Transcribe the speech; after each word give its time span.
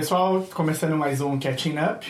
pessoal, 0.00 0.42
começando 0.54 0.96
mais 0.96 1.20
um 1.20 1.38
Catching 1.38 1.76
Up. 1.78 2.06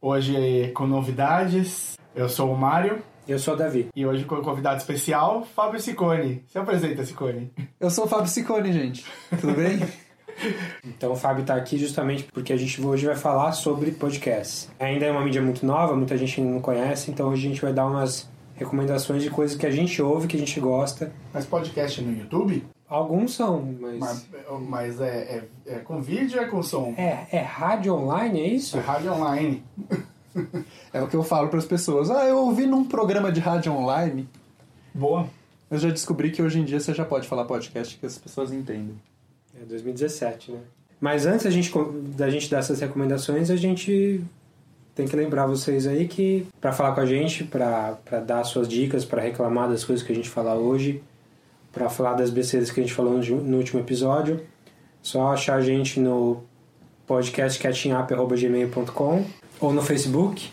Hoje 0.00 0.70
com 0.76 0.86
novidades. 0.86 1.98
Eu 2.14 2.28
sou 2.28 2.54
o 2.54 2.56
Mário. 2.56 3.02
Eu 3.26 3.36
sou 3.36 3.54
o 3.54 3.56
Davi. 3.56 3.88
E 3.96 4.06
hoje 4.06 4.24
com 4.24 4.36
um 4.36 4.42
convidado 4.42 4.76
especial, 4.76 5.42
Fábio 5.42 5.80
Sicone. 5.80 6.44
Se 6.46 6.56
apresenta, 6.56 7.04
Sicone. 7.04 7.52
Eu 7.80 7.90
sou 7.90 8.04
o 8.04 8.06
Fábio 8.06 8.28
Sicone, 8.28 8.72
gente. 8.72 9.04
Tudo 9.40 9.54
bem? 9.54 9.80
Então 10.82 11.12
o 11.12 11.16
Fábio 11.16 11.42
está 11.42 11.54
aqui 11.54 11.76
justamente 11.76 12.24
porque 12.32 12.50
a 12.50 12.56
gente 12.56 12.80
hoje 12.80 13.04
vai 13.04 13.16
falar 13.16 13.52
sobre 13.52 13.90
podcasts. 13.90 14.70
Ainda 14.78 15.04
é 15.04 15.10
uma 15.10 15.22
mídia 15.22 15.42
muito 15.42 15.66
nova, 15.66 15.94
muita 15.94 16.16
gente 16.16 16.40
não 16.40 16.62
conhece, 16.62 17.10
então 17.10 17.28
hoje 17.28 17.46
a 17.46 17.50
gente 17.50 17.60
vai 17.60 17.74
dar 17.74 17.84
umas 17.84 18.26
recomendações 18.54 19.22
de 19.22 19.28
coisas 19.28 19.54
que 19.54 19.66
a 19.66 19.70
gente 19.70 20.00
ouve, 20.00 20.26
que 20.26 20.36
a 20.36 20.38
gente 20.38 20.58
gosta. 20.58 21.12
Mas 21.34 21.44
podcast 21.44 22.00
no 22.00 22.16
YouTube? 22.16 22.64
Alguns 22.90 23.34
são, 23.34 23.62
mas. 23.80 23.98
Mas, 24.00 24.28
mas 24.68 25.00
é, 25.00 25.06
é, 25.06 25.74
é, 25.74 25.78
com 25.78 26.02
vídeo 26.02 26.40
ou 26.40 26.44
é 26.44 26.48
com 26.48 26.60
som? 26.60 26.92
É, 26.98 27.24
é 27.30 27.40
rádio 27.40 27.94
online, 27.94 28.40
é 28.40 28.48
isso? 28.48 28.76
É 28.76 28.80
rádio 28.80 29.12
online. 29.12 29.62
é 30.92 31.00
o 31.00 31.06
que 31.06 31.14
eu 31.14 31.22
falo 31.22 31.48
para 31.48 31.60
as 31.60 31.64
pessoas. 31.64 32.10
Ah, 32.10 32.24
eu 32.24 32.38
ouvi 32.38 32.66
num 32.66 32.84
programa 32.84 33.30
de 33.30 33.38
rádio 33.38 33.72
online. 33.72 34.28
Boa. 34.92 35.28
Eu 35.70 35.78
já 35.78 35.88
descobri 35.88 36.32
que 36.32 36.42
hoje 36.42 36.58
em 36.58 36.64
dia 36.64 36.80
você 36.80 36.92
já 36.92 37.04
pode 37.04 37.28
falar 37.28 37.44
podcast 37.44 37.96
que 37.96 38.04
as 38.04 38.18
pessoas 38.18 38.52
entendem. 38.52 39.00
É 39.54 39.64
2017, 39.64 40.50
né? 40.50 40.58
Mas 41.00 41.26
antes 41.26 41.44
da 41.44 41.50
gente, 41.50 41.72
da 42.16 42.28
gente 42.28 42.50
dar 42.50 42.58
essas 42.58 42.80
recomendações, 42.80 43.50
a 43.50 43.56
gente 43.56 44.20
tem 44.96 45.06
que 45.06 45.14
lembrar 45.14 45.46
vocês 45.46 45.86
aí 45.86 46.08
que 46.08 46.44
para 46.60 46.72
falar 46.72 46.92
com 46.92 47.02
a 47.02 47.06
gente, 47.06 47.44
para 47.44 48.20
dar 48.26 48.42
suas 48.42 48.66
dicas, 48.66 49.04
para 49.04 49.22
reclamar 49.22 49.68
das 49.68 49.84
coisas 49.84 50.04
que 50.04 50.12
a 50.12 50.14
gente 50.14 50.28
falar 50.28 50.56
hoje, 50.56 51.00
para 51.72 51.88
falar 51.88 52.14
das 52.14 52.30
besteiras 52.30 52.70
que 52.70 52.80
a 52.80 52.82
gente 52.82 52.94
falou 52.94 53.18
no, 53.18 53.56
último 53.56 53.80
episódio, 53.80 54.40
só 55.02 55.32
achar 55.32 55.56
a 55.56 55.60
gente 55.60 56.00
no 56.00 56.42
podcastcatchingup.gmail.com 57.06 59.24
ou 59.60 59.72
no 59.72 59.82
Facebook. 59.82 60.50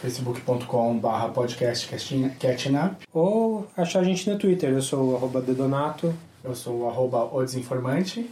Facebook.com.br 0.00 1.32
podcastcatchingup 1.34 2.96
ou 3.12 3.66
achar 3.76 4.00
a 4.00 4.04
gente 4.04 4.30
no 4.30 4.38
Twitter, 4.38 4.70
eu 4.70 4.82
sou 4.82 5.12
o 5.12 5.16
arroba 5.16 5.40
Dedonato. 5.40 6.14
Eu 6.44 6.54
sou 6.54 6.82
o 6.82 6.88
arroba 6.88 7.28
o 7.32 7.42
Desinformante 7.42 8.30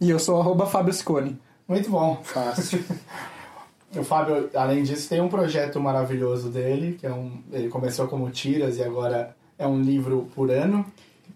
e 0.00 0.08
eu 0.08 0.18
sou 0.18 0.38
o 0.38 0.40
arroba 0.40 0.64
Fábio 0.66 0.94
Scone 0.94 1.38
muito 1.72 1.90
bom. 1.90 2.20
Fácil. 2.22 2.84
O 3.94 4.02
Fábio, 4.02 4.48
além 4.54 4.82
disso, 4.82 5.06
tem 5.06 5.20
um 5.20 5.28
projeto 5.28 5.78
maravilhoso 5.78 6.48
dele, 6.48 6.96
que 6.98 7.06
é 7.06 7.12
um. 7.12 7.42
Ele 7.52 7.68
começou 7.68 8.08
como 8.08 8.30
tiras 8.30 8.78
e 8.78 8.82
agora 8.82 9.36
é 9.58 9.66
um 9.66 9.82
livro 9.82 10.30
por 10.34 10.50
ano, 10.50 10.82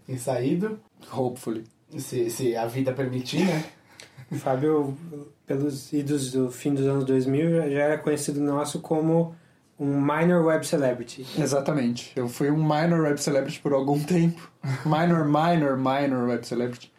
tem 0.06 0.18
saído. 0.18 0.78
Hopefully. 1.12 1.64
Se, 1.96 2.30
se 2.30 2.56
a 2.56 2.66
vida 2.66 2.92
permitir, 2.92 3.44
né? 3.44 3.64
O 4.30 4.36
Fábio, 4.38 4.96
pelos 5.46 5.92
idos 5.92 6.32
do 6.32 6.50
fim 6.50 6.74
dos 6.74 6.86
anos 6.86 7.04
2000, 7.04 7.70
já 7.70 7.81
era 7.81 7.98
conhecido 7.98 8.41
nosso 8.41 8.81
como 8.81 9.34
um 9.78 10.00
minor 10.00 10.44
web 10.44 10.66
celebrity. 10.66 11.26
Exatamente. 11.38 12.12
Eu 12.16 12.28
fui 12.28 12.50
um 12.50 12.56
minor 12.56 13.00
web 13.03 13.20
celebrity 13.20 13.60
por 13.60 13.72
algum 13.72 14.03
tempo. 14.03 14.50
Minor, 14.84 15.25
minor, 15.25 15.76
minor 15.76 16.28
web 16.28 16.44
celebrity. 16.44 16.92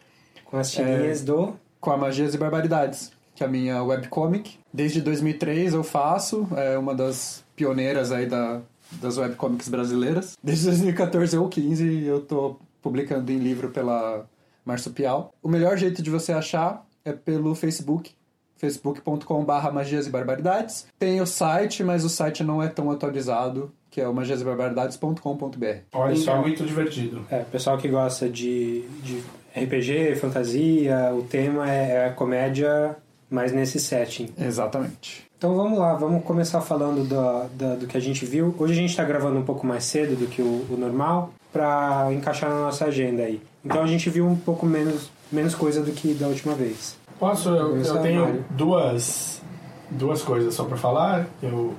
Com 0.45 0.57
as 0.57 0.71
tirinhas 0.71 1.21
é, 1.21 1.25
do... 1.25 1.53
Com 1.81 1.91
a 1.91 1.97
Magias 1.97 2.33
e 2.33 2.37
Barbaridades 2.37 3.11
que 3.37 3.43
é 3.43 3.45
a 3.45 3.49
minha 3.49 3.83
webcomic. 3.83 4.57
Desde 4.73 4.99
2003 4.99 5.75
eu 5.75 5.83
faço, 5.83 6.47
é 6.55 6.75
uma 6.75 6.95
das 6.95 7.45
pioneiras 7.55 8.11
aí 8.11 8.25
da, 8.25 8.61
das 8.93 9.17
webcomics 9.19 9.69
brasileiras. 9.69 10.35
Desde 10.43 10.65
2014 10.65 11.37
ou 11.37 11.47
15 11.47 12.03
eu 12.03 12.21
tô 12.21 12.55
publicando 12.81 13.31
em 13.31 13.37
livro 13.37 13.69
pela 13.69 14.25
Marsupial. 14.65 15.33
O 15.41 15.47
melhor 15.47 15.77
jeito 15.77 16.01
de 16.01 16.09
você 16.09 16.31
achar 16.31 16.85
é 17.03 17.13
pelo 17.13 17.55
Facebook, 17.55 18.11
facebook.com.br 18.57 19.71
magias 19.73 20.07
e 20.07 20.09
barbaridades. 20.09 20.87
Tem 20.99 21.21
o 21.21 21.25
site, 21.25 21.83
mas 21.83 22.03
o 22.03 22.09
site 22.09 22.43
não 22.43 22.61
é 22.61 22.67
tão 22.67 22.91
atualizado, 22.91 23.71
que 23.89 24.01
é 24.01 24.07
o 24.07 24.13
magiasbarbaridades.com.br. 24.13 25.65
Olha, 25.93 26.13
isso 26.13 26.29
é 26.29 26.39
muito 26.39 26.65
divertido. 26.65 27.25
É, 27.29 27.39
pessoal 27.43 27.77
que 27.77 27.87
gosta 27.87 28.27
de, 28.29 28.81
de 29.03 29.23
RPG, 29.55 30.15
fantasia, 30.15 31.13
o 31.13 31.23
tema 31.23 31.71
é, 31.71 31.91
é 31.91 32.05
a 32.07 32.13
comédia 32.13 32.97
mas 33.29 33.51
nesse 33.51 33.79
setting. 33.79 34.29
Exatamente. 34.37 35.27
Então 35.37 35.55
vamos 35.55 35.77
lá, 35.77 35.93
vamos 35.93 36.23
começar 36.23 36.61
falando 36.61 37.07
do, 37.07 37.47
do, 37.49 37.79
do 37.81 37.87
que 37.87 37.95
a 37.95 37.99
gente 37.99 38.25
viu. 38.25 38.55
Hoje 38.57 38.73
a 38.73 38.75
gente 38.75 38.89
está 38.89 39.03
gravando 39.03 39.37
um 39.37 39.43
pouco 39.43 39.67
mais 39.67 39.83
cedo 39.83 40.15
do 40.15 40.27
que 40.27 40.41
o, 40.41 40.65
o 40.69 40.77
normal 40.77 41.31
para 41.51 42.09
encaixar 42.13 42.49
na 42.49 42.61
nossa 42.61 42.85
agenda 42.85 43.23
aí. 43.23 43.41
Então 43.63 43.83
a 43.83 43.87
gente 43.87 44.09
viu 44.09 44.27
um 44.27 44.35
pouco 44.35 44.65
menos, 44.65 45.09
menos 45.31 45.55
coisa 45.55 45.81
do 45.81 45.91
que 45.91 46.13
da 46.13 46.27
última 46.27 46.53
vez. 46.53 46.95
Posso? 47.19 47.49
Eu, 47.49 47.77
eu 47.77 48.01
tenho 48.01 48.45
duas, 48.51 49.41
duas 49.89 50.21
coisas 50.21 50.53
só 50.53 50.63
para 50.63 50.77
falar. 50.77 51.27
Eu, 51.41 51.73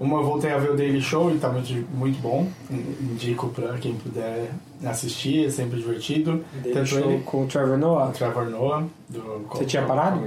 uma 0.00 0.20
eu 0.20 0.24
voltei 0.24 0.52
a 0.52 0.58
ver 0.58 0.70
o 0.70 0.76
Daily 0.76 1.00
Show 1.00 1.34
e 1.34 1.38
tá 1.38 1.48
muito, 1.48 1.72
muito 1.92 2.20
bom. 2.20 2.48
Indico 2.70 3.48
para 3.48 3.76
quem 3.78 3.94
puder 3.94 4.50
assistir, 4.84 5.46
é 5.46 5.50
sempre 5.50 5.78
divertido. 5.78 6.44
Daily 6.62 6.86
Show 6.86 7.10
ele, 7.10 7.22
com 7.24 7.44
o 7.44 7.46
Trevor 7.46 7.76
Noah. 7.76 8.12
Trevor 8.12 8.48
Noah. 8.48 8.84
Do, 9.08 9.44
Você 9.50 9.64
tinha 9.64 9.82
parado? 9.82 10.20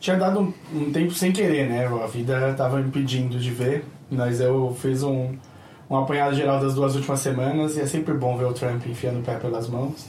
tinha 0.00 0.16
dado 0.16 0.40
um, 0.40 0.52
um, 0.74 0.92
tempo 0.92 1.12
sem 1.12 1.32
querer, 1.32 1.68
né? 1.68 1.86
A 1.86 2.06
vida 2.06 2.50
estava 2.50 2.80
impedindo 2.80 3.38
de 3.38 3.50
ver, 3.50 3.84
mas 4.10 4.40
eu 4.40 4.74
fiz 4.80 5.02
um, 5.02 5.34
um 5.94 6.02
apanhado 6.02 6.34
geral 6.34 6.60
das 6.60 6.74
duas 6.74 6.94
últimas 6.94 7.20
semanas 7.20 7.76
e 7.76 7.80
é 7.80 7.86
sempre 7.86 8.14
bom 8.14 8.36
ver 8.36 8.46
o 8.46 8.52
Trump 8.52 8.86
enfiando 8.86 9.20
o 9.20 9.22
pé 9.22 9.36
pelas 9.36 9.68
mãos 9.68 10.06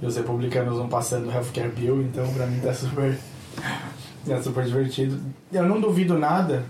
e 0.00 0.06
os 0.06 0.16
republicanos 0.16 0.78
não 0.78 0.88
passando 0.88 1.28
o 1.28 1.32
healthcare 1.32 1.70
bill, 1.70 2.02
então 2.02 2.26
pra 2.34 2.46
mim 2.46 2.60
tá 2.60 2.72
super, 2.74 3.18
tá 4.26 4.42
super 4.42 4.64
divertido. 4.64 5.18
Eu 5.52 5.64
não 5.64 5.80
duvido 5.80 6.18
nada 6.18 6.64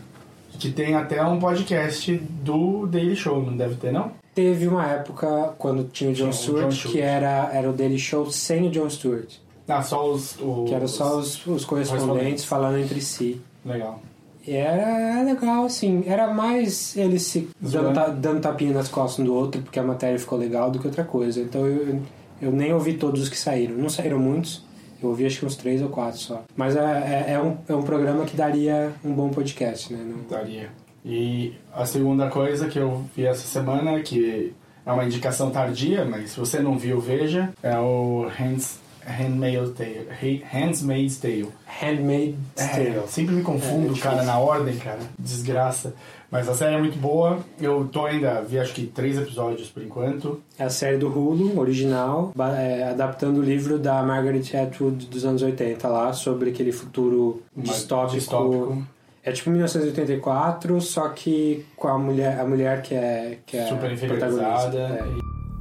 que 0.58 0.70
tem 0.70 0.94
até 0.94 1.22
um 1.22 1.38
podcast 1.38 2.14
do 2.16 2.86
Daily 2.86 3.16
Show, 3.16 3.42
não 3.42 3.56
deve 3.56 3.74
ter 3.76 3.92
não? 3.92 4.12
Teve 4.34 4.66
uma 4.66 4.86
época 4.86 5.54
quando 5.58 5.84
tinha 5.84 6.10
o 6.10 6.14
Jon 6.14 6.32
Stewart, 6.32 6.72
Stewart, 6.72 6.92
que 6.92 7.00
era, 7.00 7.50
era 7.52 7.70
o 7.70 7.72
Daily 7.72 7.98
Show 7.98 8.30
sem 8.30 8.66
o 8.66 8.70
Jon 8.70 8.88
Stewart. 8.90 9.34
Ah, 9.68 9.82
só 9.82 10.08
os, 10.08 10.36
os 10.40 10.68
Que 10.68 10.74
eram 10.74 10.86
só 10.86 11.16
os, 11.18 11.44
os 11.46 11.64
correspondentes 11.64 12.44
falando 12.44 12.78
entre 12.78 13.00
si. 13.00 13.40
Legal. 13.64 14.00
E 14.46 14.54
era 14.54 15.22
legal, 15.22 15.64
assim. 15.64 16.04
Era 16.06 16.32
mais 16.32 16.96
eles 16.96 17.22
se 17.22 17.48
dando, 17.60 17.92
ta, 17.92 18.08
dando 18.08 18.40
tapinha 18.40 18.72
nas 18.72 18.88
costas 18.88 19.18
um 19.18 19.24
do 19.24 19.34
outro, 19.34 19.60
porque 19.62 19.78
a 19.78 19.82
matéria 19.82 20.18
ficou 20.18 20.38
legal, 20.38 20.70
do 20.70 20.78
que 20.78 20.86
outra 20.86 21.04
coisa. 21.04 21.40
Então 21.40 21.66
eu, 21.66 22.00
eu 22.40 22.52
nem 22.52 22.72
ouvi 22.72 22.94
todos 22.94 23.22
os 23.22 23.28
que 23.28 23.36
saíram. 23.36 23.74
Não 23.76 23.88
saíram 23.88 24.18
muitos. 24.18 24.64
Eu 25.02 25.10
ouvi 25.10 25.26
acho 25.26 25.40
que 25.40 25.46
uns 25.46 25.56
três 25.56 25.82
ou 25.82 25.88
quatro 25.88 26.18
só. 26.18 26.42
Mas 26.56 26.76
é, 26.76 26.80
é, 26.80 27.32
é, 27.32 27.40
um, 27.40 27.56
é 27.68 27.74
um 27.74 27.82
programa 27.82 28.24
que 28.24 28.36
daria 28.36 28.92
um 29.04 29.12
bom 29.12 29.28
podcast, 29.30 29.92
né? 29.92 30.02
Não... 30.02 30.24
Daria. 30.28 30.70
E 31.04 31.52
a 31.72 31.84
segunda 31.84 32.28
coisa 32.28 32.66
que 32.66 32.78
eu 32.78 33.04
vi 33.14 33.26
essa 33.26 33.46
semana, 33.46 34.00
que 34.00 34.52
é 34.84 34.92
uma 34.92 35.04
indicação 35.04 35.50
tardia, 35.50 36.04
mas 36.04 36.30
se 36.30 36.40
você 36.40 36.60
não 36.60 36.78
viu, 36.78 37.00
veja, 37.00 37.50
é 37.62 37.78
o 37.78 38.28
Hands 38.28 38.80
Handmaid's 39.06 39.70
Tale. 39.72 40.08
Handmaid's 40.42 41.18
Tale. 41.18 41.52
Handmaid's 41.66 42.36
é, 42.56 42.66
Tale. 42.66 42.88
É, 42.88 43.06
sempre 43.06 43.34
me 43.36 43.42
confundo, 43.42 43.94
é, 43.94 43.98
cara, 43.98 44.22
na 44.24 44.38
ordem, 44.38 44.76
cara. 44.76 44.98
Desgraça. 45.18 45.94
Mas 46.30 46.48
a 46.48 46.54
série 46.54 46.74
é 46.74 46.78
muito 46.78 46.98
boa. 46.98 47.38
Eu 47.60 47.88
tô 47.90 48.04
ainda, 48.04 48.42
vi 48.42 48.58
acho 48.58 48.74
que 48.74 48.86
três 48.86 49.16
episódios 49.16 49.68
por 49.68 49.82
enquanto. 49.82 50.42
É 50.58 50.64
a 50.64 50.70
série 50.70 50.96
do 50.96 51.08
Hulu, 51.08 51.58
original, 51.58 52.32
é, 52.58 52.88
adaptando 52.90 53.38
o 53.38 53.42
livro 53.42 53.78
da 53.78 54.02
Margaret 54.02 54.42
Atwood 54.54 55.06
dos 55.06 55.24
anos 55.24 55.42
80 55.42 55.86
lá, 55.86 56.12
sobre 56.12 56.50
aquele 56.50 56.72
futuro 56.72 57.42
distópico. 57.56 58.18
distópico. 58.18 58.86
É 59.22 59.32
tipo 59.32 59.50
1984, 59.50 60.80
só 60.80 61.08
que 61.08 61.64
com 61.76 61.88
a 61.88 61.98
mulher, 61.98 62.38
a 62.40 62.44
mulher 62.44 62.82
que 62.82 62.94
é, 62.94 63.38
que 63.46 63.56
é 63.56 63.66
Super 63.66 63.98
protagonista. 63.98 64.76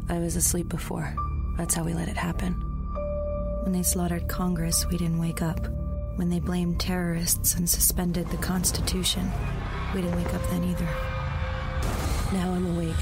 É. 0.09 0.15
I 0.15 0.19
was 0.19 0.35
asleep 0.35 0.69
before. 0.69 1.15
That's 1.57 1.75
how 1.75 1.83
we 1.83 1.93
let 1.93 2.07
it 2.07 2.17
happen. 2.17 2.64
When 3.65 3.73
they 3.73 3.81
slaughtered 3.81 4.27
Congress, 4.27 4.85
we 4.85 4.95
didn't 4.95 5.17
wake 5.17 5.41
up. 5.41 5.59
When 6.17 6.29
they 6.29 6.39
blamed 6.39 6.79
terrorists 6.79 7.55
and 7.55 7.67
suspended 7.67 8.29
the 8.29 8.37
Constitution, 8.37 9.31
we 9.91 10.03
didn't 10.03 10.15
wake 10.17 10.31
up 10.35 10.47
then 10.51 10.63
either. 10.65 10.85
Now 12.31 12.53
I'm 12.53 12.67
awake. 12.77 12.95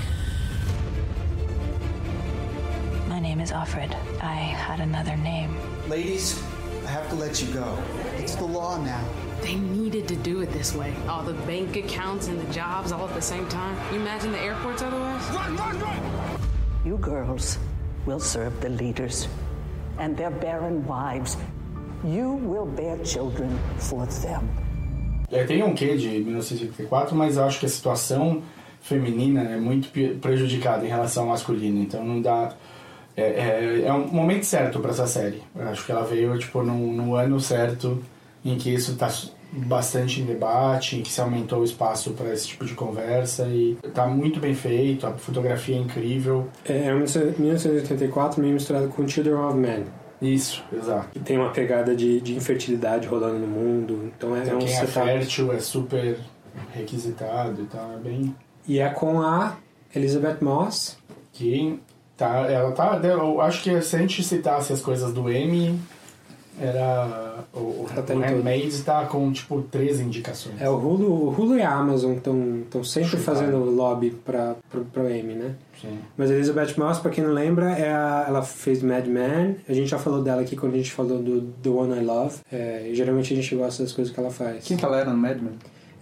My 3.09 3.19
name 3.19 3.41
is 3.41 3.51
Alfred. 3.51 3.93
I 4.21 4.35
had 4.35 4.79
another 4.79 5.17
name. 5.17 5.53
Ladies, 5.89 6.41
I 6.85 6.91
have 6.91 7.09
to 7.09 7.15
let 7.15 7.41
you 7.41 7.53
go. 7.53 7.77
It's 8.15 8.35
the 8.35 8.45
law 8.45 8.81
now. 8.81 9.05
They 9.41 9.55
needed 9.55 10.07
to 10.07 10.15
do 10.15 10.39
it 10.39 10.53
this 10.53 10.73
way. 10.73 10.95
All 11.09 11.23
the 11.23 11.33
bank 11.33 11.75
accounts 11.75 12.29
and 12.29 12.39
the 12.39 12.53
jobs 12.53 12.93
all 12.93 13.05
at 13.05 13.13
the 13.13 13.21
same 13.21 13.49
time. 13.49 13.77
You 13.93 13.99
imagine 13.99 14.31
the 14.31 14.39
airports 14.39 14.81
otherwise? 14.81 15.29
Run, 15.31 15.57
run, 15.57 15.77
run! 15.81 16.39
You 16.85 16.97
girls 16.99 17.57
will 18.05 18.21
serve 18.21 18.61
the 18.61 18.69
leaders 18.69 19.27
and 19.99 20.15
their 20.15 20.31
barren 20.31 20.85
wives. 20.87 21.37
You 22.03 22.33
will 22.33 22.65
bear 22.65 22.97
children 23.05 23.49
for 23.79 24.05
them. 24.05 24.41
É, 25.31 25.43
tem 25.45 25.63
um 25.63 25.73
quê 25.73 25.95
de 25.97 26.09
1954, 26.09 27.15
mas 27.15 27.37
acho 27.37 27.59
que 27.59 27.65
a 27.65 27.69
situação 27.69 28.43
feminina 28.81 29.41
é 29.41 29.57
muito 29.57 29.89
prejudicada 30.19 30.85
em 30.85 30.89
relação 30.89 31.23
ao 31.23 31.29
masculino, 31.29 31.81
então 31.81 32.03
não 32.03 32.21
dá. 32.21 32.53
É, 33.15 33.23
é, 33.23 33.83
é 33.85 33.93
um 33.93 34.07
momento 34.07 34.45
certo 34.45 34.79
para 34.79 34.91
essa 34.91 35.07
série. 35.07 35.41
Eu 35.55 35.69
acho 35.69 35.85
que 35.85 35.91
ela 35.91 36.03
veio 36.03 36.37
tipo 36.37 36.61
no, 36.61 36.91
no 36.91 37.15
ano 37.15 37.39
certo 37.39 38.03
em 38.43 38.57
que 38.57 38.73
isso 38.73 38.91
está 38.91 39.09
bastante 39.55 40.21
em 40.21 40.25
debate, 40.25 41.01
que 41.01 41.11
se 41.11 41.21
aumentou 41.21 41.59
o 41.59 41.63
espaço 41.63 42.11
para 42.11 42.33
esse 42.33 42.47
tipo 42.47 42.65
de 42.65 42.73
conversa 42.73 43.47
e 43.47 43.77
tá 43.93 44.07
muito 44.07 44.39
bem 44.39 44.53
feito, 44.55 45.05
a 45.05 45.11
fotografia 45.11 45.75
é 45.75 45.79
incrível. 45.79 46.47
É, 46.65 46.87
é 46.87 46.93
1984 46.93 48.41
meio 48.41 48.53
misturado 48.53 48.87
com 48.89 49.07
Children 49.07 49.35
of 49.35 49.57
Men. 49.57 49.85
Isso, 50.21 50.63
exato. 50.71 51.09
E 51.15 51.19
tem 51.19 51.37
uma 51.37 51.51
pegada 51.51 51.95
de, 51.95 52.21
de 52.21 52.33
infertilidade 52.35 53.07
rolando 53.07 53.39
no 53.39 53.47
mundo. 53.47 54.11
Então 54.17 54.35
é, 54.35 54.39
Então, 54.41 54.53
é 54.53 54.55
um 54.55 54.59
quem 54.59 54.69
é 54.69 54.85
setup. 54.85 54.93
fértil 54.93 55.51
é 55.51 55.59
super 55.59 56.17
requisitado 56.73 57.61
e 57.61 57.65
tal, 57.65 57.93
é 57.93 57.97
bem... 57.97 58.35
E 58.67 58.79
é 58.79 58.87
com 58.89 59.21
a 59.21 59.57
Elizabeth 59.93 60.37
Moss. 60.41 60.97
Que 61.33 61.79
tá, 62.15 62.49
ela 62.49 62.71
tá... 62.71 62.99
Eu 63.03 63.41
acho 63.41 63.61
que 63.61 63.81
se 63.81 63.95
a 63.95 63.99
gente 63.99 64.23
citasse 64.23 64.71
as 64.71 64.81
coisas 64.81 65.11
do 65.13 65.29
M, 65.29 65.77
era... 66.59 67.43
O, 67.53 67.85
tá 67.93 67.95
o 67.97 67.99
em 68.01 68.05
todo. 68.05 68.19
Handmaid 68.21 68.81
tá 68.83 69.05
com, 69.05 69.31
tipo, 69.31 69.61
13 69.63 70.03
indicações. 70.03 70.59
É 70.61 70.69
o 70.69 70.73
Hulu, 70.75 71.11
o 71.11 71.29
Hulu 71.29 71.57
e 71.57 71.61
a 71.61 71.71
Amazon 71.71 72.13
estão 72.13 72.83
sempre 72.83 73.09
Chutaram. 73.09 73.23
fazendo 73.39 73.57
lobby 73.65 74.11
para 74.11 74.55
pro 74.91 75.09
Emmy, 75.09 75.33
né? 75.35 75.55
Sim. 75.81 75.99
Mas 76.17 76.31
a 76.31 76.33
Elizabeth 76.33 76.73
Moss, 76.77 76.99
pra 76.99 77.11
quem 77.11 77.23
não 77.23 77.31
lembra, 77.33 77.71
é 77.71 77.91
a- 77.91 78.25
ela 78.27 78.41
fez 78.41 78.81
Mad 78.81 79.05
Men. 79.05 79.57
A 79.67 79.73
gente 79.73 79.89
já 79.89 79.99
falou 79.99 80.21
dela 80.23 80.41
aqui 80.41 80.55
quando 80.55 80.73
a 80.73 80.77
gente 80.77 80.91
falou 80.91 81.19
do 81.21 81.41
The 81.61 81.69
One 81.69 81.97
I 81.99 82.03
Love. 82.05 82.37
É, 82.51 82.87
e 82.89 82.95
geralmente 82.95 83.33
a 83.33 83.35
gente 83.35 83.55
gosta 83.55 83.83
das 83.83 83.91
coisas 83.91 84.13
que 84.13 84.19
ela 84.19 84.31
faz. 84.31 84.63
Quem 84.65 84.77
que 84.77 84.85
ela 84.85 84.99
era 84.99 85.09
no 85.11 85.17
Mad 85.17 85.37
Men? 85.41 85.53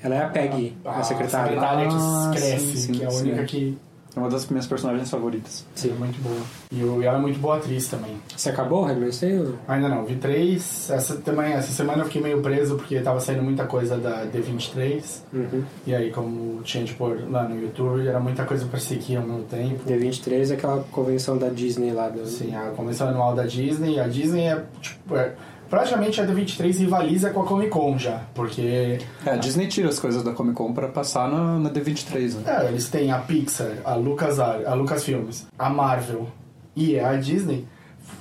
Ela 0.04 0.16
é 0.16 0.24
a 0.24 0.30
Peggy, 0.30 0.76
a, 0.84 1.04
secretária. 1.04 1.58
Ah, 1.62 2.32
que 2.34 2.40
cresce, 2.40 2.66
sim, 2.66 2.78
sim, 2.78 2.92
que 2.94 3.04
é 3.04 3.08
a 3.08 3.12
sim. 3.12 3.22
única 3.30 3.44
que 3.46 3.78
É 4.16 4.20
uma 4.20 4.30
das 4.30 4.46
minhas 4.50 4.68
personagens 4.68 5.10
favoritas. 5.10 5.66
é 5.86 5.88
muito 5.90 6.22
boa. 6.22 6.42
E, 6.72 6.84
o- 6.84 7.02
e 7.02 7.06
ela 7.06 7.18
é 7.18 7.22
muito 7.22 7.40
boa 7.40 7.58
atriz 7.58 7.88
também. 7.88 8.18
Você 8.36 8.50
acabou 8.50 8.82
o 8.82 8.86
Handmaid's 8.86 9.20
Tale? 9.22 9.56
Ainda 9.68 9.88
não, 9.88 10.04
vi 10.06 10.16
três. 10.16 10.90
Essa, 10.90 11.16
também, 11.16 11.54
essa 11.54 11.72
semana 11.72 12.02
eu 12.02 12.06
fiquei 12.08 12.22
meio 12.22 12.42
preso 12.42 12.76
porque 12.76 13.00
tava 13.00 13.20
saindo 13.22 13.42
muita 13.42 13.66
coisa 13.66 13.98
da 13.98 14.26
D23. 14.26 15.22
Uhum. 15.34 15.64
E 15.88 15.96
aí, 15.96 16.12
como 16.12 16.62
tinha 16.64 16.84
de 16.84 16.94
pôr 16.94 17.24
lá 17.30 17.48
no 17.48 17.60
YouTube, 17.60 18.06
era 18.06 18.20
muita 18.20 18.44
coisa 18.44 18.66
pra 18.66 18.80
seguir 18.80 19.16
ao 19.18 19.24
mesmo 19.24 19.44
tempo. 19.44 19.82
D23 19.88 20.52
é 20.52 20.54
aquela 20.56 20.84
convenção 20.92 21.38
da 21.38 21.48
Disney 21.50 21.92
lá. 21.94 22.10
Do... 22.10 22.26
Sim, 22.26 22.54
a 22.56 22.72
convenção 22.72 23.08
anual 23.08 23.34
da 23.34 23.46
Disney. 23.46 24.00
A 24.00 24.08
Disney 24.08 24.48
é, 24.48 24.64
tipo, 24.82 25.16
é, 25.16 25.34
praticamente 25.72 26.22
a 26.22 26.28
D23 26.28 26.78
rivaliza 26.78 27.32
com 27.32 27.42
a 27.42 27.46
Comic 27.46 27.70
Con 27.72 27.98
já, 27.98 28.22
porque 28.36 29.00
É, 29.26 29.32
a 29.32 29.36
Disney 29.38 29.68
tira 29.68 29.90
as 29.90 29.98
coisas 30.00 30.22
da 30.22 30.34
Comic 30.34 30.56
Con 30.56 30.72
pra 30.74 30.88
passar 30.90 31.28
na, 31.28 31.58
na 31.58 31.70
D23, 31.72 32.36
né? 32.36 32.44
é, 32.46 32.68
eles 32.68 32.90
têm 32.90 33.12
a 33.12 33.18
Pixar, 33.18 33.72
a 33.84 33.96
LucasArts, 33.96 34.68
a 34.68 34.74
Lucasfilmes, 34.76 35.48
a 35.58 35.70
Marvel 35.70 36.28
e 36.76 37.00
a 37.00 37.16
Disney. 37.16 37.66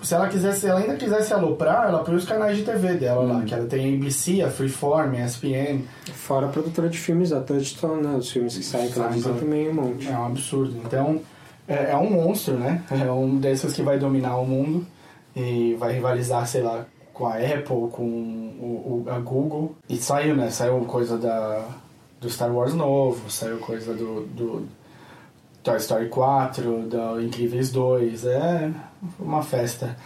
Se 0.03 0.15
ela 0.15 0.29
quisesse, 0.29 0.61
se 0.61 0.67
ela 0.69 0.81
ainda 0.81 0.95
quisesse 0.95 1.33
aloprar, 1.35 1.89
ela 1.89 1.99
põe 2.05 2.15
os 2.15 2.25
canais 2.25 2.57
de 2.57 2.63
TV 2.63 2.95
dela 2.95 3.23
lá, 3.25 3.43
que 3.43 3.53
ela 3.53 3.67
tem 3.67 3.93
a 3.93 3.97
ABC, 3.99 4.41
a 4.41 4.49
Freeform, 4.49 5.15
a 5.17 5.25
ESPN. 5.27 5.81
Fora 6.15 6.47
a 6.47 6.49
produtora 6.49 6.89
de 6.89 6.97
filmes, 6.97 7.33
a 7.33 7.41
Touchstone, 7.41 8.03
né? 8.07 8.15
Os 8.17 8.31
filmes 8.31 8.57
que 8.57 8.63
saem 8.65 8.89
pela 8.91 9.09
pela- 9.09 9.35
também 9.35 9.67
é 9.67 9.71
um 9.71 9.75
monte. 9.75 10.09
É 10.09 10.17
um 10.17 10.27
absurdo. 10.27 10.75
Então, 10.87 11.21
é, 11.69 11.91
é 11.91 11.97
um 11.97 12.09
monstro, 12.09 12.55
né? 12.55 12.83
É 12.91 13.11
um 13.11 13.37
desses 13.39 13.73
que 13.75 13.83
vai 13.83 13.99
dominar 13.99 14.37
o 14.37 14.47
mundo 14.47 14.87
e 15.37 15.75
vai 15.79 15.93
rivalizar, 15.93 16.47
sei 16.47 16.63
lá, 16.63 16.87
com 17.21 17.27
a 17.27 17.35
Apple, 17.35 17.91
com 17.93 18.03
o, 18.03 19.05
o- 19.07 19.11
a 19.11 19.19
Google. 19.19 19.75
E 19.89 19.97
saiu, 19.97 20.35
né? 20.35 20.51
Saiu 20.51 20.81
coisa 20.87 21.19
da, 21.19 21.63
do 22.21 22.31
Star 22.31 22.51
Wars 22.51 22.73
novo, 22.75 23.31
saiu 23.31 23.59
coisa 23.59 23.93
do, 23.93 24.23
do 24.27 24.67
Toy 25.63 25.77
Story 25.77 26.09
4, 26.09 26.89
da 26.89 27.23
Incríveis 27.23 27.71
2. 27.71 28.25
É 28.25 28.71
uma 29.19 29.43
festa. 29.43 29.97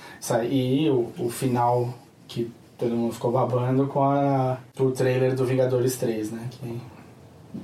E 0.50 0.90
o, 0.90 1.11
o 1.19 1.31
final 1.31 1.94
que 2.26 2.50
todo 2.76 2.94
mundo 2.96 3.14
ficou 3.14 3.31
babando 3.31 3.87
com 3.87 4.02
a, 4.02 4.58
o 4.81 4.90
trailer 4.90 5.34
do 5.37 5.44
Vingadores 5.44 5.96
3, 5.96 6.32
né? 6.32 6.49
Que, 6.50 6.81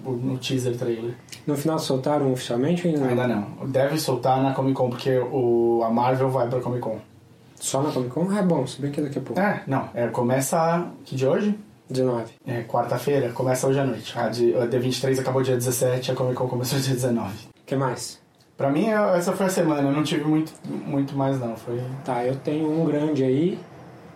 no 0.06 0.38
teaser 0.38 0.76
trailer. 0.79 1.14
No 1.44 1.56
final 1.56 1.76
soltaram 1.81 2.32
oficialmente 2.32 2.87
ou 2.87 2.93
ainda 2.94 3.05
não? 3.05 3.11
Ainda 3.11 3.26
não. 3.61 3.67
Deve 3.69 3.99
soltar 3.99 4.41
na 4.41 4.55
Comic 4.55 4.75
Con, 4.76 4.88
porque 4.91 5.19
o, 5.19 5.82
a 5.85 5.91
Marvel 5.91 6.31
vai 6.31 6.49
pra 6.49 6.61
Comic 6.61 6.81
Con. 6.81 6.99
Só 7.61 7.81
na 7.83 7.93
Comic 7.93 8.11
Con? 8.11 8.33
É 8.37 8.43
bom, 8.43 8.67
se 8.67 8.81
bem 8.81 8.91
que 8.91 9.01
é 9.01 9.05
daqui 9.05 9.19
a 9.19 9.23
pouco. 9.23 9.41
É, 9.41 9.62
não. 9.67 9.89
É, 9.95 10.09
começa. 10.09 10.87
Que 11.05 11.15
de 11.15 11.27
hoje? 11.27 11.57
19. 11.89 12.33
É 12.47 12.62
quarta-feira, 12.62 13.31
começa 13.33 13.67
hoje 13.67 13.79
à 13.81 13.85
noite. 13.85 14.17
A, 14.19 14.29
de, 14.29 14.55
a 14.57 14.67
D23 14.67 15.19
acabou 15.21 15.43
dia 15.43 15.57
17, 15.57 16.12
a 16.12 16.15
Comic 16.15 16.37
Con 16.37 16.49
começou 16.49 16.79
dia 16.79 16.95
19. 16.95 17.29
O 17.49 17.67
que 17.67 17.77
mais? 17.77 18.21
Pra 18.57 18.71
mim, 18.71 18.89
essa 18.91 19.33
foi 19.33 19.47
a 19.47 19.49
semana, 19.49 19.89
eu 19.89 19.93
não 19.93 20.03
tive 20.03 20.23
muito, 20.25 20.53
muito 20.67 21.17
mais 21.17 21.41
não. 21.41 21.57
Foi. 21.57 21.81
Tá, 22.05 22.25
eu 22.25 22.37
tenho 22.37 22.71
um 22.71 22.85
grande 22.85 23.25
aí, 23.25 23.59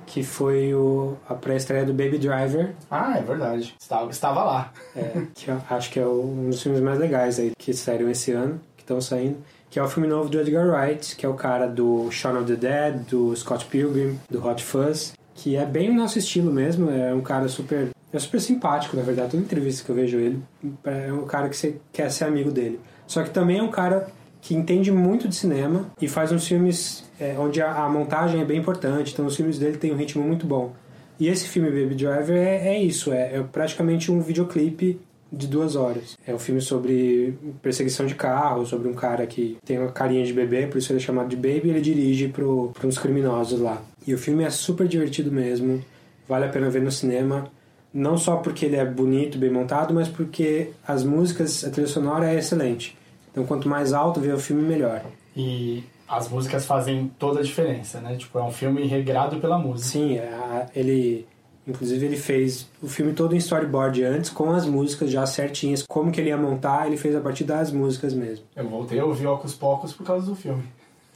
que 0.06 0.22
foi 0.22 0.74
o, 0.74 1.16
a 1.28 1.34
pré-estreia 1.34 1.84
do 1.84 1.92
Baby 1.92 2.18
Driver, 2.18 2.74
Ah, 2.90 3.14
é 3.18 3.22
verdade. 3.22 3.74
Estava, 3.80 4.10
estava 4.10 4.44
lá. 4.44 4.72
é, 4.94 5.22
que 5.34 5.50
eu 5.50 5.58
acho 5.70 5.90
que 5.90 5.98
é 5.98 6.06
um 6.06 6.50
dos 6.50 6.62
filmes 6.62 6.80
mais 6.80 6.98
legais 6.98 7.38
aí 7.40 7.52
que 7.58 7.72
saíram 7.72 8.08
esse 8.10 8.30
ano, 8.32 8.60
que 8.76 8.82
estão 8.82 9.00
saindo, 9.00 9.38
que 9.74 9.80
é 9.80 9.82
o 9.82 9.88
filme 9.88 10.06
novo 10.06 10.28
do 10.28 10.40
Edgar 10.40 10.68
Wright, 10.68 11.16
que 11.16 11.26
é 11.26 11.28
o 11.28 11.34
cara 11.34 11.66
do 11.66 12.08
Shaun 12.08 12.38
of 12.38 12.46
the 12.46 12.54
Dead, 12.54 13.08
do 13.10 13.34
Scott 13.34 13.64
Pilgrim, 13.64 14.20
do 14.30 14.40
Hot 14.46 14.62
Fuzz, 14.62 15.14
que 15.34 15.56
é 15.56 15.66
bem 15.66 15.90
o 15.90 15.94
nosso 15.94 16.16
estilo 16.16 16.52
mesmo, 16.52 16.88
é 16.88 17.12
um 17.12 17.20
cara 17.20 17.48
super... 17.48 17.88
É 18.12 18.18
super 18.20 18.40
simpático, 18.40 18.96
na 18.96 19.02
verdade, 19.02 19.32
toda 19.32 19.42
entrevista 19.42 19.84
que 19.84 19.90
eu 19.90 19.96
vejo 19.96 20.16
ele, 20.16 20.40
é 20.84 21.12
um 21.12 21.26
cara 21.26 21.48
que 21.48 21.56
você 21.56 21.80
quer 21.92 22.08
ser 22.12 22.22
amigo 22.22 22.52
dele. 22.52 22.78
Só 23.04 23.24
que 23.24 23.30
também 23.30 23.58
é 23.58 23.62
um 23.64 23.70
cara 23.72 24.06
que 24.40 24.54
entende 24.54 24.92
muito 24.92 25.26
de 25.26 25.34
cinema 25.34 25.90
e 26.00 26.06
faz 26.06 26.30
uns 26.30 26.46
filmes 26.46 27.02
é, 27.18 27.34
onde 27.36 27.60
a, 27.60 27.74
a 27.74 27.88
montagem 27.88 28.40
é 28.40 28.44
bem 28.44 28.60
importante, 28.60 29.12
então 29.12 29.26
os 29.26 29.34
filmes 29.34 29.58
dele 29.58 29.76
têm 29.76 29.92
um 29.92 29.96
ritmo 29.96 30.22
muito 30.22 30.46
bom. 30.46 30.72
E 31.18 31.26
esse 31.26 31.48
filme 31.48 31.68
Baby 31.68 31.96
Driver 31.96 32.36
é, 32.36 32.76
é 32.76 32.80
isso, 32.80 33.12
é, 33.12 33.38
é 33.38 33.42
praticamente 33.42 34.12
um 34.12 34.20
videoclipe 34.20 35.00
de 35.36 35.46
duas 35.46 35.76
horas. 35.76 36.16
É 36.26 36.34
um 36.34 36.38
filme 36.38 36.60
sobre 36.60 37.36
perseguição 37.62 38.06
de 38.06 38.14
carro, 38.14 38.64
sobre 38.66 38.88
um 38.88 38.94
cara 38.94 39.26
que 39.26 39.56
tem 39.64 39.78
uma 39.78 39.90
carinha 39.92 40.24
de 40.24 40.32
bebê, 40.32 40.66
por 40.66 40.78
isso 40.78 40.92
ele 40.92 40.98
é 41.00 41.02
chamado 41.02 41.28
de 41.28 41.36
Baby, 41.36 41.62
e 41.66 41.70
ele 41.70 41.80
dirige 41.80 42.28
para 42.28 42.86
uns 42.86 42.98
criminosos 42.98 43.60
lá. 43.60 43.82
E 44.06 44.14
o 44.14 44.18
filme 44.18 44.44
é 44.44 44.50
super 44.50 44.86
divertido 44.88 45.30
mesmo, 45.32 45.82
vale 46.28 46.44
a 46.46 46.48
pena 46.48 46.70
ver 46.70 46.82
no 46.82 46.90
cinema. 46.92 47.46
Não 47.92 48.18
só 48.18 48.36
porque 48.38 48.66
ele 48.66 48.76
é 48.76 48.84
bonito, 48.84 49.38
bem 49.38 49.50
montado, 49.50 49.94
mas 49.94 50.08
porque 50.08 50.70
as 50.86 51.04
músicas, 51.04 51.64
a 51.64 51.70
trilha 51.70 51.86
sonora 51.86 52.28
é 52.32 52.36
excelente. 52.38 52.96
Então 53.30 53.44
quanto 53.46 53.68
mais 53.68 53.92
alto 53.92 54.20
vê 54.20 54.32
o 54.32 54.38
filme, 54.38 54.62
melhor. 54.62 55.02
E 55.36 55.84
as 56.08 56.28
músicas 56.28 56.66
fazem 56.66 57.10
toda 57.18 57.40
a 57.40 57.42
diferença, 57.42 58.00
né? 58.00 58.16
Tipo, 58.16 58.38
é 58.38 58.42
um 58.42 58.50
filme 58.50 58.84
regrado 58.86 59.36
pela 59.40 59.58
música. 59.58 59.88
Sim, 59.90 60.18
a- 60.18 60.66
ele. 60.74 61.26
Inclusive 61.66 62.04
ele 62.04 62.16
fez 62.16 62.66
o 62.82 62.88
filme 62.88 63.12
todo 63.12 63.34
em 63.34 63.38
storyboard 63.38 64.04
antes, 64.04 64.30
com 64.30 64.50
as 64.50 64.66
músicas 64.66 65.10
já 65.10 65.24
certinhas. 65.26 65.82
Como 65.88 66.12
que 66.12 66.20
ele 66.20 66.28
ia 66.28 66.36
montar, 66.36 66.86
ele 66.86 66.96
fez 66.96 67.16
a 67.16 67.20
partir 67.20 67.44
das 67.44 67.72
músicas 67.72 68.12
mesmo. 68.12 68.44
Eu 68.54 68.68
voltei 68.68 69.00
a 69.00 69.04
ouvir 69.04 69.26
Ocus 69.26 69.54
Pocos 69.54 69.92
por 69.92 70.04
causa 70.04 70.26
do 70.26 70.34
filme. 70.34 70.62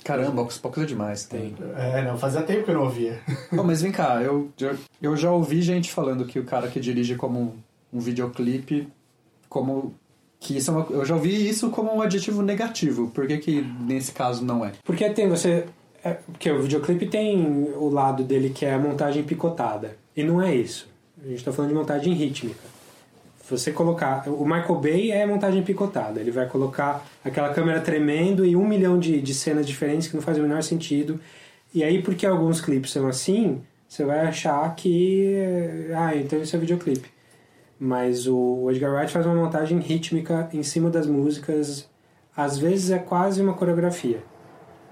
Caramba, 0.05 0.43
Ocus 0.43 0.57
Pocus 0.57 0.85
é 0.85 0.87
demais. 0.87 1.25
Tem. 1.25 1.55
É, 1.77 2.03
não, 2.03 2.17
fazia 2.17 2.43
tempo 2.43 2.65
que 2.65 2.71
eu 2.71 2.75
não 2.75 2.85
ouvia. 2.85 3.21
Bom, 3.53 3.63
mas 3.63 3.83
vem 3.83 3.93
cá, 3.93 4.23
eu, 4.23 4.49
eu, 4.59 4.79
eu 5.03 5.17
já 5.17 5.31
ouvi 5.31 5.61
gente 5.61 5.93
falando 5.93 6.25
que 6.25 6.39
o 6.39 6.45
cara 6.45 6.69
que 6.69 6.81
dirige 6.81 7.15
como 7.15 7.39
um, 7.39 7.53
um 7.93 8.01
videoclipe, 8.01 8.89
como. 9.51 9.95
que 10.41 10.57
isso 10.57 10.71
é 10.71 10.75
uma, 10.75 10.87
Eu 10.89 11.05
já 11.05 11.15
ouvi 11.15 11.49
isso 11.49 11.69
como 11.71 11.95
um 11.95 12.01
adjetivo 12.01 12.41
negativo. 12.41 13.11
Por 13.11 13.27
que, 13.27 13.37
que 13.37 13.61
nesse 13.61 14.13
caso 14.13 14.43
não 14.45 14.65
é? 14.65 14.73
Porque 14.83 15.11
tem 15.11 15.29
você. 15.29 15.67
É, 16.09 16.19
porque 16.33 16.51
o 16.51 16.63
videoclipe 16.63 17.07
tem 17.07 17.69
o 17.77 17.89
lado 17.89 18.23
dele 18.23 18.51
que 18.51 18.65
é 18.65 18.75
a 18.75 18.79
montagem 18.79 19.23
picotada. 19.23 19.97
E 20.17 20.23
não 20.23 20.41
é 20.41 20.55
isso. 20.55 20.89
A 21.23 21.29
gente 21.29 21.45
tá 21.45 21.53
falando 21.53 21.71
de 21.71 21.77
montagem 21.77 22.13
rítmica. 22.15 22.61
Você 23.51 23.73
colocar. 23.73 24.29
O 24.29 24.45
Michael 24.45 24.77
Bay 24.77 25.11
é 25.11 25.27
montagem 25.27 25.63
picotada. 25.63 26.21
Ele 26.21 26.31
vai 26.31 26.47
colocar 26.47 27.07
aquela 27.25 27.53
câmera 27.53 27.81
tremendo 27.81 28.45
e 28.45 28.55
um 28.57 28.67
milhão 28.67 28.99
de, 28.99 29.21
de 29.21 29.35
cenas 29.35 29.67
diferentes 29.67 30.09
que 30.09 30.15
não 30.15 30.23
fazem 30.23 30.43
o 30.43 30.47
menor 30.47 30.63
sentido. 30.63 31.21
E 31.75 31.83
aí, 31.83 32.03
porque 32.03 32.27
alguns 32.27 32.61
clipes 32.61 32.93
são 32.93 33.07
assim, 33.07 33.61
você 33.89 34.05
vai 34.05 34.21
achar 34.21 34.75
que. 34.75 35.89
Ah, 35.97 36.15
então 36.15 36.41
isso 36.41 36.57
é 36.57 36.59
videoclipe. 36.59 37.09
Mas 37.79 38.27
o 38.27 38.69
Edgar 38.71 38.93
Wright 38.93 39.13
faz 39.13 39.25
uma 39.25 39.35
montagem 39.35 39.79
rítmica 39.79 40.49
em 40.53 40.63
cima 40.63 40.91
das 40.91 41.07
músicas. 41.07 41.89
Às 42.37 42.59
vezes 42.59 42.91
é 42.91 42.99
quase 42.99 43.43
uma 43.43 43.55
coreografia. 43.55 44.23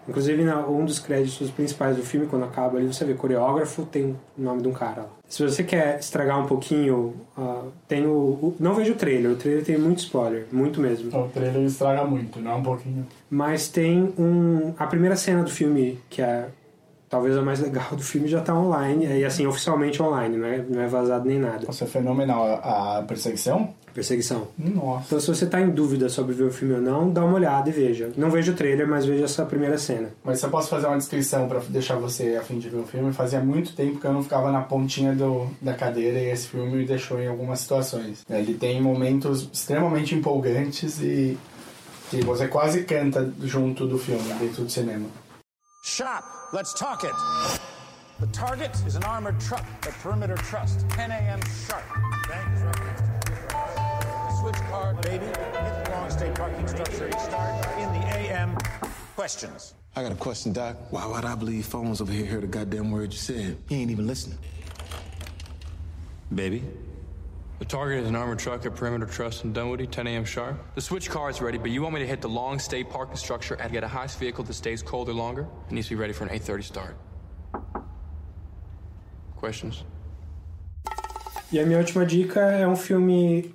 Inclusive, 0.09 0.45
na- 0.45 0.67
um 0.67 0.85
dos 0.85 0.99
créditos 0.99 1.51
principais 1.51 1.97
do 1.97 2.03
filme, 2.03 2.27
quando 2.27 2.45
acaba 2.45 2.79
ali, 2.79 2.87
você 2.87 3.05
vê 3.05 3.15
coreógrafo, 3.15 3.85
tem 3.87 4.17
o 4.39 4.43
nome 4.43 4.63
de 4.63 4.69
um 4.69 4.73
cara 4.73 5.03
lá. 5.03 5.09
Se 5.29 5.43
você 5.43 5.65
quer 5.65 5.99
estragar 5.99 6.39
um 6.41 6.47
pouquinho, 6.47 7.15
ah, 7.37 7.63
tem 7.89 8.07
o, 8.07 8.11
o- 8.11 8.57
Não 8.61 8.75
vejo 8.75 8.93
o 8.93 8.97
trailer, 8.97 9.33
o 9.33 9.37
trailer 9.37 9.65
tem 9.65 9.77
muito 9.77 9.99
spoiler, 9.99 10.47
muito 10.53 10.81
mesmo. 10.81 11.09
O 11.17 11.29
trailer 11.29 11.63
estraga 11.63 12.05
muito, 12.05 12.39
não 12.41 12.53
é 12.53 12.55
um 12.55 12.63
pouquinho. 12.63 13.07
Mas 13.29 13.69
tem 13.69 14.13
um. 14.19 14.73
A 14.79 14.87
primeira 14.87 15.17
cena 15.17 15.43
do 15.43 15.51
filme, 15.51 15.99
que 16.09 16.23
é 16.23 16.47
talvez 17.09 17.37
a 17.37 17.43
mais 17.43 17.61
legal 17.61 17.89
do 17.93 18.03
filme 18.03 18.29
já 18.29 18.41
tá 18.41 18.55
online, 18.55 19.07
e 19.07 19.25
assim, 19.25 19.47
oficialmente 19.47 20.03
online, 20.03 20.37
não 20.37 20.47
é, 20.47 20.65
não 20.69 20.81
é 20.83 20.87
vazado 20.87 21.27
nem 21.27 21.39
nada. 21.39 21.67
Nossa, 21.67 21.85
é 21.85 21.87
fenomenal. 21.87 22.61
A 22.63 23.05
perseguição? 23.07 23.75
Perseguição. 23.95 24.49
Nossa. 24.59 25.07
Então, 25.07 25.21
se 25.21 25.27
você 25.27 25.47
tá 25.47 25.59
em 25.59 25.71
dúvida 25.71 26.11
sobre 26.11 26.35
ver 26.35 26.45
o 26.45 26.51
filme 26.51 26.75
ou 26.75 26.81
não, 26.83 27.11
dá 27.11 27.25
uma 27.25 27.35
olhada 27.37 27.71
e 27.71 27.73
veja. 27.73 28.11
Não 28.15 28.31
veja 28.31 28.53
o 28.53 28.55
trailer, 28.55 28.87
mas 28.87 29.07
veja 29.07 29.25
essa 29.25 29.47
primeira 29.47 29.79
cena. 29.79 30.11
Mas 30.23 30.39
se 30.39 30.45
eu 30.45 30.51
posso 30.51 30.69
fazer 30.69 30.87
uma 30.87 30.99
descrição 30.99 31.49
pra 31.49 31.61
deixar 31.71 31.97
você 31.97 32.37
a 32.37 32.43
fim 32.43 32.59
de 32.59 32.69
ver 32.69 32.77
o 32.77 32.85
filme, 32.85 33.11
fazia 33.15 33.41
muito 33.41 33.75
tempo 33.75 33.99
que 33.99 34.07
eu 34.07 34.13
não 34.13 34.23
ficava 34.23 34.53
na 34.53 34.61
pontinha 34.61 35.15
do, 35.15 35.47
da 35.63 35.73
cadeira 35.73 36.19
e 36.19 36.29
esse 36.29 36.49
filme 36.49 36.77
me 36.77 36.85
deixou 36.85 37.19
em 37.19 37.27
algumas 37.27 37.61
situações. 37.61 38.23
Ele 38.29 38.53
tem 38.53 38.83
momentos 38.83 39.49
extremamente 39.51 40.15
empolgantes 40.15 41.01
e 41.01 41.39
que 42.11 42.21
você 42.23 42.49
quase 42.49 42.85
canta 42.85 43.33
junto 43.43 43.87
do 43.87 43.99
filme 43.99 44.31
dentro 44.39 44.63
do 44.65 44.71
cinema. 44.71 45.07
Shop, 45.87 46.49
let's 46.53 46.75
talk 46.75 47.05
it. 47.05 47.13
The 48.19 48.27
target 48.33 48.73
is 48.87 48.97
an 48.97 49.05
armored 49.05 49.39
truck 49.39 49.65
at 49.83 49.93
Perimeter 50.01 50.35
Trust, 50.35 50.85
10 50.91 51.13
a.m. 51.13 51.41
sharp. 51.69 51.85
Bank 52.29 52.57
is 52.57 52.63
recognized. 52.63 53.05
Switch 54.41 54.57
card, 54.69 55.01
baby, 55.03 55.25
hit 55.27 55.85
the 55.85 55.91
long 55.93 56.11
stay 56.11 56.33
parking 56.35 56.67
structure, 56.67 57.09
start 57.13 57.79
in 57.79 57.89
the 57.93 58.07
a.m. 58.17 58.59
Questions. 59.15 59.75
I 59.95 60.03
got 60.03 60.11
a 60.11 60.17
question, 60.17 60.53
Doc. 60.53 60.77
Why 60.91 61.07
would 61.07 61.25
I 61.25 61.37
believe 61.37 61.67
phones 61.67 62.01
over 62.01 62.13
here 62.13 62.27
heard 62.27 62.43
the 62.43 62.49
goddamn 62.49 62.91
word 62.91 63.13
you 63.13 63.19
said? 63.19 63.57
He 63.69 63.77
ain't 63.77 63.93
even 63.93 64.09
listening. 64.09 64.39
Baby? 66.35 66.65
The 67.59 67.65
target 67.65 68.03
is 68.03 68.09
an 68.09 68.15
armored 68.15 68.39
truck 68.39 68.67
at 68.67 68.75
Perimeter 68.75 69.07
Trust 69.07 69.45
in 69.45 69.55
Dunwoody, 69.55 69.87
10 69.87 70.07
a.m. 70.09 70.27
sharp. 70.27 70.59
The 70.75 70.83
switch 70.83 71.09
car 71.09 71.31
is 71.31 71.41
ready, 71.41 71.57
but 71.57 71.71
you 71.71 71.81
want 71.81 71.95
me 71.95 72.01
to 72.01 72.07
hit 72.07 72.21
the 72.21 72.29
long 72.29 72.59
stay 72.59 72.85
parking 72.85 73.17
structure 73.17 73.55
and 73.55 73.73
get 73.73 73.83
a 73.83 73.87
heist 73.87 74.19
vehicle 74.19 74.45
that 74.45 74.53
stays 74.53 74.83
colder 74.83 75.15
longer? 75.15 75.47
It 75.69 75.73
needs 75.73 75.89
to 75.89 75.95
be 75.95 75.99
ready 75.99 76.13
for 76.13 76.25
an 76.25 76.31
8.30 76.39 76.65
start. 76.65 76.97
Questions? 79.37 79.85
E 81.51 81.59
a 81.59 81.65
minha 81.65 81.79
última 81.79 82.05
dica 82.05 82.41
é 82.41 82.69
um 82.69 82.77
filme 82.77 83.55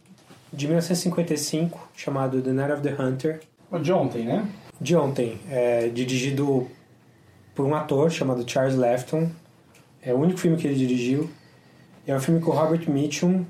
de 0.52 0.66
1955 0.66 1.90
chamado 1.96 2.42
The 2.42 2.54
Night 2.54 2.74
of 2.74 2.82
the 2.82 3.00
Hunter. 3.00 3.42
De 3.84 3.94
ontem, 3.94 4.26
né? 4.26 4.48
De 4.80 4.96
ontem, 4.96 5.40
é, 5.48 5.90
dirigido 5.90 6.68
por 7.54 7.68
um 7.68 7.76
ator 7.76 8.10
chamado 8.10 8.50
Charles 8.50 8.76
Lefton. 8.76 9.30
É 10.02 10.12
o 10.12 10.18
único 10.18 10.40
filme 10.40 10.58
que 10.58 10.66
ele 10.66 10.76
dirigiu. 10.76 11.30
É 12.08 12.16
um 12.16 12.20
filme 12.20 12.42
com 12.42 12.50
Robert 12.50 12.90
Mitchum, 12.90 13.46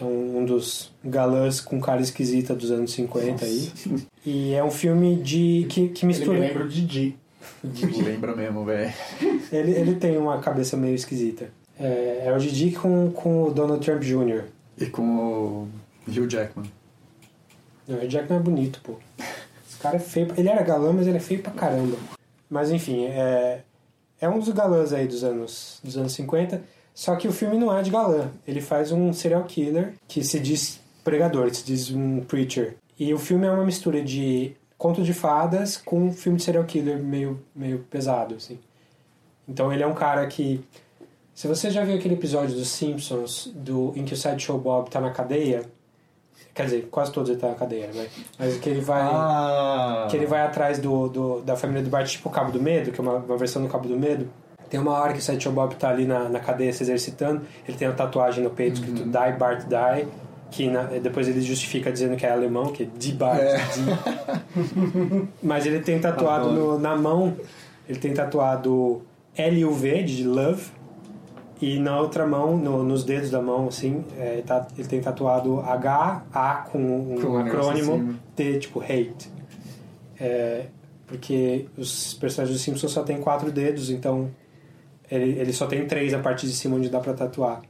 então 0.00 0.08
um 0.10 0.46
dos 0.46 0.90
galãs 1.04 1.60
com 1.60 1.78
cara 1.78 2.00
esquisita 2.00 2.54
dos 2.54 2.70
anos 2.70 2.92
50 2.92 3.44
aí. 3.44 3.70
E 4.24 4.52
é 4.52 4.62
um 4.62 4.70
filme 4.70 5.16
de 5.16 5.66
que, 5.70 5.88
que 5.88 6.04
mistura. 6.04 6.32
Ele 6.32 6.40
me 6.40 6.48
lembra 6.48 6.64
o 6.64 6.68
Didi. 6.68 7.16
Lembra 8.04 8.36
mesmo, 8.36 8.66
velho. 8.66 8.92
Ele, 9.50 9.72
ele 9.72 9.94
tem 9.94 10.18
uma 10.18 10.38
cabeça 10.40 10.76
meio 10.76 10.94
esquisita. 10.94 11.50
É, 11.78 12.24
é 12.26 12.32
o 12.36 12.38
Didi 12.38 12.72
com, 12.72 13.10
com 13.10 13.44
o 13.44 13.50
Donald 13.50 13.82
Trump 13.82 14.02
Jr. 14.02 14.44
E 14.78 14.86
com 14.86 15.02
o 15.02 15.68
Hugh 16.06 16.28
Jackman. 16.28 16.70
Não, 17.88 17.98
o 17.98 18.06
Jack 18.06 18.28
não 18.28 18.36
é 18.36 18.40
bonito, 18.40 18.80
pô. 18.84 18.96
Esse 19.66 19.78
cara 19.80 19.96
é 19.96 19.98
feio. 19.98 20.28
Ele 20.36 20.48
era 20.48 20.62
galã, 20.62 20.92
mas 20.92 21.06
ele 21.06 21.16
é 21.16 21.20
feio 21.20 21.42
pra 21.42 21.50
caramba. 21.50 21.96
Mas 22.48 22.70
enfim, 22.70 23.06
é, 23.06 23.62
é 24.20 24.28
um 24.28 24.38
dos 24.38 24.50
galãs 24.50 24.92
aí 24.92 25.08
dos 25.08 25.24
anos, 25.24 25.80
dos 25.82 25.96
anos 25.96 26.12
50. 26.12 26.62
Só 26.94 27.16
que 27.16 27.26
o 27.28 27.32
filme 27.32 27.56
não 27.56 27.76
é 27.76 27.82
de 27.82 27.90
galã. 27.90 28.30
Ele 28.46 28.60
faz 28.60 28.92
um 28.92 29.12
serial 29.12 29.44
killer 29.44 29.94
que 30.06 30.22
se 30.22 30.38
diz 30.38 30.80
pregador, 31.02 31.52
se 31.54 31.64
diz 31.64 31.90
um 31.90 32.20
preacher. 32.20 32.76
E 32.98 33.14
o 33.14 33.18
filme 33.18 33.46
é 33.46 33.50
uma 33.50 33.64
mistura 33.64 34.02
de 34.02 34.52
conto 34.76 35.02
de 35.02 35.14
fadas 35.14 35.76
com 35.76 35.98
um 36.08 36.12
filme 36.12 36.38
de 36.38 36.44
serial 36.44 36.64
killer 36.64 36.98
meio, 37.02 37.40
meio 37.54 37.78
pesado, 37.90 38.34
assim. 38.34 38.58
Então 39.48 39.72
ele 39.72 39.82
é 39.82 39.86
um 39.86 39.94
cara 39.94 40.26
que... 40.26 40.62
Se 41.34 41.48
você 41.48 41.70
já 41.70 41.82
viu 41.84 41.96
aquele 41.96 42.14
episódio 42.14 42.54
dos 42.54 42.68
Simpsons 42.68 43.50
do, 43.54 43.92
em 43.96 44.04
que 44.04 44.12
o 44.12 44.16
Sideshow 44.16 44.58
Bob 44.58 44.90
tá 44.90 45.00
na 45.00 45.10
cadeia... 45.10 45.64
Quer 46.52 46.64
dizer, 46.64 46.88
quase 46.90 47.12
todos 47.12 47.30
ele 47.30 47.38
tá 47.38 47.48
na 47.48 47.54
cadeia, 47.54 47.86
né? 47.92 48.08
Mas 48.38 48.58
que 48.58 48.68
ele 48.68 48.80
vai... 48.80 49.00
Ah. 49.02 50.06
Que 50.10 50.16
ele 50.16 50.26
vai 50.26 50.42
atrás 50.42 50.78
do, 50.78 51.08
do- 51.08 51.40
da 51.42 51.56
família 51.56 51.82
do 51.82 51.88
Bart, 51.88 52.10
tipo 52.10 52.28
o 52.28 52.32
Cabo 52.32 52.50
do 52.50 52.60
Medo, 52.60 52.90
que 52.90 53.00
é 53.00 53.02
uma, 53.02 53.14
uma 53.16 53.36
versão 53.36 53.62
do 53.62 53.68
Cabo 53.68 53.88
do 53.88 53.96
Medo. 53.96 54.28
Tem 54.70 54.78
uma 54.80 54.92
hora 54.92 55.12
que 55.12 55.18
o 55.18 55.22
Sideshow 55.22 55.52
Bob 55.52 55.74
tá 55.74 55.88
ali 55.90 56.06
na, 56.06 56.28
na 56.28 56.38
cadeia 56.40 56.72
se 56.72 56.82
exercitando, 56.84 57.42
ele 57.68 57.76
tem 57.76 57.88
uma 57.88 57.94
tatuagem 57.94 58.42
no 58.44 58.50
peito 58.50 58.74
escrito 58.80 59.02
Die 59.02 59.32
Bart 59.38 59.64
Die, 59.66 60.06
que 60.50 60.68
na- 60.68 60.84
depois 60.84 61.26
ele 61.28 61.40
justifica 61.42 61.90
dizendo 61.92 62.16
que 62.16 62.24
é 62.24 62.30
alemão, 62.30 62.66
que 62.72 62.84
é 62.84 62.86
Die 62.86 63.12
Bart 63.12 63.40
Die. 63.40 65.28
Mas 65.42 65.66
ele 65.66 65.80
tem 65.80 65.98
tatuado 65.98 66.50
no- 66.52 66.78
na 66.78 66.96
mão, 66.96 67.36
ele 67.88 67.98
tem 67.98 68.12
tatuado 68.14 69.02
L-U-V, 69.36 70.02
de 70.04 70.24
Love, 70.24 70.66
e 71.60 71.78
na 71.78 72.00
outra 72.00 72.26
mão, 72.26 72.56
no- 72.56 72.82
nos 72.82 73.04
dedos 73.04 73.30
da 73.30 73.40
mão, 73.42 73.68
assim, 73.68 74.04
é, 74.18 74.42
tá- 74.46 74.66
ele 74.78 74.88
tem 74.88 75.00
tatuado 75.00 75.62
com 76.72 76.78
um 76.78 77.20
Com 77.20 77.28
um 77.28 77.38
acrônimo. 77.38 78.14
T, 78.34 78.58
tipo 78.58 78.80
hate. 78.80 79.30
É, 80.18 80.66
porque 81.06 81.66
os 81.76 82.14
personagens 82.14 82.56
do 82.58 82.62
Simpsons 82.62 82.92
só 82.92 83.02
tem 83.02 83.18
quatro 83.20 83.50
dedos, 83.50 83.90
então 83.90 84.30
ele, 85.10 85.38
ele 85.38 85.52
só 85.52 85.66
tem 85.66 85.86
três 85.86 86.14
a 86.14 86.18
parte 86.18 86.46
de 86.46 86.52
cima 86.52 86.76
onde 86.76 86.88
dá 86.88 87.00
pra 87.00 87.14
tatuar. 87.14 87.62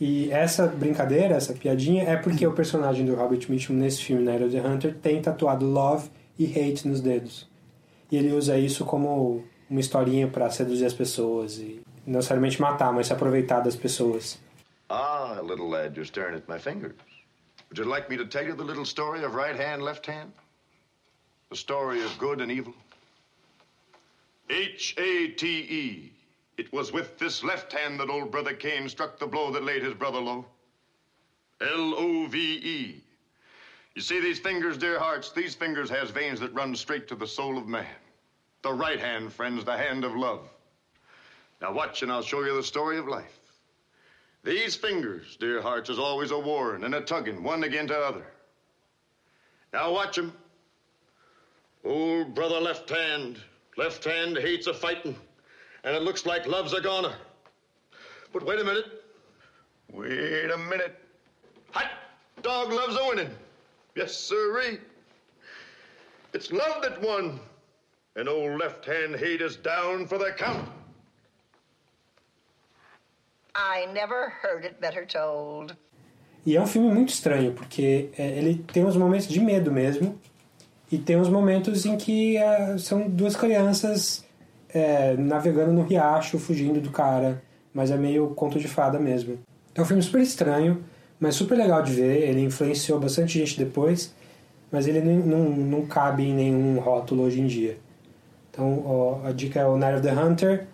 E 0.00 0.30
essa 0.32 0.66
brincadeira, 0.66 1.34
essa 1.34 1.52
piadinha, 1.52 2.04
é 2.04 2.16
porque 2.16 2.46
o 2.46 2.52
personagem 2.52 3.04
do 3.04 3.14
Robert 3.14 3.46
Mitchum 3.48 3.74
nesse 3.74 4.02
filme, 4.02 4.24
Night 4.24 4.42
of 4.42 4.52
the 4.52 4.66
Hunter, 4.66 4.94
tem 4.94 5.20
tatuado 5.20 5.64
love 5.64 6.10
e 6.38 6.46
hate 6.46 6.88
nos 6.88 7.00
dedos. 7.00 7.48
E 8.10 8.16
ele 8.16 8.32
usa 8.32 8.58
isso 8.58 8.84
como 8.84 9.44
uma 9.70 9.80
historinha 9.80 10.28
pra 10.28 10.50
seduzir 10.50 10.86
as 10.86 10.92
pessoas 10.92 11.58
e 11.58 11.82
não 12.06 12.16
necessariamente 12.16 12.60
matar, 12.60 12.92
mas 12.92 13.06
se 13.06 13.12
aproveitar 13.12 13.60
das 13.60 13.76
pessoas. 13.76 14.40
Ah, 14.88 15.40
little 15.42 15.68
lad, 15.68 15.96
you're 15.96 16.04
staring 16.04 16.36
at 16.36 16.48
my 16.48 16.58
fingers. 16.58 16.94
Would 17.70 17.78
you 17.78 17.88
like 17.88 18.10
me 18.10 18.18
to 18.18 18.26
tell 18.26 18.46
you 18.46 18.54
the 18.54 18.64
little 18.64 18.84
story 18.84 19.24
of 19.24 19.34
right 19.34 19.58
hand, 19.58 19.82
left 19.82 20.06
hand? 20.06 20.32
The 21.48 21.56
story 21.56 22.04
of 22.04 22.18
good 22.18 22.42
and 22.42 22.50
evil? 22.50 22.74
H 24.50 24.94
A 24.98 25.28
T 25.28 25.46
E. 25.46 26.12
It 26.56 26.72
was 26.72 26.92
with 26.92 27.18
this 27.18 27.42
left 27.42 27.72
hand 27.72 27.98
that 28.00 28.10
old 28.10 28.30
brother 28.30 28.54
Cain 28.54 28.88
struck 28.88 29.18
the 29.18 29.26
blow 29.26 29.50
that 29.52 29.64
laid 29.64 29.82
his 29.82 29.94
brother 29.94 30.20
low. 30.20 30.44
L 31.60 31.94
O 31.94 32.26
V 32.26 32.38
E. 32.38 33.04
You 33.94 34.02
see 34.02 34.20
these 34.20 34.38
fingers, 34.38 34.76
dear 34.76 34.98
hearts? 34.98 35.32
These 35.32 35.54
fingers 35.54 35.90
has 35.90 36.10
veins 36.10 36.40
that 36.40 36.54
run 36.54 36.74
straight 36.74 37.08
to 37.08 37.14
the 37.14 37.26
soul 37.26 37.58
of 37.58 37.68
man. 37.68 37.86
The 38.62 38.72
right 38.72 39.00
hand, 39.00 39.32
friends, 39.32 39.64
the 39.64 39.76
hand 39.76 40.04
of 40.04 40.14
love. 40.14 40.48
Now 41.60 41.72
watch, 41.72 42.02
and 42.02 42.10
I'll 42.10 42.22
show 42.22 42.42
you 42.42 42.54
the 42.54 42.62
story 42.62 42.98
of 42.98 43.06
life. 43.06 43.38
These 44.44 44.74
fingers, 44.74 45.36
dear 45.38 45.62
hearts, 45.62 45.88
is 45.88 45.98
always 45.98 46.32
a 46.32 46.38
warring 46.38 46.84
and 46.84 46.94
a 46.94 47.00
tugging 47.00 47.42
one 47.42 47.64
again 47.64 47.86
to 47.88 47.96
other. 47.96 48.26
Now 49.72 49.92
watch 49.92 50.18
'em. 50.18 50.32
Old 51.84 52.34
brother 52.34 52.60
left 52.60 52.88
hand, 52.90 53.40
left 53.76 54.04
hand 54.04 54.36
hates 54.36 54.66
a 54.66 54.74
fighting, 54.74 55.16
and 55.84 55.94
it 55.96 56.02
looks 56.02 56.26
like 56.26 56.46
love's 56.46 56.72
a 56.72 56.80
goner. 56.80 57.14
But 58.32 58.44
wait 58.44 58.60
a 58.60 58.64
minute. 58.64 58.86
Wait 59.92 60.50
a 60.50 60.58
minute. 60.58 60.96
Hot 61.72 61.90
dog 62.42 62.72
loves 62.72 62.96
a 62.96 63.08
winning. 63.08 63.30
Yes, 63.94 64.16
sirree. 64.16 64.78
It's 66.32 66.50
love 66.50 66.82
that 66.82 67.00
won. 67.02 67.40
And 68.16 68.28
old 68.28 68.58
left 68.58 68.84
hand 68.84 69.16
hate 69.16 69.42
is 69.42 69.56
down 69.56 70.06
for 70.06 70.18
the 70.18 70.32
count. 70.36 70.68
I 73.54 73.86
never 73.92 74.30
heard 74.30 74.64
it 74.64 74.80
better 74.80 75.06
told. 75.06 75.76
E 76.44 76.56
é 76.56 76.60
um 76.60 76.66
filme 76.66 76.90
muito 76.90 77.10
estranho, 77.10 77.52
porque 77.52 78.10
é, 78.18 78.38
ele 78.38 78.64
tem 78.72 78.84
uns 78.84 78.96
momentos 78.96 79.28
de 79.28 79.40
medo 79.40 79.70
mesmo, 79.70 80.18
e 80.90 80.98
tem 80.98 81.16
uns 81.16 81.28
momentos 81.28 81.86
em 81.86 81.96
que 81.96 82.36
ah, 82.36 82.76
são 82.78 83.08
duas 83.08 83.36
crianças 83.36 84.24
é, 84.72 85.14
navegando 85.16 85.72
no 85.72 85.82
riacho, 85.82 86.38
fugindo 86.38 86.80
do 86.80 86.90
cara, 86.90 87.42
mas 87.72 87.90
é 87.90 87.96
meio 87.96 88.28
conto 88.28 88.58
de 88.58 88.68
fada 88.68 88.98
mesmo. 88.98 89.38
É 89.74 89.80
um 89.80 89.84
filme 89.84 90.02
super 90.02 90.20
estranho, 90.20 90.84
mas 91.18 91.34
super 91.34 91.56
legal 91.56 91.82
de 91.82 91.92
ver, 91.92 92.28
ele 92.28 92.40
influenciou 92.40 92.98
bastante 92.98 93.38
gente 93.38 93.58
depois, 93.58 94.14
mas 94.70 94.86
ele 94.86 95.00
não, 95.00 95.14
não, 95.24 95.50
não 95.50 95.86
cabe 95.86 96.24
em 96.24 96.34
nenhum 96.34 96.78
rótulo 96.80 97.24
hoje 97.24 97.40
em 97.40 97.46
dia. 97.46 97.78
Então 98.50 98.82
ó, 98.86 99.26
a 99.26 99.32
dica 99.32 99.60
é 99.60 99.66
o 99.66 99.76
Night 99.76 99.98
of 99.98 100.02
the 100.06 100.12
Hunter, 100.12 100.66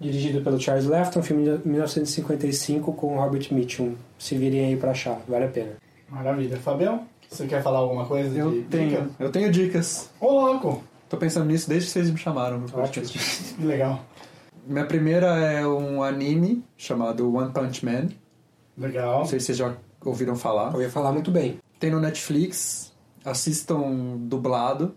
dirigido 0.00 0.42
pelo 0.42 0.60
Charles 0.60 0.86
Lefton, 0.86 1.22
filme 1.22 1.44
de 1.44 1.68
1955 1.68 2.92
com 2.92 3.18
Robert 3.18 3.48
Mitchum. 3.50 3.94
Se 4.18 4.36
virem 4.36 4.66
aí 4.66 4.76
pra 4.76 4.90
achar, 4.90 5.20
vale 5.28 5.44
a 5.44 5.48
pena. 5.48 5.72
Maravilha. 6.08 6.56
Fabião, 6.58 7.06
você 7.28 7.46
quer 7.46 7.62
falar 7.62 7.78
alguma 7.78 8.06
coisa? 8.06 8.36
Eu 8.38 8.50
de 8.50 8.62
tenho, 8.62 8.90
dica? 8.90 9.10
eu 9.18 9.30
tenho 9.30 9.50
dicas. 9.50 10.10
Ô, 10.20 10.30
louco! 10.30 10.82
Tô 11.08 11.16
pensando 11.16 11.46
nisso 11.46 11.68
desde 11.68 11.86
que 11.86 11.92
vocês 11.92 12.10
me 12.10 12.18
chamaram. 12.18 12.56
Ótimo. 12.64 12.72
podcast. 12.72 13.54
Legal. 13.62 14.04
Minha 14.66 14.84
primeira 14.84 15.26
é 15.38 15.66
um 15.66 16.02
anime 16.02 16.64
chamado 16.76 17.32
One 17.32 17.52
Punch 17.52 17.84
Man. 17.84 18.08
Legal. 18.76 19.20
Não 19.20 19.26
sei 19.26 19.38
se 19.38 19.46
vocês 19.46 19.58
já 19.58 19.76
ouviram 20.04 20.34
falar. 20.34 20.74
Eu 20.74 20.82
ia 20.82 20.90
falar 20.90 21.12
muito 21.12 21.30
bem. 21.30 21.60
Tem 21.78 21.90
no 21.90 22.00
Netflix. 22.00 22.92
Assistam 23.24 24.16
dublado. 24.18 24.94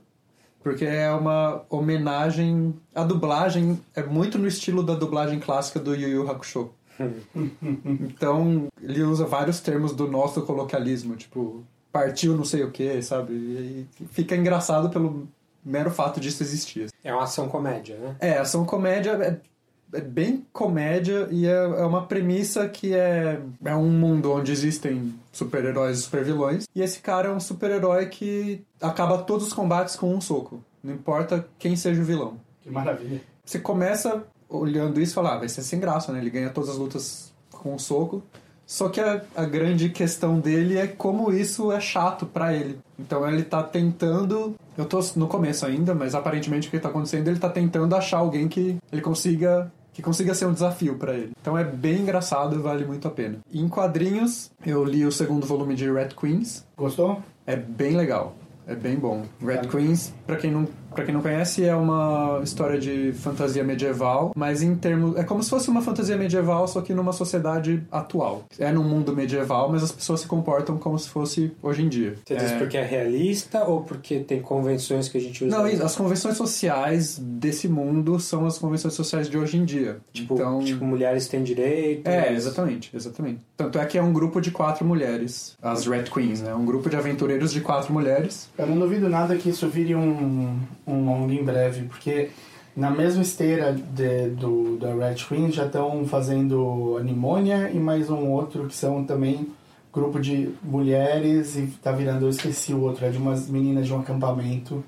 Porque 0.64 0.84
é 0.84 1.12
uma 1.12 1.64
homenagem. 1.70 2.74
A 2.96 3.04
dublagem 3.04 3.80
é 3.96 4.02
muito 4.04 4.40
no 4.40 4.48
estilo 4.48 4.82
da 4.82 4.96
dublagem 4.96 5.40
clássica 5.40 5.80
do 5.80 5.96
Yu 5.96 6.10
Yu 6.10 6.30
Hakusho. 6.30 6.72
então, 8.02 8.68
ele 8.82 9.04
usa 9.04 9.26
vários 9.26 9.60
termos 9.62 9.94
do 9.94 10.08
nosso 10.10 10.42
coloquialismo, 10.42 11.16
tipo, 11.16 11.64
partiu 11.94 12.36
não 12.36 12.44
sei 12.44 12.64
o 12.64 12.72
que, 12.72 13.02
sabe? 13.02 13.34
E 13.34 13.88
fica 14.12 14.36
engraçado 14.36 14.90
pelo 14.90 15.30
mero 15.70 15.92
fato 15.92 16.20
disso 16.20 16.44
existir. 16.44 16.90
É 17.04 17.14
uma 17.14 17.24
ação 17.24 17.48
comédia, 17.48 17.98
né? 17.98 18.16
É, 18.20 18.38
ação 18.38 18.66
comédia 18.66 19.12
é, 19.12 19.98
é 19.98 20.02
bem 20.02 20.46
comédia 20.52 21.28
e 21.32 21.46
é, 21.46 21.52
é 21.52 21.86
uma 21.86 22.06
premissa 22.06 22.68
que 22.68 22.94
é, 22.94 23.40
é 23.64 23.76
um 23.76 23.90
mundo 23.90 24.32
onde 24.32 24.52
existem 24.52 25.14
super-heróis 25.32 26.00
e 26.00 26.02
super-vilões. 26.02 26.68
E 26.76 26.82
esse 26.82 27.00
cara 27.00 27.30
é 27.30 27.32
um 27.32 27.40
super-herói 27.40 28.08
que 28.08 28.64
acaba 28.82 29.20
todos 29.20 29.48
os 29.48 29.54
combates 29.54 29.96
com 29.96 30.14
um 30.14 30.20
soco. 30.20 30.64
Não 30.84 30.94
importa 30.94 31.48
quem 31.58 31.76
seja 31.76 32.02
o 32.02 32.06
vilão. 32.06 32.40
Que 32.62 32.70
maravilha. 32.70 33.22
Você 33.46 33.60
começa 33.60 34.24
olhando 34.48 35.00
isso 35.00 35.12
e 35.12 35.16
fala, 35.16 35.36
ah, 35.36 35.38
vai 35.40 35.50
ser 35.50 35.62
sem 35.62 35.80
graça, 35.80 36.12
né? 36.12 36.20
Ele 36.20 36.30
ganha 36.30 36.50
todas 36.50 36.70
as 36.70 36.78
lutas 36.78 37.34
com 37.52 37.74
um 37.74 37.80
soco. 37.80 38.24
Só 38.70 38.88
que 38.88 39.02
a, 39.02 39.20
a 39.36 39.46
grande 39.46 39.90
questão 39.90 40.40
dele 40.40 40.78
é 40.78 40.86
como 40.86 41.34
isso 41.34 41.72
é 41.72 41.80
chato 41.82 42.28
para 42.28 42.54
ele. 42.54 42.78
Então 43.00 43.28
ele 43.28 43.42
tá 43.42 43.64
tentando. 43.64 44.54
Eu 44.78 44.86
tô 44.86 45.00
no 45.16 45.28
começo 45.28 45.66
ainda, 45.66 45.96
mas 45.96 46.14
aparentemente 46.14 46.68
o 46.68 46.72
que 46.72 46.78
tá 46.78 46.90
acontecendo, 46.90 47.28
ele 47.28 47.40
tá 47.40 47.50
tentando 47.50 47.96
achar 47.96 48.20
alguém 48.20 48.48
que 48.48 48.78
ele 48.92 49.02
consiga. 49.02 49.72
Que 49.92 50.04
consiga 50.04 50.36
ser 50.36 50.46
um 50.46 50.54
desafio 50.54 50.96
para 50.98 51.16
ele. 51.16 51.32
Então 51.42 51.58
é 51.58 51.64
bem 51.64 52.02
engraçado 52.02 52.56
e 52.56 52.60
vale 52.60 52.86
muito 52.86 53.08
a 53.08 53.12
pena. 53.12 53.40
Em 53.52 53.68
quadrinhos, 53.68 54.52
eu 54.64 54.86
li 54.86 55.04
o 55.04 55.12
segundo 55.12 55.48
volume 55.48 55.74
de 55.74 55.92
Red 55.92 56.10
Queens. 56.10 56.64
Gostou? 56.78 57.24
É 57.48 57.56
bem 57.56 57.98
legal. 57.98 58.36
É 58.68 58.76
bem 58.76 58.98
bom. 58.98 59.26
Red 59.42 59.68
Queens, 59.68 60.14
para 60.28 60.36
quem 60.36 60.52
não 60.52 60.68
para 60.94 61.06
quem 61.06 61.14
não 61.14 61.22
conhece, 61.22 61.64
é 61.64 61.76
uma 61.76 62.42
história 62.44 62.80
de 62.80 63.14
fantasia 63.14 63.64
medieval, 63.64 64.32
mas 64.36 64.62
em 64.62 64.76
termos 64.76 65.16
é 65.18 65.24
como 65.24 65.44
se 65.44 65.50
fosse 65.50 65.70
uma 65.70 65.82
fantasia 65.82 66.18
medieval, 66.18 66.68
só 66.68 66.82
que 66.82 66.94
numa 66.94 67.14
sociedade 67.14 67.84
atual. 67.92 68.44
É 68.58 68.72
num 68.72 68.84
mundo 68.84 69.16
medieval, 69.16 69.72
mas 69.72 69.84
as 69.84 69.92
pessoas 69.92 70.22
se 70.22 70.28
comportam 70.28 70.78
como 70.78 70.98
se 70.98 71.10
fosse 71.10 71.52
hoje 71.62 71.84
em 71.84 71.90
dia. 71.90 72.16
Você 72.26 72.36
diz 72.36 72.52
é... 72.52 72.58
porque 72.58 72.78
é 72.78 72.86
realista 72.86 73.64
ou 73.64 73.82
porque 73.82 74.20
tem 74.20 74.42
convenções 74.42 75.08
que 75.08 75.18
a 75.18 75.22
gente 75.22 75.46
usa? 75.46 75.56
Não, 75.56 75.66
as 75.66 75.96
convenções 75.96 76.38
sociais 76.38 77.20
desse 77.20 77.68
mundo 77.68 78.20
são 78.20 78.46
as 78.46 78.58
convenções 78.58 78.94
sociais 78.94 79.30
de 79.30 79.38
hoje 79.38 79.58
em 79.58 79.66
dia. 79.66 79.98
Tipo, 80.12 80.36
então, 80.36 80.60
tipo 80.60 80.84
mulheres 80.84 81.28
têm 81.28 81.44
direito. 81.44 82.08
É, 82.08 82.34
exatamente, 82.34 82.96
exatamente. 82.96 83.42
Tanto 83.56 83.80
é 83.80 83.86
que 83.86 83.98
é 83.98 84.02
um 84.02 84.14
grupo 84.14 84.42
de 84.42 84.52
quatro 84.52 84.86
mulheres, 84.86 85.58
as 85.62 85.86
Red 85.86 86.04
Queens, 86.04 86.42
né? 86.42 86.54
Um 86.54 86.66
grupo 86.66 86.90
de 86.90 86.96
aventureiros 86.96 87.52
de 87.52 87.62
quatro 87.62 87.94
mulheres. 87.94 88.50
Eu 88.58 88.68
não 88.68 88.80
duvido 88.80 89.10
nada 89.10 89.36
que 89.36 89.50
isso 89.50 89.68
vire 89.68 89.96
um 89.96 90.58
um 90.90 91.06
longo 91.06 91.32
em 91.32 91.44
breve, 91.44 91.84
porque 91.84 92.30
na 92.76 92.90
mesma 92.90 93.22
esteira 93.22 93.74
de, 93.74 94.30
do, 94.30 94.78
da 94.78 94.94
Red 94.94 95.16
Queen 95.16 95.52
já 95.52 95.66
estão 95.66 96.06
fazendo 96.06 96.98
Animônia 97.00 97.70
e 97.72 97.80
mais 97.80 98.10
um 98.10 98.30
outro 98.30 98.68
que 98.68 98.76
são 98.76 99.04
também 99.04 99.48
grupo 99.92 100.20
de 100.20 100.50
mulheres 100.64 101.56
e 101.58 101.68
tá 101.82 101.92
virando, 101.92 102.26
eu 102.26 102.30
esqueci 102.30 102.74
o 102.74 102.82
outro, 102.82 103.06
é 103.06 103.10
de 103.10 103.18
umas 103.18 103.50
meninas 103.50 103.86
de 103.86 103.94
um 103.94 104.00
acampamento 104.00 104.84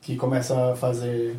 que 0.00 0.16
começa 0.16 0.72
a 0.72 0.76
fazer 0.76 1.36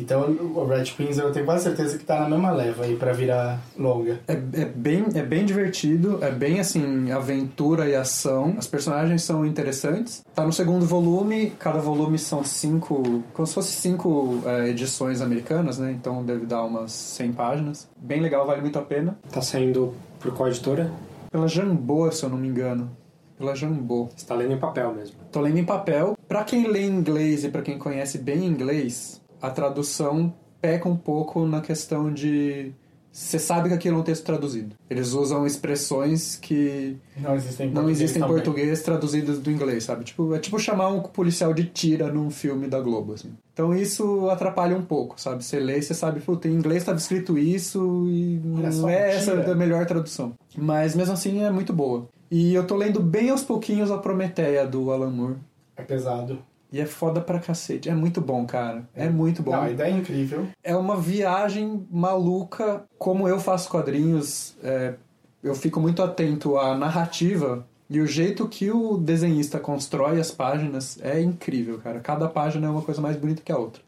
então 0.00 0.22
o 0.22 0.64
Red 0.66 0.84
Queens 0.84 1.18
eu 1.18 1.32
tenho 1.32 1.44
quase 1.44 1.64
certeza 1.64 1.98
que 1.98 2.04
tá 2.04 2.20
na 2.20 2.28
mesma 2.28 2.50
leva 2.52 2.84
aí 2.84 2.96
pra 2.96 3.12
virar 3.12 3.60
longa. 3.78 4.20
É, 4.26 4.32
é, 4.32 4.64
bem, 4.64 5.04
é 5.14 5.22
bem 5.22 5.44
divertido, 5.44 6.18
é 6.22 6.30
bem 6.30 6.60
assim, 6.60 7.10
aventura 7.10 7.88
e 7.88 7.94
ação. 7.94 8.54
As 8.58 8.66
personagens 8.66 9.22
são 9.22 9.44
interessantes. 9.44 10.22
Tá 10.34 10.44
no 10.44 10.52
segundo 10.52 10.84
volume, 10.84 11.52
cada 11.58 11.78
volume 11.78 12.18
são 12.18 12.44
cinco. 12.44 13.22
como 13.32 13.46
se 13.46 13.54
fosse 13.54 13.72
cinco 13.72 14.40
é, 14.44 14.68
edições 14.68 15.20
americanas, 15.20 15.78
né? 15.78 15.92
Então 15.92 16.24
deve 16.24 16.46
dar 16.46 16.64
umas 16.64 16.92
100 16.92 17.32
páginas. 17.32 17.88
Bem 17.96 18.20
legal, 18.20 18.46
vale 18.46 18.60
muito 18.60 18.78
a 18.78 18.82
pena. 18.82 19.18
Tá 19.30 19.42
saindo 19.42 19.94
por 20.18 20.32
qual 20.34 20.48
editora? 20.48 20.90
Pela 21.30 21.46
Jambô, 21.46 22.10
se 22.10 22.24
eu 22.24 22.28
não 22.28 22.38
me 22.38 22.48
engano. 22.48 22.90
Pela 23.38 23.54
Jambô. 23.54 24.08
Você 24.14 24.26
tá 24.26 24.34
lendo 24.34 24.52
em 24.52 24.58
papel 24.58 24.92
mesmo? 24.92 25.16
Tô 25.32 25.40
lendo 25.40 25.58
em 25.58 25.64
papel. 25.64 26.16
Pra 26.28 26.44
quem 26.44 26.68
lê 26.68 26.84
inglês 26.84 27.44
e 27.44 27.48
pra 27.48 27.62
quem 27.62 27.78
conhece 27.78 28.18
bem 28.18 28.44
inglês, 28.44 29.19
a 29.40 29.50
tradução 29.50 30.34
peca 30.60 30.88
um 30.88 30.96
pouco 30.96 31.46
na 31.46 31.60
questão 31.60 32.12
de 32.12 32.72
você 33.12 33.40
sabe 33.40 33.68
que 33.68 33.74
aquilo 33.74 33.96
é 33.96 34.00
um 34.00 34.04
texto 34.04 34.24
traduzido. 34.24 34.76
Eles 34.88 35.12
usam 35.12 35.44
expressões 35.44 36.36
que 36.36 36.96
não 37.16 37.34
existem 37.34 37.66
em 37.66 37.70
não 37.70 37.82
português, 37.82 38.00
existem 38.00 38.22
em 38.22 38.26
português 38.26 38.82
traduzidas 38.82 39.38
do 39.40 39.50
inglês, 39.50 39.84
sabe? 39.84 40.04
Tipo, 40.04 40.32
é 40.34 40.38
tipo 40.38 40.58
chamar 40.60 40.88
um 40.88 41.00
policial 41.00 41.52
de 41.52 41.64
tira 41.64 42.12
num 42.12 42.30
filme 42.30 42.68
da 42.68 42.80
Globo, 42.80 43.14
assim. 43.14 43.32
Então 43.52 43.74
isso 43.74 44.30
atrapalha 44.30 44.76
um 44.76 44.82
pouco, 44.82 45.20
sabe? 45.20 45.44
Você 45.44 45.58
lê 45.58 45.78
e 45.78 45.82
você 45.82 45.92
sabe, 45.92 46.20
puta, 46.20 46.46
em 46.46 46.52
inglês 46.52 46.82
estava 46.82 46.98
escrito 46.98 47.36
isso 47.36 48.06
e 48.08 48.40
Olha 48.56 48.70
não 48.70 48.88
é 48.88 49.16
essa 49.16 49.32
a 49.32 49.54
melhor 49.56 49.84
tradução. 49.86 50.32
Mas 50.56 50.94
mesmo 50.94 51.12
assim 51.12 51.42
é 51.42 51.50
muito 51.50 51.72
boa. 51.72 52.08
E 52.30 52.54
eu 52.54 52.64
tô 52.64 52.76
lendo 52.76 53.00
bem 53.00 53.30
aos 53.30 53.42
pouquinhos 53.42 53.90
a 53.90 53.98
Prometeia 53.98 54.64
do 54.64 54.92
Alan 54.92 55.10
Moore. 55.10 55.36
É 55.76 55.82
pesado. 55.82 56.38
E 56.72 56.80
é 56.80 56.86
foda 56.86 57.20
pra 57.20 57.40
cacete. 57.40 57.88
É 57.88 57.94
muito 57.94 58.20
bom, 58.20 58.46
cara. 58.46 58.88
É 58.94 59.08
muito 59.08 59.42
bom. 59.42 59.52
Não, 59.52 59.62
a 59.62 59.70
ideia 59.70 59.92
é 59.92 59.96
incrível. 59.96 60.46
É 60.62 60.76
uma 60.76 60.96
viagem 60.96 61.86
maluca. 61.90 62.84
Como 62.96 63.26
eu 63.26 63.40
faço 63.40 63.68
quadrinhos, 63.68 64.54
é, 64.62 64.94
eu 65.42 65.54
fico 65.54 65.80
muito 65.80 66.02
atento 66.02 66.56
à 66.56 66.76
narrativa 66.76 67.66
e 67.88 68.00
o 68.00 68.06
jeito 68.06 68.46
que 68.46 68.70
o 68.70 68.96
desenhista 68.96 69.58
constrói 69.58 70.20
as 70.20 70.30
páginas 70.30 70.98
é 71.02 71.20
incrível, 71.20 71.78
cara. 71.78 71.98
Cada 71.98 72.28
página 72.28 72.68
é 72.68 72.70
uma 72.70 72.82
coisa 72.82 73.00
mais 73.00 73.16
bonita 73.16 73.42
que 73.42 73.50
a 73.50 73.58
outra. 73.58 73.82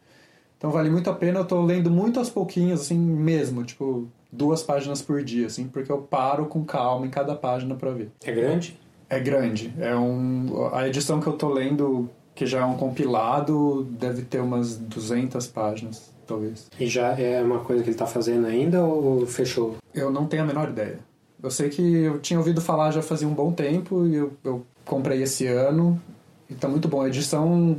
Então 0.58 0.72
vale 0.72 0.90
muito 0.90 1.08
a 1.08 1.14
pena. 1.14 1.38
Eu 1.38 1.44
tô 1.44 1.62
lendo 1.64 1.88
muito 1.88 2.18
aos 2.18 2.28
pouquinhos, 2.28 2.80
assim 2.80 2.98
mesmo, 2.98 3.62
tipo 3.64 4.08
duas 4.32 4.62
páginas 4.62 5.02
por 5.02 5.22
dia, 5.22 5.46
assim, 5.46 5.68
porque 5.68 5.92
eu 5.92 5.98
paro 5.98 6.46
com 6.46 6.64
calma 6.64 7.06
em 7.06 7.10
cada 7.10 7.36
página 7.36 7.74
pra 7.74 7.90
ver. 7.90 8.10
É 8.24 8.32
grande? 8.32 8.80
É 9.08 9.20
grande. 9.20 9.72
É 9.78 9.94
um 9.94 10.70
a 10.72 10.88
edição 10.88 11.20
que 11.20 11.26
eu 11.26 11.34
tô 11.34 11.50
lendo 11.50 12.08
que 12.34 12.46
já 12.46 12.60
é 12.60 12.64
um 12.64 12.76
compilado, 12.76 13.84
deve 13.84 14.22
ter 14.22 14.40
umas 14.40 14.76
200 14.76 15.46
páginas, 15.48 16.10
talvez. 16.26 16.66
E 16.78 16.86
já 16.86 17.18
é 17.18 17.42
uma 17.42 17.60
coisa 17.60 17.82
que 17.82 17.90
ele 17.90 17.96
tá 17.96 18.06
fazendo 18.06 18.46
ainda 18.46 18.82
ou 18.82 19.26
fechou? 19.26 19.76
Eu 19.94 20.10
não 20.10 20.26
tenho 20.26 20.42
a 20.42 20.46
menor 20.46 20.68
ideia. 20.70 20.98
Eu 21.42 21.50
sei 21.50 21.68
que 21.68 21.82
eu 21.82 22.20
tinha 22.20 22.38
ouvido 22.38 22.60
falar 22.60 22.92
já 22.92 23.02
fazia 23.02 23.26
um 23.26 23.34
bom 23.34 23.52
tempo 23.52 24.06
e 24.06 24.14
eu, 24.14 24.32
eu 24.44 24.64
comprei 24.84 25.22
esse 25.22 25.46
ano 25.46 26.00
e 26.48 26.54
tá 26.54 26.68
muito 26.68 26.88
bom. 26.88 27.02
A 27.02 27.08
edição 27.08 27.76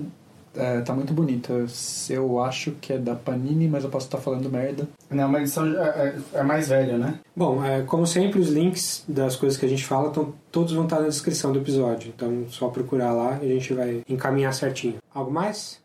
é, 0.55 0.81
tá 0.81 0.93
muito 0.93 1.13
bonita. 1.13 1.65
Eu 2.09 2.39
acho 2.41 2.71
que 2.73 2.93
é 2.93 2.97
da 2.97 3.15
Panini, 3.15 3.67
mas 3.67 3.83
eu 3.83 3.89
posso 3.89 4.05
estar 4.07 4.17
falando 4.19 4.49
merda. 4.49 4.87
Não, 5.09 5.27
mas 5.27 5.41
edição 5.43 5.65
é, 5.65 6.15
é- 6.33 6.39
é 6.39 6.43
mais 6.43 6.67
velha, 6.69 6.97
né? 6.97 7.19
Bom, 7.35 7.63
é, 7.63 7.81
como 7.83 8.05
sempre, 8.07 8.39
os 8.39 8.49
links 8.49 9.03
das 9.07 9.35
coisas 9.35 9.57
que 9.59 9.65
a 9.65 9.69
gente 9.69 9.85
fala, 9.85 10.09
tão, 10.11 10.33
todos 10.51 10.73
vão 10.73 10.83
estar 10.85 10.99
na 10.99 11.07
descrição 11.07 11.51
do 11.51 11.59
episódio. 11.59 12.11
Então, 12.15 12.45
só 12.49 12.67
procurar 12.69 13.11
lá 13.13 13.39
e 13.41 13.51
a 13.51 13.53
gente 13.55 13.73
vai 13.73 14.03
encaminhar 14.07 14.53
certinho. 14.53 14.95
Algo 15.13 15.31
mais? 15.31 15.81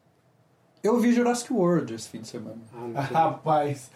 Eu 0.82 0.98
vi 1.00 1.12
Jurassic 1.12 1.52
World 1.52 1.92
esse 1.94 2.08
fim 2.08 2.20
de 2.20 2.28
semana. 2.28 2.56
Ah, 2.94 3.00
Rapaz. 3.00 3.90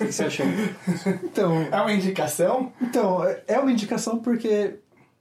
O 0.00 0.04
que 0.06 0.12
você 0.12 0.24
achou? 0.24 0.44
Então, 1.24 1.62
É 1.72 1.80
uma 1.80 1.92
indicação? 1.92 2.72
Então, 2.80 3.24
é- 3.24 3.42
é 3.48 3.58
uma 3.58 3.72
indicação 3.72 4.18
porque 4.18 4.76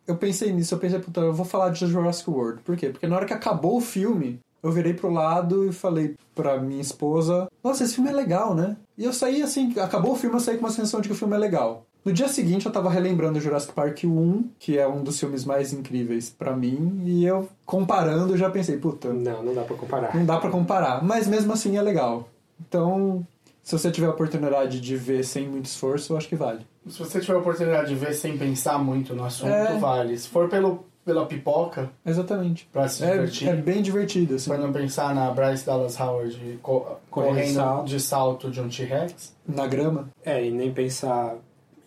eu 0.05 0.17
pensei 0.17 0.51
nisso, 0.51 0.75
eu 0.75 0.79
pensei, 0.79 0.99
puta, 0.99 1.21
eu 1.21 1.33
vou 1.33 1.45
falar 1.45 1.69
de 1.69 1.85
Jurassic 1.87 2.29
World. 2.29 2.61
Por 2.63 2.75
quê? 2.75 2.89
Porque 2.89 3.07
na 3.07 3.15
hora 3.15 3.25
que 3.25 3.33
acabou 3.33 3.77
o 3.77 3.81
filme, 3.81 4.39
eu 4.63 4.71
virei 4.71 4.93
pro 4.93 5.11
lado 5.11 5.67
e 5.67 5.71
falei 5.73 6.15
pra 6.33 6.57
minha 6.57 6.81
esposa, 6.81 7.47
nossa, 7.63 7.83
esse 7.83 7.95
filme 7.95 8.09
é 8.09 8.13
legal, 8.13 8.55
né? 8.55 8.77
E 8.97 9.03
eu 9.03 9.11
saí 9.13 9.43
assim, 9.43 9.77
acabou 9.79 10.13
o 10.13 10.15
filme, 10.15 10.35
eu 10.35 10.39
saí 10.39 10.55
com 10.57 10.63
uma 10.65 10.71
sensação 10.71 11.01
de 11.01 11.09
que 11.09 11.13
o 11.13 11.17
filme 11.17 11.35
é 11.35 11.39
legal. 11.39 11.85
No 12.05 12.11
dia 12.11 12.27
seguinte 12.27 12.65
eu 12.65 12.71
tava 12.71 12.89
relembrando 12.89 13.39
Jurassic 13.39 13.71
Park 13.73 14.03
1, 14.03 14.49
que 14.59 14.77
é 14.77 14.85
um 14.87 15.03
dos 15.03 15.19
filmes 15.19 15.45
mais 15.45 15.71
incríveis 15.71 16.29
pra 16.29 16.55
mim, 16.55 17.01
e 17.05 17.23
eu 17.25 17.47
comparando 17.65 18.35
já 18.37 18.49
pensei, 18.49 18.77
puta, 18.77 19.11
Não, 19.13 19.41
não 19.43 19.53
dá 19.53 19.61
pra 19.63 19.75
comparar. 19.77 20.15
não 20.15 20.25
dá 20.25 20.37
pra 20.37 20.49
comparar, 20.49 21.03
mas 21.03 21.27
mesmo 21.27 21.53
assim 21.53 21.77
é 21.77 21.81
legal. 21.81 22.27
Então, 22.59 23.25
se 23.63 23.71
você 23.77 23.89
tiver 23.89 24.07
a 24.07 24.11
oportunidade 24.11 24.79
de 24.81 24.95
ver 24.97 25.23
sem 25.23 25.47
muito 25.47 25.65
esforço, 25.65 26.13
eu 26.13 26.17
acho 26.17 26.27
que 26.27 26.35
vale. 26.35 26.65
Se 26.89 26.99
você 26.99 27.19
tiver 27.21 27.35
a 27.35 27.39
oportunidade 27.39 27.87
de 27.89 27.95
ver 27.95 28.13
sem 28.13 28.37
pensar 28.37 28.77
muito 28.77 29.15
no 29.15 29.23
assunto, 29.23 29.49
É. 29.51 29.77
vale. 29.77 30.17
Se 30.17 30.27
for 30.27 30.49
pelo, 30.49 30.83
pela 31.05 31.25
pipoca, 31.25 31.89
Exatamente. 32.05 32.67
pra 32.71 32.87
se 32.87 33.03
É, 33.03 33.11
divertir, 33.11 33.49
é 33.49 33.55
bem 33.55 33.81
divertido, 33.81 34.35
assim. 34.35 34.49
pra 34.49 34.57
não 34.57 34.71
pensar 34.71 35.13
na 35.13 35.29
Bryce 35.31 35.65
Dallas 35.65 35.99
Howard 35.99 36.59
co- 36.61 36.97
Correndo 37.09 37.33
correndo 37.35 37.53
salto. 37.55 37.85
de 37.87 37.99
salto 37.99 38.51
de 38.51 38.61
um 38.61 38.69
T-Rex. 38.69 39.35
Na 39.47 39.67
grama. 39.67 40.09
É, 40.23 40.45
e 40.45 40.49
nem 40.51 40.71
pensar 40.73 41.35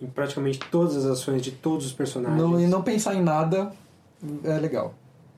em 0.00 0.07
praticamente 0.07 0.59
todas 0.70 0.96
as 0.96 1.05
ações 1.07 1.40
de 1.42 1.50
todos 1.52 1.87
os 1.87 1.92
personagens. 1.92 2.38
Não, 2.40 2.61
e 2.61 2.66
não 2.66 2.83
pensar 2.83 3.14
em 3.14 3.22
nada 3.22 3.72
é 4.44 4.59
legal. 4.59 4.92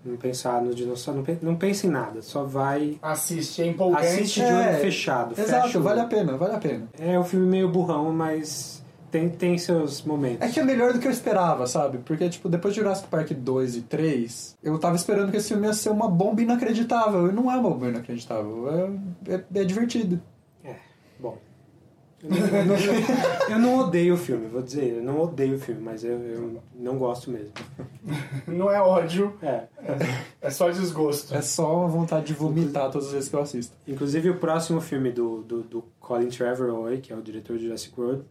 Não 0.05 0.17
pensar 0.17 0.63
nos 0.63 0.75
dinossauros, 0.77 1.19
não, 1.19 1.25
pe- 1.25 1.45
não 1.45 1.57
pensa 1.57 1.87
em 1.87 1.91
nada, 1.91 2.23
só 2.23 2.45
vai. 2.45 2.99
Assiste, 3.03 3.63
é 3.63 3.67
empolgante. 3.67 4.07
Assiste 4.07 4.41
de 4.41 4.47
olho 4.47 4.79
fechado. 4.81 5.35
fecha 5.35 5.49
Exato, 5.49 5.79
o 5.79 5.83
vale 5.83 6.01
a 6.01 6.05
pena, 6.05 6.37
vale 6.37 6.55
a 6.55 6.59
pena. 6.59 6.89
É 6.99 7.19
um 7.19 7.25
filme 7.25 7.47
meio 7.47 7.69
burrão, 7.69 8.13
mas 8.13 8.78
tem, 9.11 9.29
tem 9.29 9.59
seus 9.59 10.03
momentos. 10.03 10.47
É 10.47 10.51
que 10.51 10.61
é 10.61 10.65
melhor 10.65 10.93
do 10.93 10.99
que 10.99 11.07
eu 11.07 11.11
esperava, 11.11 11.67
sabe? 11.67 11.99
Porque, 11.99 12.29
tipo, 12.29 12.49
depois 12.49 12.75
de 12.75 12.81
Jurassic 12.81 13.09
Park 13.09 13.31
2 13.33 13.77
e 13.77 13.83
3, 13.83 14.57
eu 14.63 14.79
tava 14.79 14.97
esperando 14.97 15.31
que 15.31 15.37
esse 15.37 15.49
filme 15.49 15.67
ia 15.67 15.73
ser 15.73 15.91
uma 15.91 16.09
bomba 16.09 16.43
inacreditável. 16.43 17.29
E 17.29 17.33
não 17.33 17.51
é 17.51 17.57
uma 17.57 17.71
bomba 17.71 17.89
inacreditável. 17.89 18.69
É, 19.27 19.35
é, 19.35 19.45
é 19.61 19.65
divertido. 19.65 20.21
É, 20.65 20.75
bom. 21.19 21.39
Eu 22.21 22.31
não, 22.31 22.37
eu, 22.49 22.65
não, 22.67 22.77
eu 23.51 23.59
não 23.61 23.79
odeio 23.79 24.15
o 24.15 24.17
filme, 24.17 24.49
vou 24.49 24.61
dizer. 24.61 24.97
Eu 24.97 25.03
não 25.05 25.21
odeio 25.21 25.55
o 25.55 25.59
filme, 25.61 25.81
mas 25.81 26.03
eu, 26.03 26.19
eu 26.19 26.61
não 26.75 26.99
gosto 26.99 27.31
mesmo. 27.31 27.53
Não 28.47 28.73
é 28.73 28.81
ódio, 28.81 29.35
É. 29.41 29.65
é 30.43 30.51
só 30.51 30.69
desgosto. 30.69 31.33
É 31.33 31.41
só 31.41 31.77
uma 31.79 31.89
vontade 31.89 32.27
de 32.27 32.33
vomitar 32.33 32.91
todas 32.91 33.07
as 33.09 33.13
vezes 33.13 33.29
que 33.29 33.37
eu 33.37 33.41
assisto. 33.41 33.77
Inclusive, 33.87 34.31
o 34.31 34.37
próximo 34.37 34.81
filme 34.81 35.13
do, 35.13 35.43
do, 35.43 35.63
do 35.63 35.85
Colin 36.01 36.29
Trevorrow, 36.29 36.87
que 37.01 37.13
é 37.13 37.17
o 37.17 37.23
diretor 37.23 37.57
de 37.57 37.65
Jurassic 37.67 37.95
World, 38.01 38.25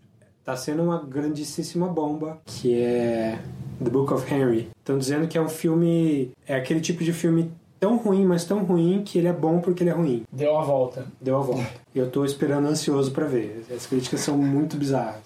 tá 0.48 0.56
sendo 0.56 0.82
uma 0.82 1.04
grandíssima 1.04 1.88
bomba, 1.90 2.40
que 2.46 2.74
é 2.82 3.38
The 3.84 3.90
Book 3.90 4.14
of 4.14 4.34
Henry. 4.34 4.70
Estão 4.80 4.98
dizendo 4.98 5.28
que 5.28 5.38
é 5.38 5.42
um 5.42 5.50
filme... 5.50 6.32
É 6.48 6.56
aquele 6.56 6.80
tipo 6.80 7.04
de 7.04 7.12
filme 7.12 7.52
tão 7.78 7.98
ruim, 7.98 8.26
mas 8.26 8.46
tão 8.46 8.64
ruim, 8.64 9.02
que 9.06 9.18
ele 9.18 9.28
é 9.28 9.34
bom 9.34 9.60
porque 9.60 9.84
ele 9.84 9.90
é 9.90 9.94
ruim. 9.94 10.24
Deu 10.32 10.58
a 10.58 10.64
volta. 10.64 11.06
Deu 11.20 11.36
a 11.36 11.42
volta. 11.42 11.68
Eu 11.94 12.10
tô 12.10 12.24
esperando 12.24 12.66
ansioso 12.66 13.12
pra 13.12 13.26
ver. 13.26 13.66
As 13.76 13.86
críticas 13.86 14.22
são 14.22 14.38
muito 14.38 14.78
bizarras. 14.78 15.20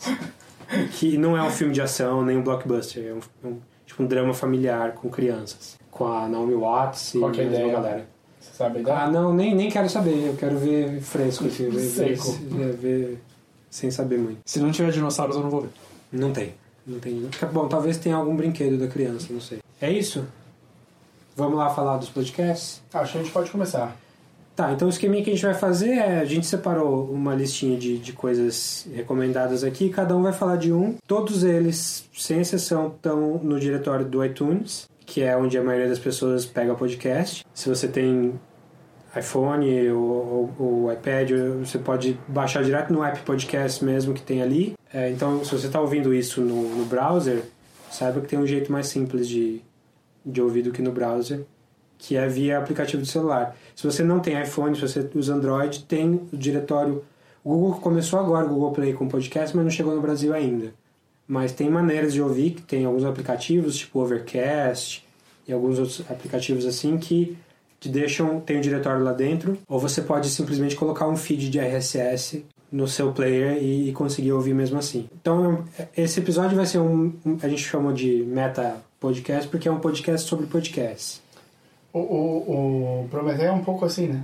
Que 0.94 1.20
não 1.20 1.38
é 1.38 1.44
um 1.44 1.52
filme 1.52 1.72
de 1.72 1.82
ação, 1.84 2.26
nem 2.26 2.38
um 2.38 2.42
blockbuster. 2.44 3.06
É 3.06 3.14
um, 3.14 3.48
um- 3.48 3.58
tipo 3.86 4.02
um 4.02 4.08
drama 4.08 4.34
familiar 4.34 4.94
com 4.96 5.08
crianças. 5.08 5.78
Com 5.92 6.08
a 6.08 6.28
Naomi 6.28 6.56
Watts 6.56 7.14
e 7.14 7.20
Qual 7.20 7.32
que 7.32 7.42
é 7.42 7.44
a 7.44 7.48
ideia? 7.48 7.72
galera. 7.74 8.06
Você 8.40 8.54
sabe 8.56 8.80
a 8.80 8.82
ideia? 8.82 8.98
Ah, 8.98 9.12
não, 9.12 9.32
nem, 9.36 9.54
nem 9.54 9.70
quero 9.70 9.88
saber. 9.88 10.30
Eu 10.30 10.34
quero 10.34 10.58
ver 10.58 11.00
fresco 11.00 11.46
aqui. 11.46 11.66
Ver, 11.66 11.80
ver, 11.80 12.18
ver- 12.18 12.74
ver 12.74 13.20
sem 13.72 13.90
saber 13.90 14.20
muito. 14.20 14.42
Se 14.46 14.60
não 14.60 14.72
tiver 14.72 14.92
dinossauros, 14.92 15.38
eu 15.38 15.42
não 15.42 15.50
vou 15.50 15.62
ver. 15.62 15.70
Não 16.12 16.32
tem. 16.32 16.54
Não 16.86 17.00
tem. 17.00 17.28
Bom, 17.52 17.68
talvez 17.68 17.98
tenha 17.98 18.16
algum 18.16 18.36
brinquedo 18.36 18.78
da 18.78 18.88
criança, 18.88 19.28
não 19.32 19.40
sei. 19.40 19.60
É 19.82 19.90
isso? 19.90 20.28
Vamos 21.36 21.58
lá 21.58 21.70
falar 21.70 21.98
dos 21.98 22.10
podcasts? 22.10 22.84
Acho 22.94 23.14
que 23.14 23.18
a 23.18 23.22
gente 23.24 23.34
pode 23.34 23.50
começar. 23.50 23.96
Tá, 24.54 24.74
então 24.74 24.88
o 24.88 24.92
esqueminha 24.92 25.24
que 25.24 25.30
a 25.30 25.34
gente 25.34 25.46
vai 25.46 25.54
fazer 25.54 25.92
é, 25.92 26.20
a 26.20 26.26
gente 26.26 26.46
separou 26.46 27.06
uma 27.06 27.34
listinha 27.34 27.80
de, 27.80 27.98
de 27.98 28.12
coisas 28.12 28.86
recomendadas 28.94 29.64
aqui, 29.64 29.90
cada 29.90 30.16
um 30.16 30.22
vai 30.22 30.34
falar 30.34 30.58
de 30.58 30.74
um. 30.74 30.98
Todos 31.08 31.44
eles, 31.44 32.08
sem 32.14 32.42
exceção, 32.42 32.90
estão 32.90 33.40
no 33.42 33.58
diretório 33.58 34.06
do 34.06 34.24
iTunes, 34.24 34.90
que 35.06 35.22
é 35.22 35.38
onde 35.38 35.58
a 35.58 35.64
maioria 35.64 35.88
das 35.88 36.00
pessoas 36.00 36.46
pega 36.46 36.76
podcast. 36.76 37.46
Se 37.54 37.70
você 37.70 37.88
tem 37.88 38.38
iPhone 39.16 39.90
ou, 39.90 40.54
ou, 40.58 40.66
ou 40.84 40.94
iPad, 40.94 41.32
você 41.60 41.78
pode 41.78 42.18
baixar 42.28 42.64
direto 42.64 42.94
no 42.94 43.04
app 43.04 43.20
podcast 43.22 43.84
mesmo 43.84 44.14
que 44.14 44.22
tem 44.22 44.42
ali. 44.42 44.74
É, 44.94 45.10
então, 45.10 45.44
se 45.44 45.52
você 45.52 45.68
está 45.68 45.80
ouvindo 45.82 46.14
isso 46.14 46.42
no, 46.42 46.76
no 46.76 46.86
browser, 46.86 47.44
saiba 47.90 48.22
que 48.22 48.28
tem 48.28 48.40
um 48.40 48.48
jeito 48.48 48.72
mais 48.72 48.88
simples 48.88 49.28
de, 49.28 49.62
de 50.26 50.42
ouvir 50.42 50.62
do 50.64 50.72
que 50.72 50.82
no 50.82 50.92
browser 50.92 51.46
que 52.02 52.18
é 52.18 52.28
via 52.28 52.58
aplicativo 52.58 53.04
de 53.04 53.08
celular. 53.08 53.56
Se 53.76 53.86
você 53.86 54.04
não 54.04 54.20
tem 54.20 54.42
iPhone, 54.42 54.76
se 54.76 54.82
você 54.82 55.08
usa 55.14 55.36
Android, 55.36 55.84
tem 55.84 56.28
o 56.34 56.36
diretório. 56.36 57.04
O 57.44 57.52
Google 57.52 57.80
começou 57.80 58.20
agora 58.20 58.48
o 58.48 58.50
Google 58.50 58.72
Play 58.72 58.94
com 58.94 59.08
podcast, 59.08 59.56
mas 59.56 59.64
não 59.64 59.70
chegou 59.70 59.94
no 59.96 60.02
Brasil 60.02 60.34
ainda. 60.34 60.74
Mas 61.28 61.52
tem 61.52 61.70
maneiras 61.70 62.12
de 62.12 62.20
ouvir, 62.20 62.52
que 62.52 62.64
tem 62.64 62.86
alguns 62.86 63.06
aplicativos, 63.06 63.78
tipo 63.78 64.00
Overcast 64.00 65.08
e 65.48 65.54
alguns 65.54 65.78
outros 65.78 66.02
aplicativos 66.10 66.66
assim 66.66 66.98
que 66.98 67.38
te 67.82 67.90
deixam, 67.90 68.40
tem 68.40 68.58
o 68.60 68.62
diretório 68.62 69.04
lá 69.04 69.12
dentro, 69.12 69.58
ou 69.68 69.80
você 69.80 70.02
pode 70.04 70.30
simplesmente 70.30 70.76
colocar 70.76 71.08
um 71.08 71.18
feed 71.18 71.50
de 71.50 71.60
RSS 71.60 72.46
no 72.72 72.88
seu 72.88 73.12
player 73.12 73.58
e, 73.62 73.90
e 73.90 73.92
conseguir 73.92 74.32
ouvir 74.32 74.54
mesmo 74.54 74.78
assim. 74.78 75.10
Então, 75.20 75.66
esse 75.98 76.20
episódio 76.20 76.56
vai 76.56 76.66
ser 76.68 76.78
um, 76.78 77.12
um- 77.26 77.38
a 77.42 77.48
gente 77.50 77.64
chama 77.64 77.92
de 77.92 78.24
meta 78.24 78.78
podcast 79.00 79.50
porque 79.50 79.68
é 79.68 79.72
um 79.72 79.80
podcast 79.80 80.30
sobre 80.30 80.46
podcast. 80.46 81.20
O, 81.92 82.00
o, 82.00 83.02
o 83.04 83.08
Prometeu 83.10 83.48
é 83.48 83.52
um 83.52 83.64
pouco 83.64 83.84
assim, 83.84 84.08
né? 84.08 84.24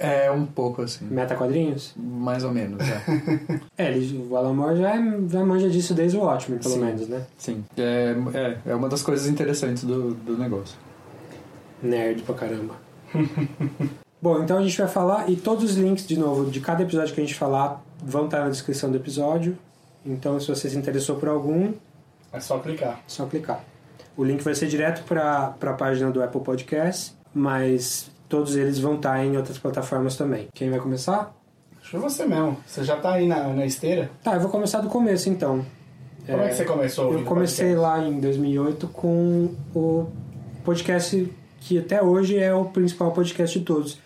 É 0.00 0.30
um 0.30 0.44
pouco 0.46 0.82
assim. 0.82 1.06
Meta 1.06 1.34
quadrinhos? 1.34 1.92
Mais 1.96 2.44
ou 2.44 2.52
menos, 2.52 2.80
é. 2.86 3.60
É, 3.78 3.90
ele, 3.92 4.26
o 4.28 4.36
Alan 4.36 4.52
Moore 4.52 4.76
já, 4.76 4.94
já 5.28 5.44
manja 5.44 5.70
disso 5.70 5.94
desde 5.94 6.16
o 6.18 6.20
Watchmen, 6.22 6.58
pelo 6.58 6.74
Sim. 6.74 6.80
menos, 6.80 7.08
né? 7.08 7.24
Sim. 7.38 7.64
É, 7.76 8.14
é, 8.34 8.58
é 8.70 8.74
uma 8.74 8.88
das 8.88 9.02
coisas 9.02 9.26
interessantes 9.28 9.84
do, 9.84 10.12
do 10.14 10.36
negócio. 10.36 10.76
Nerd 11.82 12.22
pra 12.22 12.34
caramba. 12.34 12.74
Bom, 14.20 14.42
então 14.42 14.58
a 14.58 14.62
gente 14.62 14.76
vai 14.76 14.88
falar, 14.88 15.30
e 15.30 15.36
todos 15.36 15.62
os 15.64 15.76
links, 15.76 16.06
de 16.06 16.18
novo, 16.18 16.50
de 16.50 16.60
cada 16.60 16.82
episódio 16.82 17.14
que 17.14 17.20
a 17.20 17.24
gente 17.24 17.36
falar 17.36 17.80
vão 18.02 18.24
estar 18.24 18.40
na 18.40 18.48
descrição 18.50 18.90
do 18.90 18.96
episódio. 18.96 19.56
Então, 20.04 20.40
se 20.40 20.48
você 20.48 20.68
se 20.68 20.76
interessou 20.76 21.16
por 21.16 21.28
algum, 21.28 21.72
É 22.32 22.40
só 22.40 22.58
clicar. 22.58 22.94
é 22.94 23.00
só 23.06 23.26
clicar. 23.26 23.62
O 24.16 24.24
link 24.24 24.42
vai 24.42 24.54
ser 24.54 24.66
direto 24.66 25.04
para 25.04 25.54
a 25.60 25.72
página 25.74 26.10
do 26.10 26.20
Apple 26.22 26.40
Podcast, 26.40 27.14
mas 27.32 28.10
todos 28.28 28.56
eles 28.56 28.78
vão 28.80 28.96
estar 28.96 29.24
em 29.24 29.36
outras 29.36 29.58
plataformas 29.58 30.16
também. 30.16 30.48
Quem 30.52 30.68
vai 30.70 30.80
começar? 30.80 31.32
Acho 31.80 31.90
que 31.90 31.96
é 31.96 32.00
você 32.00 32.26
mesmo. 32.26 32.56
Você 32.66 32.82
já 32.82 32.96
tá 32.96 33.12
aí 33.12 33.26
na, 33.28 33.44
na 33.54 33.64
esteira? 33.64 34.10
Tá, 34.22 34.34
eu 34.34 34.40
vou 34.40 34.50
começar 34.50 34.80
do 34.80 34.88
começo 34.88 35.28
então. 35.28 35.64
Como 36.26 36.42
é 36.42 36.48
que 36.48 36.56
você 36.56 36.64
começou 36.64 37.12
Eu 37.12 37.24
comecei 37.24 37.74
lá 37.74 38.00
em 38.04 38.20
2008 38.20 38.88
com 38.88 39.54
o 39.74 40.06
podcast 40.64 41.32
que 41.60 41.78
até 41.78 42.02
hoje 42.02 42.38
é 42.38 42.54
o 42.54 42.66
principal 42.66 43.12
podcast 43.12 43.58
de 43.58 43.64
todos. 43.64 43.98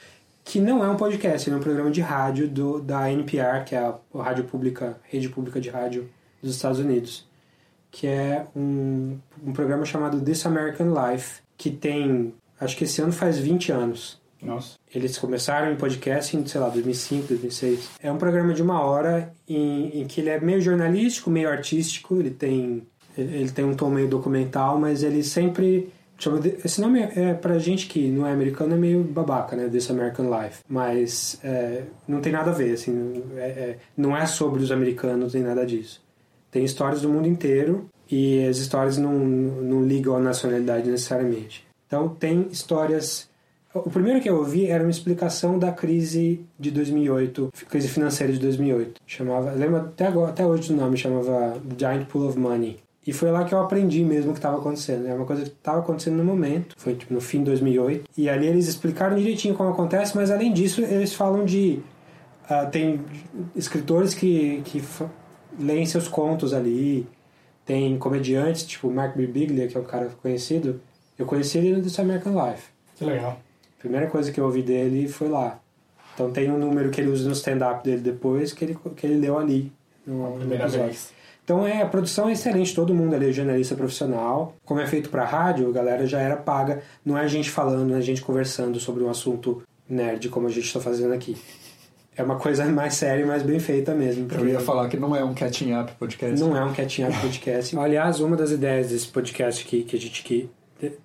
Que 0.44 0.58
não 0.60 0.84
é 0.84 0.88
um 0.88 0.96
podcast, 0.96 1.48
ele 1.48 1.56
é 1.56 1.58
um 1.58 1.62
programa 1.62 1.90
de 1.90 2.00
rádio 2.00 2.48
do, 2.48 2.80
da 2.80 3.10
NPR, 3.10 3.64
que 3.64 3.74
é 3.74 3.78
a, 3.78 3.94
a 4.14 4.22
rádio 4.22 4.44
pública, 4.44 4.98
rede 5.04 5.28
pública 5.28 5.60
de 5.60 5.70
rádio 5.70 6.08
dos 6.42 6.56
Estados 6.56 6.80
Unidos. 6.80 7.26
Que 7.90 8.06
é 8.06 8.46
um, 8.56 9.18
um 9.44 9.52
programa 9.52 9.84
chamado 9.84 10.20
This 10.20 10.44
American 10.44 10.92
Life, 10.92 11.42
que 11.56 11.70
tem, 11.70 12.34
acho 12.60 12.76
que 12.76 12.84
esse 12.84 13.00
ano 13.00 13.12
faz 13.12 13.38
20 13.38 13.70
anos. 13.70 14.20
Nossa. 14.42 14.76
Eles 14.92 15.16
começaram 15.16 15.72
em 15.72 15.76
podcast 15.76 16.36
em, 16.36 16.44
sei 16.44 16.60
lá, 16.60 16.68
2005, 16.68 17.28
2006. 17.28 17.90
É 18.02 18.10
um 18.10 18.18
programa 18.18 18.52
de 18.52 18.60
uma 18.60 18.82
hora 18.82 19.32
em, 19.48 20.00
em 20.00 20.06
que 20.06 20.20
ele 20.20 20.30
é 20.30 20.40
meio 20.40 20.60
jornalístico, 20.60 21.30
meio 21.30 21.48
artístico, 21.48 22.16
ele 22.16 22.30
tem, 22.30 22.82
ele 23.16 23.36
ele 23.36 23.50
tem 23.50 23.64
um 23.64 23.74
tom 23.74 23.90
meio 23.90 24.08
documental, 24.08 24.78
mas 24.78 25.04
ele 25.04 25.22
sempre... 25.22 25.88
chama 26.22 26.40
Esse 26.64 26.80
nome 26.80 27.00
é 27.00 27.34
pra 27.34 27.58
gente 27.58 27.86
que 27.86 28.08
não 28.08 28.26
é 28.26 28.32
americano 28.32 28.74
é 28.74 28.76
meio 28.76 29.02
babaca, 29.02 29.56
né? 29.56 29.68
This 29.68 29.90
American 29.90 30.26
Life. 30.30 30.60
Mas 30.68 31.38
é, 31.42 31.82
não 32.06 32.20
tem 32.20 32.32
nada 32.32 32.50
a 32.50 32.54
ver, 32.54 32.72
assim. 32.74 33.22
é- 33.36 33.40
é- 33.40 33.78
não 33.96 34.16
é 34.16 34.26
sobre 34.26 34.62
os 34.62 34.70
americanos 34.70 35.34
nem 35.34 35.42
nada 35.42 35.64
disso. 35.66 36.02
Tem 36.50 36.64
histórias 36.64 37.02
do 37.02 37.08
mundo 37.08 37.26
inteiro 37.26 37.88
e 38.10 38.46
as 38.46 38.58
histórias 38.58 38.98
não, 38.98 39.12
não 39.12 39.82
ligam 39.84 40.14
à 40.14 40.20
nacionalidade 40.20 40.90
necessariamente. 40.90 41.66
Então 41.86 42.08
tem 42.08 42.46
histórias. 42.50 43.30
O 43.74 43.88
primeiro 43.90 44.20
que 44.20 44.28
eu 44.28 44.36
ouvi 44.36 44.66
era 44.66 44.84
uma 44.84 44.90
explicação 44.90 45.58
da 45.58 45.72
crise 45.72 46.44
de 46.58 46.70
2008, 46.70 47.50
crise 47.70 47.88
financeira 47.88 48.30
de 48.30 48.38
2008. 48.38 49.00
Chamava, 49.06 49.52
lembro 49.52 49.76
até 49.78 50.06
agora, 50.06 50.30
até 50.30 50.44
hoje 50.46 50.72
o 50.72 50.76
nome 50.76 50.98
chamava 50.98 51.58
The 51.70 51.74
Giant 51.78 52.06
Pool 52.06 52.28
of 52.28 52.38
Money. 52.38 52.78
E 53.06 53.12
foi 53.12 53.30
lá 53.30 53.44
que 53.44 53.52
eu 53.52 53.58
aprendi 53.58 54.04
mesmo 54.04 54.30
o 54.30 54.32
que 54.32 54.38
estava 54.38 54.58
acontecendo. 54.58 55.08
É 55.08 55.14
uma 55.14 55.26
coisa 55.26 55.42
que 55.42 55.48
estava 55.48 55.80
acontecendo 55.80 56.16
no 56.16 56.24
momento, 56.24 56.74
foi 56.78 56.94
tipo, 56.94 57.12
no 57.12 57.20
fim 57.20 57.38
de 57.38 57.46
2008. 57.46 58.08
E 58.16 58.28
ali 58.28 58.46
eles 58.46 58.68
explicaram 58.68 59.16
direitinho 59.16 59.54
como 59.54 59.70
acontece, 59.70 60.16
mas 60.16 60.30
além 60.30 60.52
disso 60.52 60.80
eles 60.82 61.12
falam 61.12 61.44
de 61.44 61.80
ah, 62.48 62.66
tem 62.66 63.00
escritores 63.56 64.14
que, 64.14 64.62
que 64.64 64.82
leem 65.58 65.84
seus 65.86 66.06
contos 66.06 66.52
ali, 66.52 67.06
tem 67.64 67.98
comediantes, 67.98 68.64
tipo 68.64 68.90
Mark 68.90 69.16
Birbiglia, 69.16 69.66
que 69.66 69.76
é 69.76 69.80
um 69.80 69.84
cara 69.84 70.10
conhecido. 70.20 70.80
Eu 71.18 71.26
conheci 71.26 71.58
ele 71.58 71.76
no 71.76 71.82
This 71.82 71.98
American 71.98 72.34
Life. 72.34 72.68
Que 72.96 73.04
legal. 73.04 73.38
A 73.78 73.80
primeira 73.80 74.06
coisa 74.06 74.30
que 74.30 74.38
eu 74.38 74.44
ouvi 74.44 74.62
dele 74.62 75.08
foi 75.08 75.28
lá. 75.28 75.58
Então 76.14 76.30
tem 76.30 76.50
um 76.50 76.58
número 76.58 76.90
que 76.90 77.00
ele 77.00 77.10
usa 77.10 77.26
no 77.26 77.32
stand-up 77.32 77.82
dele 77.82 78.00
depois 78.00 78.52
que 78.52 78.64
ele, 78.64 78.78
que 78.96 79.06
ele 79.06 79.18
leu 79.18 79.38
ali. 79.38 79.72
No, 80.06 80.30
no 80.30 80.36
Primeira 80.38 80.64
episódio. 80.64 80.86
vez. 80.86 81.12
Então 81.44 81.66
é, 81.66 81.82
a 81.82 81.86
produção 81.86 82.28
é 82.28 82.32
excelente, 82.32 82.74
todo 82.74 82.94
mundo 82.94 83.14
ali 83.14 83.28
é 83.28 83.32
jornalista 83.32 83.74
profissional. 83.74 84.54
Como 84.64 84.80
é 84.80 84.86
feito 84.86 85.10
pra 85.10 85.24
rádio, 85.24 85.68
a 85.68 85.72
galera 85.72 86.06
já 86.06 86.20
era 86.20 86.36
paga. 86.36 86.82
Não 87.04 87.18
é 87.18 87.22
a 87.22 87.28
gente 87.28 87.50
falando, 87.50 87.88
não 87.88 87.96
é 87.96 87.98
a 87.98 88.02
gente 88.02 88.22
conversando 88.22 88.78
sobre 88.78 89.02
um 89.02 89.10
assunto 89.10 89.62
nerd 89.88 90.28
como 90.28 90.46
a 90.46 90.50
gente 90.50 90.66
está 90.66 90.80
fazendo 90.80 91.12
aqui. 91.12 91.36
É 92.14 92.22
uma 92.22 92.36
coisa 92.36 92.64
mais 92.66 92.94
séria 92.94 93.22
e 93.22 93.24
mais 93.24 93.42
bem 93.42 93.58
feita 93.58 93.94
mesmo. 93.94 94.28
Eu 94.30 94.46
ia 94.46 94.60
falar 94.60 94.88
que 94.88 94.98
não 94.98 95.16
é 95.16 95.24
um 95.24 95.34
catching 95.34 95.74
up 95.74 95.92
podcast. 95.98 96.38
não 96.38 96.56
é 96.56 96.62
um 96.62 96.72
catching 96.72 97.04
up 97.04 97.18
podcast. 97.18 97.76
Aliás, 97.78 98.20
uma 98.20 98.36
das 98.36 98.50
ideias 98.50 98.90
desse 98.90 99.08
podcast 99.08 99.64
que, 99.64 99.82
que 99.82 99.96
a 99.96 99.98
gente 99.98 100.22
que 100.22 100.50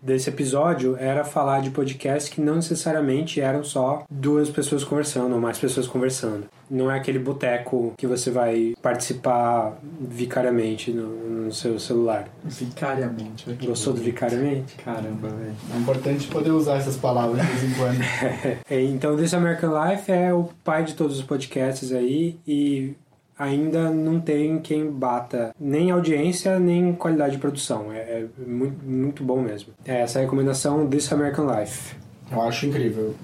desse 0.01 0.29
episódio 0.29 0.95
era 0.97 1.23
falar 1.23 1.61
de 1.61 1.69
podcasts 1.69 2.29
que 2.29 2.41
não 2.41 2.55
necessariamente 2.55 3.41
eram 3.41 3.63
só 3.63 4.03
duas 4.09 4.49
pessoas 4.49 4.83
conversando 4.83 5.35
ou 5.35 5.41
mais 5.41 5.57
pessoas 5.57 5.87
conversando. 5.87 6.45
Não 6.69 6.91
é 6.91 6.97
aquele 6.97 7.19
boteco 7.19 7.93
que 7.97 8.05
você 8.05 8.29
vai 8.29 8.73
participar 8.81 9.77
vicariamente 9.99 10.91
no, 10.91 11.07
no 11.45 11.53
seu 11.53 11.79
celular. 11.79 12.27
Vicariamente. 12.43 13.45
Gostou 13.65 13.93
do 13.93 14.01
vicariamente? 14.01 14.75
Caramba, 14.75 15.29
velho. 15.29 15.55
É 15.73 15.77
importante 15.77 16.27
poder 16.27 16.51
usar 16.51 16.77
essas 16.77 16.97
palavras 16.97 17.41
de 17.41 17.47
vez 17.47 17.63
em 17.63 17.73
quando. 17.75 17.97
É, 18.69 18.81
então, 18.81 19.15
This 19.15 19.33
American 19.33 19.71
Life 19.71 20.11
é 20.11 20.33
o 20.33 20.49
pai 20.63 20.83
de 20.83 20.93
todos 20.93 21.17
os 21.17 21.23
podcasts 21.23 21.91
aí 21.91 22.37
e 22.45 22.95
ainda 23.37 23.89
não 23.89 24.19
tem 24.19 24.59
quem 24.59 24.89
bata 24.89 25.53
nem 25.59 25.91
audiência 25.91 26.59
nem 26.59 26.93
qualidade 26.93 27.33
de 27.33 27.37
produção. 27.39 27.91
É, 27.91 27.97
é 27.97 28.25
muito, 28.45 28.83
muito 28.85 29.23
bom 29.23 29.41
mesmo. 29.41 29.73
É 29.85 30.01
essa 30.01 30.19
recomendação 30.19 30.87
This 30.87 31.11
American 31.11 31.45
Life. 31.47 31.95
Eu 32.29 32.41
acho 32.41 32.65
incrível. 32.65 33.15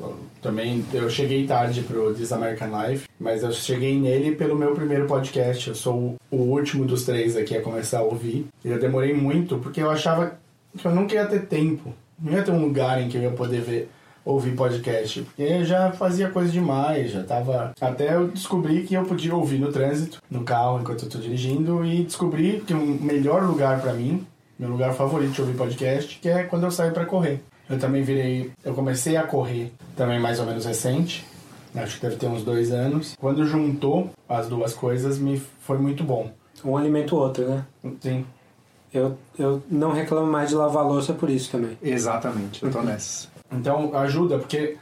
Também 0.42 0.84
eu 0.94 1.10
cheguei 1.10 1.46
tarde 1.46 1.82
pro 1.82 2.14
This 2.14 2.32
American 2.32 2.70
Life, 2.70 3.08
mas 3.20 3.44
eu 3.44 3.52
cheguei 3.52 4.00
nele 4.00 4.36
pelo 4.36 4.56
meu 4.56 4.74
primeiro 4.74 5.06
podcast. 5.08 5.68
Eu 5.68 5.76
sou 5.76 6.16
o 6.32 6.38
último 6.38 6.86
dos 6.86 7.04
três 7.04 7.36
aqui 7.36 7.56
a 7.56 7.62
começar 7.62 8.00
a 8.00 8.04
ouvir. 8.04 8.48
Eu 8.64 8.80
demorei 8.80 9.14
muito 9.14 9.58
porque 9.58 9.82
eu 9.82 9.90
achava 9.90 10.38
que 10.78 10.86
eu 10.86 10.96
nunca 10.96 11.16
ia 11.16 11.26
ter 11.26 11.46
tempo. 11.48 11.94
Não 12.18 12.32
ia 12.32 12.44
ter 12.44 12.52
um 12.52 12.62
lugar 12.62 13.02
em 13.02 13.10
que 13.10 13.18
eu 13.18 13.22
ia 13.22 13.32
poder 13.32 13.62
ver 13.62 13.90
ouvir 14.26 14.56
podcast, 14.56 15.22
porque 15.22 15.44
eu 15.44 15.66
já 15.66 15.92
fazia 15.92 16.30
coisa 16.30 16.52
demais, 16.52 17.12
já 17.12 17.24
tava. 17.24 17.74
Até 17.80 18.16
eu 18.16 18.28
descobri 18.28 18.84
que 18.84 18.94
eu 18.94 19.04
podia 19.04 19.36
ouvir 19.36 19.60
no 19.60 19.72
trânsito, 19.72 20.20
no 20.30 20.44
carro, 20.44 20.80
enquanto 20.80 21.04
eu 21.04 21.10
tô 21.10 21.18
dirigindo, 21.18 21.86
e 21.86 22.04
descobri 22.04 22.64
que 22.66 22.74
o 22.74 22.78
melhor 22.78 23.44
lugar 23.44 23.82
para 23.82 23.94
mim, 23.94 24.26
meu 24.58 24.70
lugar 24.70 24.94
favorito 24.94 25.34
de 25.34 25.42
ouvir 25.42 25.56
podcast, 25.56 26.20
que 26.20 26.30
é 26.30 26.44
quando 26.44 26.64
eu 26.64 26.72
saio 26.72 26.94
para 26.94 27.06
correr. 27.06 27.42
Eu 27.70 27.80
também 27.80 28.04
virei. 28.04 28.52
Eu 28.64 28.74
comecei 28.74 29.16
a 29.18 29.24
correr 29.24 29.72
também 29.96 30.20
mais 30.20 30.40
ou 30.40 30.46
menos 30.46 30.66
recente. 30.66 31.26
Acho 31.76 31.96
que 31.96 32.02
deve 32.02 32.18
ter 32.18 32.28
uns 32.28 32.44
dois 32.44 32.72
anos. 32.72 33.16
Quando 33.20 33.46
juntou 33.46 34.12
as 34.30 34.48
duas 34.48 34.74
coisas, 34.74 35.18
me 35.18 35.42
foi 35.62 35.78
muito 35.78 36.04
bom. 36.04 36.32
Um 36.64 36.78
alimenta 36.78 37.16
o 37.16 37.18
outro, 37.18 37.48
né? 37.48 37.66
Sim. 38.00 38.26
Eu, 38.94 39.18
eu 39.40 39.62
não 39.70 39.92
reclamo 39.92 40.32
mais 40.32 40.50
de 40.50 40.56
lavar 40.56 40.86
louça 40.86 41.14
por 41.14 41.30
isso 41.30 41.52
também. 41.52 41.78
Exatamente, 41.82 42.64
eu 42.64 42.72
tô 42.72 42.82
nessa. 42.82 43.28
Então 43.52 43.96
ajuda, 43.96 44.38
porque 44.38 44.78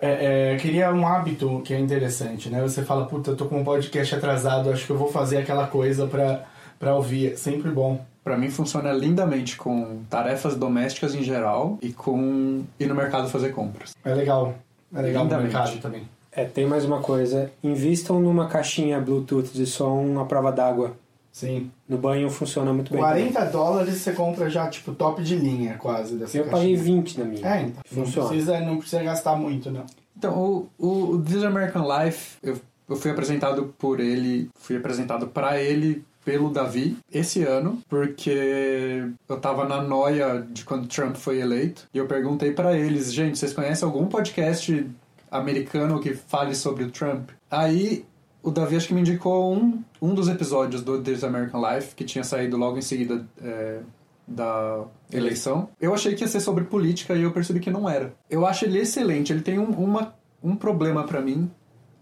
é, 0.00 0.52
é, 0.54 0.56
cria 0.58 0.92
um 0.92 1.06
hábito 1.06 1.60
que 1.64 1.74
é 1.74 1.78
interessante, 1.78 2.48
né? 2.48 2.62
Você 2.62 2.82
fala, 2.82 3.06
puta, 3.06 3.32
eu 3.32 3.36
tô 3.36 3.46
com 3.46 3.60
um 3.60 3.64
podcast 3.64 4.14
atrasado, 4.14 4.70
acho 4.70 4.86
que 4.86 4.92
eu 4.92 4.98
vou 4.98 5.10
fazer 5.10 5.38
aquela 5.38 5.66
coisa 5.66 6.06
pra, 6.06 6.44
pra 6.78 6.94
ouvir. 6.94 7.32
É 7.32 7.36
sempre 7.36 7.70
bom. 7.70 8.04
Pra 8.22 8.36
mim 8.36 8.50
funciona 8.50 8.92
lindamente 8.92 9.56
com 9.56 10.02
tarefas 10.08 10.54
domésticas 10.54 11.14
em 11.14 11.22
geral 11.22 11.78
e 11.80 11.92
com 11.92 12.62
ir 12.78 12.86
no 12.86 12.94
mercado 12.94 13.28
fazer 13.28 13.50
compras. 13.50 13.94
É 14.04 14.14
legal. 14.14 14.54
É 14.94 15.02
legal 15.02 15.24
no 15.24 15.36
mercado 15.36 15.78
também. 15.80 16.02
É, 16.30 16.44
tem 16.44 16.66
mais 16.66 16.84
uma 16.84 17.00
coisa. 17.00 17.50
Invistam 17.64 18.20
numa 18.20 18.46
caixinha 18.46 19.00
Bluetooth 19.00 19.50
de 19.52 19.66
som 19.66 20.20
à 20.20 20.24
prova 20.24 20.52
d'água. 20.52 20.92
Sim. 21.38 21.70
No 21.88 21.96
banho 21.96 22.28
funciona 22.28 22.72
muito 22.72 22.90
bem. 22.90 22.98
40 23.00 23.44
dólares 23.44 23.94
você 23.94 24.10
compra 24.12 24.50
já, 24.50 24.66
tipo, 24.68 24.92
top 24.92 25.22
de 25.22 25.36
linha 25.36 25.76
quase 25.78 26.16
dessa 26.16 26.36
Eu 26.36 26.46
caixinha. 26.46 26.60
paguei 26.60 26.76
20 26.76 27.18
na 27.20 27.24
minha. 27.26 27.46
É, 27.46 27.62
então. 27.62 27.82
Não 27.92 28.04
Funciona. 28.04 28.28
precisa, 28.28 28.60
não 28.60 28.76
precisa 28.78 29.02
gastar 29.04 29.36
muito, 29.36 29.70
não. 29.70 29.86
Então, 30.16 30.36
o, 30.36 30.68
o, 30.76 30.88
o 31.12 31.22
This 31.22 31.44
American 31.44 31.84
Life, 31.86 32.38
eu, 32.42 32.56
eu 32.88 32.96
fui 32.96 33.12
apresentado 33.12 33.72
por 33.78 34.00
ele, 34.00 34.48
fui 34.58 34.76
apresentado 34.76 35.28
pra 35.28 35.62
ele 35.62 36.02
pelo 36.24 36.50
Davi 36.50 36.96
esse 37.12 37.44
ano, 37.44 37.78
porque 37.88 39.04
eu 39.28 39.36
tava 39.40 39.64
na 39.64 39.80
noia 39.80 40.44
de 40.50 40.64
quando 40.64 40.88
Trump 40.88 41.14
foi 41.14 41.40
eleito, 41.40 41.86
e 41.94 41.98
eu 41.98 42.06
perguntei 42.08 42.50
pra 42.50 42.76
eles, 42.76 43.14
gente, 43.14 43.38
vocês 43.38 43.52
conhecem 43.52 43.86
algum 43.86 44.06
podcast 44.06 44.84
americano 45.30 46.00
que 46.00 46.14
fale 46.14 46.54
sobre 46.56 46.82
o 46.84 46.90
Trump? 46.90 47.30
Aí 47.48 48.04
o 48.48 48.50
Davi 48.50 48.76
acho 48.76 48.88
que 48.88 48.94
me 48.94 49.00
indicou 49.00 49.54
um, 49.54 49.82
um 50.00 50.14
dos 50.14 50.26
episódios 50.28 50.82
do 50.82 51.02
This 51.02 51.22
American 51.22 51.60
Life, 51.60 51.94
que 51.94 52.04
tinha 52.04 52.24
saído 52.24 52.56
logo 52.56 52.78
em 52.78 52.82
seguida 52.82 53.26
é, 53.42 53.80
da 54.26 54.84
eleição. 55.12 55.68
Eu 55.78 55.94
achei 55.94 56.14
que 56.14 56.24
ia 56.24 56.28
ser 56.28 56.40
sobre 56.40 56.64
política 56.64 57.14
e 57.14 57.22
eu 57.22 57.30
percebi 57.30 57.60
que 57.60 57.70
não 57.70 57.88
era. 57.88 58.14
Eu 58.30 58.46
acho 58.46 58.64
ele 58.64 58.78
excelente. 58.78 59.32
Ele 59.32 59.42
tem 59.42 59.58
um, 59.58 59.70
uma, 59.70 60.14
um 60.42 60.56
problema 60.56 61.04
pra 61.04 61.20
mim, 61.20 61.50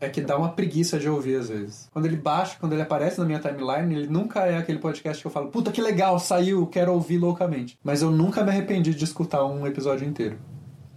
é 0.00 0.08
que 0.08 0.20
dá 0.20 0.38
uma 0.38 0.50
preguiça 0.50 1.00
de 1.00 1.08
ouvir 1.08 1.36
às 1.36 1.48
vezes. 1.48 1.88
Quando 1.92 2.06
ele 2.06 2.16
baixa, 2.16 2.56
quando 2.60 2.74
ele 2.74 2.82
aparece 2.82 3.18
na 3.18 3.24
minha 3.24 3.40
timeline, 3.40 3.92
ele 3.92 4.06
nunca 4.06 4.46
é 4.46 4.56
aquele 4.56 4.78
podcast 4.78 5.20
que 5.20 5.26
eu 5.26 5.32
falo, 5.32 5.48
puta 5.48 5.72
que 5.72 5.82
legal, 5.82 6.18
saiu, 6.20 6.66
quero 6.66 6.92
ouvir 6.92 7.18
loucamente. 7.18 7.76
Mas 7.82 8.02
eu 8.02 8.10
nunca 8.12 8.44
me 8.44 8.50
arrependi 8.50 8.94
de 8.94 9.04
escutar 9.04 9.44
um 9.44 9.66
episódio 9.66 10.06
inteiro. 10.06 10.38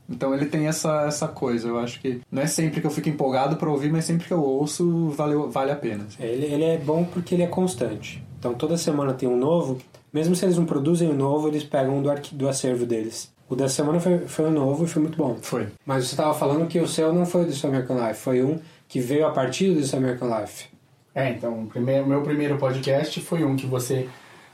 Então 0.10 0.34
ele 0.34 0.48
tem 0.48 0.67
essa, 0.67 1.04
essa 1.04 1.28
coisa, 1.28 1.67
eu 1.67 1.78
acho 1.80 2.00
que 2.02 2.19
não 2.32 2.41
é 2.41 2.48
sempre 2.48 2.82
que 2.82 2.88
eu 2.88 2.91
fico 2.91 3.10
empolgado 3.10 3.56
pra 3.58 3.69
ouvir, 3.69 3.91
mas 3.91 4.06
sempre 4.06 4.26
que 4.28 4.34
eu 4.34 4.41
ouço, 4.43 5.10
valeu, 5.10 5.50
vale 5.52 5.72
a 5.72 5.76
pena. 5.76 6.06
assim. 6.08 6.24
Ele, 6.24 6.45
ele 6.45 6.63
é 6.63 6.78
bom 6.78 7.04
porque 7.06 7.36
ele 7.36 7.43
é 7.43 7.48
constante. 7.48 8.24
Então 8.39 8.54
toda 8.54 8.76
semana 8.78 9.13
tem 9.13 9.30
um 9.30 9.38
novo. 9.38 9.78
Mesmo 10.12 10.36
se 10.36 10.43
eles 10.45 10.58
não 10.58 10.65
produzem 10.65 11.08
um 11.10 11.13
novo, 11.13 11.48
eles 11.48 11.63
pegam 11.63 12.02
do, 12.02 12.10
arqui- 12.10 12.34
do 12.34 12.50
acervo 12.50 12.86
deles. 12.86 13.32
O 13.48 13.56
da 13.56 13.69
semana 13.69 14.00
foi, 14.00 14.19
foi 14.28 14.45
um 14.45 14.52
novo 14.52 14.84
e 14.84 14.88
foi 14.88 15.02
muito 15.02 15.17
bom. 15.17 15.38
Foi. 15.41 15.67
Mas 15.86 16.06
você 16.06 16.13
estava 16.13 16.34
falando 16.34 16.67
que 16.67 16.80
o 16.80 16.88
seu 16.88 17.13
não 17.13 17.26
foi 17.26 17.45
do 17.45 17.52
This 17.52 17.63
American 17.65 17.98
Life, 18.08 18.19
foi 18.19 18.41
um 18.43 18.58
que 18.88 19.00
veio 19.00 19.28
a 19.28 19.32
partir 19.32 19.72
do 19.74 19.80
This 19.80 19.93
American 19.93 20.28
Life. 20.39 20.65
É, 21.13 21.30
então, 21.32 21.63
o 21.63 21.67
primeiro, 21.67 22.08
meu 22.08 22.22
primeiro 22.22 22.58
podcast 22.58 23.19
foi 23.22 23.43
um 23.43 23.56
que 23.56 23.65
você 23.67 24.08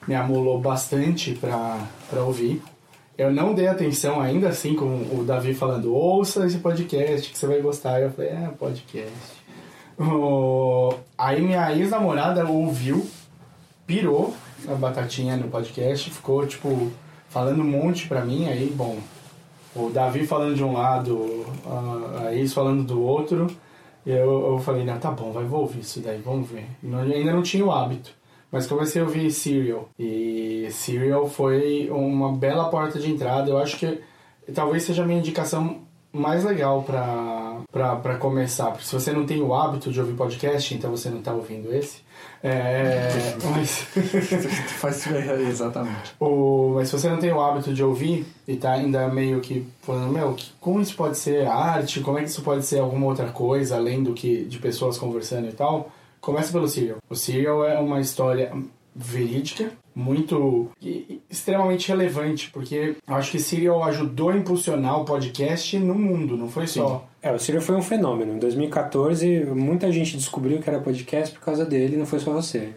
me 0.08 0.16
amolou 0.16 0.60
bastante 0.60 1.34
pra 1.34 1.78
ouvir. 2.26 2.62
Eu 3.18 3.32
não 3.32 3.54
dei 3.54 3.68
atenção 3.68 4.20
ainda 4.20 4.50
assim 4.50 4.76
com 4.76 4.86
o 4.86 5.24
Davi 5.26 5.54
falando, 5.54 5.94
ouça 5.94 6.46
esse 6.46 6.58
podcast 6.58 7.32
que 7.32 7.38
você 7.38 7.48
vai 7.48 7.62
gostar. 7.62 8.02
Eu 8.02 8.12
falei, 8.12 8.32
é, 8.32 8.50
podcast. 8.60 9.10
Aí 11.18 11.42
minha 11.42 11.72
ex-namorada 11.74 12.46
ouviu, 12.46 13.06
pirou 13.88 14.34
a 14.68 14.74
batatinha 14.74 15.38
no 15.38 15.48
podcast, 15.48 16.10
ficou, 16.10 16.46
tipo, 16.46 16.92
falando 17.30 17.62
um 17.62 17.66
monte 17.68 18.08
pra 18.08 18.26
mim. 18.26 18.48
Aí, 18.50 18.70
bom, 18.76 18.98
o 19.74 19.90
Davi 19.90 20.28
falando 20.28 20.56
de 20.56 20.64
um 20.64 20.74
lado, 20.74 21.46
a- 22.26 22.34
ex 22.34 22.54
falando 22.54 22.84
do 22.84 23.02
outro. 23.02 23.48
Eu, 24.06 24.52
eu 24.54 24.60
falei, 24.60 24.84
não, 24.84 25.00
tá 25.00 25.10
bom, 25.10 25.32
vai, 25.32 25.46
vou 25.46 25.62
ouvir 25.62 25.80
isso 25.80 26.00
daí, 26.00 26.22
vamos 26.24 26.48
ver. 26.50 26.68
E 26.84 26.94
ainda 27.14 27.32
não 27.34 27.42
tinha 27.42 27.66
o 27.66 27.72
hábito. 27.72 28.12
Mas 28.56 28.68
comecei 28.68 29.02
a 29.02 29.04
ouvir 29.04 29.30
Serial. 29.32 29.90
E 30.00 30.70
Serial 30.72 31.28
foi 31.28 31.90
uma 31.92 32.32
bela 32.32 32.70
porta 32.70 32.98
de 32.98 33.12
entrada. 33.12 33.50
Eu 33.50 33.58
acho 33.58 33.78
que 33.78 34.00
talvez 34.54 34.84
seja 34.84 35.04
a 35.04 35.06
minha 35.06 35.20
indicação 35.20 35.82
mais 36.10 36.46
legal 36.46 36.82
pra 36.82 38.16
começar. 38.18 38.72
Porque 38.72 38.86
se 38.86 38.94
você 38.94 39.12
não 39.12 39.26
tem 39.26 39.42
o 39.42 39.54
hábito 39.54 39.92
de 39.92 40.00
ouvir 40.00 40.14
podcast, 40.14 40.74
então 40.74 40.90
você 40.90 41.10
não 41.10 41.22
tá 41.22 41.34
ouvindo 41.34 41.76
esse. 41.76 41.98
É, 42.42 43.36
mas... 43.44 43.88
Faz 44.80 45.06
exatamente. 45.50 46.16
O, 46.18 46.76
mas 46.76 46.88
se 46.88 46.98
você 46.98 47.10
não 47.10 47.18
tem 47.18 47.34
o 47.34 47.42
hábito 47.42 47.74
de 47.74 47.84
ouvir 47.84 48.26
e 48.48 48.56
tá 48.56 48.72
ainda 48.72 49.10
meio 49.10 49.42
que 49.42 49.68
falando, 49.82 50.14
meu, 50.14 50.34
como 50.62 50.80
isso 50.80 50.96
pode 50.96 51.18
ser 51.18 51.46
arte? 51.46 52.00
Como 52.00 52.18
é 52.18 52.22
que 52.22 52.30
isso 52.30 52.42
pode 52.42 52.66
ser 52.66 52.80
alguma 52.80 53.08
outra 53.08 53.28
coisa 53.28 53.76
além 53.76 54.02
do 54.02 54.14
que 54.14 54.46
de 54.46 54.60
pessoas 54.60 54.98
conversando 54.98 55.50
e 55.50 55.52
tal? 55.52 55.92
Começa 56.26 56.52
pelo 56.52 56.68
Serial. 56.68 56.98
O 57.08 57.16
Serial 57.16 57.64
é 57.64 57.78
uma 57.78 58.00
história 58.00 58.52
verídica, 58.96 59.72
muito 59.94 60.72
extremamente 61.30 61.88
relevante, 61.88 62.50
porque 62.50 62.96
eu 63.08 63.16
acho 63.16 63.30
que 63.30 63.38
Serial 63.40 63.84
ajudou 63.84 64.30
a 64.30 64.36
impulsionar 64.36 65.00
o 65.00 65.06
podcast 65.06 65.78
no 65.78 65.94
mundo, 65.94 66.36
não 66.36 66.50
foi 66.50 66.66
só. 66.66 67.08
É, 67.22 67.32
o 67.32 67.38
Serial 67.38 67.62
foi 67.62 67.76
um 67.76 67.82
fenômeno. 67.84 68.34
Em 68.34 68.40
2014, 68.40 69.46
muita 69.54 69.92
gente 69.92 70.18
descobriu 70.18 70.60
que 70.60 70.68
era 70.68 70.80
podcast 70.80 71.36
por 71.36 71.44
causa 71.46 71.64
dele, 71.64 71.96
não 71.96 72.08
foi 72.08 72.18
só 72.18 72.34
você. 72.34 72.70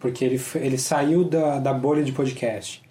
Porque 0.00 0.24
ele, 0.24 0.40
ele 0.56 0.76
saiu 0.76 1.22
da, 1.22 1.60
da 1.60 1.72
bolha 1.72 2.02
de 2.02 2.10
podcast. 2.10 2.82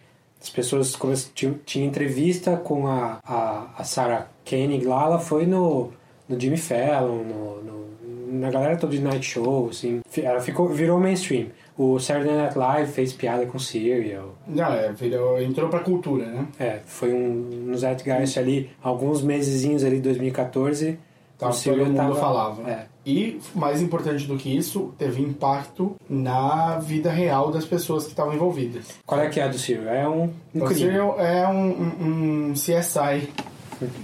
As 0.42 0.50
pessoas 0.50 0.98
tinham, 1.36 1.56
tinha 1.66 1.86
entrevista 1.86 2.56
com 2.56 2.88
a, 2.88 3.20
a, 3.22 3.74
a 3.78 3.84
Sarah 3.84 4.30
Koenig 4.48 4.86
lá, 4.86 5.04
ela 5.08 5.20
foi 5.20 5.46
no, 5.46 5.92
no 6.30 6.40
Jimmy 6.40 6.56
Fallon, 6.56 7.24
no, 7.24 7.64
no- 7.64 7.90
na 8.32 8.50
galera 8.52 8.78
toda 8.78 8.96
de 8.96 9.02
Night 9.02 9.26
Show, 9.26 9.70
assim. 9.70 10.02
Ela 10.22 10.40
ficou, 10.40 10.70
virou 10.70 11.00
mainstream. 11.00 11.48
O 11.78 11.98
Saturday 12.00 12.36
Night 12.36 12.58
Live 12.58 12.92
fez 12.92 13.14
piada 13.14 13.46
com 13.46 13.58
Serial. 13.58 14.36
Não, 14.48 14.66
é, 14.74 14.92
virou, 14.92 15.42
entrou 15.42 15.70
pra 15.70 15.80
cultura, 15.80 16.26
né? 16.26 16.48
É, 16.60 16.80
foi 16.86 17.14
um 17.14 17.30
no 17.68 17.78
Zeitgeist 17.78 18.38
ali, 18.38 18.70
alguns 18.84 19.22
mesezinhos 19.22 19.84
ali, 19.84 20.00
2014. 20.00 21.00
Tava, 21.38 21.52
o 21.54 21.56
Serial 21.56 21.86
todo 21.86 21.94
mundo 21.96 21.98
tava- 21.98 22.20
falava. 22.20 22.70
É. 22.70 22.86
E, 23.06 23.40
mais 23.56 23.82
importante 23.82 24.28
do 24.28 24.36
que 24.36 24.56
isso, 24.56 24.94
teve 24.98 25.22
impacto 25.22 25.96
na 26.10 26.78
vida 26.80 27.10
real 27.10 27.50
das 27.50 27.64
pessoas 27.66 28.04
que 28.04 28.10
estavam 28.10 28.34
envolvidas. 28.34 28.86
Qual 29.06 29.22
é 29.22 29.30
que 29.30 29.40
é 29.40 29.44
a 29.44 29.48
do 29.48 29.58
Serial? 29.58 29.88
É 29.94 30.08
um, 30.08 30.30
um 30.54 30.64
o 30.64 30.66
crime. 30.66 30.76
Serial 30.82 31.16
é 31.18 31.48
um, 31.48 31.70
um- 31.70 32.50
um 32.50 32.54
CSI 32.54 33.30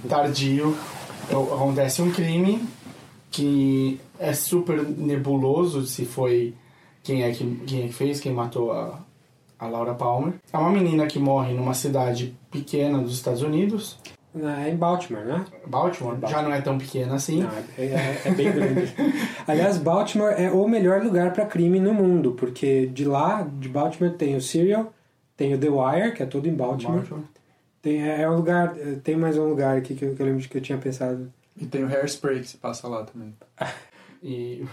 tardio. 0.08 0.76
Acontece 1.30 2.02
um 2.02 2.12
crime 2.12 2.64
que 3.32 4.00
é 4.20 4.34
super 4.34 4.82
nebuloso 4.84 5.86
se 5.86 6.06
foi 6.06 6.54
quem 7.04 7.24
é 7.24 7.32
que, 7.32 7.56
quem 7.68 7.84
é 7.84 7.88
que 7.88 7.94
fez, 7.94 8.20
quem 8.20 8.34
matou 8.34 8.72
a, 8.72 9.00
a 9.60 9.68
Laura 9.68 9.94
Palmer. 9.94 10.34
É 10.52 10.58
uma 10.58 10.72
menina 10.72 11.06
que 11.08 11.20
morre 11.20 11.54
numa 11.54 11.74
cidade 11.74 12.36
pequena 12.52 13.00
dos 13.00 13.14
Estados 13.14 13.42
Unidos. 13.42 13.98
É 14.66 14.70
em 14.70 14.76
Baltimore, 14.76 15.24
né? 15.24 15.46
Baltimore, 15.66 16.18
já 16.28 16.42
não 16.42 16.52
é 16.52 16.60
tão 16.60 16.78
pequena 16.78 17.16
assim. 17.16 17.44
Não, 17.44 17.50
é, 17.78 17.86
é- 17.86 18.22
é 18.26 18.32
bem 18.32 18.52
grande. 18.52 18.94
Aliás, 19.48 19.78
Baltimore 19.78 20.34
é 20.38 20.52
o 20.52 20.68
melhor 20.68 21.02
lugar 21.02 21.32
para 21.32 21.46
crime 21.46 21.80
no 21.80 21.94
mundo, 21.94 22.34
porque 22.34 22.86
de 22.88 23.06
lá, 23.06 23.44
de 23.44 23.70
Baltimore, 23.70 24.12
tem 24.14 24.36
o 24.36 24.42
Serial, 24.42 24.92
tem 25.38 25.54
o 25.54 25.58
The 25.58 25.70
Wire, 25.70 26.14
que 26.14 26.22
é 26.22 26.26
todo 26.26 26.48
em 26.50 26.54
Baltimore. 26.54 26.98
Baltimore. 26.98 27.24
Tem, 27.82 28.02
é 28.02 28.24
é 28.24 28.30
um 28.30 28.36
lugar, 28.36 28.76
é, 28.78 28.96
tem 28.96 29.16
mais 29.16 29.38
um 29.38 29.48
lugar 29.48 29.78
aqui 29.78 29.96
que 29.96 30.04
eu, 30.04 30.14
que 30.16 30.22
eu 30.22 30.26
lembro 30.26 30.42
de 30.42 30.50
que 30.50 30.58
eu 30.58 30.62
tinha 30.62 30.78
pensado. 30.78 31.32
E 31.56 31.66
tem 31.66 31.86
o 31.86 31.88
Hairspray 31.88 32.42
que 32.42 32.48
se 32.50 32.58
passa 32.58 32.90
lá 32.90 33.04
também. 33.06 33.34
E. 34.26 34.66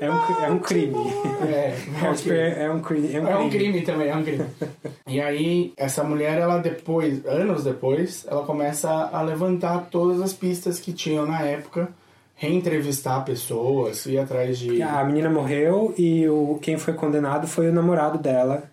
É 0.00 0.10
um, 0.10 0.44
é 0.44 0.50
um 0.50 0.58
crime. 0.58 0.94
É, 1.44 1.74
É 2.02 2.10
um 2.10 2.14
cri- 2.16 2.38
é 2.38 2.70
um 2.72 2.80
crime. 2.80 3.12
É 3.14 3.20
um 3.20 3.26
É 3.28 3.36
um 3.36 3.48
crime. 3.50 3.72
crime 3.72 3.82
também, 3.82 4.08
é 4.08 4.16
um 4.16 4.22
crime. 4.24 4.44
e 5.06 5.20
aí, 5.20 5.72
essa 5.76 6.02
mulher, 6.02 6.38
ela 6.38 6.58
depois, 6.58 7.24
anos 7.26 7.64
depois, 7.64 8.26
ela 8.28 8.44
começa 8.44 8.90
a 8.90 9.20
levantar 9.22 9.88
todas 9.90 10.20
as 10.22 10.32
pistas 10.32 10.80
que 10.80 10.92
tinham 10.92 11.26
na 11.26 11.42
época, 11.42 11.88
reentrevistar 12.34 13.24
pessoas, 13.24 14.06
ir 14.06 14.18
atrás 14.18 14.58
de. 14.58 14.82
A 14.82 15.04
menina 15.04 15.28
morreu 15.30 15.94
e 15.98 16.26
o, 16.28 16.58
quem 16.62 16.76
foi 16.78 16.94
condenado 16.94 17.46
foi 17.46 17.68
o 17.68 17.72
namorado 17.72 18.18
dela 18.18 18.64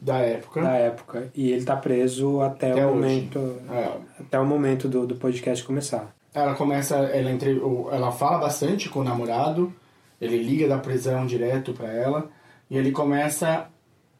da 0.00 0.18
época. 0.18 0.62
da 0.62 0.72
época. 0.72 1.30
E 1.34 1.50
ele 1.52 1.64
tá 1.64 1.76
preso 1.76 2.40
até, 2.40 2.72
Até 2.72 2.86
o 2.86 2.90
hoje. 2.90 2.96
momento. 3.00 3.56
É. 3.70 3.90
Até 4.20 4.38
o 4.38 4.46
momento 4.46 4.88
do, 4.88 5.06
do 5.06 5.16
podcast 5.16 5.64
começar. 5.64 6.14
Ela 6.32 6.54
começa, 6.54 6.96
ela, 6.96 7.30
entre, 7.30 7.60
ela 7.90 8.12
fala 8.12 8.38
bastante 8.38 8.88
com 8.88 9.00
o 9.00 9.04
namorado, 9.04 9.72
ele 10.20 10.38
liga 10.38 10.68
da 10.68 10.78
prisão 10.78 11.26
direto 11.26 11.72
pra 11.72 11.92
ela, 11.92 12.30
e 12.70 12.76
ele 12.76 12.92
começa. 12.92 13.68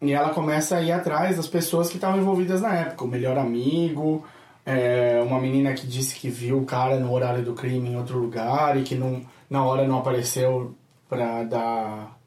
E 0.03 0.13
ela 0.13 0.31
começa 0.31 0.77
a 0.77 0.83
ir 0.83 0.93
atrás 0.93 1.37
das 1.37 1.47
pessoas 1.47 1.91
que 1.91 1.97
estavam 1.97 2.19
envolvidas 2.21 2.63
na 2.63 2.75
época, 2.75 3.05
o 3.05 3.09
melhor 3.09 3.37
amigo, 3.37 4.25
é, 4.65 5.21
uma 5.23 5.41
menina 5.41 5.75
que 5.75 5.87
disse 5.87 6.15
que 6.15 6.31
viu 6.31 6.59
o 6.59 6.65
cara 6.65 6.99
no 6.99 7.13
horário 7.13 7.45
do 7.45 7.55
crime 7.55 7.91
em 7.91 7.97
outro 7.97 8.19
lugar 8.19 8.79
e 8.79 8.83
que 8.83 8.95
não, 8.95 9.23
na 9.49 9.65
hora 9.65 9.87
não 9.87 9.99
apareceu 9.99 10.75
pra 11.09 11.43
dar. 11.45 12.19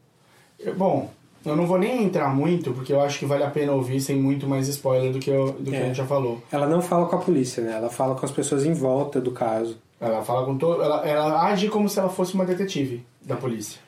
Bom, 0.77 1.09
eu 1.45 1.55
não 1.55 1.65
vou 1.67 1.77
nem 1.77 2.03
entrar 2.03 2.33
muito, 2.33 2.71
porque 2.71 2.91
eu 2.93 3.01
acho 3.01 3.19
que 3.19 3.25
vale 3.25 3.43
a 3.43 3.49
pena 3.49 3.71
ouvir 3.73 3.99
sem 4.01 4.15
muito 4.15 4.47
mais 4.47 4.67
spoiler 4.67 5.11
do 5.11 5.19
que, 5.19 5.29
eu- 5.29 5.51
do 5.53 5.69
que 5.71 5.75
É. 5.75 5.81
a 5.83 5.85
gente 5.87 5.95
já 5.97 6.05
falou. 6.05 6.41
Ela 6.51 6.67
não 6.67 6.81
fala 6.81 7.05
com 7.07 7.15
a 7.15 7.19
polícia, 7.19 7.63
né? 7.63 7.73
Ela 7.77 7.89
fala 7.89 8.15
com 8.15 8.25
as 8.25 8.31
pessoas 8.31 8.65
em 8.65 8.73
volta 8.73 9.19
do 9.21 9.31
caso. 9.31 9.77
Ela 9.99 10.21
fala 10.23 10.45
com 10.45 10.57
todo. 10.57 10.81
Ela, 10.81 11.05
ela 11.07 11.43
age 11.47 11.69
como 11.69 11.87
se 11.87 11.97
ela 11.99 12.09
fosse 12.09 12.33
uma 12.33 12.45
detetive 12.45 13.05
da 13.21 13.35
polícia. 13.35 13.79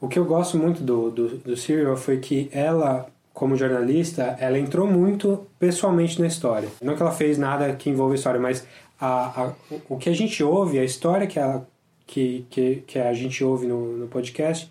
O 0.00 0.08
que 0.08 0.18
eu 0.18 0.24
gosto 0.24 0.58
muito 0.58 0.82
do, 0.82 1.10
do, 1.10 1.28
do 1.38 1.56
Serial 1.56 1.96
foi 1.96 2.18
que 2.18 2.48
ela, 2.52 3.06
como 3.32 3.56
jornalista, 3.56 4.36
ela 4.40 4.58
entrou 4.58 4.86
muito 4.86 5.46
pessoalmente 5.58 6.20
na 6.20 6.26
história. 6.26 6.68
Não 6.82 6.94
que 6.96 7.02
ela 7.02 7.12
fez 7.12 7.38
nada 7.38 7.72
que 7.74 7.88
envolva 7.88 8.12
a 8.14 8.16
história, 8.16 8.40
mas 8.40 8.66
a, 9.00 9.42
a- 9.42 9.52
o- 9.70 9.94
o 9.94 9.96
que 9.96 10.08
a 10.10 10.14
gente 10.14 10.42
ouve, 10.42 10.78
a 10.78 10.84
história 10.84 11.26
que, 11.26 11.38
ela, 11.38 11.66
que, 12.06 12.44
que, 12.50 12.82
que 12.86 12.98
a 12.98 13.12
gente 13.14 13.42
ouve 13.44 13.66
no, 13.66 13.96
no 13.96 14.06
podcast, 14.08 14.70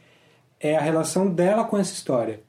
é 0.62 0.76
a 0.78 0.82
relação 0.82 1.28
dela 1.28 1.63
com 1.63 1.78
essa 1.78 1.93
história. 1.93 2.39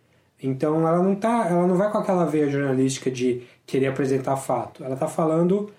Então 0.43 0.87
ela 0.87 1.03
não 1.03 1.15
tá, 1.15 1.47
ela 1.49 1.67
não 1.67 1.77
vai 1.77 1.91
com 1.91 1.99
aquela 1.99 2.25
veia 2.27 2.51
jornalística 2.51 3.11
de 3.11 3.43
querer 3.67 3.87
apresentar 3.87 4.37
fato. 4.37 4.85
Ela 4.85 4.97
tá 4.97 5.07
falando 5.07 5.71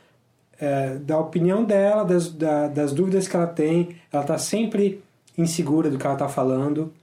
é, 0.60 0.96
da 0.96 1.20
opinião 1.20 1.64
dela, 1.66 2.04
das, 2.06 2.32
da- 2.32 2.68
das 2.68 2.94
dúvidas 2.94 3.28
que 3.28 3.36
ela 3.36 3.48
tem. 3.48 3.96
Ela 4.12 4.24
tá 4.24 4.38
sempre 4.38 5.04
insegura 5.38 5.90
do 5.90 5.98
que 5.98 6.06
ela 6.08 6.16
tá 6.16 6.30
falando. 6.30 6.94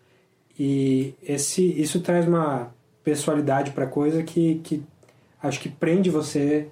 E 0.58 1.14
esse, 1.22 1.62
isso 1.80 2.00
traz 2.00 2.26
uma 2.26 2.68
personalidade 3.04 3.70
pra 3.72 3.86
coisa 3.86 4.22
que, 4.22 4.56
que 4.64 4.82
acho 5.42 5.60
que 5.60 5.68
prende 5.68 6.10
você 6.10 6.66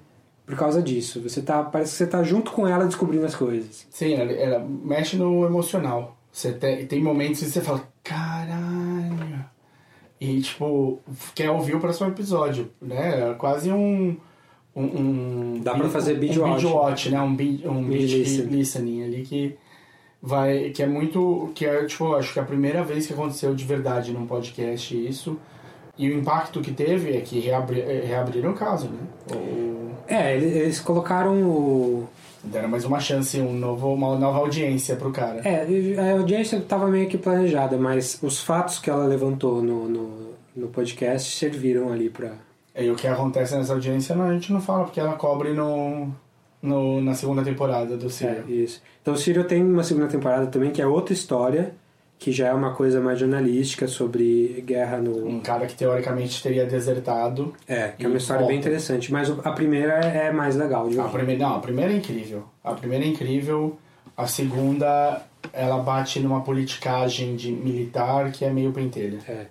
por 0.45 0.55
causa 0.55 0.81
disso. 0.81 1.21
Você 1.21 1.41
tá, 1.41 1.61
parece 1.63 1.91
que 1.91 1.97
você 1.97 2.07
tá 2.07 2.23
junto 2.23 2.51
com 2.51 2.67
ela 2.67 2.85
descobrindo 2.85 3.25
as 3.25 3.35
coisas. 3.35 3.85
Sim, 3.91 4.13
ela, 4.13 4.31
ela 4.31 4.59
mexe 4.59 5.15
no 5.17 5.45
emocional. 5.45 6.17
Você 6.31 6.51
tem, 6.53 6.85
tem 6.85 7.01
momentos 7.01 7.39
que 7.39 7.45
você 7.49 7.61
fala, 7.61 7.87
caralho. 8.09 9.45
E, 10.19 10.41
tipo, 10.41 10.99
quer 11.33 11.49
ouvir 11.49 11.75
o 11.75 11.79
próximo 11.79 12.09
episódio, 12.09 12.69
né? 12.81 13.29
É 13.31 13.33
quase 13.35 13.71
um. 13.71 14.17
um, 14.75 14.83
um 14.83 15.61
Dá 15.63 15.73
pra 15.75 15.87
fazer 15.89 16.17
um, 16.17 16.19
binge 16.19 16.39
um 16.39 16.43
watch. 16.43 16.61
binge 16.63 16.73
watch, 16.73 17.09
né? 17.09 17.21
Um, 17.21 17.35
bi, 17.35 17.63
um 17.65 17.83
Binge 17.83 17.89
binge 17.97 18.17
listen. 18.19 18.45
listening 18.47 19.03
ali 19.03 19.21
que 19.23 19.55
vai. 20.21 20.71
que 20.71 20.83
é 20.83 20.87
muito. 20.87 21.51
que 21.55 21.65
é, 21.65 21.85
tipo, 21.85 22.13
acho 22.15 22.33
que 22.33 22.39
é 22.39 22.41
a 22.41 22.45
primeira 22.45 22.83
vez 22.83 23.07
que 23.07 23.13
aconteceu 23.13 23.55
de 23.55 23.63
verdade 23.63 24.11
num 24.11 24.25
podcast 24.27 24.93
isso. 25.07 25.39
E 25.97 26.09
o 26.09 26.17
impacto 26.17 26.61
que 26.61 26.71
teve 26.71 27.15
é 27.17 27.21
que 27.21 27.39
reabri, 27.41 27.81
é, 27.81 28.03
reabriram 28.05 28.51
o 28.51 28.55
caso, 28.55 28.87
né? 28.89 28.99
O- 29.35 29.89
É, 30.07 30.35
eles 30.35 30.79
colocaram 30.79 31.41
o. 31.43 32.07
deram 32.43 32.69
mais 32.69 32.85
uma 32.85 32.99
chance, 32.99 33.39
um 33.39 33.53
novo, 33.53 33.93
uma 33.93 34.17
nova 34.17 34.39
audiência 34.39 34.95
pro 34.95 35.11
cara. 35.11 35.41
É, 35.47 35.65
a 35.99 36.13
audiência 36.13 36.57
estava 36.57 36.87
meio 36.87 37.07
que 37.09 37.17
planejada, 37.17 37.77
mas 37.77 38.19
os 38.21 38.41
fatos 38.41 38.79
que 38.79 38.89
ela 38.89 39.05
levantou 39.05 39.61
no, 39.61 39.87
no, 39.89 40.29
no 40.55 40.67
podcast 40.67 41.35
serviram 41.37 41.91
ali 41.91 42.09
pra. 42.09 42.31
E 42.75 42.89
o 42.89 42.95
que 42.95 43.07
acontece 43.07 43.55
nessa 43.55 43.73
audiência 43.73 44.15
não, 44.15 44.25
a 44.25 44.33
gente 44.33 44.53
não 44.53 44.61
fala, 44.61 44.85
porque 44.85 44.99
ela 44.99 45.13
cobre 45.13 45.53
no, 45.53 46.07
no, 46.61 47.01
na 47.01 47.13
segunda 47.13 47.43
temporada 47.43 47.97
do 47.97 48.05
É, 48.07 48.09
Serial. 48.09 48.49
isso. 48.49 48.81
Então 49.01 49.13
o 49.13 49.17
Serial 49.17 49.45
tem 49.45 49.61
uma 49.63 49.83
segunda 49.83 50.07
temporada 50.07 50.47
também, 50.47 50.71
que 50.71 50.81
é 50.81 50.87
outra 50.87 51.13
história, 51.13 51.73
que 52.19 52.33
já 52.33 52.47
é 52.47 52.53
uma 52.53 52.73
coisa 52.73 52.99
mais 52.99 53.17
jornalística 53.17 53.87
sobre 53.87 54.61
guerra 54.67 54.97
no. 54.97 55.25
Um 55.25 55.39
cara 55.39 55.65
que 55.65 55.73
teoricamente 55.73 56.43
teria 56.43 56.65
desertado. 56.65 57.53
É, 57.65 57.93
que 57.97 58.05
é 58.05 58.09
uma 58.09 58.17
história 58.17 58.45
bem 58.45 58.57
volta. 58.57 58.67
interessante, 58.67 59.11
mas 59.11 59.31
a 59.31 59.51
primeira 59.53 59.93
é 59.93 60.29
mais 60.29 60.57
legal 60.57 60.89
de 60.89 60.99
A 60.99 61.05
primeira, 61.05 61.47
não, 61.47 61.55
a 61.55 61.59
primeira 61.59 61.93
é 61.93 61.95
incrível. 61.95 62.43
A 62.61 62.73
primeira 62.73 63.05
é 63.05 63.07
incrível. 63.07 63.79
A 64.17 64.27
segunda, 64.27 65.21
ela 65.53 65.77
bate 65.79 66.19
numa 66.19 66.41
politicagem 66.41 67.37
de 67.37 67.53
militar 67.53 68.29
que 68.33 68.43
é 68.43 68.49
meio 68.49 68.73
pentelha. 68.73 69.19
É. 69.25 69.45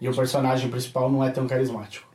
E 0.00 0.08
o 0.08 0.14
personagem 0.14 0.68
principal 0.68 1.08
não 1.08 1.22
é 1.22 1.30
tão 1.30 1.46
carismático. 1.46 2.08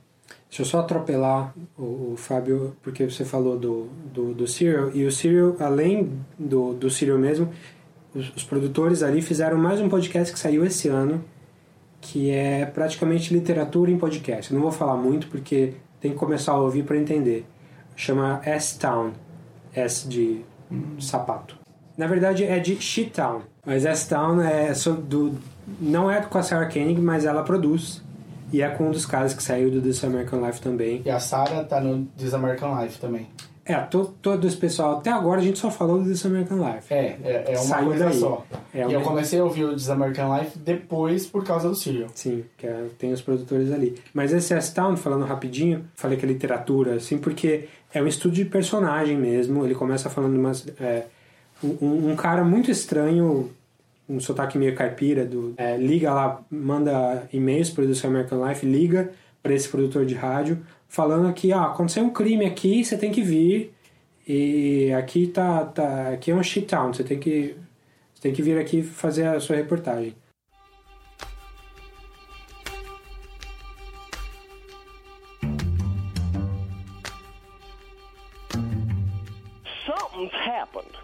Deixa 0.49 0.61
eu 0.61 0.65
só 0.65 0.79
atropelar 0.81 1.53
o, 1.77 2.11
o 2.11 2.15
Fábio, 2.15 2.75
porque 2.83 3.09
você 3.09 3.25
falou 3.25 3.57
do, 3.57 3.87
do, 4.13 4.33
do 4.33 4.47
Serial, 4.47 4.91
e 4.93 5.05
o 5.05 5.11
Serial, 5.11 5.55
além 5.59 6.19
do, 6.37 6.73
do 6.73 6.91
Serial 6.91 7.17
mesmo, 7.17 7.51
os, 8.13 8.31
os 8.35 8.43
produtores 8.43 9.01
ali 9.01 9.21
fizeram 9.21 9.57
mais 9.57 9.79
um 9.79 9.89
podcast 9.89 10.31
que 10.31 10.39
saiu 10.39 10.65
esse 10.65 10.87
ano, 10.87 11.23
que 11.99 12.29
é 12.29 12.65
praticamente 12.65 13.33
literatura 13.33 13.89
em 13.89 13.97
podcast. 13.97 14.51
Eu 14.51 14.55
não 14.55 14.63
vou 14.63 14.71
falar 14.71 14.95
muito, 14.95 15.27
porque 15.27 15.73
tem 15.99 16.11
que 16.11 16.17
começar 16.17 16.51
a 16.51 16.57
ouvir 16.57 16.83
para 16.83 16.97
entender. 16.97 17.45
Chama 17.95 18.41
S-Town, 18.43 19.11
S 19.73 20.07
de 20.07 20.41
sapato. 20.99 21.57
Na 21.97 22.07
verdade 22.07 22.43
é 22.43 22.59
de 22.59 22.75
Shit-Town, 22.75 23.41
mas 23.65 23.85
S-Town 23.85 24.41
é 24.41 24.73
do, 25.07 25.37
não 25.79 26.09
é 26.09 26.21
com 26.21 26.37
a 26.37 26.43
Sarah 26.43 26.69
Koenig, 26.69 26.99
mas 26.99 27.25
ela 27.25 27.43
produz. 27.43 28.01
E 28.51 28.61
é 28.61 28.69
com 28.69 28.87
um 28.87 28.91
dos 28.91 29.05
caras 29.05 29.33
que 29.33 29.41
saiu 29.41 29.71
do 29.71 29.81
This 29.81 30.03
American 30.03 30.45
Life 30.45 30.61
também. 30.61 31.01
E 31.03 31.09
a 31.09 31.19
Sarah 31.19 31.63
tá 31.63 31.81
no 31.81 32.05
This 32.17 32.35
American 32.35 32.79
Life 32.79 32.99
também. 32.99 33.27
É, 33.65 33.75
to, 33.75 34.13
todo 34.21 34.45
esse 34.45 34.57
pessoal, 34.57 34.97
até 34.97 35.09
agora 35.09 35.39
a 35.39 35.43
gente 35.43 35.57
só 35.57 35.71
falou 35.71 35.99
do 35.99 36.09
This 36.09 36.25
American 36.25 36.57
Life. 36.57 36.93
É, 36.93 37.17
é, 37.23 37.43
é 37.47 37.51
uma 37.51 37.57
Saiu 37.59 37.85
coisa 37.87 38.05
daí. 38.09 38.19
só. 38.19 38.45
É 38.73 38.85
e 38.85 38.93
eu 38.93 39.01
comecei 39.01 39.39
a 39.39 39.43
ouvir 39.45 39.63
o 39.63 39.73
This 39.73 39.89
American 39.89 40.37
Life 40.37 40.59
depois 40.59 41.25
por 41.25 41.45
causa 41.45 41.69
do 41.69 41.75
Serial. 41.75 42.09
Sim, 42.13 42.43
que 42.57 42.67
é- 42.67 42.87
tem 42.99 43.13
os 43.13 43.21
produtores 43.21 43.71
ali. 43.71 43.95
Mas 44.13 44.33
esse 44.33 44.53
S-Town, 44.53 44.97
falando 44.97 45.23
rapidinho, 45.23 45.85
falei 45.95 46.17
que 46.17 46.25
é 46.25 46.27
literatura, 46.27 46.95
assim, 46.95 47.17
porque 47.17 47.69
é 47.93 48.01
um 48.01 48.07
estudo 48.07 48.33
de 48.35 48.43
personagem 48.43 49.17
mesmo. 49.17 49.63
Ele 49.63 49.75
começa 49.75 50.09
falando 50.09 50.35
umas. 50.35 50.67
é, 50.79 51.05
um, 51.63 52.11
um 52.11 52.15
cara 52.17 52.43
muito 52.43 52.69
estranho, 52.69 53.49
um 54.09 54.19
sotaque 54.19 54.57
meio 54.57 54.75
caipira, 54.75 55.23
do, 55.25 55.53
é, 55.55 55.77
liga 55.77 56.13
lá, 56.13 56.41
manda 56.51 57.23
e-mails 57.31 57.69
para 57.69 57.85
o 57.85 57.87
This 57.87 58.03
American 58.03 58.45
Life, 58.45 58.65
liga 58.65 59.11
para 59.41 59.53
esse 59.53 59.69
produtor 59.69 60.05
de 60.05 60.15
rádio, 60.15 60.59
falando 60.93 61.33
que 61.33 61.51
ah, 61.51 61.63
aconteceu 61.63 62.03
um 62.03 62.11
crime 62.11 62.45
aqui, 62.45 62.85
você 62.85 62.95
tem 62.95 63.11
que 63.11 63.23
vir. 63.23 63.73
E 64.27 64.93
aqui 64.93 65.27
tá, 65.27 65.65
tá 65.65 66.09
aqui 66.09 66.29
é 66.29 66.35
um 66.35 66.43
shit 66.43 66.67
town, 66.67 66.93
você 66.93 67.03
tem 67.03 67.19
que 67.19 67.57
você 68.13 68.21
tem 68.21 68.31
que 68.31 68.43
vir 68.43 68.59
aqui 68.59 68.83
fazer 68.83 69.25
a 69.25 69.39
sua 69.39 69.55
reportagem. 69.55 70.15
Something's 79.85 80.31
happened. 80.45 80.95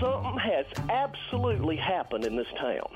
Something 0.00 0.38
has 0.38 0.66
absolutely 0.88 1.76
happened 1.76 2.24
in 2.24 2.36
this 2.36 2.46
town. 2.56 2.88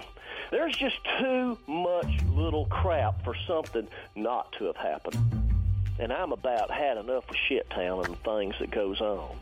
There's 0.52 0.76
just 0.76 0.96
too 1.18 1.58
much 1.66 2.22
little 2.32 2.66
crap 2.66 3.24
for 3.24 3.34
something 3.48 3.88
not 4.14 4.52
to 4.58 4.66
have 4.66 4.76
happened. 4.76 5.51
And 5.98 6.12
I'm 6.12 6.32
about 6.32 6.70
had 6.70 6.96
enough 6.96 7.28
of 7.28 7.36
shit 7.48 7.68
town 7.70 8.04
and 8.04 8.14
the 8.14 8.18
things 8.18 8.54
that 8.60 8.70
goes 8.70 9.00
on. 9.00 9.36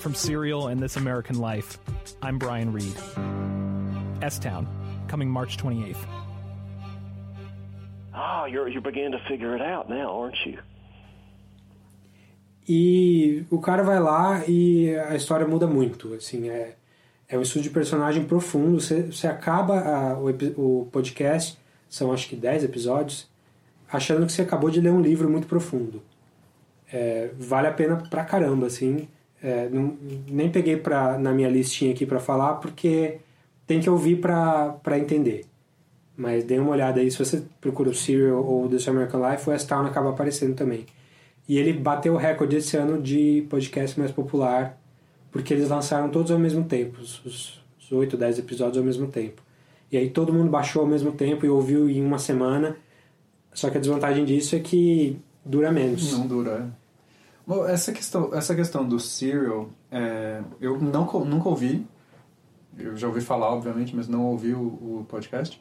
From 0.00 0.14
Serial 0.14 0.66
and 0.66 0.80
This 0.80 0.96
American 0.96 1.38
Life, 1.38 1.78
I'm 2.22 2.38
Brian 2.38 2.72
Reed. 2.72 2.96
S 4.20 4.38
Town, 4.38 4.66
coming 5.06 5.28
March 5.30 5.58
28th. 5.58 5.96
Oh, 8.14 8.18
ah, 8.18 8.44
you're 8.46 8.68
you're 8.68 8.82
beginning 8.82 9.12
to 9.12 9.20
figure 9.28 9.54
it 9.54 9.62
out 9.62 9.88
now, 9.88 10.20
aren't 10.20 10.36
you? 10.44 10.58
E 12.68 13.44
o 13.50 13.60
cara 13.60 13.82
vai 13.82 13.98
lá 13.98 14.44
e 14.46 14.94
a 14.96 15.14
história 15.16 15.46
muda 15.46 15.66
muito, 15.66 16.14
assim, 16.14 16.48
é, 16.48 16.76
é 17.32 17.38
um 17.38 17.42
estudo 17.42 17.62
de 17.62 17.70
personagem 17.70 18.24
profundo, 18.24 18.80
você, 18.80 19.02
você 19.02 19.26
acaba 19.26 19.80
a- 19.80 20.18
o, 20.18 20.28
o 20.82 20.86
podcast, 20.92 21.58
são 21.88 22.12
acho 22.12 22.28
que 22.28 22.36
10 22.36 22.64
episódios, 22.64 23.26
achando 23.90 24.26
que 24.26 24.32
você 24.32 24.42
acabou 24.42 24.70
de 24.70 24.80
ler 24.80 24.90
um 24.90 25.00
livro 25.00 25.28
muito 25.28 25.46
profundo. 25.46 26.02
É, 26.92 27.30
vale 27.38 27.68
a 27.68 27.72
pena 27.72 27.96
pra 27.96 28.24
caramba, 28.24 28.66
assim. 28.66 29.08
É, 29.42 29.68
não- 29.70 29.96
nem 30.28 30.50
peguei 30.50 30.76
pra, 30.76 31.18
na 31.18 31.32
minha 31.32 31.48
listinha 31.48 31.90
aqui 31.92 32.04
pra 32.06 32.20
falar, 32.20 32.54
porque 32.54 33.18
tem 33.66 33.80
que 33.80 33.88
ouvir 33.90 34.16
pra 34.20 34.98
entender. 34.98 35.44
Mas 36.16 36.44
dê 36.44 36.58
uma 36.58 36.70
olhada 36.72 37.00
aí, 37.00 37.10
se 37.10 37.18
você 37.18 37.42
procura 37.60 37.88
o 37.88 37.94
Serial 37.94 38.44
ou 38.44 38.68
This 38.68 38.86
American 38.86 39.26
Life, 39.30 39.48
o 39.48 39.52
West 39.52 39.66
Town 39.66 39.86
acaba 39.86 40.10
aparecendo 40.10 40.54
também. 40.54 40.84
E 41.48 41.58
ele 41.58 41.72
bateu 41.72 42.12
o 42.12 42.16
recorde 42.18 42.56
esse 42.56 42.76
ano 42.76 43.00
de 43.00 43.46
podcast 43.48 43.98
mais 43.98 44.12
popular, 44.12 44.78
porque 45.32 45.54
eles 45.54 45.70
lançaram 45.70 46.10
todos 46.10 46.30
ao 46.30 46.38
mesmo 46.38 46.64
tempo, 46.64 47.00
os, 47.00 47.60
8, 47.90 48.16
10 48.16 48.38
episódios 48.38 48.78
ao 48.78 48.84
mesmo 48.84 49.08
tempo. 49.08 49.42
E 49.90 49.96
aí 49.96 50.08
todo 50.08 50.32
mundo 50.32 50.50
baixou 50.50 50.82
ao 50.82 50.88
mesmo 50.88 51.12
tempo 51.12 51.44
e 51.44 51.48
ouviu 51.48 51.88
em 51.90 52.04
uma 52.04 52.18
semana. 52.18 52.76
Só 53.52 53.68
que 53.68 53.76
a 53.76 53.80
desvantagem 53.80 54.24
disso 54.24 54.56
é 54.56 54.60
que 54.60 55.18
dura 55.44 55.70
menos. 55.70 56.12
Não 56.12 56.26
dura, 56.26 56.50
é. 56.52 56.82
Bom, 57.46 57.66
essa 57.66 57.92
questão, 57.92 58.32
essa 58.32 58.54
questão 58.54 58.86
do 58.86 58.98
Serial, 59.00 59.68
é, 59.90 60.42
eu 60.60 60.80
não, 60.80 61.04
nunca 61.24 61.48
ouvi. 61.48 61.86
Eu 62.78 62.96
já 62.96 63.08
ouvi 63.08 63.20
falar, 63.20 63.52
obviamente, 63.52 63.94
mas 63.94 64.08
não 64.08 64.24
ouvi 64.24 64.54
o, 64.54 64.60
o 64.60 65.06
podcast. 65.08 65.60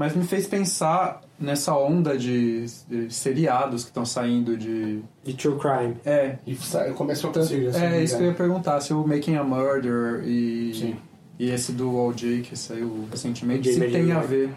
Mas 0.00 0.16
me 0.16 0.24
fez 0.24 0.46
pensar 0.46 1.20
nessa 1.38 1.74
onda 1.76 2.16
de, 2.16 2.64
de 2.88 3.12
seriados 3.12 3.82
que 3.84 3.90
estão 3.90 4.06
saindo 4.06 4.56
de... 4.56 5.02
De 5.22 5.34
true 5.34 5.58
crime. 5.58 5.94
É. 6.06 6.38
E 6.46 6.56
começou 6.94 7.30
com 7.30 7.42
Serial, 7.42 7.70
se 7.74 7.78
não 7.78 7.86
É, 7.86 8.02
isso 8.02 8.16
que 8.16 8.22
eu 8.22 8.28
ia 8.28 8.34
perguntar. 8.34 8.80
Se 8.80 8.94
o 8.94 9.06
Making 9.06 9.36
a 9.36 9.44
Murder 9.44 10.22
e, 10.24 10.72
Sim. 10.74 10.96
e 11.38 11.50
esse 11.50 11.72
do 11.72 11.94
O.J. 11.94 12.40
que 12.40 12.56
saiu 12.56 13.06
recentemente, 13.10 13.70
se 13.70 13.78
tem 13.78 14.10
a 14.10 14.20
ver. 14.20 14.48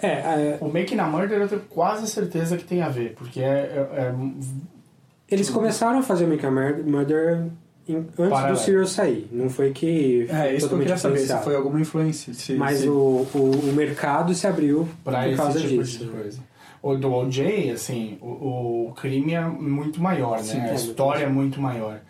É, 0.00 0.56
O 0.60 0.68
Making 0.68 0.98
a 1.00 1.06
Murder 1.08 1.40
eu 1.40 1.48
tenho 1.48 1.62
quase 1.62 2.06
certeza 2.06 2.56
que 2.56 2.62
tem 2.62 2.80
a 2.80 2.88
ver, 2.88 3.14
porque 3.16 3.40
é, 3.40 3.48
é- 3.48 3.88
é- 4.02 4.14
Eles 5.28 5.50
começaram 5.50 5.98
a 5.98 6.02
fazer 6.02 6.26
Make 6.28 6.46
a 6.46 6.50
Mur- 6.52 6.84
Murder 6.86 7.46
antes 7.88 8.14
Paralelo. 8.16 8.54
do 8.54 8.60
Serial 8.60 8.86
sair. 8.86 9.28
Não 9.32 9.48
foi 9.50 9.70
que. 9.72 10.26
É, 10.28 10.54
isso 10.54 10.68
que 10.68 10.74
eu 10.74 10.78
queria 10.78 10.96
saber, 10.96 11.18
se 11.18 11.36
foi 11.38 11.56
alguma 11.56 11.80
influência. 11.80 12.32
se- 12.34 12.54
Mas 12.54 12.78
se- 12.80 12.88
o, 12.88 13.26
o, 13.34 13.38
o 13.38 13.72
mercado 13.72 14.34
se 14.34 14.46
abriu 14.46 14.88
pra 15.04 15.20
por 15.20 15.28
esse 15.28 15.36
causa 15.36 15.60
tipo 15.60 15.82
disso. 15.82 15.98
de 16.04 16.10
coisa. 16.10 16.40
O 16.82 16.94
do 16.96 17.12
OJ, 17.12 17.70
assim, 17.72 18.16
o, 18.22 18.88
o 18.88 18.92
crime 18.94 19.34
é 19.34 19.40
muito 19.42 20.00
maior, 20.02 20.38
né? 20.38 20.42
Sim, 20.44 20.60
a 20.60 20.68
é, 20.70 20.74
história 20.74 21.24
é 21.24 21.28
muito 21.28 21.60
maior. 21.60 22.00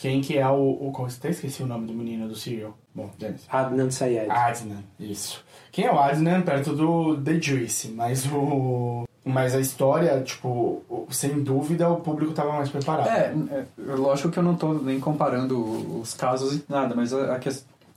Quem 0.00 0.20
que 0.20 0.36
é 0.38 0.48
o... 0.48 0.54
o 0.54 1.06
até 1.06 1.30
esqueci 1.30 1.62
o 1.62 1.66
nome 1.66 1.86
do 1.86 1.92
menino 1.92 2.26
do 2.26 2.34
Serial. 2.34 2.76
Bom, 2.94 3.10
dane-se. 3.18 3.44
Adnan 3.48 3.90
Syed. 3.90 4.30
Adnan, 4.30 4.82
isso. 4.98 5.44
Quem 5.70 5.84
é 5.86 5.92
o 5.92 5.98
Adnan 5.98 6.42
perto 6.42 6.74
do 6.74 7.16
The 7.20 7.40
Juice, 7.40 7.88
mas 7.88 8.24
o... 8.26 9.04
Mas 9.24 9.54
a 9.54 9.60
história, 9.60 10.20
tipo, 10.20 10.82
sem 11.08 11.42
dúvida 11.42 11.88
o 11.88 11.96
público 11.96 12.32
tava 12.32 12.52
mais 12.52 12.68
preparado. 12.68 13.08
É, 13.08 13.34
é, 13.50 13.64
lógico 13.94 14.30
que 14.30 14.38
eu 14.38 14.42
não 14.42 14.54
tô 14.54 14.74
nem 14.74 15.00
comparando 15.00 15.58
os 16.00 16.12
casos 16.12 16.56
e 16.56 16.64
nada, 16.68 16.94
mas 16.94 17.12
a, 17.14 17.34
a, 17.36 17.40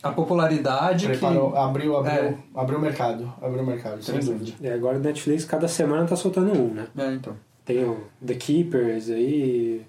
a 0.03 0.11
popularidade 0.13 1.05
Preparou, 1.05 1.51
que... 1.51 1.57
abriu, 1.57 1.97
abriu, 1.97 2.13
É. 2.13 2.35
abriu 2.55 2.77
o 2.77 2.81
mercado. 2.81 3.33
Abriu 3.41 3.61
o 3.61 3.65
mercado, 3.65 4.01
sem 4.01 4.19
dúvida. 4.19 4.53
E 4.61 4.69
agora 4.69 4.97
o 4.97 5.01
Netflix, 5.01 5.43
cada 5.43 5.67
semana 5.67 6.05
tá 6.05 6.15
soltando 6.15 6.53
um, 6.53 6.73
né? 6.73 6.87
É, 6.97 7.13
então. 7.13 7.35
Tem 7.65 7.83
o 7.83 7.97
The 8.25 8.35
Keepers 8.35 9.09
aí. 9.09 9.85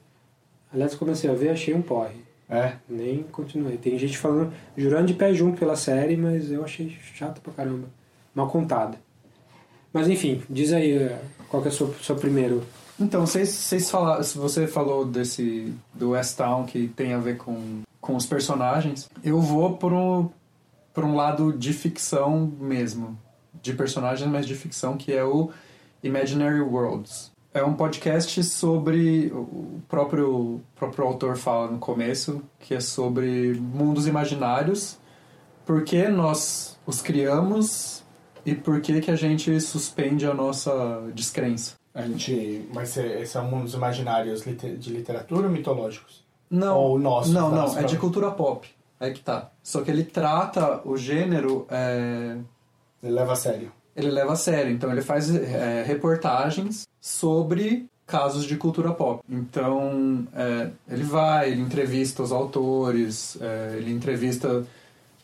Aliás, 0.72 0.93
eu 0.93 0.99
comecei 0.99 1.30
a 1.30 1.34
ver, 1.34 1.51
achei 1.51 1.72
um 1.72 1.82
porre. 1.82 2.26
É. 2.51 2.72
Nem 2.89 3.22
continuei. 3.24 3.76
Tem 3.76 3.97
gente 3.97 4.18
falando, 4.18 4.53
jurando 4.76 5.07
de 5.07 5.14
pé 5.14 5.32
junto 5.32 5.59
pela 5.59 5.76
série, 5.76 6.16
mas 6.16 6.51
eu 6.51 6.64
achei 6.64 6.97
chato 7.14 7.41
pra 7.41 7.53
caramba. 7.53 7.86
Mal 8.34 8.49
contada. 8.49 8.99
Mas 9.93 10.09
enfim, 10.09 10.43
diz 10.49 10.72
aí 10.72 10.93
eh, 10.93 11.18
qual 11.49 11.62
que 11.62 11.68
é 11.68 11.70
o 11.70 11.74
seu, 11.74 11.95
seu 12.03 12.16
primeiro. 12.16 12.62
Então, 13.01 13.24
vocês, 13.24 13.49
vocês 13.49 13.91
falaram, 13.91 14.22
você 14.22 14.66
falou 14.66 15.05
desse 15.05 15.72
do 15.95 16.11
West 16.11 16.36
Town 16.36 16.64
que 16.64 16.89
tem 16.89 17.14
a 17.14 17.18
ver 17.18 17.36
com, 17.36 17.82
com 18.01 18.16
os 18.16 18.26
personagens, 18.26 19.09
eu 19.22 19.41
vou 19.41 19.76
por 19.76 19.93
um, 19.93 20.28
por 20.93 21.05
um 21.05 21.14
lado 21.14 21.53
de 21.53 21.72
ficção 21.72 22.53
mesmo, 22.59 23.16
de 23.62 23.72
personagens, 23.72 24.28
mas 24.28 24.47
de 24.47 24.55
ficção, 24.55 24.97
que 24.97 25.12
é 25.12 25.22
o 25.22 25.51
Imaginary 26.03 26.61
Worlds. 26.61 27.30
É 27.55 27.62
um 27.62 27.74
podcast 27.74 28.43
sobre 28.45 29.32
o 29.32 29.80
próprio 29.89 30.61
próprio 30.76 31.05
autor 31.07 31.36
fala 31.36 31.70
no 31.70 31.78
começo 31.78 32.43
que 32.61 32.74
é 32.74 32.80
sobre 32.80 33.55
mundos 33.55 34.07
imaginários, 34.07 34.99
por 35.64 35.82
que 35.82 36.09
nós 36.09 36.78
os 36.86 37.01
criamos 37.01 37.98
e 38.51 38.55
por 38.55 38.81
que 38.81 39.01
que 39.01 39.11
a 39.11 39.17
gente 39.17 39.61
suspende 39.61 40.27
a 40.27 40.33
nossa 40.35 41.03
descrença. 41.15 41.75
A 41.95 42.03
gente. 42.03 42.69
Mas 42.73 42.97
é- 42.97 43.25
são 43.25 43.45
mundos 43.45 43.75
imaginários 43.75 44.43
de 44.45 44.91
literatura 44.91 45.47
ou 45.47 45.53
mitológicos? 45.53 46.25
Não, 46.51 46.77
Ou 46.79 46.99
nossos, 46.99 47.33
não, 47.33 47.51
não, 47.51 47.79
é 47.79 47.83
de 47.83 47.99
cultura 47.99 48.31
pop. 48.31 48.67
Aí 48.99 49.13
que 49.13 49.21
tá. 49.21 49.51
Só 49.63 49.83
que 49.83 49.91
ele 49.91 50.03
trata 50.05 50.81
o 50.85 50.97
gênero. 50.97 51.67
é, 51.71 52.37
Ele 53.03 53.13
leva 53.13 53.33
a 53.33 53.37
sério. 53.37 53.71
Ele 53.95 54.11
leva 54.11 54.33
a 54.33 54.37
sério. 54.37 54.73
Então 54.73 54.91
ele 54.91 55.03
faz 55.03 55.35
é, 55.35 55.85
reportagens 55.87 56.87
sobre 57.01 57.87
casos 58.07 58.45
de 58.45 58.57
cultura 58.57 58.93
pop. 58.93 59.23
Então 59.29 60.27
é, 60.35 60.71
ele 60.91 61.05
vai, 61.05 61.51
ele 61.51 61.61
entrevista 61.61 62.23
os 62.23 62.33
autores, 62.33 63.37
é, 63.41 63.75
ele 63.77 63.93
entrevista 63.93 64.65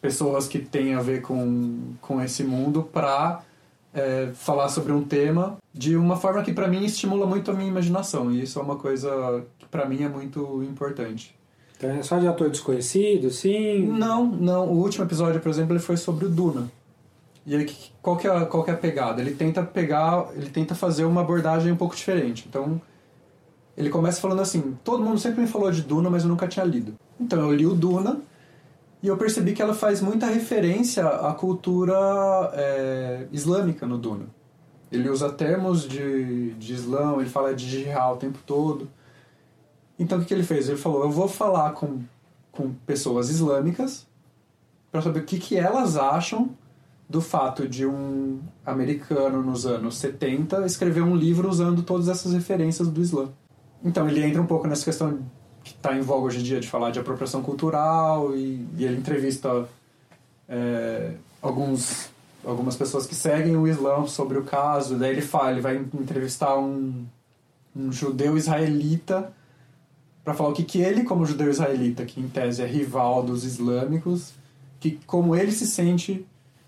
pessoas 0.04 0.46
que 0.46 0.58
têm 0.58 0.92
a 0.92 1.00
ver 1.00 1.22
com, 1.22 1.94
com 1.98 2.20
esse 2.20 2.44
mundo 2.44 2.82
pra 2.82 3.40
é, 3.94 4.28
falar 4.34 4.68
sobre 4.68 4.92
um 4.92 5.02
tema 5.02 5.56
de 5.72 5.96
uma 5.96 6.14
forma 6.14 6.42
que 6.42 6.52
pra 6.52 6.68
mim 6.68 6.84
estimula 6.84 7.24
muito 7.24 7.50
a 7.50 7.54
minha 7.54 7.70
imaginação. 7.70 8.30
E 8.30 8.42
isso 8.42 8.58
é 8.58 8.62
uma 8.62 8.76
coisa 8.76 9.42
que 9.58 9.64
pra 9.64 9.86
mim 9.86 10.02
é 10.02 10.08
muito 10.10 10.62
importante. 10.62 11.34
Então 11.78 11.88
é 11.88 12.02
só 12.02 12.18
de 12.18 12.28
ator 12.28 12.50
desconhecido, 12.50 13.30
sim? 13.30 13.86
Não, 13.86 14.26
não. 14.26 14.68
O 14.68 14.76
último 14.76 15.06
episódio, 15.06 15.40
por 15.40 15.48
exemplo, 15.48 15.72
ele 15.72 15.82
foi 15.82 15.96
sobre 15.96 16.26
o 16.26 16.28
Duna. 16.28 16.70
E 17.46 17.56
aí, 17.56 17.66
qual 18.02 18.18
que, 18.18 18.28
é, 18.28 18.44
qual 18.44 18.62
que 18.62 18.70
é 18.70 18.74
a 18.74 18.76
pegada? 18.76 19.22
Ele 19.22 19.34
tenta 19.34 19.62
pegar, 19.62 20.26
ele 20.36 20.50
tenta 20.50 20.74
fazer 20.74 21.06
uma 21.06 21.22
abordagem 21.22 21.72
um 21.72 21.76
pouco 21.76 21.96
diferente. 21.96 22.44
Então, 22.46 22.78
ele 23.74 23.88
começa 23.88 24.20
falando 24.20 24.42
assim: 24.42 24.76
todo 24.84 25.02
mundo 25.02 25.18
sempre 25.18 25.40
me 25.40 25.46
falou 25.46 25.70
de 25.70 25.80
Duna, 25.80 26.10
mas 26.10 26.24
eu 26.24 26.28
nunca 26.28 26.46
tinha 26.46 26.66
lido. 26.66 26.92
Então, 27.18 27.40
eu 27.40 27.54
li 27.54 27.64
o 27.64 27.74
Duna 27.74 28.20
e 29.04 29.06
eu 29.06 29.18
percebi 29.18 29.52
que 29.52 29.60
ela 29.60 29.74
faz 29.74 30.00
muita 30.00 30.24
referência 30.24 31.06
à 31.06 31.34
cultura 31.34 31.94
é, 32.54 33.26
islâmica 33.30 33.86
no 33.86 33.98
Duna. 33.98 34.24
Ele 34.90 35.10
usa 35.10 35.30
termos 35.30 35.86
de, 35.86 36.54
de 36.54 36.72
islã, 36.72 37.14
ele 37.18 37.28
fala 37.28 37.54
de 37.54 37.68
jihad 37.68 38.14
o 38.14 38.16
tempo 38.16 38.38
todo. 38.46 38.88
Então, 39.98 40.16
o 40.16 40.20
que, 40.22 40.28
que 40.28 40.32
ele 40.32 40.42
fez? 40.42 40.70
Ele 40.70 40.78
falou: 40.78 41.02
eu 41.02 41.10
vou 41.10 41.28
falar 41.28 41.72
com, 41.72 42.00
com 42.50 42.72
pessoas 42.86 43.28
islâmicas 43.28 44.06
para 44.90 45.02
saber 45.02 45.20
o 45.20 45.24
que, 45.26 45.38
que 45.38 45.54
elas 45.54 45.98
acham 45.98 46.56
do 47.06 47.20
fato 47.20 47.68
de 47.68 47.84
um 47.84 48.40
americano 48.64 49.42
nos 49.42 49.66
anos 49.66 49.98
70 49.98 50.64
escrever 50.64 51.02
um 51.02 51.14
livro 51.14 51.46
usando 51.46 51.82
todas 51.82 52.08
essas 52.08 52.32
referências 52.32 52.88
do 52.88 53.02
Islã. 53.02 53.28
Então 53.84 54.08
ele 54.08 54.24
entra 54.24 54.40
um 54.40 54.46
pouco 54.46 54.66
nessa 54.66 54.86
questão 54.86 55.18
que 55.64 55.72
está 55.72 55.96
em 55.96 56.02
voga 56.02 56.26
hoje 56.26 56.40
em 56.40 56.42
dia 56.42 56.60
de 56.60 56.68
falar 56.68 56.90
de 56.90 57.00
apropriação 57.00 57.42
cultural 57.42 58.36
e, 58.36 58.66
e 58.76 58.84
ele 58.84 58.98
entrevista 58.98 59.66
é, 60.48 61.12
alguns 61.40 62.12
algumas 62.44 62.76
pessoas 62.76 63.06
que 63.06 63.14
seguem 63.14 63.56
o 63.56 63.66
Islã 63.66 64.06
sobre 64.06 64.36
o 64.36 64.44
caso. 64.44 64.98
Daí 64.98 65.12
ele 65.12 65.22
fala, 65.22 65.52
ele 65.52 65.62
vai 65.62 65.76
entrevistar 65.76 66.58
um, 66.58 67.06
um 67.74 67.90
judeu 67.90 68.36
israelita 68.36 69.32
para 70.22 70.34
falar 70.34 70.50
o 70.50 70.52
que, 70.52 70.62
que 70.62 70.78
ele, 70.80 71.04
como 71.04 71.24
judeu 71.24 71.50
israelita, 71.50 72.04
que 72.04 72.20
em 72.20 72.28
tese 72.28 72.62
é 72.62 72.66
rival 72.66 73.22
dos 73.22 73.44
islâmicos, 73.44 74.32
que 74.78 75.00
como 75.06 75.34
ele 75.34 75.52
se 75.52 75.66
sente 75.66 76.26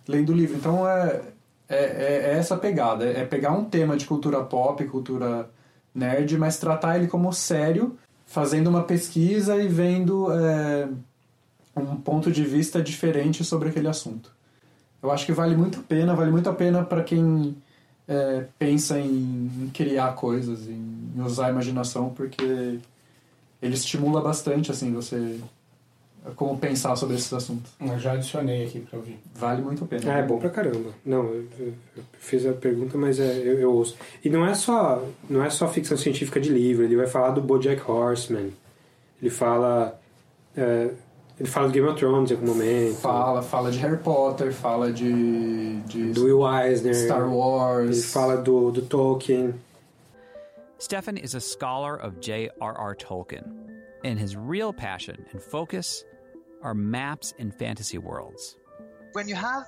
lendo 0.09 0.31
o 0.31 0.35
livro. 0.35 0.57
Então 0.57 0.89
é, 0.89 1.21
é, 1.69 1.77
é- 1.77 2.31
é 2.33 2.39
essa 2.39 2.57
pegada, 2.57 3.05
é 3.05 3.25
pegar 3.27 3.53
um 3.53 3.65
tema 3.65 3.97
de 3.97 4.07
cultura 4.07 4.43
pop, 4.43 4.83
cultura 4.87 5.51
nerd, 5.95 6.37
mas 6.39 6.59
tratar 6.59 6.97
ele 6.97 7.07
como 7.07 7.33
sério, 7.33 7.97
fazendo 8.27 8.69
uma 8.69 8.83
pesquisa 8.83 9.57
e 9.57 9.69
vendo 9.69 10.31
é, 10.33 10.89
um 11.77 11.97
ponto 11.97 12.31
de 12.31 12.45
vista 12.45 12.83
diferente 12.83 13.45
sobre 13.45 13.69
aquele 13.69 13.89
assunto. 13.89 14.31
Eu 15.03 15.11
acho 15.11 15.25
que 15.25 15.33
vale 15.33 15.57
muito 15.57 15.79
a 15.79 15.83
pena, 15.83 16.15
vale 16.15 16.31
muito 16.31 16.51
a 16.51 16.53
pena 16.53 16.85
para 16.85 17.03
quem 17.03 17.57
é, 18.09 18.47
pensa 18.59 18.99
em, 18.99 19.71
criar 19.73 20.15
coisas, 20.15 20.69
em 20.69 21.13
usar 21.19 21.47
a 21.47 21.51
imaginação, 21.51 22.11
porque 22.11 22.79
ele 23.63 23.75
estimula 23.75 24.21
bastante 24.21 24.71
assim 24.71 24.93
você 24.93 25.41
como 26.35 26.59
pensar 26.59 26.97
sobre 26.97 27.17
esses 27.17 27.33
assuntos. 27.33 27.71
Eu 27.81 27.99
já 27.99 28.13
adicionei 28.13 28.65
aqui 28.65 28.81
pra 28.81 28.99
ouvir. 28.99 29.19
Vale 29.35 29.63
muito 29.63 29.85
a 29.85 29.87
pena. 29.87 30.15
Ah, 30.15 30.19
é 30.19 30.23
bom 30.23 30.39
pra 30.39 30.51
caramba. 30.51 30.91
Não, 31.05 31.25
eu, 31.27 31.47
eu- 31.59 31.75
eu 31.97 32.03
fiz 32.19 32.45
a 32.47 32.53
pergunta, 32.53 32.99
mas 32.99 33.21
é, 33.21 33.39
eu, 33.39 33.59
eu 33.61 33.73
ouço. 33.73 33.97
E 34.25 34.29
não 34.29 34.45
é 34.45 34.55
só 34.55 35.03
não 35.31 35.45
é 35.45 35.51
só 35.51 35.69
ficção 35.69 35.97
científica 35.97 36.41
de 36.41 36.49
livro. 36.51 36.85
Ele 36.85 36.97
vai 36.97 37.07
falar 37.07 37.31
do 37.31 37.41
BoJack 37.41 37.89
Horseman. 37.91 38.53
Ele 39.21 39.31
fala 39.31 39.99
é, 40.57 40.91
ele 41.39 41.49
fala 41.49 41.67
do 41.69 41.73
Game 41.75 41.87
of 41.87 41.99
Thrones 41.99 42.31
em 42.31 42.35
algum 42.35 42.47
momento. 42.47 42.97
Fala, 42.97 43.43
fala 43.43 43.71
de 43.71 43.79
Harry 43.79 43.99
Potter, 43.99 44.53
fala 44.53 44.91
de, 44.91 45.77
de 45.83 46.13
do 46.13 46.25
Will 46.25 46.47
Eisner. 46.51 46.95
Star 46.95 47.29
Wars. 47.31 47.91
Ele 47.99 48.03
fala 48.07 48.37
do, 48.39 48.71
do 48.73 48.83
Tolkien. 48.83 49.55
Stefan 50.79 51.17
is 51.17 51.35
a 51.35 51.41
scholar 51.41 51.97
of 51.97 52.21
J.R.R. 52.21 52.95
Tolkien, 52.95 53.45
and 54.05 54.19
his 54.19 54.37
real 54.37 54.73
passion 54.73 55.17
and 55.33 55.41
focus 55.41 56.05
are 56.63 56.75
maps 56.75 57.33
in 57.39 57.51
fantasy 57.51 57.99
worlds. 57.99 58.57
When 59.13 59.29
you 59.29 59.35
have 59.35 59.67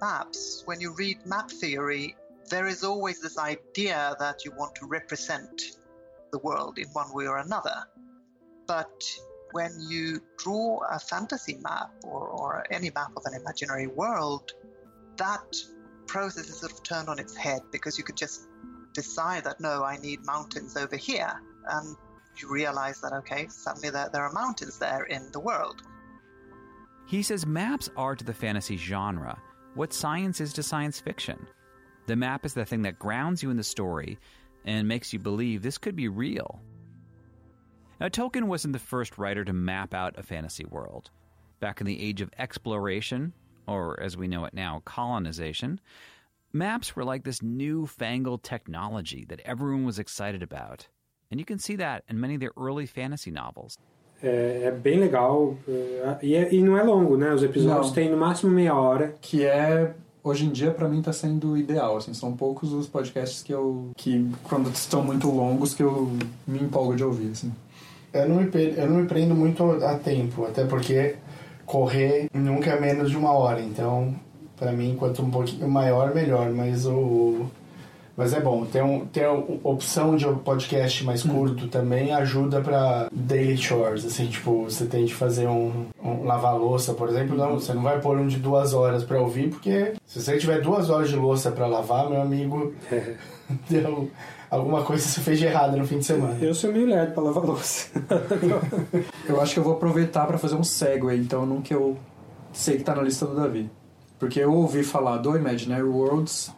maps, 0.00 0.62
when 0.66 0.80
you 0.80 0.94
read 0.94 1.24
map 1.26 1.50
theory, 1.50 2.16
there 2.50 2.66
is 2.66 2.84
always 2.84 3.20
this 3.20 3.38
idea 3.38 4.16
that 4.18 4.44
you 4.44 4.52
want 4.52 4.74
to 4.76 4.86
represent 4.86 5.62
the 6.32 6.38
world 6.38 6.78
in 6.78 6.88
one 6.88 7.12
way 7.12 7.26
or 7.26 7.38
another. 7.38 7.84
But 8.66 9.02
when 9.52 9.72
you 9.88 10.20
draw 10.38 10.80
a 10.90 10.98
fantasy 10.98 11.58
map 11.62 11.90
or, 12.04 12.28
or 12.28 12.64
any 12.70 12.90
map 12.94 13.12
of 13.16 13.24
an 13.26 13.34
imaginary 13.34 13.86
world, 13.86 14.52
that 15.16 15.56
process 16.06 16.48
is 16.48 16.58
sort 16.58 16.72
of 16.72 16.82
turned 16.82 17.08
on 17.08 17.18
its 17.18 17.36
head 17.36 17.60
because 17.72 17.98
you 17.98 18.04
could 18.04 18.16
just 18.16 18.48
decide 18.92 19.44
that 19.44 19.60
no, 19.60 19.84
I 19.84 19.96
need 19.96 20.24
mountains 20.24 20.76
over 20.76 20.96
here. 20.96 21.40
And 21.68 21.96
you 22.40 22.50
realize 22.50 23.00
that, 23.00 23.12
okay, 23.12 23.46
suddenly 23.48 23.90
there, 23.90 24.08
there 24.12 24.22
are 24.22 24.32
mountains 24.32 24.78
there 24.78 25.04
in 25.04 25.30
the 25.32 25.40
world. 25.40 25.82
He 27.10 27.24
says 27.24 27.44
maps 27.44 27.90
are 27.96 28.14
to 28.14 28.24
the 28.24 28.32
fantasy 28.32 28.76
genre 28.76 29.36
what 29.74 29.92
science 29.92 30.40
is 30.40 30.52
to 30.52 30.62
science 30.62 31.00
fiction. 31.00 31.44
The 32.06 32.14
map 32.14 32.46
is 32.46 32.54
the 32.54 32.64
thing 32.64 32.82
that 32.82 33.00
grounds 33.00 33.42
you 33.42 33.50
in 33.50 33.56
the 33.56 33.64
story 33.64 34.16
and 34.64 34.86
makes 34.86 35.12
you 35.12 35.18
believe 35.18 35.60
this 35.60 35.76
could 35.76 35.96
be 35.96 36.06
real. 36.06 36.60
Now, 38.00 38.06
Tolkien 38.06 38.44
wasn't 38.44 38.74
the 38.74 38.78
first 38.78 39.18
writer 39.18 39.44
to 39.44 39.52
map 39.52 39.92
out 39.92 40.20
a 40.20 40.22
fantasy 40.22 40.64
world. 40.66 41.10
Back 41.58 41.80
in 41.80 41.86
the 41.88 42.00
age 42.00 42.20
of 42.20 42.30
exploration, 42.38 43.32
or 43.66 44.00
as 44.00 44.16
we 44.16 44.28
know 44.28 44.44
it 44.44 44.54
now, 44.54 44.80
colonization, 44.84 45.80
maps 46.52 46.94
were 46.94 47.04
like 47.04 47.24
this 47.24 47.42
newfangled 47.42 48.44
technology 48.44 49.24
that 49.24 49.40
everyone 49.44 49.84
was 49.84 49.98
excited 49.98 50.44
about. 50.44 50.86
And 51.32 51.40
you 51.40 51.44
can 51.44 51.58
see 51.58 51.74
that 51.74 52.04
in 52.08 52.20
many 52.20 52.34
of 52.34 52.40
their 52.40 52.52
early 52.56 52.86
fantasy 52.86 53.32
novels. 53.32 53.78
É, 54.22 54.62
é 54.66 54.70
bem 54.70 54.98
legal. 54.98 55.54
é, 55.68 56.16
E, 56.22 56.34
é- 56.34 56.54
e 56.54 56.62
não 56.62 56.76
é 56.76 56.82
longo, 56.82 57.16
né? 57.16 57.32
Os 57.32 57.42
episódios 57.42 57.86
Não. 57.88 57.94
têm 57.94 58.10
no 58.10 58.16
máximo 58.16 58.50
meia 58.52 58.74
hora. 58.74 59.14
Que 59.20 59.44
é, 59.44 59.92
hoje 60.22 60.44
em 60.46 60.50
dia, 60.50 60.70
pra 60.70 60.88
mim, 60.88 61.00
tá 61.00 61.12
sendo 61.12 61.56
ideal. 61.56 61.96
Assim, 61.96 62.12
são 62.12 62.32
poucos 62.36 62.72
os 62.72 62.86
podcasts 62.86 63.42
que 63.42 63.52
eu. 63.52 63.90
que, 63.96 64.28
quando 64.44 64.68
estão 64.70 65.02
muito 65.02 65.30
longos, 65.30 65.72
que 65.74 65.82
eu 65.82 66.10
me 66.46 66.58
empolgo 66.60 66.94
de 66.94 67.02
ouvir. 67.04 67.30
Assim. 67.32 67.50
Eu 68.12 68.28
não, 68.28 68.36
me, 68.36 68.50
eu 68.76 68.90
não 68.90 68.96
me 68.98 69.06
prendo 69.06 69.34
muito 69.34 69.62
a 69.84 69.94
tempo, 69.94 70.44
até 70.44 70.64
porque 70.64 71.14
correr 71.64 72.28
nunca 72.34 72.70
é 72.70 72.80
menos 72.80 73.10
de 73.10 73.16
uma 73.16 73.32
hora. 73.32 73.60
Então, 73.60 74.14
pra 74.56 74.72
mim, 74.72 74.96
quanto 74.98 75.22
um 75.22 75.30
pouquinho 75.30 75.68
maior, 75.68 76.14
melhor. 76.14 76.50
Mas 76.50 76.84
o. 76.86 77.46
Mas 78.20 78.34
é 78.34 78.40
bom, 78.40 78.66
ter, 78.66 78.84
um, 78.84 79.06
ter 79.06 79.24
a 79.24 79.32
opção 79.32 80.14
de 80.14 80.28
um 80.28 80.36
podcast 80.36 81.02
mais 81.06 81.22
curto 81.22 81.68
também 81.68 82.12
ajuda 82.12 82.60
pra 82.60 83.08
daily 83.10 83.56
chores, 83.56 84.04
assim, 84.04 84.26
tipo, 84.26 84.64
você 84.64 84.84
tem 84.84 85.06
de 85.06 85.14
fazer 85.14 85.48
um, 85.48 85.86
um 86.04 86.24
lavar 86.24 86.54
louça, 86.54 86.92
por 86.92 87.08
exemplo, 87.08 87.34
não, 87.34 87.54
você 87.58 87.72
não 87.72 87.80
vai 87.80 87.98
pôr 87.98 88.18
um 88.18 88.26
de 88.26 88.36
duas 88.36 88.74
horas 88.74 89.04
pra 89.04 89.18
ouvir, 89.18 89.48
porque 89.48 89.94
se 90.04 90.20
você 90.20 90.36
tiver 90.36 90.60
duas 90.60 90.90
horas 90.90 91.08
de 91.08 91.16
louça 91.16 91.50
pra 91.50 91.66
lavar, 91.66 92.10
meu 92.10 92.20
amigo, 92.20 92.74
deu 93.70 94.10
alguma 94.50 94.82
coisa 94.82 95.02
você 95.02 95.22
fez 95.22 95.38
de 95.38 95.46
errado 95.46 95.78
no 95.78 95.86
fim 95.86 96.00
de 96.00 96.04
semana. 96.04 96.36
Eu 96.42 96.54
sou 96.54 96.70
meio 96.70 96.88
lerdo 96.88 97.14
pra 97.14 97.22
lavar 97.22 97.42
louça. 97.42 97.88
Eu 99.26 99.40
acho 99.40 99.54
que 99.54 99.60
eu 99.60 99.64
vou 99.64 99.72
aproveitar 99.72 100.26
pra 100.26 100.36
fazer 100.36 100.56
um 100.56 100.62
segue, 100.62 101.16
então, 101.16 101.46
num 101.46 101.62
que 101.62 101.72
eu 101.72 101.96
sei 102.52 102.76
que 102.76 102.84
tá 102.84 102.94
na 102.94 103.00
lista 103.00 103.24
do 103.24 103.34
Davi. 103.34 103.70
Porque 104.18 104.40
eu 104.40 104.52
ouvi 104.52 104.82
falar 104.82 105.16
do 105.16 105.34
Imaginary 105.34 105.84
Worlds 105.84 106.52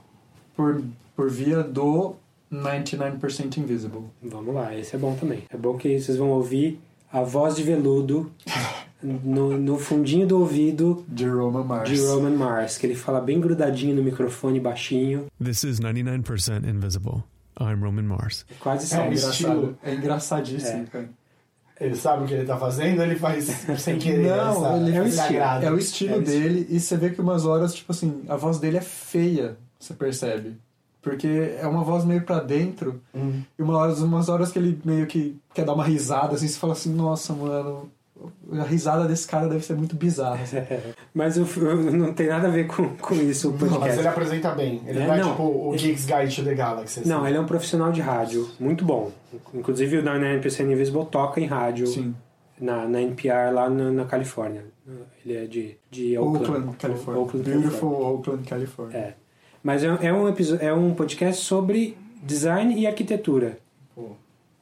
por, 0.56 0.82
por 1.16 1.30
via 1.30 1.62
do 1.62 2.16
99% 2.52 3.56
Invisible. 3.58 4.02
Vamos 4.22 4.54
lá, 4.54 4.76
esse 4.76 4.94
é 4.94 4.98
bom 4.98 5.14
também. 5.14 5.44
É 5.50 5.56
bom 5.56 5.76
que 5.76 5.98
vocês 5.98 6.16
vão 6.18 6.30
ouvir 6.30 6.80
a 7.12 7.22
voz 7.22 7.56
de 7.56 7.62
veludo 7.62 8.30
no, 9.02 9.58
no 9.58 9.78
fundinho 9.78 10.26
do 10.26 10.38
ouvido 10.40 11.04
de 11.08 11.26
Roman 11.28 11.64
Mars. 11.64 11.88
de 11.90 12.00
Roman 12.06 12.30
Mars, 12.36 12.78
que 12.78 12.86
ele 12.86 12.94
fala 12.94 13.20
bem 13.20 13.40
grudadinho 13.40 13.94
no 13.96 14.02
microfone, 14.02 14.60
baixinho. 14.60 15.26
This 15.42 15.64
is 15.64 15.80
99% 15.80 16.66
Invisible. 16.68 17.22
I'm 17.60 17.80
Roman 17.82 18.02
Mars. 18.04 18.46
É 18.50 18.54
quase 18.60 18.84
É 18.94 18.98
um 18.98 19.00
sério. 19.00 19.14
estilo. 19.14 19.78
É 19.82 19.94
engraçadíssimo, 19.94 20.82
É. 20.82 20.86
cara. 20.86 21.10
Ele 21.80 21.96
sabe 21.96 22.24
o 22.24 22.26
que 22.28 22.34
ele 22.34 22.44
tá 22.46 22.56
fazendo, 22.56 23.02
ele 23.02 23.16
faz 23.16 23.44
sem 23.78 23.98
querer. 23.98 24.28
Não, 24.36 24.50
essa- 24.66 24.76
ele 24.86 24.96
é 24.96 25.00
o 25.00 25.04
esse 25.06 25.20
estilo, 25.20 25.38
é 25.42 25.70
o 25.72 25.78
estilo 25.78 26.14
É 26.14 26.18
o 26.18 26.22
dele 26.22 26.66
e 26.70 26.78
você 26.80 26.96
vê 26.96 27.10
que 27.10 27.20
umas 27.20 27.44
horas, 27.44 27.74
tipo 27.74 27.90
assim, 27.92 28.22
a 28.28 28.36
voz 28.36 28.58
dele 28.58 28.76
é 28.78 28.80
feia, 28.80 29.56
você 29.78 29.92
percebe. 29.92 30.56
Porque 31.02 31.52
é 31.60 31.66
uma 31.66 31.82
voz 31.82 32.04
meio 32.04 32.22
pra 32.22 32.38
dentro 32.38 33.00
Hum. 33.14 33.42
e 33.58 33.62
uma 33.62 33.76
hora, 33.76 33.92
umas 33.94 34.28
horas 34.28 34.52
que 34.52 34.58
ele 34.58 34.80
meio 34.84 35.06
que 35.06 35.36
quer 35.52 35.64
dar 35.64 35.74
uma 35.74 35.84
risada, 35.84 36.36
assim, 36.36 36.46
você 36.46 36.56
fala 36.58 36.72
assim, 36.74 36.94
nossa, 36.94 37.32
mano, 37.32 37.90
a 38.52 38.62
risada 38.62 39.08
desse 39.08 39.26
cara 39.26 39.48
deve 39.48 39.64
ser 39.64 39.74
muito 39.74 39.96
bizarra. 39.96 40.40
assim. 40.44 40.58
Mas 41.12 41.36
o, 41.36 41.44
não 41.90 42.12
tem 42.14 42.28
nada 42.28 42.46
a 42.46 42.50
ver 42.52 42.68
com, 42.68 42.90
com 42.96 43.14
isso 43.14 43.48
o 43.48 43.52
podcast. 43.52 43.80
Mas 43.80 43.98
ele 43.98 44.06
apresenta 44.08 44.50
bem. 44.52 44.80
Ele 44.86 45.00
É, 45.00 45.06
não 45.08 45.14
é 45.14 45.18
não. 45.20 45.30
tipo 45.30 45.42
o 45.42 45.72
Geeks 45.76 46.04
Guide 46.06 46.36
to 46.36 46.44
the 46.44 46.54
Galaxy. 46.54 47.00
assim. 47.00 47.08
Não, 47.08 47.26
ele 47.26 47.36
é 47.36 47.40
um 47.40 47.46
profissional 47.46 47.90
de 47.90 48.00
rádio, 48.00 48.48
muito 48.60 48.84
bom. 48.84 49.10
Inclusive 49.52 49.98
o 49.98 50.02
99% 50.04 50.60
Invisible 50.72 51.06
toca 51.06 51.40
em 51.40 51.46
rádio 51.46 51.86
Na, 52.60 52.86
na 52.86 53.02
NPR 53.02 53.52
lá 53.52 53.68
na, 53.68 53.90
na 53.90 54.04
Califórnia. 54.04 54.66
Ele 55.24 55.36
é 55.36 55.46
de, 55.46 55.76
de 55.90 56.16
Oakland. 56.18 56.44
Oakland, 56.46 56.76
Califórnia. 56.76 57.22
Oakland, 57.22 57.50
Beautiful. 57.50 57.88
Oakland, 57.92 58.42
Califórnia. 58.48 58.96
É. 58.98 59.14
Mas 59.62 59.84
é, 59.84 59.86
é 59.86 60.12
um 60.12 60.28
é 60.60 60.72
um 60.74 60.94
podcast 60.94 61.44
sobre 61.44 61.96
design 62.22 62.78
e 62.78 62.86
arquitetura. 62.86 63.58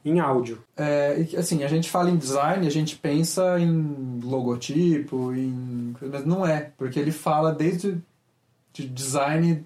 Em 0.02 0.18
áudio. 0.18 0.62
É, 0.76 1.26
assim, 1.36 1.62
a 1.62 1.68
gente 1.68 1.90
fala 1.90 2.10
em 2.10 2.16
design, 2.16 2.66
a 2.66 2.70
gente 2.70 2.96
pensa 2.96 3.60
em 3.60 4.18
logotipo, 4.24 5.32
em... 5.34 5.94
mas 6.00 6.24
não 6.24 6.46
é, 6.46 6.70
porque 6.78 6.98
ele 6.98 7.12
fala 7.12 7.52
desde 7.52 7.98
de 8.72 8.88
design... 8.88 9.62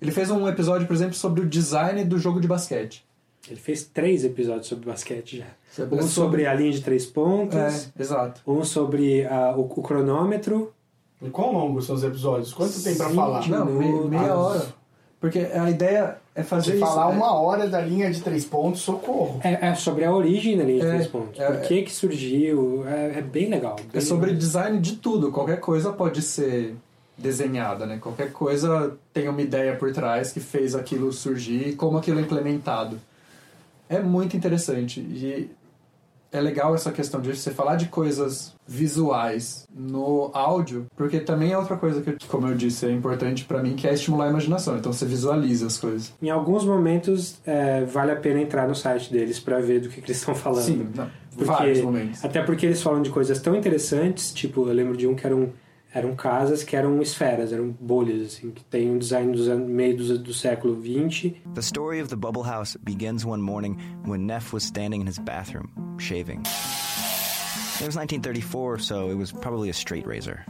Ele 0.00 0.10
fez 0.10 0.30
um 0.30 0.48
episódio, 0.48 0.86
por 0.86 0.94
exemplo, 0.94 1.14
sobre 1.14 1.42
o 1.42 1.46
design 1.46 2.04
do 2.04 2.18
jogo 2.18 2.40
de 2.40 2.48
basquete. 2.48 3.04
Ele 3.48 3.60
fez 3.60 3.84
três 3.84 4.24
episódios 4.24 4.66
sobre 4.66 4.86
basquete 4.86 5.38
já. 5.38 5.46
Sobre- 5.70 5.98
Um 5.98 6.06
sobre 6.06 6.46
a 6.46 6.54
linha 6.54 6.72
de 6.72 6.80
três 6.80 7.04
pontos. 7.04 7.56
É, 7.58 8.02
exato. 8.02 8.40
Um 8.46 8.64
sobre 8.64 9.26
ah, 9.26 9.54
o, 9.56 9.62
o 9.62 9.82
cronômetro. 9.82 10.72
E 11.24 11.30
quão 11.30 11.52
longos 11.52 11.86
são 11.86 11.94
os 11.96 12.04
episódios? 12.04 12.52
Quanto 12.52 12.82
tem 12.82 12.94
pra 12.96 13.06
20 13.08 13.16
falar? 13.16 13.48
Não, 13.48 13.64
me- 13.66 14.08
meia 14.10 14.32
Ah, 14.32 14.38
hora. 14.38 14.66
Porque 15.20 15.38
a 15.38 15.70
ideia 15.70 16.18
é 16.34 16.42
fazer 16.42 16.72
Se 16.72 16.76
isso. 16.76 16.86
falar 16.86 17.10
é- 17.10 17.16
uma 17.16 17.32
hora 17.32 17.66
da 17.66 17.80
linha 17.80 18.10
de 18.10 18.20
três 18.20 18.44
pontos, 18.44 18.82
socorro. 18.82 19.40
É, 19.42 19.68
é 19.68 19.74
sobre 19.74 20.04
a 20.04 20.12
origem 20.12 20.56
da 20.58 20.64
linha 20.64 20.80
de 20.80 20.86
É, 20.86 20.90
três 20.90 21.06
pontos. 21.06 21.40
é, 21.40 21.46
Por 21.50 21.60
que 21.62 21.82
que 21.82 21.92
surgiu. 21.92 22.84
É, 22.86 23.18
é 23.18 23.22
bem 23.22 23.48
legal. 23.48 23.76
É 23.78 23.92
bem 23.92 24.00
sobre 24.02 24.26
legal. 24.26 24.38
design 24.40 24.78
de 24.80 24.96
tudo. 24.96 25.32
Qualquer 25.32 25.60
coisa 25.60 25.92
pode 25.92 26.20
ser 26.20 26.74
desenhada, 27.16 27.86
né? 27.86 27.96
Qualquer 27.98 28.32
coisa 28.32 28.96
tem 29.14 29.26
uma 29.28 29.40
ideia 29.40 29.76
por 29.76 29.90
trás 29.92 30.30
que 30.32 30.40
fez 30.40 30.74
aquilo 30.74 31.10
surgir 31.12 31.68
e 31.68 31.72
como 31.74 31.96
aquilo 31.96 32.18
é 32.18 32.22
implementado. 32.22 33.00
É 33.88 34.00
muito 34.00 34.36
interessante 34.36 35.00
e 35.00 35.50
é 36.34 36.40
legal 36.40 36.74
essa 36.74 36.90
questão 36.90 37.20
de 37.20 37.34
você 37.34 37.50
falar 37.50 37.76
de 37.76 37.86
coisas 37.86 38.54
visuais 38.66 39.66
no 39.74 40.30
áudio, 40.34 40.86
porque 40.96 41.20
também 41.20 41.52
é 41.52 41.58
outra 41.58 41.76
coisa 41.76 42.00
que, 42.02 42.26
como 42.26 42.48
eu 42.48 42.54
disse, 42.54 42.86
é 42.86 42.90
importante 42.90 43.44
pra 43.44 43.62
mim, 43.62 43.74
que 43.76 43.86
é 43.86 43.94
estimular 43.94 44.26
a 44.26 44.30
imaginação. 44.30 44.76
Então 44.76 44.92
você 44.92 45.06
visualiza 45.06 45.66
as 45.66 45.78
coisas. 45.78 46.12
Em 46.20 46.30
alguns 46.30 46.64
momentos 46.64 47.36
é, 47.46 47.84
vale 47.84 48.10
a 48.12 48.16
pena 48.16 48.40
entrar 48.40 48.66
no 48.68 48.74
site 48.74 49.12
deles 49.12 49.38
para 49.38 49.60
ver 49.60 49.80
do 49.80 49.88
que, 49.88 50.00
que 50.00 50.06
eles 50.10 50.18
estão 50.18 50.34
falando. 50.34 50.64
Sim, 50.64 50.88
não, 50.94 51.08
Porque- 51.30 51.44
vários 51.44 51.80
momentos. 51.80 52.24
Até 52.24 52.42
porque 52.42 52.66
eles 52.66 52.82
falam 52.82 53.00
de 53.02 53.10
coisas 53.10 53.38
tão 53.40 53.54
interessantes, 53.54 54.32
tipo, 54.32 54.66
eu 54.68 54.72
lembro 54.72 54.96
de 54.96 55.06
um 55.06 55.14
que 55.14 55.26
eram, 55.26 55.50
eram 55.94 56.16
casas 56.16 56.64
que 56.64 56.76
eram 56.76 57.00
esferas, 57.00 57.52
eram 57.52 57.70
bolhas, 57.80 58.26
assim, 58.26 58.50
que 58.50 58.64
tem 58.64 58.90
um 58.90 58.98
design 58.98 59.30
dos 59.30 59.48
anos, 59.48 59.68
meio 59.68 59.96
do, 59.96 60.18
do 60.18 60.34
século 60.34 60.74
XX. 60.74 61.36
The 61.54 61.62
story 61.62 62.00
of 62.00 62.08
the 62.08 62.16
bubble 62.16 62.42
house 62.42 62.76
begins 62.82 63.24
one 63.24 63.40
morning 63.40 63.78
when 64.04 64.26
Neff 64.26 64.52
was 64.52 64.64
standing 64.64 65.00
in 65.00 65.06
his 65.06 65.20
bathroom, 65.20 65.70
shaving. 65.98 66.40
It 67.80 67.86
was 67.86 67.96
1934, 67.96 68.78
so 68.80 69.08
it 69.08 69.14
was 69.14 69.30
probably 69.30 69.70
a 69.70 69.72
straight 69.72 70.06
razor. 70.06 70.44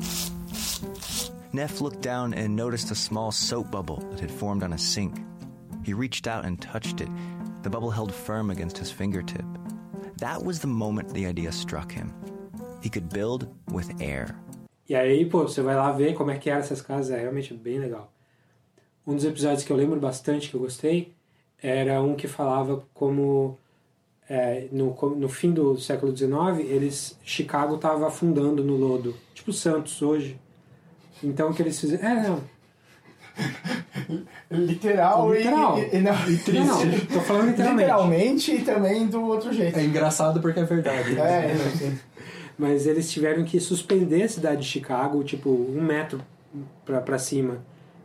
Neff 1.53 1.81
looked 1.81 2.01
down 2.01 2.35
and 2.35 2.57
noticed 2.57 2.91
a 2.91 2.95
small 2.95 3.31
soap 3.31 3.71
bubble 3.71 3.99
that 4.11 4.21
had 4.21 4.31
formed 4.31 4.63
on 4.63 4.73
a 4.73 4.79
sink. 4.79 5.23
He 5.85 5.93
reached 5.93 6.27
out 6.27 6.45
and 6.45 6.61
touched 6.61 7.01
it. 7.01 7.09
The 7.63 7.71
bubble 7.71 7.91
held 7.91 8.13
firm 8.13 8.51
against 8.51 8.79
his 8.79 8.91
fingertip. 8.91 9.45
That 10.19 10.43
was 10.43 10.61
the 10.61 10.69
moment 10.69 11.13
the 11.13 11.27
idea 11.27 11.53
struck 11.53 11.93
him. 11.93 12.13
He 12.83 12.89
could 12.89 13.09
build 13.09 13.49
with 13.71 13.91
air. 14.01 14.37
E 14.89 14.95
aí, 14.95 15.25
pô, 15.25 15.43
você 15.43 15.63
vai 15.63 15.75
lá 15.75 15.91
ver 15.93 16.15
como 16.15 16.31
é 16.31 16.39
que 16.39 16.51
eram 16.51 16.61
essas 16.61 16.83
casas, 16.83 17.11
é 17.11 17.21
realmente 17.21 17.55
bem 17.55 17.79
legal. 17.79 18.13
Um 19.07 19.15
dos 19.15 19.25
episódios 19.25 19.65
que 19.65 19.71
eu 19.71 19.77
lembro 19.77 19.99
bastante, 19.99 20.51
que 20.51 20.55
eu 20.57 20.61
gostei, 20.61 21.13
era 21.63 22.03
um 22.03 22.15
que 22.15 22.27
falava 22.27 22.85
como 22.93 23.59
é, 24.29 24.67
no, 24.73 24.95
no 25.17 25.29
fim 25.29 25.53
do 25.53 25.79
século 25.79 26.15
XIX, 26.17 26.61
eles, 26.61 27.19
Chicago 27.23 27.77
estava 27.77 28.09
afundando 28.09 28.63
no 28.63 28.77
lodo, 28.77 29.15
tipo 29.35 29.53
Santos 29.53 30.01
hoje. 30.03 30.39
Então 31.23 31.51
o 31.51 31.55
que 31.55 31.63
eles 31.63 31.79
fizeram... 31.79 32.07
É, 32.07 32.29
não. 32.29 32.55
Literal, 34.51 35.33
Literal. 35.33 35.79
E, 35.79 35.97
e, 35.97 36.01
não, 36.01 36.15
E 36.31 36.37
triste. 36.37 36.53
Não, 36.53 36.85
não, 36.85 37.07
tô 37.07 37.21
falando 37.21 37.51
literalmente. 37.51 37.83
Literalmente 37.83 38.55
e 38.55 38.65
também 38.65 39.07
do 39.07 39.23
outro 39.25 39.53
jeito. 39.53 39.79
É 39.79 39.85
engraçado 39.85 40.41
porque 40.41 40.61
é 40.61 40.65
verdade. 40.65 41.19
É, 41.19 41.23
é, 41.23 41.93
Mas 42.57 42.87
eles 42.87 43.11
tiveram 43.11 43.45
que 43.45 43.59
suspender 43.59 44.23
a 44.23 44.29
cidade 44.29 44.63
de 44.63 44.69
Chicago, 44.69 45.25
tipo, 45.25 45.51
um 45.51 45.83
metro 45.83 46.21
pra 46.85 47.19
cima. 47.19 47.59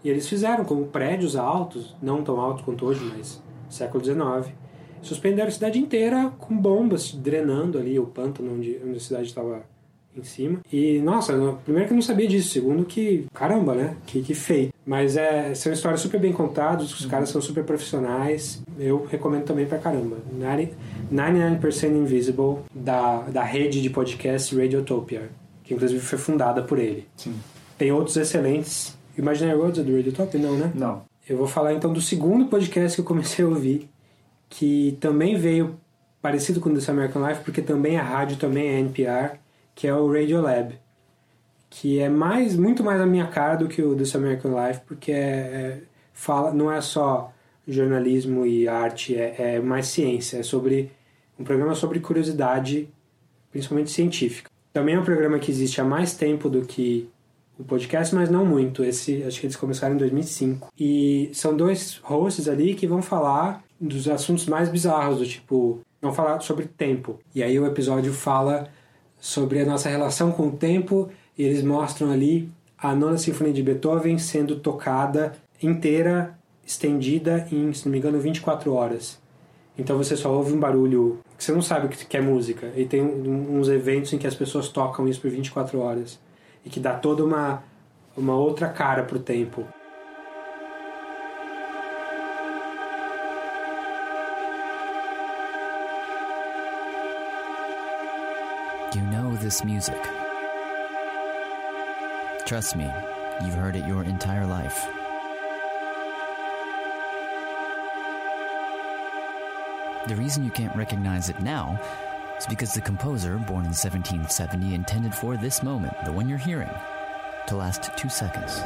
E 0.04 0.10
eles 0.10 0.28
fizeram 0.28 0.64
com 0.64 0.84
prédios 0.86 1.36
altos, 1.36 1.96
não 2.02 2.24
tão 2.24 2.40
altos 2.40 2.64
quanto 2.64 2.86
hoje, 2.86 3.04
mas 3.16 3.42
século 3.70 4.04
XIX. 4.04 4.54
Suspenderam 5.02 5.48
a 5.48 5.52
cidade 5.52 5.80
inteira 5.80 6.32
com 6.40 6.58
bombas 6.58 7.14
drenando 7.14 7.78
ali 7.78 8.00
o 8.00 8.06
pântano 8.06 8.54
onde, 8.54 8.80
onde 8.84 8.98
a 8.98 9.00
cidade 9.00 9.28
estava 9.28 9.64
em 10.16 10.24
cima. 10.24 10.60
E, 10.72 11.00
nossa, 11.00 11.36
no- 11.36 11.58
primeiro 11.58 11.88
que 11.88 11.94
eu 11.94 11.96
não 11.96 12.02
sabia 12.02 12.28
disso, 12.28 12.50
segundo 12.50 12.84
que, 12.86 13.26
caramba, 13.34 13.74
né? 13.76 13.96
Que, 14.06 14.22
que 14.22 14.34
feito. 14.34 14.74
Mas 14.86 15.16
é, 15.16 15.54
são 15.54 15.72
histórias 15.72 16.02
super 16.02 16.20
bem 16.20 16.34
contadas, 16.34 16.92
os 16.94 17.06
caras 17.06 17.30
são 17.30 17.42
super 17.42 17.64
profissionais. 17.64 18.62
Eu 18.78 19.06
recomendo 19.06 19.44
também 19.46 19.66
pra 19.66 19.78
caramba. 19.78 20.18
90 20.32 20.74
99% 21.12 21.88
Invisible, 21.92 22.58
da, 22.74 23.22
da 23.22 23.44
rede 23.44 23.82
de 23.82 23.90
podcast 23.90 24.56
Radiotopia, 24.56 25.30
que 25.64 25.74
inclusive 25.74 26.00
foi 26.00 26.18
fundada 26.18 26.62
por 26.64 26.80
ele. 26.80 27.08
Sim. 27.18 27.34
Tem 27.78 27.92
outros 27.92 28.16
excelentes. 28.18 28.98
Imaginary 29.18 29.58
Worlds 29.58 29.80
é 29.80 29.84
do 29.84 29.96
Radiotopia? 29.96 30.40
Não, 30.40 30.56
né? 30.58 30.72
Não. 30.76 31.02
Eu 31.28 31.38
vou 31.38 31.48
falar 31.48 31.74
então 31.74 31.92
do 31.94 32.02
segundo 32.02 32.46
podcast 32.48 32.96
que 32.96 33.02
eu 33.02 33.06
comecei 33.06 33.44
a 33.46 33.48
ouvir, 33.48 33.88
que 34.50 34.98
também 35.00 35.38
veio 35.38 35.76
parecido 36.22 36.60
com 36.60 36.70
o 36.70 36.74
This 36.74 36.90
American 36.90 37.26
Life, 37.28 37.42
porque 37.44 37.62
também 37.62 37.96
é 37.96 38.00
rádio, 38.02 38.38
também 38.38 38.68
é 38.68 38.80
NPR, 38.80 39.38
que 39.80 39.88
é 39.88 39.96
o 39.96 40.12
Radiolab, 40.12 40.78
que 41.70 42.00
é 42.00 42.10
mais, 42.10 42.54
muito 42.54 42.84
mais 42.84 43.00
a 43.00 43.06
minha 43.06 43.28
cara 43.28 43.56
do 43.56 43.70
que 43.70 43.82
o 43.82 43.96
This 43.96 44.14
American 44.14 44.52
Life, 44.52 44.82
porque 44.86 45.10
é, 45.10 45.16
é- 45.16 45.82
fala, 46.12 46.52
não 46.52 46.70
é 46.70 46.82
só 46.82 47.32
jornalismo 47.66 48.46
e 48.46 48.68
arte, 48.68 49.16
é, 49.16 49.56
é 49.56 49.60
mais 49.62 49.88
ciência, 49.88 50.40
é 50.40 50.44
sobre 50.44 50.92
um 51.40 51.46
programa 51.46 51.74
sobre 51.76 52.02
curiosidade, 52.02 52.90
principalmente 53.54 53.90
científica. 53.90 54.52
Também 54.74 54.96
é 54.96 55.00
um 55.00 55.06
programa 55.06 55.40
que 55.40 55.50
existe 55.50 55.80
há 55.80 55.86
mais 55.86 56.14
tempo 56.14 56.50
do 56.50 56.64
que 56.64 57.08
o 57.58 57.64
podcast, 57.64 58.14
mas 58.14 58.30
não 58.30 58.46
muito. 58.46 58.84
Esse, 58.84 59.24
acho 59.24 59.40
que 59.40 59.46
eles 59.46 59.56
começaram 59.56 59.96
em 59.96 59.98
2005. 59.98 60.74
E 60.78 61.30
são 61.32 61.56
dois 61.56 62.02
hosts 62.04 62.50
ali 62.50 62.74
que 62.74 62.86
vão 62.86 63.02
falar 63.02 63.64
dos 63.80 64.10
assuntos 64.10 64.46
mais 64.46 64.68
bizarros, 64.68 65.20
do 65.20 65.26
tipo, 65.26 65.80
vão 66.02 66.12
falar 66.12 66.42
sobre 66.42 66.66
tempo. 66.66 67.18
E 67.34 67.42
aí 67.42 67.58
o 67.58 67.66
episódio 67.66 68.12
fala 68.12 68.68
sobre 69.20 69.62
a 69.62 69.66
nossa 69.66 69.90
relação 69.90 70.32
com 70.32 70.48
o 70.48 70.52
tempo 70.52 71.10
e 71.38 71.44
eles 71.44 71.64
mostram 71.64 72.12
ali 72.12 72.50
a 72.78 72.96
nona 72.96 73.18
sinfonia 73.18 73.54
de 73.54 73.62
Beethoven 73.62 74.18
sendo 74.18 74.58
tocada 74.58 75.34
inteira, 75.62 76.38
estendida 76.66 77.48
em, 77.52 77.74
se 77.74 77.86
não 77.86 77.92
me 77.92 77.98
engano, 77.98 78.20
24 78.20 78.74
horas. 78.74 79.20
Então 79.78 79.98
você 79.98 80.16
só 80.16 80.32
ouve 80.34 80.54
um 80.54 80.60
barulho 80.60 81.20
que 81.38 81.44
você 81.44 81.54
não 81.54 81.62
sabe 81.62 81.86
o 81.86 81.90
que 81.90 82.18
é 82.18 82.22
música. 82.22 82.72
E 82.76 82.86
tem 82.86 83.02
uns 83.02 83.70
eventos 83.70 84.12
em 84.12 84.18
que 84.18 84.28
as 84.28 84.36
pessoas 84.36 84.68
tocam 84.68 85.08
isso 85.08 85.22
por 85.22 85.30
24 85.30 85.80
horas. 85.80 86.20
E 86.66 86.70
que 86.70 86.80
dá 86.80 86.94
toda 86.94 87.24
uma, 87.24 87.64
uma 88.16 88.36
outra 88.36 88.68
cara 88.68 89.04
pro 89.04 89.20
tempo. 89.20 89.66
This 99.40 99.64
music. 99.64 100.02
Trust 102.46 102.76
me, 102.76 102.92
you've 103.44 103.54
heard 103.54 103.76
it 103.76 103.86
your 103.86 104.04
entire 104.04 104.46
life. 104.46 104.86
The 110.08 110.16
reason 110.16 110.44
you 110.44 110.52
can't 110.52 110.76
recognize 110.76 111.30
it 111.30 111.40
now 111.40 111.80
is 112.38 112.48
because 112.48 112.74
the 112.74 112.82
composer, 112.82 113.36
born 113.36 113.66
in 113.66 113.72
1770, 113.72 114.74
intended 114.74 115.14
for 115.14 115.38
this 115.38 115.64
moment, 115.64 115.94
the 116.04 116.12
one 116.12 116.28
you're 116.28 116.38
hearing, 116.38 116.72
to 117.48 117.56
last 117.56 117.96
two 117.98 118.10
seconds. 118.10 118.60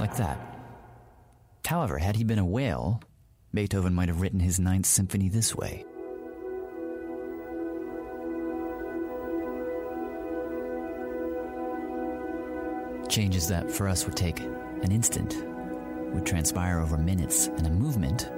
Like 0.00 0.16
that. 0.16 0.38
However, 1.64 1.98
had 1.98 2.16
he 2.16 2.24
been 2.24 2.38
a 2.38 2.46
whale, 2.46 3.00
Beethoven 3.54 3.94
might 3.94 4.08
have 4.08 4.20
written 4.20 4.40
his 4.40 4.58
Ninth 4.58 4.86
Symphony 4.86 5.28
this 5.28 5.54
way. 5.54 5.84
Changes 13.08 13.48
that 13.48 13.70
for 13.70 13.88
us 13.88 14.04
would 14.04 14.16
take 14.16 14.40
an 14.40 14.92
instant 14.92 15.46
would 16.12 16.26
transpire 16.26 16.80
over 16.80 16.96
minutes, 16.96 17.46
and 17.46 17.66
a 17.66 17.70
movement 17.70 18.30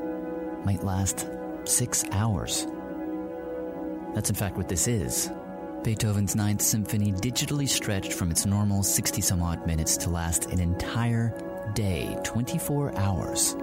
might 0.64 0.82
last 0.82 1.28
six 1.64 2.04
hours. 2.10 2.66
That's 4.14 4.30
in 4.30 4.36
fact 4.36 4.56
what 4.56 4.68
this 4.68 4.88
is. 4.88 5.30
Beethoven's 5.84 6.34
Ninth 6.34 6.60
Symphony 6.60 7.12
digitally 7.12 7.68
stretched 7.68 8.12
from 8.12 8.30
its 8.30 8.46
normal 8.46 8.82
60 8.82 9.20
some 9.20 9.42
odd 9.42 9.64
minutes 9.66 9.96
to 9.98 10.10
last 10.10 10.46
an 10.46 10.58
entire 10.58 11.32
day, 11.74 12.18
24 12.24 12.98
hours. 12.98 13.54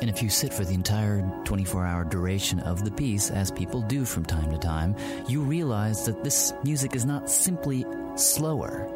And 0.00 0.08
if 0.08 0.22
you 0.22 0.30
sit 0.30 0.54
for 0.54 0.64
the 0.64 0.72
entire 0.72 1.20
24 1.44 1.84
hour 1.84 2.04
duration 2.04 2.60
of 2.60 2.84
the 2.84 2.90
piece, 2.90 3.30
as 3.30 3.50
people 3.50 3.82
do 3.82 4.06
from 4.06 4.24
time 4.24 4.50
to 4.50 4.56
time, 4.56 4.96
you 5.28 5.42
realize 5.42 6.06
that 6.06 6.24
this 6.24 6.54
music 6.64 6.96
is 6.96 7.04
not 7.04 7.28
simply 7.28 7.84
slower. 8.16 8.88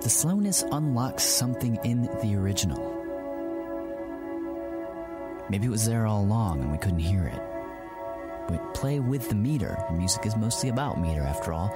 The 0.00 0.10
slowness 0.10 0.62
unlocks 0.70 1.24
something 1.24 1.76
in 1.82 2.02
the 2.22 2.36
original. 2.36 2.94
Maybe 5.50 5.66
it 5.66 5.70
was 5.70 5.86
there 5.86 6.06
all 6.06 6.22
along 6.22 6.60
and 6.60 6.70
we 6.70 6.78
couldn't 6.78 7.00
hear 7.00 7.24
it. 7.24 7.42
But 8.48 8.74
play 8.74 9.00
with 9.00 9.28
the 9.28 9.34
meter. 9.34 9.76
Music 9.92 10.24
is 10.24 10.36
mostly 10.36 10.68
about 10.68 11.00
meter, 11.00 11.22
after 11.22 11.52
all, 11.52 11.74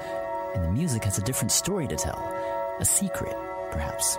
and 0.54 0.62
the 0.62 0.70
music 0.70 1.02
has 1.04 1.18
a 1.18 1.22
different 1.22 1.50
story 1.50 1.88
to 1.88 1.96
tell. 1.96 2.32
A 2.78 2.84
secret, 2.84 3.36
perhaps. 3.72 4.16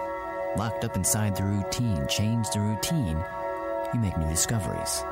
Locked 0.58 0.84
up 0.84 0.98
inside 0.98 1.36
the 1.36 1.44
routine, 1.44 2.06
change 2.08 2.50
the 2.50 2.60
routine, 2.60 3.24
you 3.94 4.00
make 4.00 4.18
new 4.18 4.30
discoveries. 4.30 5.04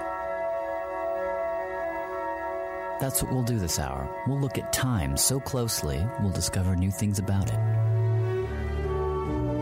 That's 2.99 3.23
what 3.23 3.33
we'll 3.33 3.43
do 3.43 3.57
this 3.57 3.79
hour. 3.79 4.07
We'll 4.27 4.39
look 4.39 4.57
at 4.57 4.71
time 4.71 5.17
so 5.17 5.39
closely, 5.39 6.05
we'll 6.19 6.31
discover 6.31 6.75
new 6.75 6.91
things 6.91 7.19
about 7.19 7.49
it. 7.49 7.59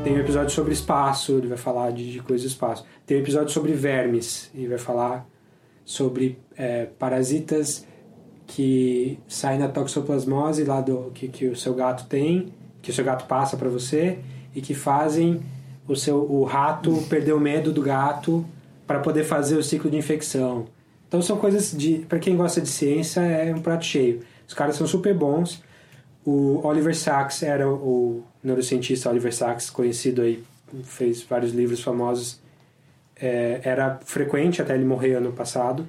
Tem 0.03 0.13
um 0.13 0.19
episódio 0.19 0.49
sobre 0.49 0.73
espaço, 0.73 1.33
ele 1.33 1.47
vai 1.47 1.57
falar 1.57 1.91
de, 1.91 2.11
de 2.11 2.19
coisas 2.19 2.45
do 2.45 2.51
espaço. 2.51 2.85
Tem 3.05 3.17
um 3.17 3.21
episódio 3.21 3.49
sobre 3.49 3.73
vermes, 3.73 4.49
e 4.53 4.65
vai 4.65 4.77
falar 4.77 5.25
sobre 5.83 6.37
é, 6.57 6.85
parasitas 6.85 7.85
que 8.47 9.19
saem 9.27 9.59
da 9.59 9.67
toxoplasmose 9.67 10.63
lá 10.63 10.81
do 10.81 11.11
que, 11.13 11.27
que 11.27 11.47
o 11.47 11.55
seu 11.55 11.73
gato 11.73 12.05
tem, 12.07 12.53
que 12.81 12.91
o 12.91 12.93
seu 12.93 13.03
gato 13.03 13.25
passa 13.25 13.57
para 13.57 13.69
você 13.69 14.19
e 14.55 14.61
que 14.61 14.73
fazem 14.73 15.41
o 15.87 15.95
seu 15.95 16.17
o 16.17 16.43
rato 16.43 16.91
perder 17.09 17.33
o 17.33 17.39
medo 17.39 17.71
do 17.71 17.81
gato 17.81 18.45
para 18.89 19.01
poder 19.01 19.23
fazer 19.23 19.55
o 19.55 19.61
ciclo 19.61 19.91
de 19.91 19.97
infecção. 19.97 20.65
Então 21.07 21.21
são 21.21 21.37
coisas 21.37 21.71
de 21.77 21.99
para 22.09 22.17
quem 22.17 22.35
gosta 22.35 22.59
de 22.59 22.67
ciência 22.67 23.21
é 23.21 23.53
um 23.53 23.61
prato 23.61 23.85
cheio. 23.85 24.21
Os 24.47 24.55
caras 24.55 24.77
são 24.77 24.87
super 24.87 25.13
bons. 25.13 25.61
O 26.25 26.59
Oliver 26.65 26.97
Sacks 26.97 27.43
era 27.43 27.69
o 27.69 28.23
neurocientista 28.43 29.07
Oliver 29.11 29.31
Sacks, 29.31 29.69
conhecido 29.69 30.23
aí, 30.23 30.43
fez 30.83 31.21
vários 31.21 31.53
livros 31.53 31.83
famosos. 31.83 32.41
É, 33.15 33.61
era 33.63 33.99
frequente 34.03 34.59
até 34.59 34.73
ele 34.73 34.85
morrer 34.85 35.13
ano 35.13 35.33
passado. 35.33 35.87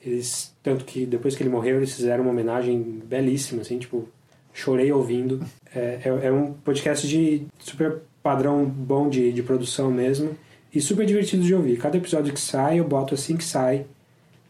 Eles, 0.00 0.54
tanto 0.62 0.86
que 0.86 1.04
depois 1.04 1.36
que 1.36 1.42
ele 1.42 1.50
morreu, 1.50 1.76
eles 1.76 1.94
fizeram 1.94 2.22
uma 2.22 2.30
homenagem 2.30 3.02
belíssima, 3.04 3.60
assim, 3.60 3.78
tipo, 3.78 4.08
chorei 4.54 4.90
ouvindo. 4.90 5.44
É, 5.74 6.00
é, 6.02 6.28
é 6.28 6.32
um 6.32 6.54
podcast 6.54 7.06
de 7.06 7.46
super 7.58 7.98
padrão 8.22 8.64
bom 8.64 9.06
de, 9.10 9.30
de 9.34 9.42
produção 9.42 9.90
mesmo 9.90 10.34
e 10.76 10.80
super 10.80 11.06
divertido 11.06 11.42
de 11.42 11.54
ouvir. 11.54 11.76
Cada 11.78 11.96
episódio 11.96 12.32
que 12.32 12.40
sai, 12.40 12.80
eu 12.80 12.84
boto 12.84 13.14
assim 13.14 13.36
que 13.36 13.44
sai 13.44 13.86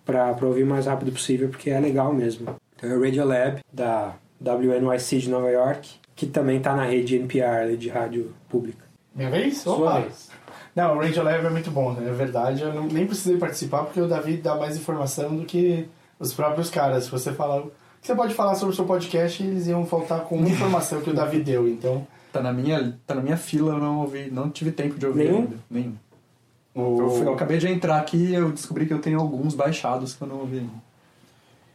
pra, 0.05 0.33
pra 0.35 0.47
ouvir 0.47 0.63
o 0.63 0.67
mais 0.67 0.87
rápido 0.87 1.13
possível, 1.13 1.49
porque 1.49 1.71
é 1.71 1.79
legal 1.81 2.13
mesmo. 2.13 2.55
Então 2.77 2.91
é 2.91 2.95
o 2.95 3.03
Radiolab, 3.03 3.61
da 3.73 4.15
WNYC 4.41 5.19
de 5.19 5.31
Nova 5.31 5.51
York, 5.51 5.89
que 6.15 6.27
também 6.27 6.61
tá 6.61 6.75
na 6.75 6.85
rede 6.85 7.17
NPR, 7.17 7.77
de 7.77 7.89
rádio 7.89 8.33
pública. 8.49 8.85
Minha 9.15 9.31
vez? 9.31 9.59
Sua 9.59 9.77
Opa. 9.77 10.01
vez. 10.01 10.29
Não, 10.75 10.95
o 10.97 11.01
Radio 11.01 11.23
Lab 11.23 11.47
é 11.47 11.51
muito 11.51 11.71
bom, 11.71 11.93
né? 11.95 12.07
É 12.09 12.13
verdade. 12.13 12.61
Eu 12.63 12.73
não- 12.75 12.87
nem 12.87 13.07
precisei 13.07 13.39
participar 13.39 13.85
porque 13.85 13.99
o 14.01 14.07
Davi 14.07 14.37
dá 14.37 14.55
mais 14.57 14.77
informação 14.77 15.35
do 15.35 15.45
que 15.47 15.89
os 16.21 16.35
próprios 16.35 16.69
caras. 16.69 17.05
Se 17.05 17.11
você 17.11 17.33
falar. 17.33 17.63
Você 18.03 18.15
pode 18.15 18.35
falar 18.35 18.55
sobre 18.57 18.73
o 18.75 18.77
seu 18.77 18.85
podcast 18.85 19.43
e 19.43 19.47
eles 19.47 19.67
iam 19.67 19.85
faltar 19.87 20.21
com 20.25 20.37
uma 20.37 20.49
informação 20.49 21.01
que 21.01 21.09
o 21.11 21.15
Davi 21.15 21.41
deu, 21.41 21.67
então. 21.67 22.07
Tá 22.31 22.43
na 22.43 22.53
minha, 22.53 22.95
tá 23.07 23.15
na 23.15 23.23
minha 23.23 23.39
fila, 23.39 23.73
eu 23.73 23.79
não 23.79 24.01
ouvi, 24.03 24.31
não 24.31 24.51
tive 24.51 24.71
tempo 24.71 24.99
de 24.99 25.07
ouvir 25.07 25.25
Nenhum? 25.25 25.39
ainda. 25.39 25.57
Nenhum. 25.71 25.95
Eu, 26.77 27.11
fui- 27.11 27.27
eu 27.27 27.33
acabei 27.35 27.59
de 27.59 27.69
entrar 27.69 27.99
aqui 27.99 28.17
e 28.19 28.35
eu 28.35 28.53
descobri 28.53 28.87
que 28.87 28.93
eu 28.93 28.99
tenho 29.01 29.19
alguns 29.19 29.55
baixados 29.55 30.15
que 30.15 30.23
eu 30.23 30.29
não 30.29 30.41
ouvi. 30.41 30.69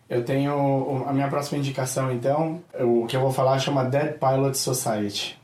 Eu 0.09 0.23
tenho 0.23 0.53
o- 0.53 1.05
a 1.07 1.13
minha 1.13 1.27
próxima 1.27 1.57
indicação, 1.57 2.11
então, 2.11 2.61
o 2.79 3.05
que 3.07 3.15
eu 3.15 3.21
vou 3.21 3.31
falar 3.31 3.57
chama 3.59 3.83
Dead 3.85 4.13
Pilot 4.19 4.57
Society, 4.57 5.39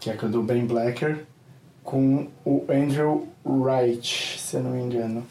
que 0.00 0.08
é 0.08 0.14
do 0.14 0.42
Ben 0.42 0.64
Blacker 0.66 1.24
com 1.82 2.28
o 2.44 2.64
Andrew 2.70 3.28
Wright, 3.44 4.38
se 4.38 4.56
eu 4.56 4.62
não 4.62 4.70
me 4.70 4.82
engano. 4.82 5.22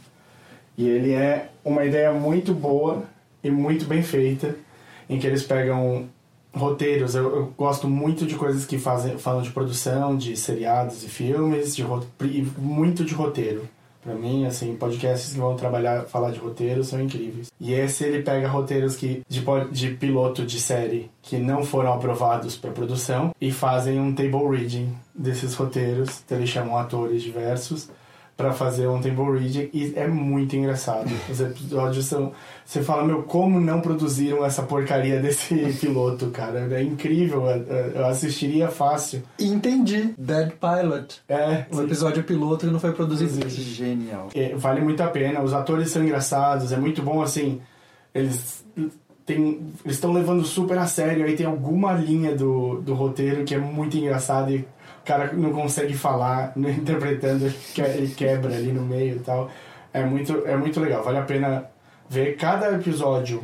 E 0.78 0.88
ele 0.88 1.14
é 1.14 1.50
uma 1.64 1.84
ideia 1.86 2.12
muito 2.12 2.54
boa 2.54 3.04
e 3.44 3.50
muito 3.50 3.86
bem 3.86 4.04
feita, 4.04 4.56
em 5.10 5.18
que 5.18 5.26
eles 5.26 5.44
pegam 5.44 6.06
roteiros. 6.54 7.16
Eu, 7.16 7.36
eu 7.36 7.54
gosto 7.58 7.88
muito 7.88 8.26
de 8.26 8.36
coisas 8.36 8.66
que 8.66 8.78
fazem, 8.78 9.18
falam 9.18 9.42
de 9.42 9.52
produção, 9.52 10.16
de 10.16 10.38
seriados 10.38 11.04
e 11.04 11.10
filmes, 11.10 11.76
de, 11.76 11.84
muito 12.58 13.04
de 13.04 13.14
roteiro. 13.14 13.68
Pra 14.02 14.14
mim, 14.14 14.46
assim, 14.46 14.76
podcasts 14.76 15.32
que 15.32 15.40
vão 15.40 15.56
trabalhar, 15.56 16.04
falar 16.04 16.32
de 16.32 16.38
roteiro 16.38 16.84
são 16.84 17.02
incríveis. 17.02 17.50
E 17.58 17.74
esse 17.74 18.04
ele 18.04 18.22
pega 18.22 18.50
roteiros 18.50 18.98
que 18.98 19.22
de, 19.30 19.42
de 19.72 19.92
piloto 19.92 20.46
de 20.46 20.60
série 20.60 21.10
que 21.22 21.38
não 21.38 21.64
foram 21.64 21.94
aprovados 21.94 22.58
para 22.58 22.72
produção 22.72 23.34
e 23.40 23.50
fazem 23.50 23.98
um 24.00 24.14
table 24.14 24.50
reading 24.50 24.94
desses 25.16 25.56
roteiros. 25.56 26.22
Então 26.26 26.38
eles 26.38 26.50
chamam 26.50 26.78
atores 26.78 27.24
diversos 27.24 27.90
para 28.36 28.52
fazer 28.52 28.88
um 28.88 29.00
table 29.00 29.38
reading 29.38 29.70
e 29.72 29.94
é 29.96 30.08
muito 30.08 30.56
engraçado. 30.56 31.10
Os 31.30 31.40
episódios 31.40 32.06
são. 32.06 32.32
Você 32.66 32.82
fala, 32.82 33.04
meu, 33.04 33.22
como 33.24 33.60
não 33.62 33.80
produziram 33.80 34.44
essa 34.44 34.64
porcaria 34.64 35.22
desse 35.22 35.54
piloto, 35.80 36.28
cara? 36.32 36.68
É 36.76 36.82
incrível. 36.82 37.44
eu- 37.46 38.06
assistiria 38.08 38.70
fácil. 38.70 39.22
Entendi. 39.40 40.16
Dead 40.18 40.52
Pilot. 40.54 41.22
É. 41.30 41.66
O 41.72 41.82
episódio 41.82 42.24
piloto 42.24 42.66
não 42.68 42.80
foi 42.80 42.92
produzido. 42.92 43.48
Genial. 43.50 44.30
É, 44.34 44.56
vale 44.56 44.82
muito 44.82 45.02
a 45.04 45.08
pena. 45.08 45.42
Os 45.42 45.54
atores 45.54 45.92
são 45.92 46.04
engraçados, 46.04 46.72
é 46.72 46.78
muito 46.78 47.02
bom 47.04 47.22
assim. 47.22 47.62
Eles 48.16 48.64
tem, 49.26 49.60
eles 49.86 49.96
estão 49.96 50.12
levando 50.12 50.44
super 50.44 50.78
a 50.80 50.88
sério. 50.88 51.24
Aí 51.26 51.36
tem 51.36 51.46
alguma 51.46 51.94
linha 51.94 52.36
do, 52.36 52.82
do 52.82 52.94
roteiro 52.94 53.44
que 53.44 53.54
é 53.56 53.60
muito 53.60 53.96
engraçada 53.96 54.52
e 54.52 54.66
cara 55.06 55.32
não 55.34 55.52
consegue 55.52 55.94
falar, 55.94 56.52
né, 56.58 56.72
interpretando, 56.72 57.46
ele 57.46 57.56
que- 57.74 57.82
ele 57.82 58.08
quebra 58.16 58.56
ali 58.56 58.72
no 58.72 58.82
meio 58.84 59.18
e 59.18 59.20
tal. 59.20 59.50
É 59.94 60.04
muito, 60.04 60.44
é 60.46 60.56
muito 60.58 60.80
legal, 60.80 61.04
vale 61.04 61.18
a 61.20 61.24
pena 61.24 61.66
ver. 62.10 62.36
Cada 62.38 62.72
episódio 62.74 63.44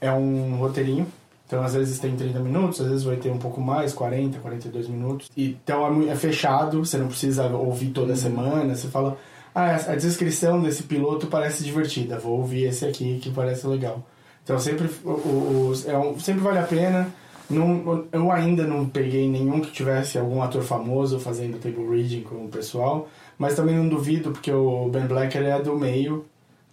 é 0.00 0.10
um 0.12 0.56
roteirinho. 0.56 1.06
Então, 1.46 1.62
às 1.62 1.74
vezes 1.74 1.98
tem 1.98 2.16
30 2.16 2.38
minutos, 2.40 2.80
às 2.80 2.88
vezes 2.88 3.04
vai 3.04 3.16
ter 3.16 3.30
um 3.30 3.38
pouco 3.38 3.60
mais, 3.60 3.92
40, 3.92 4.38
42 4.38 4.88
minutos. 4.88 5.30
Então, 5.36 6.02
é 6.08 6.08
é 6.12 6.16
fechado, 6.16 6.84
você 6.84 6.96
não 6.96 7.06
precisa 7.08 7.46
ouvir 7.48 7.90
toda 7.90 8.16
semana. 8.16 8.74
Você 8.74 8.88
fala, 8.88 9.16
ah, 9.54 9.74
a 9.74 9.94
descrição 9.94 10.60
desse 10.62 10.84
piloto 10.84 11.26
parece 11.26 11.62
divertida, 11.62 12.18
vou 12.18 12.38
ouvir 12.38 12.64
esse 12.64 12.86
aqui 12.86 13.18
que 13.22 13.30
parece 13.30 13.66
legal. 13.66 14.02
Então, 14.42 14.58
sempre, 14.58 14.88
o- 15.04 15.10
o- 15.10 15.72
é 15.86 15.96
um- 15.96 16.18
sempre 16.18 16.40
vale 16.42 16.58
a 16.58 16.62
pena. 16.64 17.08
Não, 17.48 18.06
eu 18.10 18.32
ainda 18.32 18.66
não 18.66 18.88
peguei 18.88 19.28
nenhum 19.28 19.60
que 19.60 19.70
tivesse 19.70 20.18
algum 20.18 20.42
ator 20.42 20.62
famoso 20.62 21.18
fazendo 21.20 21.58
table 21.58 21.86
reading 21.88 22.22
com 22.22 22.46
o 22.46 22.48
pessoal, 22.48 23.08
mas 23.38 23.54
também 23.54 23.76
não 23.76 23.88
duvido, 23.88 24.30
porque 24.30 24.50
o 24.50 24.88
Ben 24.88 25.06
Blacker 25.06 25.42
é 25.42 25.60
do 25.60 25.76
meio, 25.76 26.24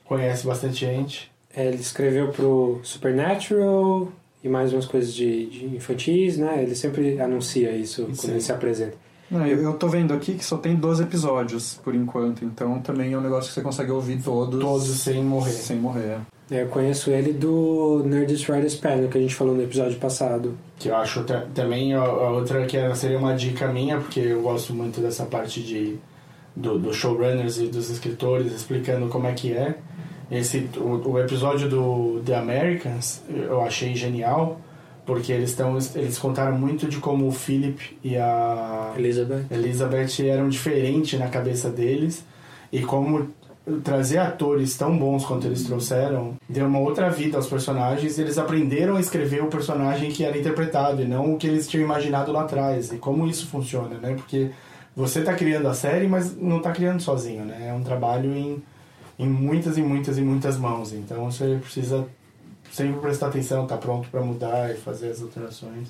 conhece 0.05 0.45
bastante 0.47 0.76
gente. 0.76 1.32
É, 1.53 1.67
ele 1.67 1.78
escreveu 1.78 2.30
pro 2.30 2.80
Supernatural 2.84 4.07
e 4.43 4.47
mais 4.47 4.72
umas 4.72 4.86
coisas 4.86 5.13
de, 5.13 5.45
de 5.47 5.65
infantis, 5.76 6.38
né? 6.38 6.63
Ele 6.63 6.76
sempre 6.76 7.19
anuncia 7.19 7.72
isso 7.72 8.03
quando 8.03 8.15
Sim. 8.15 8.32
ele 8.32 8.41
se 8.41 8.51
apresenta. 8.51 8.97
Não, 9.32 9.47
eu, 9.47 9.61
eu 9.63 9.73
tô 9.75 9.88
vendo 9.88 10.13
aqui 10.13 10.36
que 10.36 10.43
só 10.43 10.57
tem 10.57 10.75
12 10.75 11.03
episódios 11.03 11.79
por 11.84 11.95
enquanto, 11.95 12.43
então 12.43 12.79
também 12.82 13.13
é 13.13 13.17
um 13.17 13.21
negócio 13.21 13.47
que 13.47 13.53
você 13.55 13.61
consegue 13.61 13.89
ouvir 13.91 14.21
todos. 14.21 14.59
Todos 14.59 14.88
sem 14.99 15.23
morrer. 15.23 15.51
Sem 15.51 15.77
morrer. 15.77 16.17
É, 16.51 16.63
Eu 16.63 16.67
conheço 16.67 17.09
ele 17.11 17.32
do 17.32 18.03
Nerdist 18.05 18.49
Writers 18.49 18.75
Panel, 18.75 19.07
que 19.07 19.17
a 19.17 19.21
gente 19.21 19.34
falou 19.34 19.55
no 19.55 19.63
episódio 19.63 19.97
passado. 19.97 20.57
Que 20.77 20.89
eu 20.89 20.95
acho 20.97 21.23
ta- 21.23 21.45
também 21.55 21.93
a, 21.93 22.01
a 22.01 22.29
outra 22.32 22.65
que 22.65 22.77
seria 22.95 23.17
uma 23.17 23.34
dica 23.34 23.67
minha, 23.69 23.97
porque 23.99 24.19
eu 24.19 24.41
gosto 24.41 24.73
muito 24.73 24.99
dessa 24.99 25.23
parte 25.25 25.63
de 25.63 25.97
do, 26.53 26.77
dos 26.77 26.97
showrunners 26.97 27.57
e 27.59 27.67
dos 27.67 27.89
escritores 27.89 28.51
explicando 28.51 29.07
como 29.07 29.27
é 29.27 29.32
que 29.32 29.53
é. 29.53 29.75
Esse, 30.29 30.69
o, 30.77 31.11
o 31.11 31.19
episódio 31.19 31.69
do 31.69 32.21
The 32.25 32.36
Americans 32.36 33.21
eu 33.29 33.61
achei 33.61 33.95
genial, 33.95 34.59
porque 35.06 35.32
eles, 35.32 35.54
tão, 35.56 35.78
eles 35.95 36.18
contaram 36.18 36.58
muito 36.58 36.88
de 36.88 36.97
como 36.97 37.28
o 37.28 37.32
Philip 37.32 37.97
e 38.04 38.18
a 38.18 38.93
Elizabeth, 38.97 39.45
Elizabeth 39.49 40.28
eram 40.28 40.47
diferentes 40.47 41.20
na 41.20 41.28
cabeça 41.28 41.70
deles. 41.70 42.24
E 42.72 42.82
como 42.82 43.30
trazer 43.84 44.18
atores 44.18 44.76
tão 44.76 44.97
bons 44.97 45.24
quanto 45.24 45.45
eles 45.45 45.64
trouxeram 45.64 46.34
deu 46.49 46.66
uma 46.66 46.80
outra 46.80 47.10
vida 47.10 47.38
aos 47.38 47.47
personagens. 47.47 48.18
E 48.18 48.22
eles 48.22 48.38
aprenderam 48.38 48.95
a 48.95 48.99
escrever 48.99 49.43
o 49.43 49.47
personagem 49.47 50.12
que 50.12 50.24
era 50.24 50.38
interpretado 50.38 51.02
e 51.02 51.06
não 51.06 51.34
o 51.34 51.38
que 51.38 51.47
eles 51.47 51.68
tinham 51.68 51.84
imaginado 51.84 52.32
lá 52.32 52.41
atrás. 52.41 52.91
E 52.91 52.97
como 52.97 53.28
isso 53.28 53.47
funciona, 53.47 53.97
né? 53.97 54.14
Porque 54.16 54.52
você 54.95 55.20
está 55.20 55.34
criando 55.34 55.68
a 55.68 55.74
série, 55.74 56.08
mas 56.08 56.36
não 56.36 56.58
está 56.58 56.72
criando 56.72 57.02
sozinho, 57.02 57.45
né? 57.45 57.68
É 57.70 57.74
um 57.74 57.84
trabalho 57.84 58.36
em, 58.36 58.62
em 59.18 59.28
muitas 59.28 59.78
e 59.78 59.82
muitas 59.82 60.18
e 60.18 60.22
muitas 60.22 60.58
mãos, 60.58 60.93
então 60.93 61.30
você 61.32 61.58
precisa 61.62 62.08
sempre 62.72 62.99
prestar 63.01 63.28
atenção, 63.28 63.63
estar 63.63 63.78
pronto 63.78 64.07
para 64.09 64.22
mudar 64.22 64.72
e 64.72 64.76
fazer 64.76 65.09
as 65.09 65.22
alterações. 65.22 65.89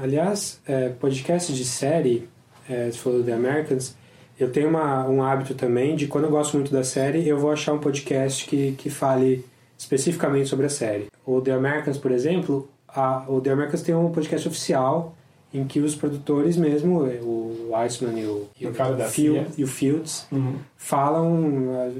Aliás, 0.00 0.60
é, 0.66 0.88
podcast 0.90 1.52
de 1.52 1.64
série, 1.64 2.28
é, 2.68 2.90
você 2.90 2.98
falou 2.98 3.22
The 3.22 3.32
Americans, 3.32 3.96
eu 4.38 4.50
tenho 4.50 4.68
uma, 4.68 5.06
um 5.08 5.22
hábito 5.22 5.54
também 5.54 5.96
de 5.96 6.06
quando 6.06 6.24
eu 6.24 6.30
gosto 6.30 6.56
muito 6.56 6.72
da 6.72 6.84
série, 6.84 7.26
eu 7.28 7.38
vou 7.38 7.50
achar 7.50 7.72
um 7.72 7.78
podcast 7.78 8.46
que, 8.46 8.72
que 8.72 8.88
fale 8.88 9.44
especificamente 9.78 10.48
sobre 10.48 10.66
a 10.66 10.70
série. 10.70 11.06
O 11.26 11.40
The 11.40 11.52
Americans, 11.52 11.98
por 11.98 12.10
exemplo, 12.12 12.68
a, 12.88 13.24
o 13.28 13.40
The 13.40 13.50
Americans 13.50 13.82
tem 13.82 13.94
um 13.94 14.10
podcast 14.10 14.46
oficial 14.48 15.14
em 15.52 15.64
que 15.64 15.80
os 15.80 15.96
produtores 15.96 16.56
mesmo, 16.56 17.00
o 17.00 17.72
Iceman 17.74 18.20
e 18.20 18.24
o, 18.26 18.46
e 18.60 18.66
O 18.68 19.08
CIA. 19.08 19.46
e 19.58 19.64
o 19.64 19.66
Fields, 19.66 20.26
Uhum. 20.30 20.54
falam. 20.76 21.92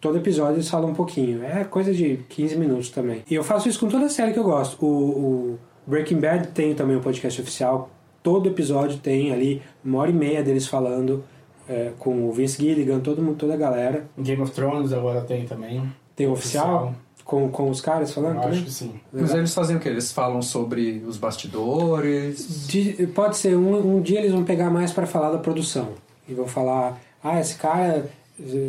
Todo 0.00 0.18
episódio 0.18 0.56
eles 0.56 0.68
falam 0.68 0.90
um 0.90 0.94
pouquinho. 0.94 1.42
É 1.44 1.64
coisa 1.64 1.92
de 1.92 2.18
15 2.28 2.56
minutos 2.56 2.90
também. 2.90 3.22
E 3.30 3.34
eu 3.34 3.42
faço 3.44 3.68
isso 3.68 3.80
com 3.80 3.88
toda 3.88 4.06
a 4.06 4.08
série 4.10 4.32
que 4.32 4.38
eu 4.38 4.44
gosto. 4.44 4.84
O, 4.84 4.88
o 4.88 5.58
Breaking 5.86 6.18
Bad 6.20 6.48
tem 6.48 6.74
também 6.74 6.96
um 6.96 7.00
podcast 7.00 7.40
oficial. 7.40 7.90
Todo 8.22 8.48
episódio 8.48 8.98
tem 8.98 9.32
ali 9.32 9.62
uma 9.84 9.98
hora 10.00 10.10
e 10.10 10.14
meia 10.14 10.42
deles 10.42 10.66
falando 10.66 11.22
eh, 11.68 11.92
com 11.98 12.28
o 12.28 12.32
Vince 12.32 12.60
Gilligan, 12.60 13.00
todo 13.00 13.22
mundo, 13.22 13.36
toda 13.36 13.54
a 13.54 13.56
galera. 13.56 14.04
Game 14.18 14.42
of 14.42 14.52
Thrones 14.52 14.92
agora 14.92 15.20
tem 15.20 15.46
também. 15.46 15.82
Tem 16.14 16.26
um 16.26 16.32
oficial? 16.32 16.92
Com, 17.24 17.48
com 17.48 17.68
os 17.70 17.80
caras 17.80 18.12
falando 18.12 18.36
Eu 18.36 18.42
também? 18.42 18.56
acho 18.58 18.64
que 18.66 18.70
sim. 18.72 18.94
Mas 19.12 19.34
eles 19.34 19.52
fazem 19.52 19.76
o 19.76 19.80
quê? 19.80 19.88
Eles 19.88 20.12
falam 20.12 20.40
sobre 20.42 21.02
os 21.06 21.16
bastidores? 21.16 22.66
De- 22.68 23.06
pode 23.08 23.36
ser, 23.36 23.56
um, 23.56 23.96
um 23.96 24.00
dia 24.00 24.20
eles 24.20 24.32
vão 24.32 24.44
pegar 24.44 24.70
mais 24.70 24.92
para 24.92 25.06
falar 25.06 25.30
da 25.30 25.38
produção. 25.38 25.88
E 26.28 26.34
vão 26.34 26.46
falar, 26.46 26.98
ah, 27.22 27.40
esse 27.40 27.56
cara, 27.56 28.06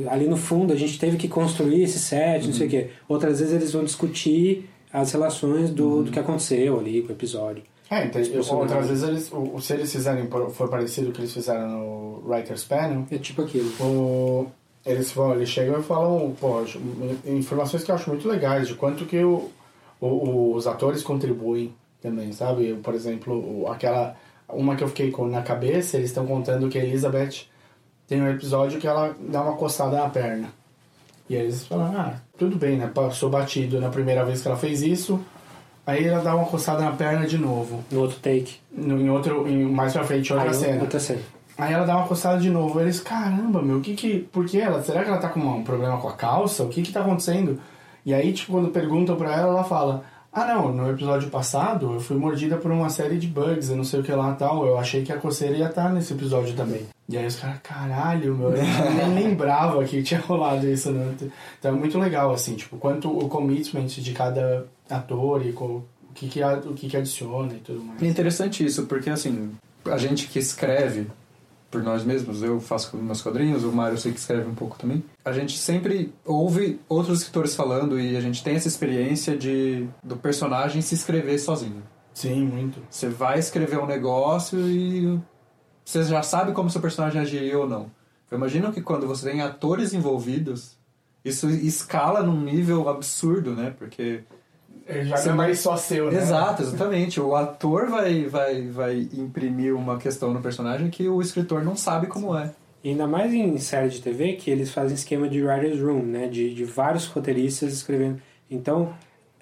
ali 0.10 0.28
no 0.28 0.38
fundo 0.38 0.72
a 0.74 0.76
gente 0.76 0.98
teve 1.00 1.18
que 1.18 1.28
construir 1.28 1.84
esse 1.84 2.00
set, 2.00 2.46
não 2.48 2.54
sei 2.54 2.68
o 2.68 2.70
quê. 2.70 2.90
Outras 3.08 3.40
vezes 3.40 3.54
eles 3.54 3.72
vão 3.74 3.84
discutir 3.84 4.70
as 4.92 5.12
relações 5.12 5.70
do, 5.70 6.04
do 6.04 6.12
que 6.12 6.20
aconteceu 6.20 6.80
ali 6.80 7.02
com 7.02 7.10
o 7.10 7.12
episódio. 7.12 7.64
É, 7.90 8.06
então, 8.06 8.22
outras 8.58 8.88
vezes 8.88 9.04
eles, 9.08 9.32
o, 9.32 9.60
se 9.62 9.74
eles 9.74 9.92
fizerem, 9.92 10.28
for 10.52 10.70
parecido 10.70 11.08
com 11.08 11.12
o 11.12 11.16
que 11.16 11.22
eles 11.22 11.34
fizeram 11.34 11.70
no 11.70 12.24
Writer's 12.30 12.64
Panel, 12.66 13.06
É 13.10 13.18
tipo 13.18 13.42
aquilo. 13.42 13.70
o, 13.80 14.48
eles, 14.86 15.12
vão, 15.12 15.34
eles 15.34 15.48
chegam 15.50 15.80
e 15.80 15.84
falam, 15.84 16.36
pô, 16.40 16.62
informações 17.26 17.84
que 17.84 17.92
eu 17.92 17.96
acho 17.96 18.10
muito 18.10 18.28
legais, 18.28 18.68
de 18.68 18.74
quanto 18.76 19.06
que 19.06 19.18
o, 19.24 19.50
o- 20.02 20.54
os 20.54 20.68
atores 20.68 21.02
contribuem 21.04 21.74
também, 22.02 22.32
sabe? 22.32 22.68
Eu, 22.70 22.78
por 22.78 22.94
exemplo, 22.94 23.66
aquela, 23.70 24.16
uma 24.50 24.76
que 24.76 24.84
eu 24.84 24.88
fiquei 24.90 25.10
com 25.12 25.28
na 25.28 25.42
cabeça, 25.42 25.98
eles 25.98 26.10
estão 26.10 26.26
contando 26.26 26.70
que 26.70 26.78
a 26.78 26.84
Elizabeth 26.84 27.46
tem 28.08 28.22
um 28.22 28.30
episódio 28.30 28.80
que 28.80 28.88
ela 28.88 29.16
dá 29.20 29.42
uma 29.42 29.54
coçada 29.58 29.98
na 29.98 30.10
perna. 30.10 30.50
E 31.30 31.36
aí 31.36 31.44
eles 31.44 31.66
falam, 31.68 31.94
ah, 31.98 32.14
tudo 32.38 32.56
bem, 32.56 32.78
né? 32.78 32.88
Passou 32.88 33.30
batido 33.30 33.82
na 33.82 33.90
primeira 33.90 34.24
vez 34.24 34.42
que 34.42 34.48
ela 34.48 34.56
fez 34.56 34.82
isso, 34.82 35.20
aí 35.86 36.06
ela 36.08 36.24
dá 36.24 36.34
uma 36.34 36.46
coçada 36.46 36.84
na 36.84 36.92
perna 36.92 37.28
de 37.28 37.38
novo. 37.38 37.84
No 37.92 38.00
outro 38.02 38.18
take. 38.20 38.56
No, 38.72 39.00
em 39.00 39.10
outro, 39.10 39.48
em, 39.48 39.66
mais 39.66 39.92
pra 39.92 40.06
frente, 40.06 40.32
outra 40.32 40.50
Aí, 40.50 40.56
cena. 40.56 40.82
Outra 40.82 41.00
cena. 41.00 41.22
Aí 41.58 41.74
ela 41.74 41.86
dá 41.86 41.98
uma 41.98 42.08
coçada 42.08 42.40
de 42.40 42.50
novo. 42.50 42.80
Eles, 42.80 43.02
caramba, 43.02 43.62
meu, 43.62 43.78
o 43.78 43.82
que 43.82 43.94
que. 43.94 44.20
Por 44.20 44.46
que 44.46 44.60
ela? 44.60 44.82
Será 44.82 45.04
que 45.04 45.10
ela 45.10 45.20
tá 45.20 45.28
com 45.28 45.40
um 45.40 45.64
problema 45.64 45.98
com 45.98 46.08
a 46.08 46.14
calça? 46.14 46.64
O 46.64 46.70
que 46.70 46.82
que 46.82 46.94
tá 46.94 47.02
acontecendo? 47.02 47.60
E 48.06 48.14
aí, 48.14 48.32
tipo, 48.32 48.54
quando 48.54 48.70
perguntam 48.70 49.18
pra 49.18 49.34
ela, 49.34 49.50
ela 49.50 49.64
fala: 49.66 50.06
Ah, 50.32 50.46
não, 50.46 50.72
no 50.72 50.90
episódio 50.90 51.30
passado 51.30 51.94
eu 51.94 52.00
fui 52.00 52.18
mordida 52.18 52.58
por 52.58 52.72
uma 52.72 52.90
série 52.90 53.18
de 53.18 53.28
bugs, 53.28 53.70
eu 53.70 53.78
não 53.78 53.84
sei 53.84 54.00
o 54.00 54.04
que 54.04 54.12
lá 54.12 54.32
e 54.32 54.36
tal. 54.36 54.66
Eu 54.66 54.78
achei 54.78 55.04
que 55.04 55.12
a 55.12 55.18
coceira 55.18 55.58
ia 55.58 55.68
estar 55.68 55.92
nesse 55.92 56.14
episódio 56.14 56.56
também. 56.56 56.86
E 57.10 57.18
aí 57.18 57.26
os 57.26 57.36
caras, 57.36 57.60
caralho, 57.64 58.36
meu, 58.36 58.52
eu 58.52 58.64
nem 59.14 59.28
lembrava 59.28 59.84
que 59.86 60.04
tinha 60.04 60.20
rolado 60.20 60.68
isso, 60.68 60.92
né? 60.92 61.16
Então 61.58 61.72
é 61.72 61.78
muito 61.78 61.98
legal, 61.98 62.34
assim, 62.34 62.56
tipo, 62.56 62.78
quanto 62.78 63.10
o 63.10 63.28
commitment 63.30 63.88
de 63.88 64.12
cada 64.14 64.66
ator 64.90 65.46
e 65.46 65.52
o 65.52 65.84
que 66.14 66.28
que, 66.28 66.44
o 66.44 66.74
que 66.74 66.90
que 66.90 66.98
adiciona 66.98 67.54
e 67.54 67.60
tudo 67.60 67.84
mais. 67.84 68.02
É 68.02 68.06
interessante 68.06 68.66
isso, 68.66 68.86
porque 68.86 69.10
assim, 69.10 69.52
a 69.86 69.98
gente 69.98 70.28
que 70.28 70.40
escreve 70.40 71.08
por 71.78 71.84
nós 71.84 72.04
mesmos. 72.04 72.42
Eu 72.42 72.60
faço 72.60 72.98
meus 72.98 73.22
quadrinhos, 73.22 73.64
o 73.64 73.72
Mário 73.72 73.94
eu 73.94 73.98
sei 74.00 74.12
que 74.12 74.20
escreve 74.20 74.50
um 74.50 74.56
pouco 74.56 74.78
também. 74.78 75.04
A 75.24 75.32
gente 75.32 75.58
sempre 75.58 76.12
ouve 76.26 76.80
outros 76.90 77.20
escritores 77.20 77.56
falando 77.56 78.00
e 78.00 78.18
a 78.18 78.22
gente 78.22 78.44
tem 78.44 78.56
essa 78.56 78.68
experiência 78.68 79.38
de 79.38 79.88
do 80.04 80.18
personagem 80.18 80.82
se 80.82 80.96
escrever 80.96 81.38
sozinho. 81.38 81.84
Sim, 82.14 82.46
muito. 82.46 82.82
Você 82.90 83.08
vai 83.10 83.38
escrever 83.38 83.78
um 83.78 83.86
negócio 83.86 84.60
e 84.60 85.20
você 85.86 86.04
já 86.04 86.24
sabe 86.24 86.52
como 86.52 86.70
seu 86.70 86.82
personagem 86.82 87.22
agiria 87.22 87.60
ou 87.60 87.70
não. 87.70 87.92
Eu 88.32 88.38
imagino 88.38 88.74
que 88.74 88.82
quando 88.82 89.08
você 89.08 89.30
tem 89.30 89.42
atores 89.42 89.94
envolvidos, 89.94 90.76
isso 91.24 91.48
escala 91.50 92.24
num 92.24 92.42
nível 92.42 92.90
absurdo, 92.90 93.52
né? 93.52 93.74
Porque 93.78 94.24
Ele 94.88 95.10
já 95.10 95.24
não 95.26 95.34
é 95.34 95.36
mais 95.36 95.60
só 95.60 95.76
seu, 95.76 96.10
né? 96.10 96.22
Exato, 96.22 96.62
exatamente. 96.62 97.20
O 97.20 97.36
ator 97.36 97.90
vai, 97.90 98.26
vai, 98.26 98.68
vai 98.68 99.10
imprimir 99.14 99.76
uma 99.76 99.98
questão 99.98 100.34
no 100.34 100.42
personagem 100.42 100.90
que 100.90 101.08
o 101.08 101.22
escritor 101.22 101.64
não 101.64 101.76
sabe 101.76 102.08
como 102.08 102.36
é. 102.38 102.52
Ainda 102.84 103.06
mais 103.06 103.34
em 103.34 103.58
série 103.58 103.90
de 103.90 104.02
TV 104.02 104.34
que 104.34 104.50
eles 104.50 104.72
fazem 104.72 104.96
esquema 104.96 105.28
de 105.28 105.44
writer's 105.44 105.82
room, 105.82 106.04
né? 106.04 106.28
De, 106.28 106.54
de 106.54 106.64
vários 106.64 107.06
roteiristas 107.08 107.74
escrevendo. 107.74 108.22
Então, 108.50 108.94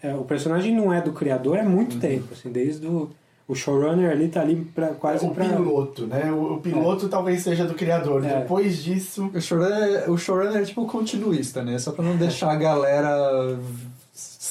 é, 0.01 0.15
o 0.15 0.23
personagem 0.23 0.75
não 0.75 0.91
é 0.91 1.01
do 1.01 1.13
criador 1.13 1.59
há 1.59 1.63
muito 1.63 1.99
tempo, 1.99 2.29
assim, 2.33 2.51
desde 2.51 2.87
o, 2.87 3.11
o 3.47 3.53
showrunner 3.53 4.09
ali 4.09 4.29
tá 4.29 4.41
ali 4.41 4.55
pra, 4.55 4.87
quase 4.89 5.25
o 5.25 5.29
pra... 5.29 5.45
piloto, 5.45 6.07
né? 6.07 6.31
O, 6.31 6.55
o 6.55 6.61
piloto 6.61 7.07
talvez 7.07 7.43
seja 7.43 7.65
do 7.65 7.75
criador. 7.75 8.25
É. 8.25 8.39
Depois 8.39 8.83
disso. 8.83 9.29
O 9.33 9.39
showrunner, 9.39 10.09
o 10.09 10.17
showrunner 10.17 10.61
é 10.61 10.65
tipo 10.65 10.81
o 10.81 10.87
continuista, 10.87 11.63
né? 11.63 11.77
Só 11.77 11.91
pra 11.91 12.03
não 12.03 12.15
deixar 12.15 12.51
a 12.51 12.55
galera 12.55 13.59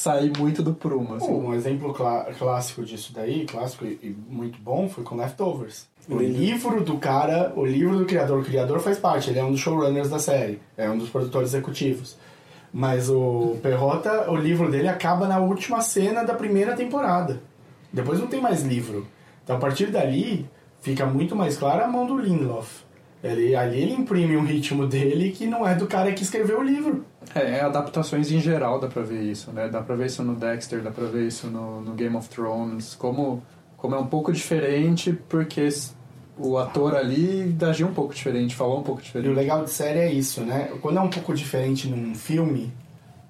sair 0.05 0.31
muito 0.39 0.63
do 0.63 0.75
prumo. 0.75 1.15
Assim. 1.15 1.33
Um 1.33 1.55
exemplo 1.55 1.93
clá- 1.95 2.27
clássico 2.39 2.85
disso 2.85 3.13
daí, 3.15 3.47
clássico 3.47 3.85
e 3.87 3.99
e 4.03 4.17
muito 4.29 4.59
bom, 4.61 4.89
foi 4.89 5.03
com 5.03 5.17
Leftovers. 5.17 5.87
O 6.09 6.19
livro 6.19 6.85
do 6.85 6.99
cara, 6.99 7.53
o 7.57 7.65
livro 7.65 7.97
do 7.99 8.05
criador, 8.05 8.41
o 8.41 8.45
criador 8.45 8.79
faz 8.81 8.99
parte, 8.99 9.31
ele 9.31 9.39
é 9.39 9.45
um 9.45 9.51
dos 9.51 9.61
showrunners 9.61 10.11
da 10.11 10.19
série, 10.19 10.61
é 10.77 10.89
um 10.91 10.99
dos 10.99 11.09
produtores 11.09 11.49
executivos. 11.49 12.17
Mas 12.71 13.09
o 13.09 13.57
Perrota, 13.63 14.31
o 14.31 14.37
livro 14.37 14.71
dele 14.71 14.89
acaba 14.89 15.27
na 15.27 15.39
última 15.39 15.81
cena 15.81 16.23
da 16.25 16.35
primeira 16.35 16.75
temporada. 16.77 17.41
Depois 17.93 18.19
não 18.21 18.27
tem 18.27 18.41
mais 18.41 18.63
livro. 18.63 19.07
Então 19.43 19.57
a 19.57 19.59
partir 19.61 19.87
dali 19.87 20.47
fica 20.81 21.07
muito 21.07 21.35
mais 21.35 21.57
clara 21.57 21.85
a 21.85 21.89
mão 21.89 22.05
do 22.07 22.19
Lindelof. 22.19 22.83
Ele, 23.25 23.57
ali 23.57 23.81
ele 23.81 23.95
imprime 23.95 24.37
um 24.37 24.45
ritmo 24.45 24.87
dele 24.87 25.31
que 25.31 25.47
não 25.47 25.66
é 25.66 25.75
do 25.75 25.87
cara 25.87 26.12
que 26.12 26.22
escreveu 26.22 26.61
o 26.61 26.62
livro. 26.62 27.07
É, 27.35 27.53
é 27.53 27.61
adaptações 27.62 28.31
em 28.31 28.39
geral, 28.39 28.79
dá 28.79 28.87
pra 28.87 29.01
ver 29.01 29.22
isso, 29.22 29.51
né? 29.51 29.66
Dá 29.66 29.81
pra 29.81 29.97
ver 29.97 30.07
isso 30.07 30.22
no 30.22 30.35
Dexter, 30.35 30.83
dá 30.83 30.91
pra 30.91 31.07
ver 31.07 31.27
isso 31.27 31.47
no, 31.47 31.81
no 31.81 31.95
Game 31.95 32.14
of 32.14 32.29
Thrones. 32.29 32.95
Como, 32.95 33.43
como 33.79 33.95
é 33.95 33.99
um 33.99 34.07
pouco 34.07 34.31
diferente, 34.31 35.18
porque 35.27 35.66
o 36.37 36.59
ator 36.59 36.95
ali 36.95 37.57
agiu 37.66 37.87
um 37.87 37.95
pouco 37.95 38.12
diferente, 38.12 38.55
falou 38.55 38.81
um 38.81 38.83
pouco 38.83 39.01
E 39.01 39.05
o 39.05 39.07
diferente. 39.07 39.29
legal 39.35 39.64
de 39.64 39.70
série 39.70 40.01
é 40.01 40.12
isso, 40.12 40.43
né? 40.43 40.70
Quando 40.83 40.99
é 40.99 41.01
um 41.01 41.09
pouco 41.09 41.33
diferente 41.35 41.89
num 41.89 42.14
filme, 42.14 42.75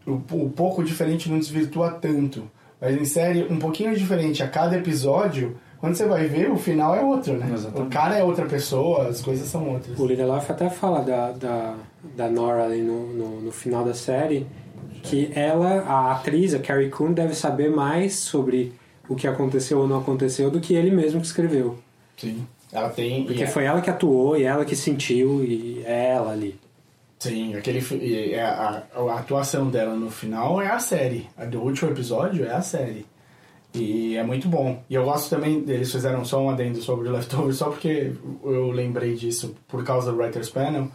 o, 0.04 0.14
o 0.14 0.50
pouco 0.50 0.82
diferente 0.82 1.30
não 1.30 1.38
desvirtua 1.38 1.92
tanto. 1.92 2.50
Mas 2.80 3.00
em 3.00 3.04
série, 3.04 3.44
um 3.44 3.60
pouquinho 3.60 3.94
diferente 3.94 4.42
a 4.42 4.48
cada 4.48 4.76
episódio, 4.76 5.56
quando 5.84 5.96
você 5.96 6.06
vai 6.06 6.26
ver, 6.26 6.50
o 6.50 6.56
final 6.56 6.94
é 6.96 7.02
outro, 7.02 7.34
né? 7.36 7.46
O 7.74 7.86
cara 7.90 8.16
é 8.16 8.24
outra 8.24 8.46
pessoa, 8.46 9.08
as 9.08 9.20
coisas 9.20 9.46
são 9.46 9.68
outras. 9.68 10.00
O 10.00 10.06
Lindelof 10.06 10.50
até 10.50 10.70
fala 10.70 11.02
da, 11.02 11.30
da, 11.32 11.74
da 12.16 12.30
Nora 12.30 12.64
ali 12.64 12.80
no, 12.80 13.12
no, 13.12 13.40
no 13.42 13.52
final 13.52 13.84
da 13.84 13.92
série 13.92 14.46
que 15.02 15.30
ela, 15.34 15.82
a 15.82 16.12
atriz, 16.12 16.54
a 16.54 16.58
Carrie 16.58 16.88
Coon, 16.88 17.12
deve 17.12 17.34
saber 17.34 17.70
mais 17.70 18.14
sobre 18.14 18.72
o 19.06 19.14
que 19.14 19.28
aconteceu 19.28 19.78
ou 19.78 19.86
não 19.86 19.98
aconteceu 19.98 20.50
do 20.50 20.58
que 20.58 20.72
ele 20.74 20.90
mesmo 20.90 21.20
que 21.20 21.26
escreveu. 21.26 21.78
Sim. 22.16 22.46
Ela 22.72 22.88
tem. 22.88 23.26
Porque 23.26 23.40
e 23.40 23.44
é- 23.44 23.46
foi 23.46 23.64
ela 23.64 23.82
que 23.82 23.90
atuou 23.90 24.38
e 24.38 24.44
ela 24.44 24.64
que 24.64 24.74
sentiu 24.74 25.44
e 25.44 25.82
é 25.84 26.12
ela 26.12 26.32
ali. 26.32 26.58
Sim, 27.18 27.54
aquele, 27.54 27.80
e 28.02 28.32
é 28.32 28.42
a, 28.42 28.82
a 28.96 29.18
atuação 29.18 29.68
dela 29.68 29.94
no 29.94 30.10
final 30.10 30.62
é 30.62 30.68
a 30.68 30.78
série. 30.78 31.28
A 31.36 31.44
do 31.44 31.60
último 31.60 31.90
episódio 31.90 32.46
é 32.46 32.54
a 32.54 32.62
série. 32.62 33.04
E 33.74 34.16
é 34.16 34.22
muito 34.22 34.48
bom. 34.48 34.82
E 34.88 34.94
eu 34.94 35.04
gosto 35.04 35.28
também, 35.30 35.64
eles 35.66 35.90
fizeram 35.90 36.24
só 36.24 36.40
um 36.40 36.48
adendo 36.48 36.80
sobre 36.80 37.08
o 37.08 37.12
Leftovers, 37.12 37.56
só 37.56 37.70
porque 37.70 38.12
eu 38.44 38.70
lembrei 38.70 39.14
disso 39.16 39.56
por 39.66 39.82
causa 39.84 40.12
do 40.12 40.18
Writer's 40.18 40.48
Panel. 40.48 40.88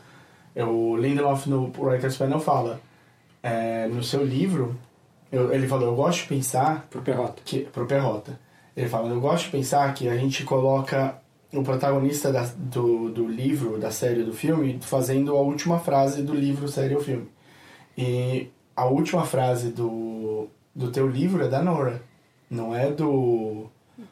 É, 0.56 0.64
O 0.64 0.96
Lindelof 0.96 1.48
no 1.50 1.72
Writer's 1.78 2.16
Panel 2.18 2.40
fala, 2.40 2.80
é, 3.44 3.88
no 3.88 4.02
seu 4.02 4.24
livro, 4.26 4.76
eu- 5.32 5.54
ele 5.54 5.68
falou, 5.68 5.88
eu 5.90 5.96
gosto 5.96 6.22
de 6.24 6.28
pensar... 6.30 6.88
Pro 6.90 7.02
Perrota. 7.02 7.42
Que, 7.44 7.60
pro 7.62 7.86
Perrota. 7.86 8.40
Ele 8.76 8.88
fala, 8.88 9.10
eu 9.10 9.20
gosto 9.20 9.46
de 9.46 9.52
pensar 9.52 9.94
que 9.94 10.08
a 10.08 10.16
gente 10.18 10.44
coloca 10.46 11.18
o 11.54 11.62
protagonista 11.64 12.32
da- 12.32 12.50
do, 12.56 13.10
do 13.10 13.28
livro, 13.28 13.78
da 13.78 13.92
série, 13.92 14.24
do 14.24 14.32
filme, 14.34 14.80
fazendo 14.82 15.36
a 15.36 15.42
última 15.42 15.80
frase 15.80 16.22
do 16.22 16.34
livro, 16.34 16.68
série 16.70 16.96
ou 16.96 17.02
filme. 17.02 17.28
E 17.98 18.48
a 18.76 18.86
última 18.86 19.26
frase 19.26 19.70
do, 19.70 20.48
do 20.74 20.90
teu 20.92 21.08
livro 21.10 21.44
é 21.44 21.50
da 21.50 21.62
Nora, 21.62 22.02
não 22.50 22.76
é 22.76 22.92
do... 22.92 23.66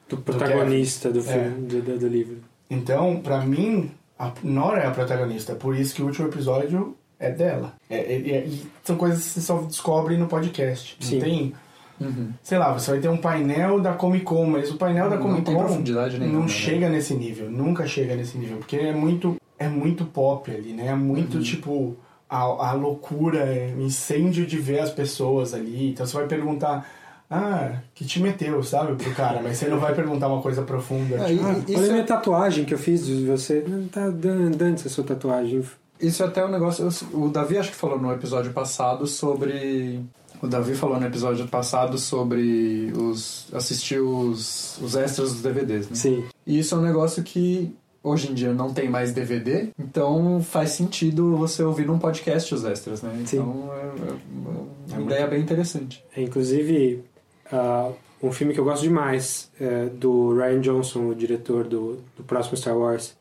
Do 0.10 0.18
protagonista 0.18 1.10
do, 1.10 1.22
Kevin. 1.22 1.44
filme, 1.44 1.68
do, 1.68 1.82
do, 1.82 2.00
do 2.00 2.08
livro. 2.08 2.38
Então, 2.70 3.22
pra 3.22 3.40
mim, 3.46 3.92
a 4.20 4.32
Nora 4.44 4.82
é 4.82 4.88
a 4.88 4.92
protagonista, 4.92 5.56
por 5.56 5.76
isso 5.76 5.96
que 5.96 6.02
o 6.02 6.06
último 6.06 6.28
episódio 6.28 6.96
é 7.20 7.32
dela. 7.32 7.74
É, 7.90 7.98
é- 7.98 8.30
é- 8.30 8.46
e 8.46 8.68
são 8.84 8.98
coisas 8.98 9.24
que 9.24 9.30
você 9.30 9.42
só 9.42 9.62
descobre 9.62 10.18
no 10.18 10.28
podcast. 10.28 10.98
Sim. 11.00 11.16
Não 11.16 11.22
tem... 11.24 11.54
Uhum. 12.00 12.30
Sei 12.44 12.58
lá, 12.60 12.72
você 12.74 12.92
vai 12.92 13.00
ter 13.00 13.08
um 13.10 13.18
painel 13.18 13.80
da 13.80 13.94
Comic 13.94 14.24
Con, 14.24 14.46
mas 14.46 14.70
o 14.70 14.76
painel 14.78 15.10
da 15.10 15.16
Não 15.16 15.24
Comic 15.24 15.42
tem 15.44 15.56
Con 15.56 15.64
profundidade 15.64 16.20
nenhuma, 16.20 16.40
não 16.40 16.46
né? 16.46 16.52
chega 16.52 16.90
nesse 16.90 17.16
nível, 17.16 17.50
nunca 17.50 17.88
chega 17.88 18.16
nesse 18.16 18.38
nível, 18.38 18.58
porque 18.58 18.76
é 18.76 18.94
muito, 18.94 19.36
é 19.58 19.68
muito 19.68 20.06
pop 20.06 20.52
ali, 20.52 20.74
né? 20.74 20.88
É 20.90 20.96
muito 20.96 21.42
tipo 21.42 21.98
a, 22.30 22.42
a 22.42 22.74
loucura, 22.74 23.40
é, 23.40 23.74
o 23.76 23.82
incêndio 23.82 24.46
de 24.46 24.58
ver 24.60 24.80
as 24.82 24.92
pessoas 24.92 25.56
ali. 25.56 25.90
Então 25.90 26.06
você 26.06 26.16
vai 26.16 26.28
perguntar, 26.28 26.88
ah, 27.30 27.80
que 27.94 28.06
time 28.06 28.30
é 28.30 28.32
teu, 28.32 28.64
sabe, 28.64 28.96
pro 28.96 29.14
cara, 29.14 29.42
mas 29.42 29.58
você 29.58 29.68
não 29.68 29.80
vai 29.80 29.94
perguntar 29.94 30.28
uma 30.30 30.42
coisa 30.42 30.62
profunda. 30.62 31.16
É, 31.16 31.26
tipo, 31.26 31.46
ah, 31.46 31.56
e- 31.68 31.76
Olha 31.76 31.86
é- 31.88 31.92
minha 31.92 32.04
tatuagem 32.06 32.64
que 32.64 32.74
eu 32.74 32.78
fiz 32.78 33.06
de 33.06 33.26
você. 33.26 33.66
Não 33.68 33.88
tá 33.88 34.10
dando 34.10 34.62
essa 34.64 34.88
sua 34.88 35.04
tatuagem. 35.04 35.62
Isso 36.00 36.24
é 36.24 36.26
até 36.26 36.46
um 36.46 36.50
negócio. 36.50 36.88
O 37.14 37.28
Davi 37.28 37.58
acho 37.58 37.72
que 37.72 37.76
falou 37.76 38.00
no 38.00 38.14
episódio 38.14 38.54
passado 38.54 39.06
sobre. 39.08 40.00
O 40.42 40.48
Davi 40.48 40.76
falou 40.76 41.00
no 41.00 41.06
episódio 41.06 41.48
passado 41.48 41.98
sobre 41.98 42.94
os. 42.96 43.48
assistir 43.52 44.00
os, 44.00 44.78
os 44.82 44.96
extras 44.96 45.34
dos 45.34 45.42
DVDs, 45.42 45.90
né? 45.90 45.96
Sim. 45.96 46.24
E 46.46 46.60
isso 46.60 46.76
é 46.76 46.78
um 46.78 46.82
negócio 46.82 47.24
que 47.24 47.76
hoje 48.04 48.32
em 48.32 48.34
dia 48.34 48.54
não 48.54 48.72
tem 48.72 48.90
mais 48.90 49.12
DVD, 49.12 49.70
então 49.78 50.42
faz 50.42 50.70
sentido 50.70 51.36
você 51.36 51.62
ouvir 51.64 51.86
num 51.86 52.00
podcast 52.00 52.54
os 52.56 52.64
extras, 52.64 53.02
né? 53.02 53.12
Então 53.20 53.70
é, 53.74 54.94
é 54.94 54.98
uma 54.98 55.02
ideia 55.02 55.28
bem 55.28 55.42
interessante. 55.42 56.06
É, 56.16 56.22
inclusive, 56.22 57.04
ah, 57.52 57.92
um 58.22 58.32
filme 58.32 58.54
que 58.54 58.60
eu 58.60 58.64
gosto 58.64 58.84
demais 58.84 59.52
é 59.60 59.86
do 59.86 60.36
Ryan 60.36 60.62
Johnson, 60.62 61.08
o 61.10 61.16
diretor 61.16 61.66
do, 61.66 62.00
do 62.16 62.24
próximo 62.24 62.58
Star 62.58 62.78
Wars. 62.78 63.16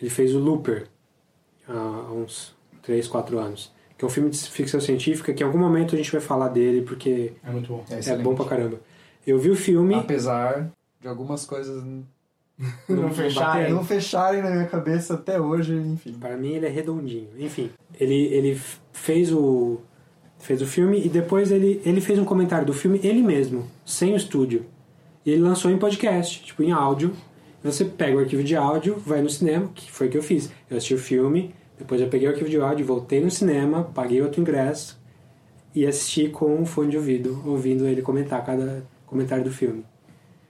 Ele 0.00 0.10
fez 0.10 0.34
o 0.34 0.38
Looper 0.38 0.86
há 1.68 2.12
uns 2.12 2.54
3, 2.82 3.06
4 3.08 3.38
anos. 3.38 3.72
Que 3.96 4.04
é 4.04 4.06
um 4.06 4.10
filme 4.10 4.28
de 4.28 4.38
ficção 4.50 4.80
científica 4.80 5.32
que 5.32 5.42
em 5.42 5.46
algum 5.46 5.58
momento 5.58 5.94
a 5.94 5.98
gente 5.98 6.10
vai 6.10 6.20
falar 6.20 6.48
dele 6.48 6.82
porque 6.82 7.32
é 7.42 7.50
muito 7.50 7.68
bom. 7.68 7.84
É 7.88 8.10
é, 8.10 8.16
bom 8.18 8.34
pra 8.34 8.44
caramba. 8.44 8.80
Eu 9.26 9.38
vi 9.38 9.50
o 9.50 9.56
filme. 9.56 9.94
Apesar 9.94 10.70
de 11.00 11.08
algumas 11.08 11.46
coisas 11.46 11.82
Não 12.88 13.10
fecharem. 13.10 13.34
baterem. 13.34 13.72
não 13.72 13.84
fecharem 13.84 14.42
na 14.42 14.50
minha 14.50 14.66
cabeça 14.66 15.14
até 15.14 15.40
hoje, 15.40 15.74
enfim. 15.74 16.12
Para 16.14 16.36
mim 16.36 16.52
ele 16.54 16.66
é 16.66 16.68
redondinho. 16.68 17.28
Enfim, 17.38 17.70
ele, 17.98 18.26
ele 18.26 18.60
fez 18.92 19.32
o 19.32 19.80
fez 20.44 20.60
o 20.60 20.66
filme 20.66 21.00
e 21.04 21.08
depois 21.08 21.50
ele, 21.50 21.80
ele 21.84 22.00
fez 22.00 22.18
um 22.18 22.24
comentário 22.24 22.66
do 22.66 22.72
filme 22.74 23.00
ele 23.02 23.22
mesmo, 23.22 23.66
sem 23.84 24.12
o 24.12 24.16
estúdio. 24.16 24.66
E 25.24 25.30
ele 25.30 25.40
lançou 25.40 25.70
em 25.70 25.78
podcast, 25.78 26.44
tipo 26.44 26.62
em 26.62 26.70
áudio. 26.70 27.12
Você 27.62 27.82
pega 27.84 28.16
o 28.16 28.20
arquivo 28.20 28.44
de 28.44 28.54
áudio, 28.54 29.02
vai 29.06 29.22
no 29.22 29.30
cinema, 29.30 29.70
que 29.74 29.90
foi 29.90 30.08
o 30.08 30.10
que 30.10 30.18
eu 30.18 30.22
fiz. 30.22 30.50
Eu 30.68 30.76
assisti 30.76 30.92
o 30.92 30.98
filme, 30.98 31.54
depois 31.78 31.98
eu 31.98 32.08
peguei 32.08 32.28
o 32.28 32.30
arquivo 32.30 32.50
de 32.50 32.60
áudio, 32.60 32.84
voltei 32.84 33.20
no 33.20 33.30
cinema, 33.30 33.84
paguei 33.94 34.20
outro 34.20 34.38
ingresso 34.38 35.00
e 35.74 35.86
assisti 35.86 36.28
com 36.28 36.54
um 36.54 36.66
fone 36.66 36.90
de 36.90 36.98
ouvido, 36.98 37.42
ouvindo 37.46 37.86
ele 37.86 38.02
comentar 38.02 38.44
cada 38.44 38.84
comentário 39.06 39.44
do 39.44 39.50
filme. 39.50 39.82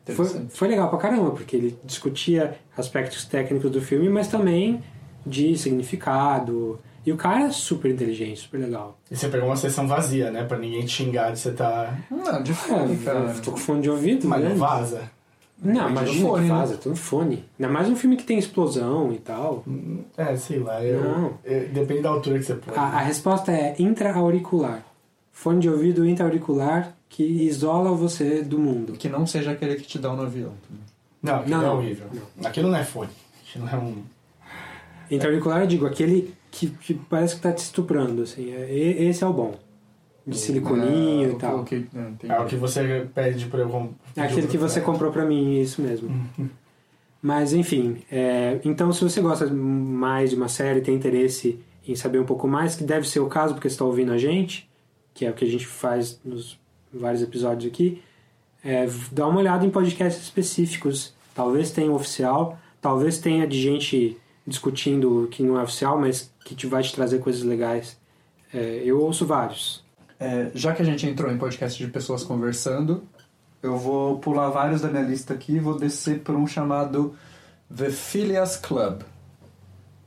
Foi, 0.07 0.27
foi 0.51 0.69
legal 0.69 0.91
pra 0.91 0.99
caramba, 0.99 1.31
porque 1.31 1.55
ele 1.55 1.79
discutia 1.85 2.57
aspectos 2.77 3.25
técnicos 3.25 3.71
do 3.71 3.81
filme, 3.81 4.09
mas 4.09 4.27
também 4.27 4.83
de 5.25 5.57
significado. 5.57 6.81
E 7.07 7.13
o 7.13 7.17
cara 7.17 7.45
é 7.45 7.51
super 7.51 7.91
inteligente, 7.93 8.41
super 8.41 8.59
legal. 8.59 8.99
E 9.11 9.17
você 9.17 9.29
pegou 9.29 9.49
uma 9.49 9.57
sessão 9.57 9.87
vazia, 9.87 10.31
né? 10.31 10.43
Pra 10.45 10.59
ninguém 10.59 10.81
te 10.87 10.93
xingar 10.93 11.33
de 11.33 11.39
você 11.39 11.53
tá. 11.53 11.95
Não, 12.11 12.43
de 12.43 12.55
fone, 12.55 12.95
É, 12.95 13.05
cara. 13.05 13.35
com 13.45 13.57
fone 13.57 13.83
de 13.83 13.91
ouvido, 13.91 14.27
Mas 14.27 14.43
né? 14.43 14.49
não 14.51 14.57
vaza. 14.57 15.03
Não, 15.63 15.85
do 15.85 15.91
imagina 15.91 16.29
fone, 16.29 16.43
que 16.47 16.53
né? 16.53 16.59
vaza, 16.59 16.77
tô 16.77 16.91
no 16.91 16.97
fone. 16.97 17.45
Ainda 17.59 17.73
mais 17.73 17.89
um 17.89 17.95
filme 17.97 18.17
que 18.17 18.25
tem 18.25 18.39
explosão 18.39 19.13
e 19.13 19.19
tal. 19.19 19.65
É, 20.17 20.35
sei 20.37 20.59
lá. 20.59 20.83
Eu, 20.85 21.03
Não. 21.05 21.35
eu- 21.45 21.69
depende 21.69 22.03
da 22.03 22.09
altura 22.11 22.39
que 22.39 22.45
você 22.45 22.55
põe. 22.55 22.75
A, 22.77 22.83
a 22.83 23.01
resposta 23.01 23.53
é 23.53 23.75
intra-auricular. 23.79 24.83
Fone 25.33 25.61
de 25.61 25.69
ouvido 25.71 26.07
intra-auricular 26.07 26.95
que 27.09 27.23
isola 27.23 27.93
você 27.93 28.43
do 28.43 28.59
mundo. 28.59 28.95
Que 28.95 29.09
não 29.09 29.27
seja 29.27 29.53
aquele 29.53 29.77
que 29.77 29.83
te 29.87 29.99
dá 29.99 30.13
no 30.13 30.23
avião. 30.23 30.53
Não, 31.23 31.37
aquilo 31.37 31.57
Não, 31.57 31.63
é 31.63 31.67
não. 31.69 31.77
horrível. 31.79 32.07
Aquilo 32.45 32.69
não 32.71 32.79
é 32.79 32.85
fone. 32.85 33.11
Aquilo 33.49 33.69
é 33.69 33.77
um. 33.77 34.03
Intra-auricular, 35.11 35.61
eu 35.61 35.67
digo, 35.67 35.87
aquele 35.87 36.35
que, 36.55 36.69
que 36.69 36.95
parece 36.95 37.35
que 37.35 37.43
tá 37.43 37.53
te 37.53 37.59
estuprando, 37.59 38.23
assim. 38.23 38.53
É, 38.53 38.73
esse 38.73 39.25
é 39.25 39.27
o 39.27 39.33
bom. 39.33 39.57
De 40.25 40.39
siliconinho 40.39 41.31
É, 41.31 41.33
e 41.33 41.37
tal. 41.37 41.65
É 42.29 42.41
o 42.41 42.47
que 42.47 42.57
você 42.57 43.07
pede 43.13 43.47
pra 43.47 43.61
eu 43.61 43.69
comprar. 43.69 43.95
É 44.17 44.23
aquele 44.23 44.47
que 44.47 44.57
você 44.57 44.81
comprou 44.81 45.11
pra 45.13 45.25
mim, 45.25 45.61
isso 45.61 45.83
mesmo. 45.83 46.09
Mas, 47.21 47.53
enfim, 47.53 47.99
é, 48.11 48.61
então 48.65 48.93
se 48.93 49.03
você 49.03 49.21
gosta 49.21 49.47
mais 49.53 50.31
de 50.31 50.37
uma 50.37 50.49
série, 50.49 50.81
tem 50.81 50.95
interesse 50.95 51.59
em 51.87 51.97
saber 51.97 52.21
um 52.21 52.25
pouco 52.25 52.47
mais, 52.47 52.77
que 52.77 52.85
deve 52.85 53.09
ser 53.09 53.21
o 53.21 53.27
caso 53.27 53.55
porque 53.55 53.69
você 53.69 53.75
está 53.75 53.85
ouvindo 53.85 54.13
a 54.13 54.19
gente, 54.19 54.71
que 55.13 55.27
é 55.27 55.31
o 55.31 55.35
que 55.35 55.45
a 55.45 55.49
gente 55.49 55.67
faz 55.67 56.21
nos 56.25 56.59
vários 56.93 57.21
episódios 57.21 57.71
aqui, 57.71 58.01
é, 58.65 58.89
dá 59.11 59.27
uma 59.27 59.41
olhada 59.41 59.67
em 59.67 59.71
podcasts 59.71 60.23
específicos. 60.23 61.13
Talvez 61.35 61.71
tenha 61.71 61.91
um 61.91 61.95
oficial, 61.95 62.59
talvez 62.81 63.19
tenha 63.19 63.47
de 63.47 63.61
gente 63.61 64.17
discutindo 64.47 65.29
que 65.31 65.43
não 65.43 65.59
é 65.59 65.63
oficial, 65.63 65.99
mas 65.99 66.33
que 66.45 66.55
te 66.55 66.67
vai 66.67 66.83
te 66.83 66.95
trazer 66.95 67.19
coisas 67.19 67.43
legais. 67.43 67.97
É, 68.53 68.83
eu 68.85 69.01
ouço 69.01 69.27
vários. 69.27 69.85
É, 70.19 70.51
já 70.55 70.73
que 70.75 70.83
a 70.83 70.85
gente 70.85 71.07
entrou 71.07 71.31
em 71.31 71.39
podcast 71.39 71.83
de 71.83 71.91
pessoas 71.91 72.23
conversando, 72.23 73.05
eu 73.63 73.77
vou 73.77 74.19
pular 74.19 74.51
vários 74.51 74.83
da 74.83 74.89
minha 74.89 75.03
lista 75.03 75.35
aqui 75.35 75.55
e 75.55 75.59
vou 75.59 75.79
descer 75.79 76.21
por 76.21 76.35
um 76.35 76.47
chamado 76.47 77.15
The 77.75 77.91
Phileas 77.91 78.57
Club. 78.57 79.03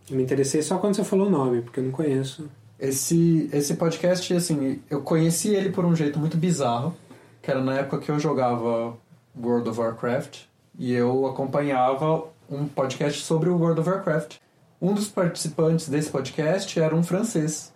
Eu 0.09 0.15
me 0.15 0.23
interessei 0.23 0.61
só 0.61 0.77
quando 0.77 0.95
você 0.95 1.03
falou 1.03 1.27
o 1.27 1.29
nome, 1.29 1.61
porque 1.61 1.79
eu 1.79 1.83
não 1.83 1.91
conheço. 1.91 2.49
Esse, 2.79 3.49
esse 3.51 3.73
podcast, 3.73 4.33
assim, 4.33 4.79
eu 4.89 5.01
conheci 5.01 5.49
ele 5.49 5.71
por 5.71 5.83
um 5.83 5.95
jeito 5.95 6.19
muito 6.19 6.37
bizarro, 6.37 6.95
que 7.41 7.49
era 7.49 7.61
na 7.61 7.73
época 7.79 7.97
que 7.97 8.11
eu 8.11 8.19
jogava 8.19 8.95
World 9.35 9.69
of 9.69 9.79
Warcraft, 9.79 10.41
e 10.77 10.93
eu 10.93 11.25
acompanhava 11.25 12.25
um 12.49 12.67
podcast 12.67 13.21
sobre 13.23 13.49
o 13.49 13.57
World 13.57 13.81
of 13.81 13.89
Warcraft. 13.89 14.37
Um 14.81 14.93
dos 14.93 15.07
participantes 15.07 15.89
desse 15.89 16.09
podcast 16.09 16.79
era 16.79 16.95
um 16.95 17.03
francês, 17.03 17.73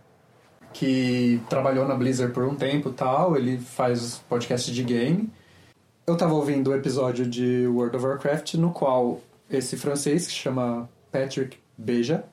que 0.73 1.41
trabalhou 1.49 1.87
na 1.87 1.95
Blizzard 1.95 2.33
por 2.33 2.43
um 2.43 2.55
tempo 2.55 2.91
tal, 2.91 3.35
ele 3.35 3.57
faz 3.57 4.21
podcast 4.29 4.71
de 4.71 4.83
game. 4.83 5.29
Eu 6.05 6.15
tava 6.15 6.33
ouvindo 6.33 6.69
o 6.69 6.75
episódio 6.75 7.25
de 7.25 7.67
World 7.67 7.97
of 7.97 8.05
Warcraft, 8.05 8.55
no 8.55 8.71
qual 8.71 9.21
esse 9.49 9.77
francês, 9.77 10.27
que 10.27 10.33
chama 10.33 10.89
Patrick 11.11 11.57
Beja, 11.77 12.23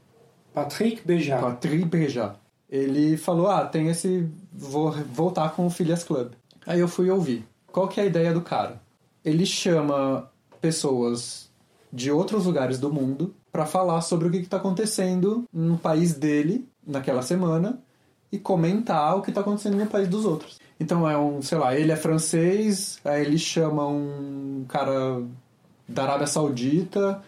Patrick 0.54 1.06
Beja. 1.06 1.38
Patrick 1.38 1.84
Beja. 1.84 2.36
Ele 2.68 3.16
falou: 3.16 3.48
Ah, 3.48 3.64
tem 3.64 3.88
esse. 3.88 4.28
Vou 4.52 4.90
voltar 4.90 5.54
com 5.54 5.66
o 5.66 5.70
Phileas 5.70 6.04
Club. 6.04 6.32
Aí 6.66 6.80
eu 6.80 6.88
fui 6.88 7.10
ouvir. 7.10 7.46
Qual 7.70 7.88
que 7.88 8.00
é 8.00 8.02
a 8.02 8.06
ideia 8.06 8.32
do 8.32 8.40
cara? 8.40 8.80
Ele 9.24 9.46
chama 9.46 10.30
pessoas 10.60 11.47
de 11.92 12.10
outros 12.10 12.44
lugares 12.44 12.78
do 12.78 12.92
mundo 12.92 13.34
para 13.50 13.66
falar 13.66 14.00
sobre 14.02 14.28
o 14.28 14.30
que 14.30 14.38
está 14.38 14.58
acontecendo 14.58 15.44
no 15.52 15.78
país 15.78 16.14
dele 16.14 16.68
naquela 16.86 17.22
semana 17.22 17.80
e 18.30 18.38
comentar 18.38 19.16
o 19.16 19.22
que 19.22 19.30
está 19.30 19.40
acontecendo 19.40 19.76
no 19.76 19.86
país 19.86 20.08
dos 20.08 20.24
outros. 20.24 20.58
Então 20.78 21.08
é 21.08 21.16
um, 21.18 21.42
sei 21.42 21.58
lá, 21.58 21.74
ele 21.74 21.90
é 21.90 21.96
francês, 21.96 23.00
aí 23.04 23.22
ele 23.22 23.38
chama 23.38 23.86
um 23.86 24.64
cara 24.68 25.22
da 25.88 26.04
Arábia 26.04 26.26
Saudita, 26.26 27.22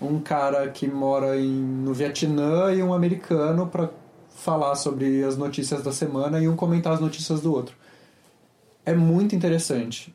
um 0.00 0.20
cara 0.20 0.68
que 0.68 0.86
mora 0.86 1.38
em, 1.38 1.50
no 1.50 1.92
Vietnã 1.92 2.72
e 2.72 2.82
um 2.82 2.94
americano 2.94 3.66
para 3.66 3.90
falar 4.30 4.76
sobre 4.76 5.24
as 5.24 5.36
notícias 5.36 5.82
da 5.82 5.92
semana 5.92 6.40
e 6.40 6.48
um 6.48 6.54
comentar 6.54 6.92
as 6.92 7.00
notícias 7.00 7.40
do 7.40 7.52
outro. 7.52 7.74
É 8.86 8.94
muito 8.94 9.34
interessante. 9.34 10.14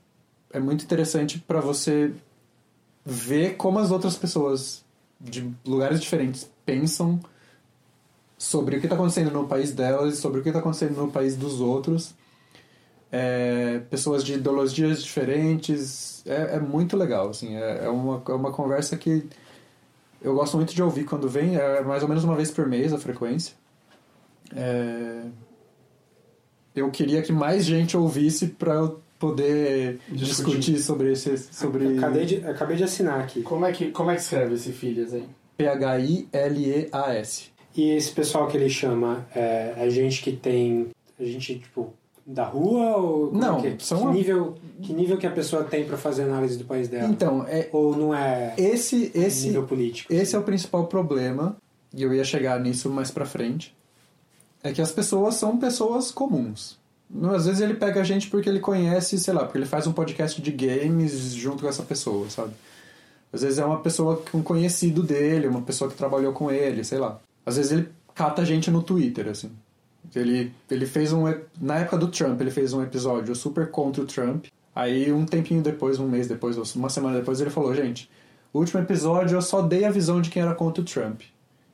É 0.52 0.60
muito 0.60 0.86
interessante 0.86 1.38
para 1.40 1.60
você 1.60 2.14
ver 3.06 3.56
como 3.56 3.80
as 3.80 3.92
outras 3.92 4.16
pessoas 4.16 4.84
de 5.20 5.50
lugares 5.66 6.00
diferentes 6.00 6.50
pensam 6.66 7.20
sobre 8.38 8.76
o 8.76 8.80
que 8.80 8.86
está 8.86 8.96
acontecendo 8.96 9.32
no 9.32 9.48
país 9.48 9.72
delas 9.72 10.16
e 10.16 10.18
sobre 10.18 10.40
o 10.40 10.44
que 10.44 10.50
está 10.50 10.60
acontecendo 10.60 10.98
no 10.98 11.12
país 11.12 11.36
dos 11.36 11.62
outros. 11.62 12.14
É, 13.12 13.80
pessoas 13.90 14.24
de 14.24 14.34
ideologias 14.34 15.04
diferentes. 15.04 16.24
É, 16.26 16.56
é 16.56 16.60
muito 16.60 16.98
legal. 16.98 17.30
Assim, 17.30 17.56
é, 17.56 17.86
é, 17.86 17.90
uma, 17.90 18.22
é 18.28 18.32
uma 18.34 18.52
conversa 18.52 18.98
que 18.98 19.26
eu 20.22 20.34
gosto 20.34 20.58
muito 20.58 20.74
de 20.74 20.84
ouvir 20.84 21.06
quando 21.06 21.30
vem. 21.30 21.56
É 21.56 21.82
mais 21.82 22.04
ou 22.04 22.10
menos 22.10 22.24
uma 22.24 22.36
vez 22.36 22.52
por 22.52 22.68
mês 22.68 22.92
a 22.92 22.98
frequência. 22.98 23.56
É, 24.56 25.24
eu 26.76 26.90
queria 26.92 27.22
que 27.22 27.32
mais 27.32 27.66
gente 27.66 27.96
ouvisse 27.96 28.48
para 28.48 28.74
eu 28.74 29.02
poder 29.24 30.00
Discutir. 30.10 30.60
discutir, 30.60 30.80
sobre 30.80 31.14
esse. 31.14 31.38
Sobre... 31.38 31.98
Acabei 31.98 32.26
de, 32.26 32.46
acabei 32.46 32.76
de 32.76 32.84
assinar 32.84 33.22
aqui. 33.22 33.42
Como 33.42 33.66
é 33.66 33.72
que, 33.72 33.90
como 33.90 34.12
é 34.12 34.16
que 34.16 34.22
escreve 34.22 34.56
esse 34.56 34.74
Filhas 34.74 35.14
aí? 35.14 35.24
P-H-I-L-E-A-S. 35.56 37.46
E 37.76 37.92
esse 37.92 38.12
pessoal 38.12 38.48
que 38.48 38.58
ele 38.58 38.70
chama 38.70 39.26
é, 39.34 39.76
é 39.78 39.90
gente 39.90 40.22
que 40.22 40.34
tem. 40.34 40.90
A 41.18 41.24
gente, 41.24 41.60
tipo, 41.60 41.94
da 42.26 42.44
rua 42.44 42.98
ou. 42.98 43.32
Não, 43.32 43.60
é 43.60 43.72
que, 43.72 43.86
são 43.86 44.12
que, 44.12 44.18
nível, 44.18 44.56
que 44.82 44.92
nível 44.92 45.18
que 45.18 45.26
a 45.26 45.32
pessoa 45.32 45.64
tem 45.64 45.86
pra 45.86 45.98
fazer 45.98 46.24
análise 46.24 46.58
do 46.58 46.66
país 46.66 46.90
dela? 46.90 47.08
Então, 47.08 47.46
é. 47.48 47.70
Ou 47.72 47.96
não 47.96 48.14
é. 48.14 48.54
Esse, 48.58 49.10
esse, 49.16 49.48
nível 49.48 49.64
político. 49.64 50.14
Esse 50.14 50.36
é 50.36 50.40
o 50.40 50.44
principal 50.44 50.88
problema, 50.88 51.56
e 51.94 52.04
eu 52.04 52.14
ia 52.14 52.26
chegar 52.26 52.60
nisso 52.60 52.90
mais 52.90 53.10
pra 53.10 53.26
frente. 53.26 53.74
É 54.62 54.74
que 54.74 54.82
as 54.82 54.92
pessoas 54.92 55.36
são 55.36 55.58
pessoas 55.58 56.12
comuns. 56.12 56.83
Às 57.36 57.46
vezes 57.46 57.62
ele 57.62 57.76
pega 57.76 58.02
a 58.02 58.04
gente 58.04 58.28
porque 58.30 58.50
ele 58.50 58.60
conhece, 58.60 59.20
sei 59.20 59.34
lá, 59.34 59.44
porque 59.44 59.58
ele 59.58 59.66
faz 59.66 59.86
um 59.86 59.94
podcast 59.94 60.42
de 60.42 60.52
games 60.52 61.34
junto 61.34 61.62
com 61.64 61.70
essa 61.70 61.84
pessoa, 61.84 62.30
sabe? 62.30 62.54
Às 63.32 63.42
vezes 63.42 63.60
é 63.60 63.66
uma 63.66 63.80
pessoa, 63.80 64.24
um 64.34 64.42
conhecido 64.42 65.04
dele, 65.04 65.48
uma 65.48 65.62
pessoa 65.62 65.90
que 65.90 65.98
trabalhou 65.98 66.34
com 66.34 66.52
ele, 66.52 66.84
sei 66.84 66.98
lá. 67.00 67.20
Às 67.46 67.58
vezes 67.58 67.72
ele 67.72 67.90
cata 68.16 68.42
a 68.42 68.46
gente 68.46 68.70
no 68.72 68.82
Twitter, 68.82 69.28
assim. 69.28 69.52
Ele, 70.16 70.52
ele 70.70 70.86
fez 70.86 71.12
um. 71.14 71.24
Na 71.60 71.80
época 71.80 71.98
do 71.98 72.08
Trump, 72.08 72.40
ele 72.42 72.52
fez 72.52 72.74
um 72.74 72.82
episódio 72.84 73.36
super 73.36 73.70
contra 73.72 74.02
o 74.04 74.06
Trump. 74.06 74.46
Aí, 74.76 75.12
um 75.12 75.26
tempinho 75.26 75.62
depois, 75.62 76.00
um 76.00 76.08
mês 76.08 76.28
depois, 76.28 76.58
ou 76.58 76.64
uma 76.76 76.90
semana 76.90 77.18
depois, 77.18 77.42
ele 77.42 77.50
falou: 77.50 77.74
Gente, 77.74 78.10
o 78.52 78.60
último 78.60 78.80
episódio 78.82 79.36
eu 79.36 79.42
só 79.42 79.62
dei 79.62 79.86
a 79.86 79.90
visão 79.92 80.22
de 80.22 80.30
quem 80.30 80.42
era 80.42 80.54
contra 80.54 80.82
o 80.82 80.86
Trump. 80.86 81.22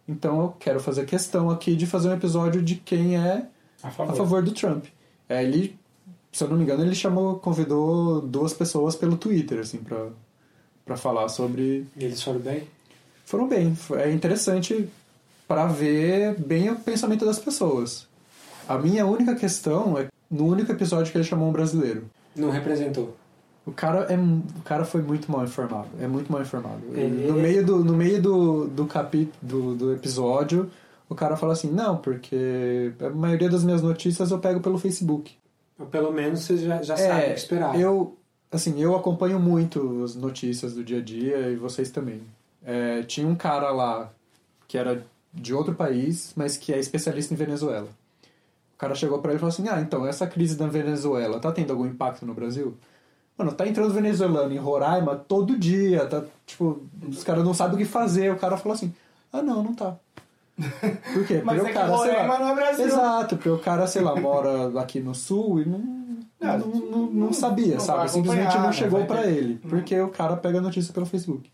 Então 0.08 0.42
eu 0.42 0.56
quero 0.60 0.80
fazer 0.80 1.06
questão 1.06 1.50
aqui 1.50 1.76
de 1.76 1.86
fazer 1.86 2.10
um 2.10 2.14
episódio 2.14 2.62
de 2.62 2.76
quem 2.76 3.18
é 3.18 3.46
A 3.84 3.92
favor. 3.92 4.14
a 4.14 4.16
favor 4.16 4.42
do 4.42 4.52
Trump. 4.52 4.86
É, 5.30 5.44
ele, 5.44 5.78
se 6.32 6.44
eu 6.44 6.50
não 6.50 6.58
me 6.58 6.64
engano, 6.64 6.84
ele 6.84 6.96
chamou, 6.96 7.36
convidou 7.36 8.20
duas 8.22 8.52
pessoas 8.54 8.96
pelo 8.96 9.16
Twitter, 9.16 9.60
assim, 9.60 9.78
pra, 9.78 10.08
pra 10.86 10.98
falar 10.98 11.30
sobre. 11.30 11.86
E 11.96 12.04
eles 12.04 12.22
foram 12.22 12.40
bem? 12.40 12.64
Foram 13.26 13.48
bem. 13.48 13.78
É 13.92 14.12
interessante 14.12 14.90
para 15.48 15.68
ver 15.68 16.36
bem 16.40 16.70
o 16.72 16.76
pensamento 16.76 17.26
das 17.26 17.38
pessoas. 17.40 18.08
A 18.68 18.78
minha 18.78 19.06
única 19.06 19.36
questão 19.36 19.98
é 19.98 20.08
no 20.30 20.46
único 20.48 20.72
episódio 20.72 21.12
que 21.12 21.18
ele 21.18 21.24
chamou 21.26 21.50
um 21.50 21.52
brasileiro. 21.52 22.04
Não 22.36 22.50
representou. 22.50 23.16
O 23.66 23.72
cara, 23.72 24.08
é, 24.12 24.16
o 24.18 24.62
cara 24.64 24.84
foi 24.86 25.02
muito 25.02 25.32
mal 25.32 25.44
informado. 25.44 25.88
É 26.00 26.08
muito 26.08 26.32
mal 26.32 26.42
informado. 26.42 26.80
Ele- 26.94 27.28
No 27.28 27.34
meio 27.36 27.64
do, 27.66 27.84
no 27.84 27.94
meio 27.94 28.22
do, 28.22 28.68
do 28.68 28.86
capítulo 28.86 29.36
do, 29.42 29.76
do 29.76 29.94
episódio, 29.94 30.70
o 31.10 31.16
cara 31.16 31.36
fala 31.36 31.54
assim: 31.54 31.70
Não, 31.72 31.98
porque 31.98 32.94
a 33.02 33.10
maioria 33.10 33.50
das 33.50 33.64
minhas 33.64 33.82
notícias 33.82 34.32
eu 34.32 34.40
pego 34.40 34.62
pelo 34.62 34.78
Facebook. 34.78 35.36
Ou 35.78 35.88
pelo 35.88 36.12
menos 36.14 36.42
você 36.42 36.58
já, 36.58 36.82
já 36.84 36.96
sabe 36.96 37.22
o 37.22 37.34
que 37.34 37.40
esperar. 37.40 37.76
É, 37.76 37.82
Eu, 37.84 38.16
assim, 38.52 38.80
eu 38.80 38.96
acompanho 38.96 39.40
muito 39.40 40.04
as 40.04 40.16
notícias 40.16 40.74
do 40.74 40.84
dia 40.84 41.00
a 41.00 41.02
dia 41.02 41.50
e 41.50 41.56
vocês 41.56 41.90
também. 41.90 42.22
É, 42.64 43.02
tinha 43.04 43.28
um 43.28 43.36
cara 43.36 43.72
lá 43.72 44.12
que 44.68 44.78
era 44.78 45.04
de 45.34 45.54
outro 45.54 45.74
país, 45.74 46.34
mas 46.36 46.58
que 46.58 46.72
é 46.72 46.80
especialista 46.80 47.34
em 47.34 47.38
Venezuela. 47.38 47.88
O 48.76 48.78
cara 48.78 48.94
chegou 48.96 49.20
pra 49.20 49.32
ele 49.32 49.38
e 49.38 49.40
falou 49.40 49.54
assim: 49.54 49.68
Ah, 49.68 49.82
então, 49.82 50.06
essa 50.06 50.28
crise 50.28 50.56
da 50.56 50.68
Venezuela 50.68 51.40
tá 51.40 51.52
tendo 51.52 51.72
algum 51.72 51.86
impacto 51.86 52.26
no 52.26 52.34
Brasil? 52.34 52.76
Mano, 53.38 53.54
tá 53.54 53.66
entrando 53.66 53.94
venezuelano 53.94 54.54
em 54.54 54.58
Roraima 54.58 55.16
todo 55.16 55.58
dia, 55.58 56.06
tá, 56.06 56.24
tipo, 56.46 56.82
os 57.08 57.24
caras 57.24 57.46
não 57.46 57.54
sabem 57.54 57.76
o 57.76 57.78
que 57.78 57.86
fazer. 57.86 58.32
O 58.34 58.38
cara 58.38 58.58
falou 58.58 58.76
assim: 58.76 58.94
Ah, 59.32 59.42
não, 59.42 59.64
não 59.64 59.74
tá. 59.74 59.98
Por 61.14 61.26
quê? 61.26 61.42
Mas 61.44 61.60
Porque 61.62 61.78
é 61.78 61.82
que 61.82 61.88
Roraima 61.88 62.40
não 62.40 62.50
é 62.50 62.56
Brasil. 62.56 62.86
Exato, 62.86 63.36
porque 63.38 63.50
o 63.50 63.60
cara, 63.60 63.88
sei 63.88 64.02
lá, 64.02 64.16
mora 64.16 64.80
aqui 64.80 65.00
no 65.00 65.16
sul 65.16 65.62
e 65.62 65.66
não, 65.66 65.80
não, 66.40 66.58
não, 66.68 67.06
não 67.12 67.34
sabia, 67.34 67.76
não 67.76 67.80
sabe? 67.80 68.12
Simplesmente 68.12 68.56
não 68.56 68.64
né? 68.68 68.72
chegou 68.74 69.06
ter- 69.06 69.28
ele, 69.30 69.56
porque 69.70 70.00
o 70.00 70.10
cara 70.10 70.36
pega 70.36 70.60
a 70.60 70.62
notícia 70.62 70.94
pelo 70.94 71.06
Facebook. 71.06 71.50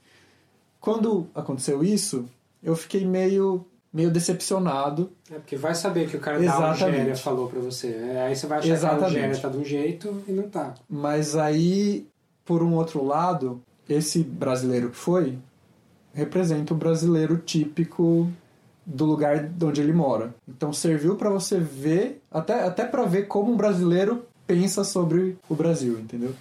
Quando 0.80 1.28
aconteceu 1.34 1.84
isso, 1.84 2.26
eu 2.64 2.76
fiquei 2.76 3.06
meio, 3.06 3.66
meio 3.92 4.12
decepcionado. 4.12 5.12
É 5.32 5.36
porque 5.36 5.56
vai 5.56 5.74
saber 5.74 6.08
que 6.10 6.18
o 6.18 6.20
cara 6.20 6.38
da 6.38 6.44
Exatamente. 6.46 6.84
Algéria 6.84 7.16
falou 7.16 7.48
pra 7.50 7.60
você. 7.60 7.88
É, 7.88 8.26
Aí 8.28 8.36
você 8.36 8.46
vai 8.48 8.60
achar 8.60 8.66
que 8.68 8.72
a 8.72 8.76
Exatamente. 8.76 9.04
Algéria 9.06 9.38
tá 9.40 9.50
de 9.50 9.58
um 9.58 9.66
jeito 9.66 10.24
e 10.28 10.32
não 10.32 10.50
tá. 10.50 10.76
Mas 10.90 11.36
aí, 11.36 12.08
por 12.44 12.62
um 12.62 12.74
outro 12.76 13.04
lado, 13.04 13.62
esse 13.90 14.24
brasileiro 14.24 14.90
que 14.92 14.98
foi 14.98 15.38
representa 16.14 16.74
o 16.74 16.78
brasileiro 16.78 17.38
típico 17.40 18.30
do 18.86 19.06
lugar 19.06 19.50
onde 19.64 19.82
ele 19.82 19.94
mora. 19.94 20.34
Então 20.48 20.72
serviu 20.72 21.16
pra 21.16 21.30
você 21.30 21.60
ver, 21.60 22.22
até, 22.32 22.64
até 22.64 22.86
para 22.86 23.04
ver 23.04 23.24
como 23.24 23.52
um 23.52 23.58
brasileiro 23.58 24.26
pensa 24.46 24.84
sobre 24.84 25.38
o 25.50 25.56
Brasil, 25.56 26.00
entendeu? 26.00 26.34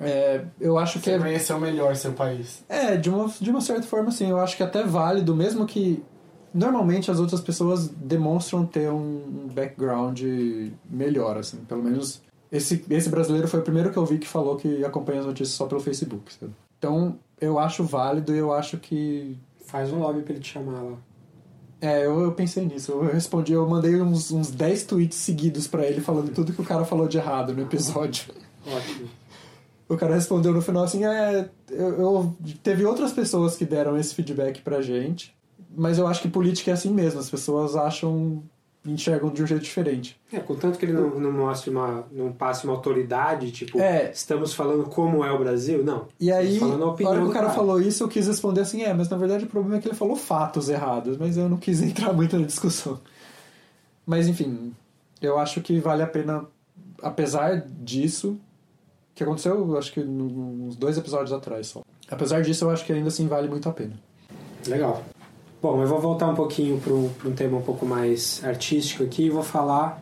É, 0.00 0.44
eu 0.60 0.78
acho 0.78 1.00
que 1.00 1.06
Você 1.06 1.16
é, 1.16 1.18
conheceu 1.18 1.58
melhor 1.58 1.96
seu 1.96 2.12
país. 2.12 2.62
é 2.68 2.96
de, 2.96 3.10
uma, 3.10 3.28
de 3.40 3.50
uma 3.50 3.60
certa 3.60 3.82
forma, 3.82 4.10
assim, 4.10 4.30
eu 4.30 4.38
acho 4.38 4.56
que 4.56 4.62
até 4.62 4.84
válido, 4.84 5.34
mesmo 5.34 5.66
que 5.66 6.02
normalmente 6.54 7.10
as 7.10 7.18
outras 7.18 7.40
pessoas 7.40 7.88
demonstram 7.88 8.64
ter 8.64 8.90
um 8.90 9.48
background 9.52 10.22
melhor, 10.88 11.36
assim. 11.36 11.58
Pelo 11.68 11.82
menos 11.82 12.22
esse, 12.50 12.84
esse 12.88 13.08
brasileiro 13.08 13.48
foi 13.48 13.60
o 13.60 13.62
primeiro 13.62 13.90
que 13.90 13.96
eu 13.96 14.06
vi 14.06 14.18
que 14.18 14.26
falou 14.28 14.56
que 14.56 14.84
acompanha 14.84 15.20
as 15.20 15.26
notícias 15.26 15.56
só 15.56 15.66
pelo 15.66 15.80
Facebook. 15.80 16.32
Sabe? 16.32 16.52
Então 16.78 17.18
eu 17.40 17.58
acho 17.58 17.84
válido 17.84 18.34
e 18.34 18.38
eu 18.38 18.52
acho 18.52 18.78
que. 18.78 19.36
Faz 19.66 19.92
um 19.92 19.98
lobby 19.98 20.22
pra 20.22 20.32
ele 20.32 20.42
te 20.42 20.52
chamar 20.52 20.80
lá. 20.80 20.96
É, 21.80 22.06
eu, 22.06 22.20
eu 22.20 22.32
pensei 22.32 22.64
nisso. 22.66 22.92
Eu 22.92 23.12
respondi, 23.12 23.52
eu 23.52 23.68
mandei 23.68 24.00
uns, 24.00 24.30
uns 24.30 24.50
10 24.50 24.84
tweets 24.84 25.18
seguidos 25.18 25.66
para 25.66 25.86
ele 25.86 26.00
falando 26.00 26.32
tudo 26.32 26.52
que 26.52 26.60
o 26.60 26.64
cara 26.64 26.84
falou 26.84 27.06
de 27.06 27.18
errado 27.18 27.54
no 27.54 27.62
episódio. 27.62 28.32
Ótimo. 28.66 29.08
O 29.88 29.96
cara 29.96 30.14
respondeu 30.14 30.52
no 30.52 30.60
final 30.60 30.84
assim: 30.84 31.04
é. 31.04 31.48
Eu, 31.70 32.00
eu, 32.00 32.36
teve 32.62 32.84
outras 32.84 33.12
pessoas 33.12 33.56
que 33.56 33.64
deram 33.64 33.96
esse 33.96 34.14
feedback 34.14 34.60
pra 34.60 34.82
gente, 34.82 35.34
mas 35.74 35.98
eu 35.98 36.06
acho 36.06 36.20
que 36.20 36.28
política 36.28 36.70
é 36.70 36.74
assim 36.74 36.90
mesmo, 36.90 37.20
as 37.20 37.30
pessoas 37.30 37.74
acham. 37.74 38.42
Enxergam 38.84 39.30
de 39.30 39.42
um 39.42 39.46
jeito 39.46 39.62
diferente. 39.62 40.18
É, 40.32 40.38
contanto 40.40 40.78
que 40.78 40.84
ele 40.84 40.92
não, 40.92 41.10
não 41.18 41.32
mostre 41.32 41.70
uma. 41.70 42.04
não 42.12 42.32
passe 42.32 42.64
uma 42.64 42.72
autoridade, 42.72 43.50
tipo, 43.50 43.78
É. 43.78 44.10
estamos 44.10 44.54
falando 44.54 44.84
como 44.84 45.24
é 45.24 45.30
o 45.32 45.38
Brasil, 45.38 45.84
não. 45.84 46.06
E 46.18 46.30
aí, 46.32 46.58
na 46.60 46.66
hora 46.86 46.96
que 46.96 47.04
o 47.04 47.26
do 47.26 47.30
cara 47.32 47.50
falou 47.50 47.80
isso, 47.80 48.02
eu 48.04 48.08
quis 48.08 48.26
responder 48.26 48.62
assim: 48.62 48.82
é, 48.82 48.94
mas 48.94 49.08
na 49.08 49.16
verdade 49.16 49.44
o 49.44 49.48
problema 49.48 49.76
é 49.76 49.80
que 49.80 49.88
ele 49.88 49.94
falou 49.96 50.16
fatos 50.16 50.68
errados, 50.68 51.16
mas 51.18 51.36
eu 51.36 51.48
não 51.48 51.56
quis 51.56 51.80
entrar 51.82 52.12
muito 52.12 52.38
na 52.38 52.46
discussão. 52.46 52.98
Mas 54.06 54.26
enfim, 54.28 54.72
eu 55.20 55.38
acho 55.38 55.60
que 55.60 55.78
vale 55.80 56.02
a 56.02 56.06
pena, 56.06 56.46
apesar 57.02 57.60
disso, 57.60 58.38
que 59.14 59.22
aconteceu, 59.22 59.76
acho 59.76 59.92
que 59.92 60.00
uns 60.00 60.76
dois 60.76 60.96
episódios 60.96 61.32
atrás 61.32 61.66
só. 61.66 61.82
Apesar 62.10 62.40
disso, 62.42 62.64
eu 62.64 62.70
acho 62.70 62.86
que 62.86 62.92
ainda 62.92 63.08
assim 63.08 63.26
vale 63.28 63.48
muito 63.48 63.68
a 63.68 63.72
pena. 63.72 63.98
Legal. 64.66 65.02
Bom, 65.60 65.82
eu 65.82 65.88
vou 65.88 65.98
voltar 65.98 66.28
um 66.28 66.36
pouquinho 66.36 66.78
para 66.78 66.92
um 66.94 67.34
tema 67.34 67.58
um 67.58 67.62
pouco 67.62 67.84
mais 67.84 68.40
artístico 68.44 69.02
aqui 69.02 69.24
e 69.24 69.30
vou 69.30 69.42
falar 69.42 70.00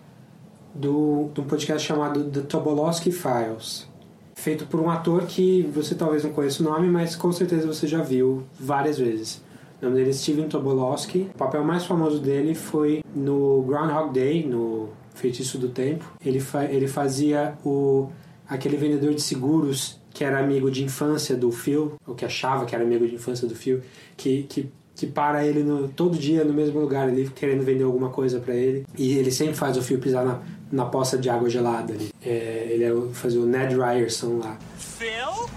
do, 0.74 1.30
de 1.32 1.40
um 1.40 1.44
podcast 1.44 1.88
chamado 1.88 2.24
The 2.24 2.42
Tobolowsky 2.42 3.10
Files. 3.10 3.88
Feito 4.34 4.66
por 4.66 4.80
um 4.80 4.90
ator 4.90 5.22
que 5.24 5.62
você 5.74 5.94
talvez 5.94 6.22
não 6.24 6.30
conheça 6.32 6.62
o 6.62 6.66
nome, 6.66 6.88
mas 6.88 7.16
com 7.16 7.32
certeza 7.32 7.66
você 7.66 7.86
já 7.86 8.02
viu 8.02 8.44
várias 8.60 8.98
vezes. 8.98 9.42
O 9.80 9.86
nome 9.86 9.96
dele 9.96 10.10
é 10.10 10.12
Steven 10.12 10.46
Tobolowsky. 10.46 11.30
O 11.34 11.38
papel 11.38 11.64
mais 11.64 11.86
famoso 11.86 12.18
dele 12.18 12.54
foi 12.54 13.02
no 13.14 13.62
Groundhog 13.62 14.12
Day, 14.12 14.46
no 14.46 14.90
Feitiço 15.14 15.56
do 15.56 15.70
Tempo. 15.70 16.04
Ele, 16.22 16.38
fa 16.38 16.66
ele 16.66 16.86
fazia 16.86 17.56
o 17.64 18.10
aquele 18.46 18.76
vendedor 18.76 19.14
de 19.14 19.22
seguros 19.22 19.98
que 20.10 20.22
era 20.22 20.38
amigo 20.38 20.70
de 20.70 20.84
infância 20.84 21.34
do 21.34 21.50
Phil, 21.50 21.94
ou 22.06 22.14
que 22.14 22.26
achava 22.26 22.66
que 22.66 22.74
era 22.74 22.84
amigo 22.84 23.06
de 23.06 23.14
infância 23.14 23.48
do 23.48 23.54
Phil, 23.54 23.82
que, 24.16 24.44
que, 24.44 24.70
que 24.96 25.06
para 25.06 25.44
ele 25.44 25.62
no, 25.62 25.88
todo 25.88 26.16
dia 26.16 26.42
no 26.42 26.54
mesmo 26.54 26.80
lugar 26.80 27.06
ali, 27.06 27.28
querendo 27.28 27.62
vender 27.62 27.84
alguma 27.84 28.08
coisa 28.08 28.40
para 28.40 28.54
ele. 28.54 28.86
E 28.96 29.16
ele 29.18 29.30
sempre 29.30 29.54
faz 29.54 29.76
o 29.76 29.82
Phil 29.82 29.98
pisar 29.98 30.24
na, 30.24 30.40
na 30.72 30.86
poça 30.86 31.18
de 31.18 31.28
água 31.28 31.50
gelada 31.50 31.92
ali. 31.92 32.08
É, 32.24 32.68
ele 32.70 32.84
é 32.84 32.92
o, 32.92 33.12
fazia 33.12 33.40
o 33.40 33.46
Ned 33.46 33.76
Ryerson 33.76 34.38
lá. 34.38 34.56
Phil? 34.78 35.48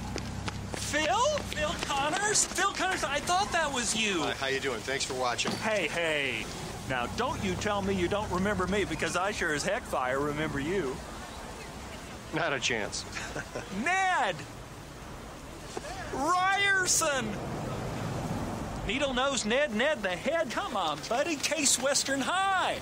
Phil? 0.74 1.40
Phil 1.56 1.70
Connors? 1.88 2.46
Phil 2.46 2.74
Connors, 2.74 3.04
I 3.06 3.22
thought 3.22 3.50
that 3.54 3.74
was 3.74 3.96
you. 3.96 4.22
Hi, 4.22 4.34
how 4.34 4.48
you 4.48 4.60
doing? 4.60 4.82
Thanks 4.82 5.06
for 5.06 5.14
watching. 5.14 5.52
Hey, 5.64 5.88
hey. 5.88 6.46
Now, 6.90 7.08
don't 7.16 7.42
you 7.44 7.54
tell 7.56 7.82
me 7.82 7.94
you 7.94 8.10
don't 8.10 8.30
remember 8.32 8.68
me 8.68 8.84
because 8.84 9.16
I 9.16 9.32
sure 9.32 9.54
as 9.54 9.64
heck 9.64 9.84
fire 9.84 10.20
remember 10.20 10.60
you. 10.60 10.98
Not 12.34 12.52
a 12.52 12.60
chance. 12.60 13.06
Ned! 13.86 14.36
Ryerson! 16.14 17.26
Needle 18.90 19.14
Nose 19.14 19.46
Ned, 19.46 19.76
Ned 19.76 20.02
the 20.02 20.10
Head. 20.10 20.50
Come 20.50 20.76
on, 20.76 20.98
buddy. 21.08 21.36
Case 21.36 21.80
Western 21.80 22.22
High. 22.22 22.80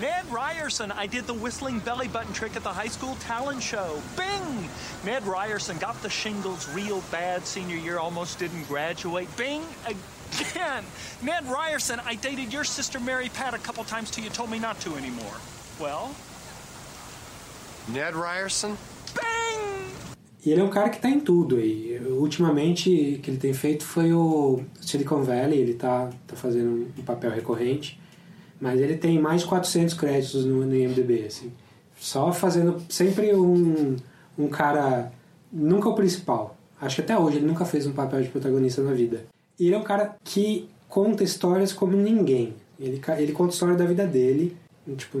Ned 0.00 0.24
Ryerson, 0.30 0.90
I 0.90 1.06
did 1.06 1.26
the 1.26 1.34
whistling 1.34 1.80
belly 1.80 2.08
button 2.08 2.32
trick 2.32 2.56
at 2.56 2.62
the 2.62 2.70
high 2.70 2.88
school 2.88 3.14
talent 3.16 3.62
show. 3.62 4.00
Bing! 4.16 4.70
Ned 5.04 5.22
Ryerson 5.26 5.76
got 5.76 6.00
the 6.00 6.08
shingles 6.08 6.66
real 6.74 7.02
bad 7.10 7.44
senior 7.44 7.76
year, 7.76 7.98
almost 7.98 8.38
didn't 8.38 8.68
graduate. 8.68 9.28
Bing! 9.36 9.62
Again! 9.84 10.82
Ned 11.20 11.44
Ryerson, 11.44 12.00
I 12.06 12.14
dated 12.14 12.54
your 12.54 12.64
sister 12.64 12.98
Mary 12.98 13.28
Pat 13.28 13.52
a 13.52 13.58
couple 13.58 13.84
times 13.84 14.10
till 14.10 14.24
you 14.24 14.30
told 14.30 14.50
me 14.50 14.58
not 14.58 14.80
to 14.80 14.94
anymore. 14.94 15.36
Well? 15.78 16.14
Ned 17.86 18.14
Ryerson? 18.14 18.78
E 20.44 20.50
ele 20.50 20.60
é 20.60 20.64
um 20.64 20.70
cara 20.70 20.88
que 20.88 21.00
tá 21.00 21.08
em 21.08 21.20
tudo 21.20 21.56
aí. 21.56 22.00
Ultimamente, 22.10 23.16
o 23.18 23.22
que 23.22 23.30
ele 23.30 23.36
tem 23.36 23.52
feito 23.52 23.84
foi 23.84 24.12
o 24.12 24.60
Silicon 24.80 25.22
Valley, 25.22 25.58
ele 25.58 25.74
tá, 25.74 26.10
tá 26.26 26.34
fazendo 26.34 26.88
um 26.98 27.02
papel 27.02 27.30
recorrente, 27.30 28.00
mas 28.60 28.80
ele 28.80 28.96
tem 28.96 29.18
mais 29.18 29.42
de 29.42 29.48
400 29.48 29.94
créditos 29.94 30.44
no, 30.44 30.64
no 30.64 30.74
IMDb, 30.74 31.24
assim. 31.26 31.52
Só 31.98 32.32
fazendo 32.32 32.80
sempre 32.88 33.34
um, 33.34 33.96
um 34.38 34.48
cara, 34.48 35.12
nunca 35.52 35.88
o 35.88 35.94
principal. 35.94 36.56
Acho 36.80 36.96
que 36.96 37.02
até 37.02 37.18
hoje 37.18 37.36
ele 37.36 37.46
nunca 37.46 37.66
fez 37.66 37.86
um 37.86 37.92
papel 37.92 38.22
de 38.22 38.28
protagonista 38.28 38.82
na 38.82 38.92
vida. 38.92 39.26
E 39.58 39.66
ele 39.66 39.74
é 39.74 39.78
um 39.78 39.84
cara 39.84 40.16
que 40.24 40.66
conta 40.88 41.22
histórias 41.22 41.72
como 41.72 41.94
ninguém. 41.94 42.54
Ele, 42.78 42.98
ele 43.18 43.32
conta 43.32 43.50
a 43.50 43.54
história 43.54 43.76
da 43.76 43.84
vida 43.84 44.06
dele, 44.06 44.56
tipo, 44.96 45.18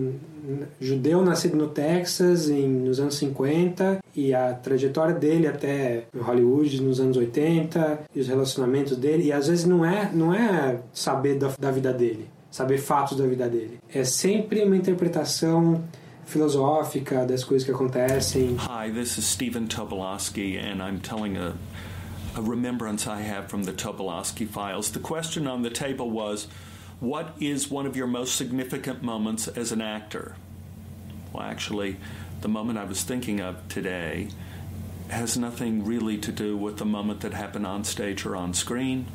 judeu 0.80 1.22
nascido 1.22 1.56
no 1.56 1.68
Texas 1.68 2.48
em, 2.48 2.68
nos 2.68 2.98
anos 2.98 3.14
50 3.16 3.98
e 4.16 4.34
a 4.34 4.54
trajetória 4.54 5.14
dele 5.14 5.46
até 5.46 6.04
Hollywood 6.18 6.82
nos 6.82 7.00
anos 7.00 7.16
80 7.16 8.00
e 8.14 8.20
os 8.20 8.28
relacionamentos 8.28 8.96
dele 8.96 9.24
e 9.24 9.32
às 9.32 9.48
vezes 9.48 9.64
não 9.64 9.84
é 9.84 10.10
não 10.12 10.34
é 10.34 10.80
saber 10.92 11.38
da, 11.38 11.48
da 11.58 11.70
vida 11.70 11.92
dele 11.92 12.28
saber 12.50 12.78
fatos 12.78 13.18
da 13.18 13.26
vida 13.26 13.48
dele 13.48 13.78
é 13.92 14.02
sempre 14.02 14.62
uma 14.64 14.76
interpretação 14.76 15.82
filosófica 16.24 17.26
das 17.26 17.44
coisas 17.44 17.64
que 17.64 17.72
acontecem 17.72 18.56
Hi, 18.56 18.90
this 18.90 19.18
is 19.18 19.24
Stephen 19.26 19.66
Tobolowsky, 19.66 20.56
and 20.58 20.80
I'm 20.82 21.00
telling 21.00 21.36
a, 21.36 21.54
a 22.36 22.40
remembrance 22.40 23.06
I 23.06 23.20
have 23.20 23.48
from 23.48 23.64
the 23.64 23.72
Tobolowsky 23.72 24.46
files. 24.46 24.90
The 24.90 25.00
question 25.00 25.48
on 25.48 25.62
the 25.62 25.70
table 25.70 26.08
was 26.10 26.46
What 27.00 27.34
is 27.40 27.70
one 27.70 27.86
of 27.86 27.96
your 27.96 28.06
most 28.06 28.36
significant 28.36 29.02
moments 29.02 29.48
as 29.48 29.72
an 29.72 29.80
actor? 29.80 30.36
Well, 31.32 31.42
actually, 31.42 31.96
the 32.42 32.48
moment 32.48 32.78
I 32.78 32.84
was 32.84 33.02
thinking 33.02 33.40
of 33.40 33.66
today 33.68 34.28
has 35.08 35.38
nothing 35.38 35.86
really 35.86 36.18
to 36.18 36.30
do 36.30 36.58
with 36.58 36.76
the 36.76 36.84
moment 36.84 37.20
that 37.20 37.32
happened 37.32 37.66
on 37.66 37.84
stage 37.84 38.26
or 38.26 38.36
on 38.36 38.52
screen. 38.52 39.06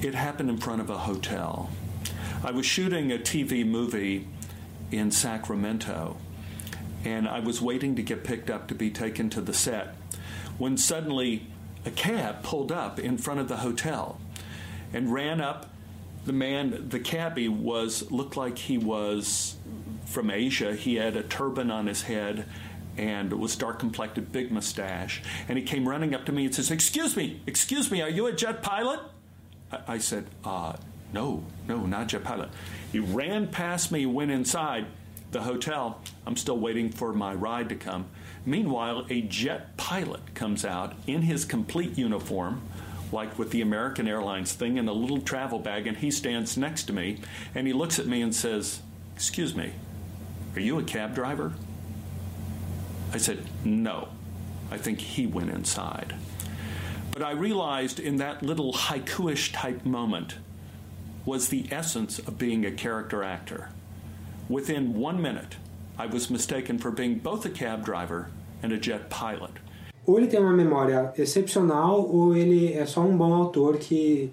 It 0.00 0.14
happened 0.14 0.48
in 0.48 0.56
front 0.56 0.80
of 0.80 0.88
a 0.88 0.96
hotel. 0.96 1.68
I 2.42 2.50
was 2.52 2.64
shooting 2.64 3.12
a 3.12 3.18
TV 3.18 3.66
movie 3.66 4.26
in 4.90 5.10
Sacramento, 5.10 6.16
and 7.04 7.28
I 7.28 7.40
was 7.40 7.60
waiting 7.60 7.94
to 7.96 8.02
get 8.02 8.24
picked 8.24 8.48
up 8.48 8.68
to 8.68 8.74
be 8.74 8.90
taken 8.90 9.28
to 9.30 9.42
the 9.42 9.52
set 9.52 9.94
when 10.56 10.78
suddenly 10.78 11.46
a 11.84 11.90
cab 11.90 12.42
pulled 12.42 12.72
up 12.72 12.98
in 12.98 13.18
front 13.18 13.38
of 13.38 13.48
the 13.48 13.58
hotel 13.58 14.18
and 14.94 15.12
ran 15.12 15.42
up. 15.42 15.66
The 16.28 16.34
man, 16.34 16.90
the 16.90 17.00
cabbie, 17.00 17.48
was 17.48 18.10
looked 18.10 18.36
like 18.36 18.58
he 18.58 18.76
was 18.76 19.56
from 20.04 20.30
Asia. 20.30 20.74
He 20.74 20.96
had 20.96 21.16
a 21.16 21.22
turban 21.22 21.70
on 21.70 21.86
his 21.86 22.02
head 22.02 22.44
and 22.98 23.32
was 23.32 23.56
dark 23.56 23.78
complected, 23.78 24.30
big 24.30 24.52
mustache. 24.52 25.22
And 25.48 25.56
he 25.56 25.64
came 25.64 25.88
running 25.88 26.14
up 26.14 26.26
to 26.26 26.32
me 26.32 26.44
and 26.44 26.54
says, 26.54 26.70
Excuse 26.70 27.16
me, 27.16 27.40
excuse 27.46 27.90
me, 27.90 28.02
are 28.02 28.10
you 28.10 28.26
a 28.26 28.32
jet 28.32 28.62
pilot? 28.62 29.00
I, 29.72 29.94
I 29.94 29.98
said, 29.98 30.26
uh, 30.44 30.74
No, 31.14 31.44
no, 31.66 31.86
not 31.86 32.08
jet 32.08 32.24
pilot. 32.24 32.50
He 32.92 32.98
ran 32.98 33.48
past 33.48 33.90
me, 33.90 34.04
went 34.04 34.30
inside 34.30 34.84
the 35.30 35.40
hotel. 35.40 36.02
I'm 36.26 36.36
still 36.36 36.58
waiting 36.58 36.90
for 36.90 37.14
my 37.14 37.32
ride 37.32 37.70
to 37.70 37.74
come. 37.74 38.04
Meanwhile, 38.44 39.06
a 39.08 39.22
jet 39.22 39.78
pilot 39.78 40.34
comes 40.34 40.66
out 40.66 40.92
in 41.06 41.22
his 41.22 41.46
complete 41.46 41.96
uniform, 41.96 42.60
like 43.12 43.38
with 43.38 43.50
the 43.50 43.60
American 43.60 44.08
Airlines 44.08 44.52
thing, 44.52 44.76
in 44.76 44.88
a 44.88 44.92
little 44.92 45.20
travel 45.20 45.58
bag, 45.58 45.86
and 45.86 45.96
he 45.96 46.10
stands 46.10 46.56
next 46.56 46.84
to 46.84 46.92
me 46.92 47.18
and 47.54 47.66
he 47.66 47.72
looks 47.72 47.98
at 47.98 48.06
me 48.06 48.22
and 48.22 48.34
says, 48.34 48.80
Excuse 49.14 49.54
me, 49.54 49.72
are 50.54 50.60
you 50.60 50.78
a 50.78 50.82
cab 50.82 51.14
driver? 51.14 51.52
I 53.12 53.18
said, 53.18 53.44
No. 53.64 54.08
I 54.70 54.76
think 54.76 55.00
he 55.00 55.26
went 55.26 55.50
inside. 55.50 56.14
But 57.12 57.22
I 57.22 57.32
realized 57.32 57.98
in 57.98 58.16
that 58.16 58.42
little 58.42 58.72
haiku-ish 58.72 59.52
type 59.52 59.84
moment 59.84 60.36
was 61.24 61.48
the 61.48 61.66
essence 61.70 62.18
of 62.18 62.38
being 62.38 62.64
a 62.64 62.70
character 62.70 63.22
actor. 63.22 63.70
Within 64.48 64.94
one 64.94 65.20
minute, 65.20 65.56
I 65.98 66.06
was 66.06 66.30
mistaken 66.30 66.78
for 66.78 66.90
being 66.90 67.18
both 67.18 67.44
a 67.44 67.50
cab 67.50 67.84
driver 67.84 68.30
and 68.62 68.72
a 68.72 68.78
jet 68.78 69.10
pilot. 69.10 69.52
Ou 70.08 70.18
ele 70.18 70.26
tem 70.26 70.40
uma 70.40 70.54
memória 70.54 71.12
excepcional 71.18 72.00
ou 72.08 72.34
ele 72.34 72.72
é 72.72 72.86
só 72.86 73.02
um 73.02 73.14
bom 73.14 73.34
autor 73.34 73.76
que 73.76 74.32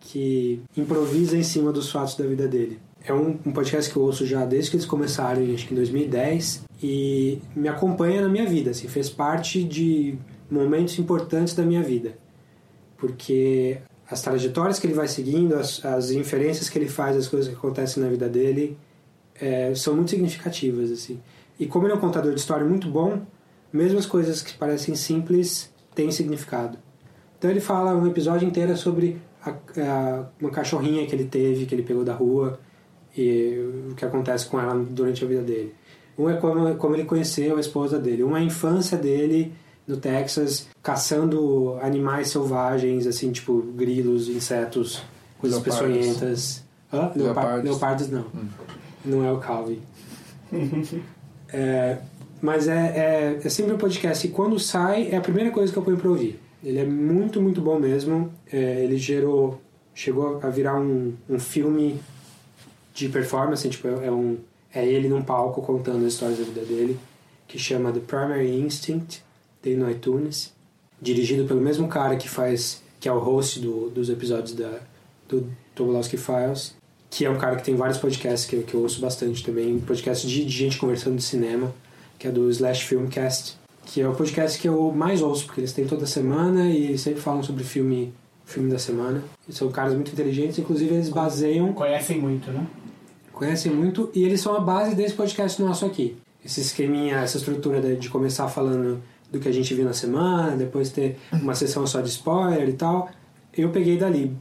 que 0.00 0.62
improvisa 0.76 1.36
em 1.36 1.42
cima 1.42 1.72
dos 1.72 1.90
fatos 1.90 2.14
da 2.14 2.24
vida 2.26 2.46
dele. 2.46 2.78
É 3.02 3.12
um, 3.12 3.38
um 3.44 3.52
podcast 3.52 3.90
que 3.90 3.96
eu 3.96 4.02
ouço 4.02 4.26
já 4.26 4.44
desde 4.44 4.70
que 4.70 4.76
eles 4.76 4.86
começaram, 4.86 5.42
acho 5.54 5.66
que 5.66 5.72
em 5.72 5.76
2010, 5.76 6.64
e 6.82 7.40
me 7.56 7.68
acompanha 7.68 8.20
na 8.20 8.28
minha 8.28 8.46
vida, 8.46 8.70
assim, 8.70 8.86
fez 8.86 9.10
parte 9.10 9.64
de 9.64 10.16
momentos 10.50 10.98
importantes 10.98 11.54
da 11.54 11.64
minha 11.64 11.82
vida. 11.82 12.16
Porque 12.96 13.78
as 14.08 14.22
trajetórias 14.22 14.78
que 14.78 14.86
ele 14.86 14.94
vai 14.94 15.08
seguindo, 15.08 15.56
as, 15.56 15.84
as 15.84 16.10
inferências 16.10 16.68
que 16.68 16.78
ele 16.78 16.88
faz, 16.88 17.16
as 17.16 17.26
coisas 17.26 17.48
que 17.48 17.54
acontecem 17.54 18.02
na 18.02 18.08
vida 18.08 18.28
dele, 18.28 18.78
é, 19.40 19.74
são 19.74 19.96
muito 19.96 20.10
significativas, 20.10 20.90
assim. 20.90 21.20
E 21.58 21.66
como 21.66 21.86
ele 21.86 21.94
é 21.94 21.96
um 21.96 22.00
contador 22.00 22.32
de 22.32 22.40
história 22.40 22.64
muito 22.64 22.88
bom, 22.88 23.20
mesmo 23.72 23.98
as 23.98 24.06
coisas 24.06 24.42
que 24.42 24.54
parecem 24.56 24.94
simples 24.94 25.72
têm 25.94 26.10
significado. 26.10 26.78
Então 27.38 27.50
ele 27.50 27.60
fala 27.60 27.94
um 27.94 28.06
episódio 28.06 28.46
inteiro 28.48 28.76
sobre 28.76 29.20
a, 29.44 29.50
a, 29.50 30.24
uma 30.40 30.50
cachorrinha 30.50 31.06
que 31.06 31.14
ele 31.14 31.24
teve, 31.24 31.66
que 31.66 31.74
ele 31.74 31.82
pegou 31.82 32.04
da 32.04 32.14
rua, 32.14 32.58
e 33.16 33.88
o 33.90 33.94
que 33.94 34.04
acontece 34.04 34.46
com 34.46 34.60
ela 34.60 34.74
durante 34.90 35.24
a 35.24 35.28
vida 35.28 35.42
dele. 35.42 35.74
Um 36.18 36.28
é 36.28 36.36
como, 36.36 36.74
como 36.76 36.94
ele 36.96 37.04
conheceu 37.04 37.56
a 37.56 37.60
esposa 37.60 37.98
dele. 37.98 38.24
Um 38.24 38.36
é 38.36 38.40
a 38.40 38.42
infância 38.42 38.98
dele 38.98 39.52
no 39.86 39.96
Texas, 39.96 40.68
caçando 40.82 41.78
animais 41.80 42.28
selvagens, 42.28 43.06
assim, 43.06 43.30
tipo 43.32 43.62
grilos, 43.74 44.28
insetos, 44.28 45.02
coisas 45.38 45.62
Leopardos. 45.62 45.96
peçonhentas. 45.96 46.64
Hã? 46.92 46.98
Leopar- 46.98 47.16
Leopardos. 47.16 47.64
Leopardos 47.64 48.08
não. 48.10 48.24
Não 49.04 49.24
é 49.24 49.32
o 49.32 49.38
Calvin. 49.38 49.80
É, 51.50 51.98
mas 52.40 52.68
é, 52.68 52.74
é, 52.74 53.40
é 53.44 53.48
sempre 53.48 53.72
um 53.72 53.78
podcast 53.78 54.26
e 54.26 54.30
quando 54.30 54.58
sai 54.58 55.08
é 55.10 55.16
a 55.16 55.20
primeira 55.20 55.50
coisa 55.50 55.72
que 55.72 55.78
eu 55.78 55.82
ponho 55.82 55.96
pra 55.96 56.08
ouvir. 56.08 56.38
Ele 56.62 56.78
é 56.78 56.84
muito, 56.84 57.40
muito 57.40 57.60
bom 57.60 57.78
mesmo. 57.78 58.32
É, 58.52 58.84
ele 58.84 58.96
gerou, 58.96 59.60
chegou 59.94 60.40
a 60.42 60.48
virar 60.48 60.78
um, 60.78 61.14
um 61.28 61.38
filme 61.38 62.00
de 62.94 63.08
performance, 63.08 63.68
tipo, 63.68 63.86
é, 63.86 64.10
um, 64.10 64.38
é 64.74 64.84
ele 64.86 65.08
num 65.08 65.22
palco 65.22 65.62
contando 65.62 66.04
as 66.04 66.14
histórias 66.14 66.38
da 66.38 66.44
vida 66.44 66.62
dele, 66.62 66.98
que 67.46 67.58
chama 67.58 67.92
The 67.92 68.00
Primary 68.00 68.60
Instinct, 68.60 69.22
tem 69.62 69.76
no 69.76 69.88
iTunes, 69.88 70.52
dirigido 71.00 71.44
pelo 71.44 71.60
mesmo 71.60 71.86
cara 71.86 72.16
que 72.16 72.28
faz, 72.28 72.82
que 72.98 73.08
é 73.08 73.12
o 73.12 73.18
host 73.18 73.60
do, 73.60 73.88
dos 73.88 74.10
episódios 74.10 74.52
da, 74.52 74.80
do 75.28 75.48
Tobolowski 75.76 76.16
Files, 76.16 76.74
que 77.08 77.24
é 77.24 77.30
um 77.30 77.38
cara 77.38 77.56
que 77.56 77.64
tem 77.64 77.76
vários 77.76 77.98
podcasts 77.98 78.48
que, 78.48 78.62
que 78.62 78.74
eu 78.74 78.82
ouço 78.82 79.00
bastante 79.00 79.44
também, 79.44 79.78
podcast 79.78 80.26
de, 80.26 80.44
de 80.44 80.50
gente 80.50 80.76
conversando 80.76 81.16
de 81.16 81.22
cinema, 81.22 81.72
que 82.18 82.26
é 82.26 82.30
do 82.30 82.48
Slash 82.50 82.84
Filmcast, 82.84 83.56
que 83.86 84.00
é 84.00 84.08
o 84.08 84.14
podcast 84.14 84.58
que 84.60 84.68
eu 84.68 84.90
mais 84.92 85.22
ouço, 85.22 85.46
porque 85.46 85.60
eles 85.60 85.72
têm 85.72 85.86
toda 85.86 86.04
semana 86.06 86.68
e 86.68 86.98
sempre 86.98 87.20
falam 87.20 87.42
sobre 87.42 87.64
filme, 87.64 88.12
filme 88.44 88.70
da 88.70 88.78
semana. 88.78 89.22
E 89.48 89.52
são 89.52 89.70
caras 89.70 89.94
muito 89.94 90.12
inteligentes, 90.12 90.58
inclusive 90.58 90.94
eles 90.94 91.08
baseiam 91.08 91.72
Conhecem 91.72 92.18
muito, 92.20 92.50
né? 92.50 92.66
conhecem 93.32 93.70
muito 93.72 94.10
e 94.14 94.24
eles 94.24 94.40
são 94.40 94.56
a 94.56 94.60
base 94.60 94.96
desse 94.96 95.14
podcast 95.14 95.62
nosso 95.62 95.86
aqui. 95.86 96.16
Esse 96.44 96.60
esqueminha, 96.60 97.18
essa 97.18 97.36
estrutura 97.36 97.80
de, 97.80 97.96
de 97.96 98.08
começar 98.10 98.48
falando 98.48 99.00
do 99.30 99.38
que 99.38 99.48
a 99.48 99.52
gente 99.52 99.72
viu 99.74 99.84
na 99.84 99.92
semana, 99.92 100.56
depois 100.56 100.90
ter 100.90 101.16
uma 101.32 101.54
sessão 101.54 101.86
só 101.86 102.00
de 102.00 102.08
spoiler 102.08 102.68
e 102.68 102.72
tal, 102.72 103.08
eu 103.56 103.70
peguei 103.70 103.96
dali, 103.96 104.34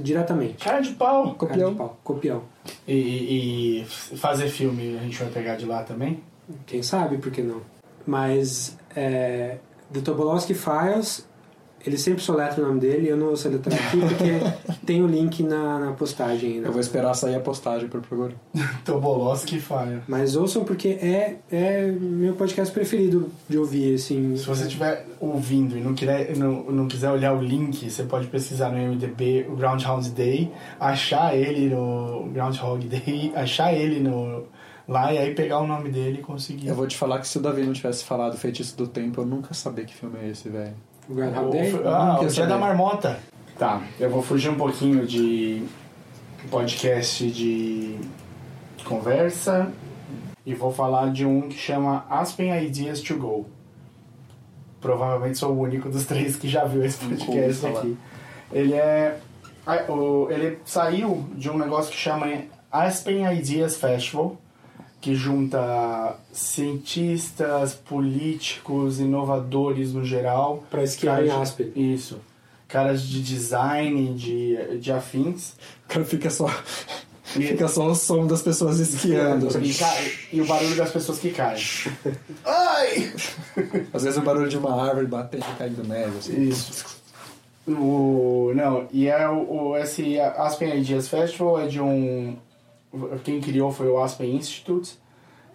diretamente. 0.00 0.64
Cara 0.64 0.80
de 0.80 0.90
pau. 0.92 1.34
Cara 1.34 1.70
de 1.70 1.74
pau, 1.76 2.00
copião. 2.02 2.42
E- 2.86 3.80
e 3.80 3.84
fazer 4.16 4.48
filme 4.48 4.96
a 4.98 5.02
gente 5.02 5.18
vai 5.18 5.28
pegar 5.30 5.56
de 5.56 5.64
lá 5.66 5.82
também? 5.84 6.20
Quem 6.66 6.82
sabe, 6.82 7.18
por 7.18 7.30
que 7.30 7.42
não? 7.42 7.60
Mas 8.06 8.76
é, 8.94 9.58
The 9.92 10.00
Tobolowski 10.00 10.54
Files, 10.54 11.26
ele 11.84 11.98
sempre 11.98 12.22
soletra 12.22 12.62
o 12.62 12.66
nome 12.66 12.80
dele, 12.80 13.08
eu 13.08 13.16
não 13.16 13.26
vou 13.26 13.36
soletrar 13.36 13.78
aqui 13.78 13.98
porque 13.98 14.76
tem 14.86 15.02
o 15.02 15.06
link 15.06 15.42
na, 15.42 15.78
na 15.78 15.92
postagem 15.92 16.54
ainda. 16.54 16.68
Eu 16.68 16.72
vou 16.72 16.80
esperar 16.80 17.12
sair 17.14 17.34
a 17.34 17.40
postagem 17.40 17.88
pra 17.88 18.00
procurar. 18.00 18.34
Tobolowski 18.84 19.60
Fire. 19.60 20.00
Mas 20.06 20.36
ouçam 20.36 20.64
porque 20.64 20.88
é, 20.88 21.36
é 21.50 21.86
meu 21.90 22.34
podcast 22.34 22.72
preferido 22.72 23.30
de 23.48 23.58
ouvir, 23.58 23.94
assim. 23.94 24.36
Se 24.36 24.46
você 24.46 24.64
estiver 24.64 25.06
ouvindo 25.20 25.76
e 25.76 25.80
não, 25.80 25.94
quiser, 25.94 26.36
não, 26.36 26.64
não 26.70 26.88
quiser 26.88 27.10
olhar 27.10 27.34
o 27.34 27.42
link, 27.42 27.90
você 27.90 28.04
pode 28.04 28.28
pesquisar 28.28 28.70
no 28.70 28.78
MDB 28.78 29.46
o 29.48 29.56
Groundhog 29.56 30.08
Day, 30.10 30.52
achar 30.78 31.36
ele 31.36 31.68
no 31.74 32.28
Groundhog 32.32 32.86
Day, 32.86 33.32
achar 33.36 33.74
ele 33.74 33.98
no 34.00 34.44
lá 34.88 35.12
e 35.12 35.18
aí 35.18 35.34
pegar 35.34 35.60
o 35.60 35.66
nome 35.66 35.90
dele 35.90 36.18
e 36.18 36.22
conseguir. 36.22 36.68
Eu 36.68 36.74
vou 36.74 36.86
te 36.86 36.96
falar 36.96 37.18
que 37.20 37.28
se 37.28 37.38
o 37.38 37.40
Davi 37.40 37.62
não 37.62 37.72
tivesse 37.72 38.04
falado 38.04 38.36
Feitiço 38.36 38.76
do 38.76 38.86
Tempo, 38.86 39.20
eu 39.20 39.26
nunca 39.26 39.54
sabia 39.54 39.84
que 39.84 39.94
filme 39.94 40.18
é 40.22 40.28
esse, 40.28 40.48
velho. 40.48 40.74
O 41.08 41.14
Groundhog 41.14 41.50
Day? 41.50 41.72
Ah, 41.84 42.20
o 42.20 42.26
Dia 42.26 42.46
da. 42.46 42.58
Marmota. 42.58 43.18
Tá, 43.58 43.82
eu 44.00 44.08
vou 44.10 44.22
fugir 44.22 44.48
um 44.50 44.54
pouquinho 44.56 45.06
de 45.06 45.62
podcast 46.50 47.30
de 47.30 47.98
conversa 48.84 49.70
e 50.44 50.54
vou 50.54 50.72
falar 50.72 51.12
de 51.12 51.24
um 51.24 51.42
que 51.48 51.56
chama 51.56 52.04
Aspen 52.10 52.50
Ideas 52.64 53.00
to 53.00 53.16
Go. 53.16 53.46
Provavelmente 54.80 55.38
sou 55.38 55.52
o 55.52 55.60
único 55.60 55.88
dos 55.88 56.04
três 56.06 56.34
que 56.36 56.48
já 56.48 56.64
viu 56.64 56.84
esse 56.84 56.98
podcast 57.04 57.66
aqui. 57.66 57.96
Ele 58.50 58.74
é. 58.74 59.16
o- 59.88 60.28
Ele 60.30 60.58
saiu 60.64 61.24
de 61.36 61.48
um 61.48 61.56
negócio 61.56 61.90
que 61.92 61.96
chama 61.96 62.26
Aspen 62.70 63.24
Ideas 63.32 63.76
Festival, 63.76 64.36
que 65.02 65.14
junta 65.14 66.16
cientistas, 66.32 67.74
políticos, 67.74 68.98
inovadores 69.00 69.92
no 69.92 70.04
geral. 70.04 70.64
Pra 70.70 70.82
esquiar 70.82 71.22
em 71.24 71.30
Aspen. 71.30 71.72
Isso. 71.76 72.18
Caras 72.68 73.02
de 73.02 73.22
design, 73.22 74.14
de, 74.14 74.78
de 74.78 74.90
afins. 74.92 75.50
O 75.84 75.88
cara 75.88 76.04
fica 76.06 76.30
só. 76.30 76.48
Fica 77.24 77.66
só 77.66 77.86
o 77.86 77.94
som 77.94 78.26
das 78.26 78.42
pessoas 78.42 78.78
esquiando. 78.78 79.48
E, 79.64 79.72
ca- 79.72 79.96
e 80.30 80.40
o 80.42 80.44
barulho 80.44 80.76
das 80.76 80.90
pessoas 80.90 81.18
que 81.18 81.30
caem. 81.30 81.62
Ai! 82.44 83.10
Às 83.94 84.02
vezes 84.02 84.18
o 84.18 84.22
barulho 84.22 84.50
de 84.50 84.58
uma 84.58 84.86
árvore 84.86 85.06
batendo 85.06 85.46
e 85.50 85.56
caindo 85.56 85.82
neve. 85.82 86.18
Assim. 86.18 86.42
Isso. 86.42 86.84
O, 87.66 88.52
não, 88.54 88.86
e 88.92 89.08
é 89.08 89.26
o, 89.30 89.50
o- 89.70 89.76
esse 89.78 90.20
Aspen 90.20 90.78
Ideas 90.78 91.08
Festival 91.08 91.60
é 91.62 91.66
de 91.68 91.80
um. 91.80 92.36
Quem 93.24 93.40
criou 93.40 93.72
foi 93.72 93.88
o 93.88 94.02
Aspen 94.02 94.34
Institute. 94.36 94.98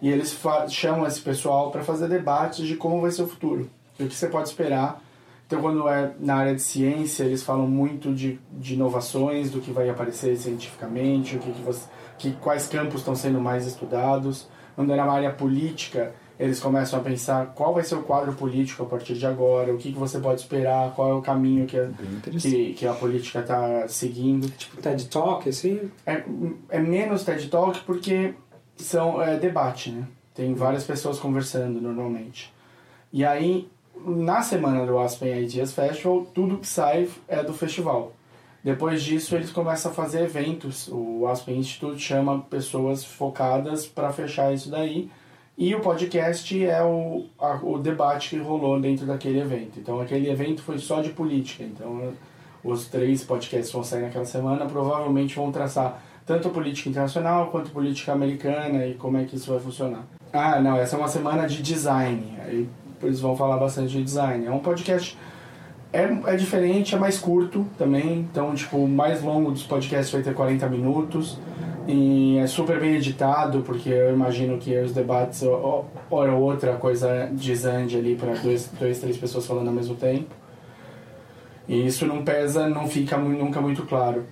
E 0.00 0.08
eles 0.08 0.38
chamam 0.68 1.06
esse 1.06 1.20
pessoal 1.20 1.70
para 1.70 1.82
fazer 1.82 2.08
debates 2.08 2.66
de 2.66 2.76
como 2.76 3.00
vai 3.00 3.10
ser 3.10 3.22
o 3.22 3.28
futuro. 3.28 3.68
E 3.98 4.04
o 4.04 4.08
que 4.08 4.14
você 4.14 4.28
pode 4.28 4.48
esperar. 4.48 5.02
Então, 5.46 5.60
quando 5.60 5.88
é 5.88 6.12
na 6.20 6.36
área 6.36 6.54
de 6.54 6.60
ciência, 6.60 7.24
eles 7.24 7.42
falam 7.42 7.66
muito 7.66 8.12
de, 8.12 8.38
de 8.52 8.74
inovações, 8.74 9.50
do 9.50 9.60
que 9.60 9.70
vai 9.70 9.88
aparecer 9.88 10.36
cientificamente, 10.36 11.36
o 11.36 11.38
que, 11.38 11.50
que 11.50 11.62
você, 11.62 11.88
que, 12.18 12.32
quais 12.32 12.68
campos 12.68 13.00
estão 13.00 13.14
sendo 13.14 13.40
mais 13.40 13.66
estudados. 13.66 14.46
Quando 14.76 14.92
é 14.92 14.96
na 14.96 15.10
área 15.10 15.32
política, 15.32 16.14
eles 16.38 16.60
começam 16.60 17.00
a 17.00 17.02
pensar 17.02 17.46
qual 17.54 17.74
vai 17.74 17.82
ser 17.82 17.96
o 17.96 18.02
quadro 18.02 18.32
político 18.32 18.82
a 18.84 18.86
partir 18.86 19.14
de 19.14 19.26
agora, 19.26 19.74
o 19.74 19.76
que, 19.76 19.92
que 19.92 19.98
você 19.98 20.20
pode 20.20 20.40
esperar, 20.40 20.94
qual 20.94 21.10
é 21.10 21.14
o 21.14 21.20
caminho 21.20 21.66
que 21.66 21.76
a, 21.76 21.90
que, 22.40 22.74
que 22.74 22.86
a 22.86 22.92
política 22.92 23.40
está 23.40 23.88
seguindo. 23.88 24.48
Tipo 24.50 24.76
TED 24.80 25.08
Talk, 25.08 25.48
assim? 25.48 25.90
É, 26.06 26.22
é 26.68 26.78
menos 26.78 27.24
TED 27.24 27.48
Talk 27.48 27.80
porque 27.80 28.34
são 28.76 29.20
é, 29.20 29.36
debate, 29.36 29.90
né? 29.90 30.06
Tem 30.32 30.54
várias 30.54 30.84
pessoas 30.84 31.18
conversando 31.18 31.80
normalmente. 31.80 32.54
E 33.12 33.24
aí, 33.24 33.68
na 33.96 34.40
semana 34.42 34.86
do 34.86 34.98
Aspen 34.98 35.42
Ideas 35.42 35.72
Festival, 35.72 36.26
tudo 36.32 36.58
que 36.58 36.66
sai 36.68 37.08
é 37.26 37.42
do 37.42 37.52
festival. 37.52 38.12
Depois 38.62 39.02
disso, 39.02 39.34
eles 39.34 39.50
começam 39.50 39.90
a 39.90 39.94
fazer 39.94 40.22
eventos. 40.22 40.88
O 40.88 41.26
Aspen 41.26 41.58
Institute 41.58 42.00
chama 42.00 42.40
pessoas 42.42 43.04
focadas 43.04 43.86
para 43.86 44.12
fechar 44.12 44.52
isso 44.52 44.70
daí. 44.70 45.10
E 45.58 45.74
o 45.74 45.80
podcast 45.80 46.64
é 46.64 46.80
o, 46.84 47.24
a- 47.38 47.58
o 47.62 47.78
debate 47.78 48.30
que 48.30 48.38
rolou 48.38 48.80
dentro 48.80 49.04
daquele 49.04 49.40
evento. 49.40 49.80
Então, 49.80 50.00
aquele 50.00 50.30
evento 50.30 50.62
foi 50.62 50.78
só 50.78 51.02
de 51.02 51.10
política. 51.10 51.64
Então, 51.64 52.12
os 52.62 52.86
três 52.86 53.24
podcasts 53.24 53.72
vão 53.72 53.82
sair 53.82 54.02
naquela 54.02 54.24
semana, 54.24 54.66
provavelmente 54.66 55.34
vão 55.34 55.50
traçar 55.50 56.00
tanto 56.24 56.50
política 56.50 56.88
internacional 56.88 57.48
quanto 57.48 57.70
política 57.72 58.12
americana 58.12 58.86
e 58.86 58.94
como 58.94 59.16
é 59.16 59.24
que 59.24 59.34
isso 59.34 59.50
vai 59.50 59.58
funcionar. 59.58 60.04
Ah, 60.32 60.60
não, 60.60 60.76
essa 60.76 60.94
é 60.94 60.98
uma 60.98 61.08
semana 61.08 61.48
de 61.48 61.60
design. 61.60 62.34
Aí 62.44 62.68
eles 63.02 63.18
vão 63.18 63.36
falar 63.36 63.56
bastante 63.56 63.90
de 63.92 64.02
design. 64.04 64.46
É 64.46 64.50
um 64.52 64.58
podcast 64.60 65.18
é, 65.92 66.02
é 66.26 66.36
diferente, 66.36 66.94
é 66.94 66.98
mais 66.98 67.18
curto 67.18 67.66
também. 67.76 68.20
Então, 68.30 68.54
tipo, 68.54 68.76
o 68.76 68.86
mais 68.88 69.22
longo 69.22 69.50
dos 69.50 69.62
podcasts 69.64 70.12
vai 70.12 70.22
ter 70.22 70.34
40 70.34 70.68
minutos. 70.68 71.38
E 71.88 72.36
é 72.36 72.46
super 72.46 72.78
bem 72.78 72.96
editado, 72.96 73.62
porque 73.62 73.88
eu 73.88 74.12
imagino 74.12 74.58
que 74.58 74.76
os 74.78 74.92
debates, 74.92 75.42
hora 75.42 76.32
ou 76.34 76.42
outra, 76.42 76.74
a 76.74 76.76
coisa 76.76 77.30
desande 77.32 77.96
ali 77.96 78.14
para 78.14 78.34
dois, 78.34 78.70
dois, 78.78 79.00
três 79.00 79.16
pessoas 79.16 79.46
falando 79.46 79.68
ao 79.68 79.72
mesmo 79.72 79.94
tempo. 79.94 80.34
E 81.66 81.86
isso 81.86 82.04
não 82.04 82.22
pesa, 82.22 82.68
não 82.68 82.86
fica 82.86 83.16
nunca 83.16 83.58
muito 83.62 83.84
claro. 83.84 84.26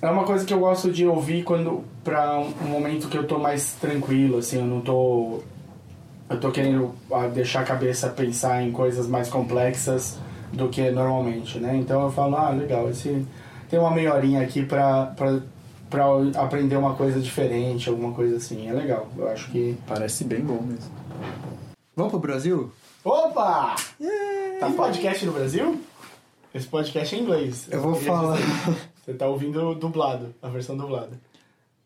É 0.00 0.08
uma 0.08 0.22
coisa 0.22 0.44
que 0.44 0.54
eu 0.54 0.60
gosto 0.60 0.92
de 0.92 1.04
ouvir 1.04 1.42
quando 1.42 1.82
para 2.04 2.38
um, 2.38 2.68
momento 2.68 3.08
que 3.08 3.18
eu 3.18 3.26
tô 3.26 3.40
mais 3.40 3.72
tranquilo, 3.72 4.38
assim, 4.38 4.58
eu 4.58 4.64
não 4.64 4.80
tô 4.80 5.40
eu 6.28 6.38
tô 6.38 6.52
querendo 6.52 6.94
ah, 7.12 7.26
deixar 7.26 7.62
a 7.62 7.64
cabeça 7.64 8.08
pensar 8.08 8.62
em 8.62 8.70
coisas 8.70 9.08
mais 9.08 9.28
complexas 9.28 10.16
do 10.52 10.68
que 10.68 10.90
normalmente, 10.92 11.58
né? 11.58 11.76
Então 11.76 12.02
eu 12.02 12.10
falo, 12.12 12.36
ah, 12.36 12.50
legal, 12.50 12.88
esse 12.88 13.26
tem 13.68 13.80
uma 13.80 13.90
meia 13.90 14.14
horinha 14.14 14.42
aqui 14.42 14.64
pra, 14.64 15.12
eu 15.98 16.40
aprender 16.40 16.76
uma 16.76 16.94
coisa 16.94 17.20
diferente, 17.20 17.88
alguma 17.88 18.12
coisa 18.12 18.36
assim. 18.36 18.68
É 18.68 18.72
legal, 18.72 19.08
eu 19.16 19.28
acho 19.28 19.50
que... 19.50 19.76
Parece 19.86 20.24
bem 20.24 20.40
bom 20.40 20.62
mesmo. 20.62 20.90
Vamos 21.96 22.10
pro 22.12 22.20
Brasil? 22.20 22.70
Opa! 23.04 23.74
Tem 23.98 24.72
podcast 24.74 25.26
no 25.26 25.32
Brasil? 25.32 25.80
Esse 26.54 26.66
podcast 26.66 27.14
é 27.14 27.18
em 27.18 27.22
inglês. 27.22 27.68
Eu 27.70 27.80
vou 27.80 27.94
falar-. 27.94 28.38
Você 29.04 29.14
tá 29.14 29.26
ouvindo 29.26 29.74
dublado, 29.74 30.34
a 30.42 30.48
versão 30.48 30.76
dublada. 30.76 31.18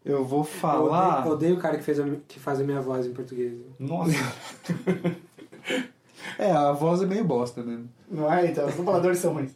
Eu 0.05 0.24
vou 0.24 0.40
Eu 0.40 0.44
falar. 0.44 1.20
odeio, 1.20 1.32
odeio 1.35 1.55
o 1.56 1.59
cara 1.59 1.78
que, 1.78 1.82
fez 1.85 1.98
a, 1.98 2.05
que 2.28 2.39
faz 2.39 2.60
a 2.60 2.64
minha 2.64 2.81
voz 2.81 3.06
em 3.06 3.12
português. 3.12 3.55
Nossa. 3.78 4.12
É, 6.39 6.51
a 6.51 6.72
voz 6.72 7.02
é 7.02 7.06
meio 7.06 7.24
bosta 7.24 7.62
mesmo. 7.62 7.89
Não 8.10 8.32
é? 8.32 8.47
Então, 8.47 8.66
os 8.66 8.74
dubladores 8.74 9.18
são 9.18 9.35
ruins. 9.35 9.52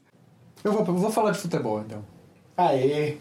Eu 0.63 0.73
vou, 0.73 0.85
eu 0.87 0.95
vou 0.95 1.11
falar 1.11 1.31
de 1.33 1.39
futebol 1.39 1.81
então. 1.81 2.05
Aê. 2.57 3.17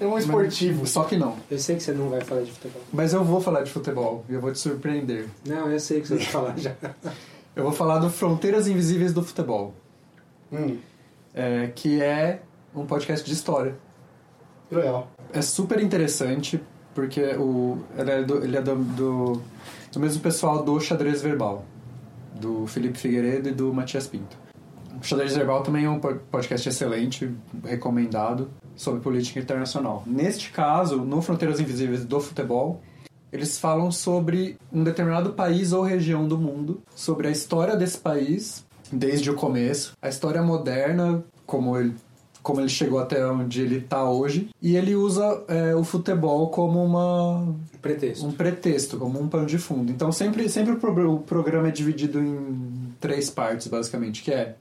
É 0.00 0.06
um 0.06 0.18
esportivo. 0.18 0.86
Só 0.86 1.04
que 1.04 1.16
não. 1.16 1.36
Eu 1.50 1.58
sei 1.58 1.76
que 1.76 1.82
você 1.82 1.92
não 1.92 2.08
vai 2.08 2.20
falar 2.20 2.42
de 2.42 2.52
futebol. 2.52 2.82
Mas 2.92 3.12
eu 3.12 3.24
vou 3.24 3.40
falar 3.40 3.62
de 3.62 3.70
futebol 3.70 4.24
e 4.28 4.34
eu 4.34 4.40
vou 4.40 4.52
te 4.52 4.58
surpreender. 4.58 5.28
Não, 5.46 5.70
eu 5.70 5.78
sei 5.78 6.00
que 6.00 6.08
você 6.08 6.16
vai 6.16 6.24
falar 6.24 6.58
já. 6.58 6.74
Eu 7.56 7.62
vou 7.62 7.72
falar 7.72 8.00
do 8.00 8.10
Fronteiras 8.10 8.66
Invisíveis 8.66 9.12
do 9.12 9.22
Futebol. 9.22 9.74
Hum. 10.52 10.76
É, 11.32 11.70
que 11.72 12.02
é 12.02 12.42
um 12.74 12.84
podcast 12.84 13.24
de 13.24 13.32
história. 13.32 13.76
Legal. 14.68 15.08
É 15.32 15.40
super 15.40 15.80
interessante 15.80 16.60
porque 16.94 17.22
o, 17.36 17.78
ele 17.96 18.10
é, 18.10 18.22
do, 18.22 18.44
ele 18.44 18.56
é 18.56 18.60
do, 18.60 18.74
do, 18.76 19.42
do 19.92 20.00
mesmo 20.00 20.20
pessoal 20.20 20.64
do 20.64 20.80
Xadrez 20.80 21.22
Verbal, 21.22 21.64
do 22.34 22.66
Felipe 22.66 22.98
Figueiredo 22.98 23.48
e 23.48 23.52
do 23.52 23.72
Matias 23.72 24.06
Pinto. 24.06 24.36
Xadrez 25.04 25.36
Verbal 25.36 25.62
também 25.62 25.84
é 25.84 25.90
um 25.90 25.98
po- 26.00 26.14
podcast 26.30 26.68
excelente, 26.68 27.30
recomendado, 27.64 28.48
sobre 28.76 29.00
política 29.00 29.38
internacional. 29.40 30.02
Neste 30.06 30.50
caso, 30.50 30.98
no 30.98 31.20
Fronteiras 31.22 31.60
Invisíveis 31.60 32.04
do 32.04 32.20
Futebol, 32.20 32.80
eles 33.32 33.58
falam 33.58 33.90
sobre 33.92 34.56
um 34.72 34.82
determinado 34.84 35.32
país 35.32 35.72
ou 35.72 35.82
região 35.82 36.26
do 36.26 36.38
mundo, 36.38 36.80
sobre 36.94 37.28
a 37.28 37.30
história 37.30 37.76
desse 37.76 37.98
país 37.98 38.64
desde 38.92 39.30
o 39.30 39.34
começo, 39.34 39.92
a 40.00 40.08
história 40.08 40.40
moderna, 40.42 41.24
como 41.44 41.76
ele, 41.76 41.94
como 42.42 42.60
ele 42.60 42.68
chegou 42.68 42.98
até 43.00 43.26
onde 43.26 43.60
ele 43.60 43.78
está 43.78 44.08
hoje, 44.08 44.48
e 44.62 44.76
ele 44.76 44.94
usa 44.94 45.42
é, 45.48 45.74
o 45.74 45.82
futebol 45.82 46.48
como 46.48 46.84
uma 46.84 47.54
pretexto. 47.82 48.24
um 48.26 48.30
pretexto, 48.32 48.96
como 48.98 49.20
um 49.20 49.26
pano 49.28 49.46
de 49.46 49.58
fundo. 49.58 49.90
Então 49.90 50.12
sempre, 50.12 50.48
sempre 50.48 50.74
o, 50.74 50.76
pro- 50.76 51.12
o 51.14 51.18
programa 51.20 51.68
é 51.68 51.70
dividido 51.72 52.20
em 52.20 52.94
três 53.00 53.30
partes, 53.30 53.66
basicamente, 53.66 54.22
que 54.22 54.30
é 54.30 54.54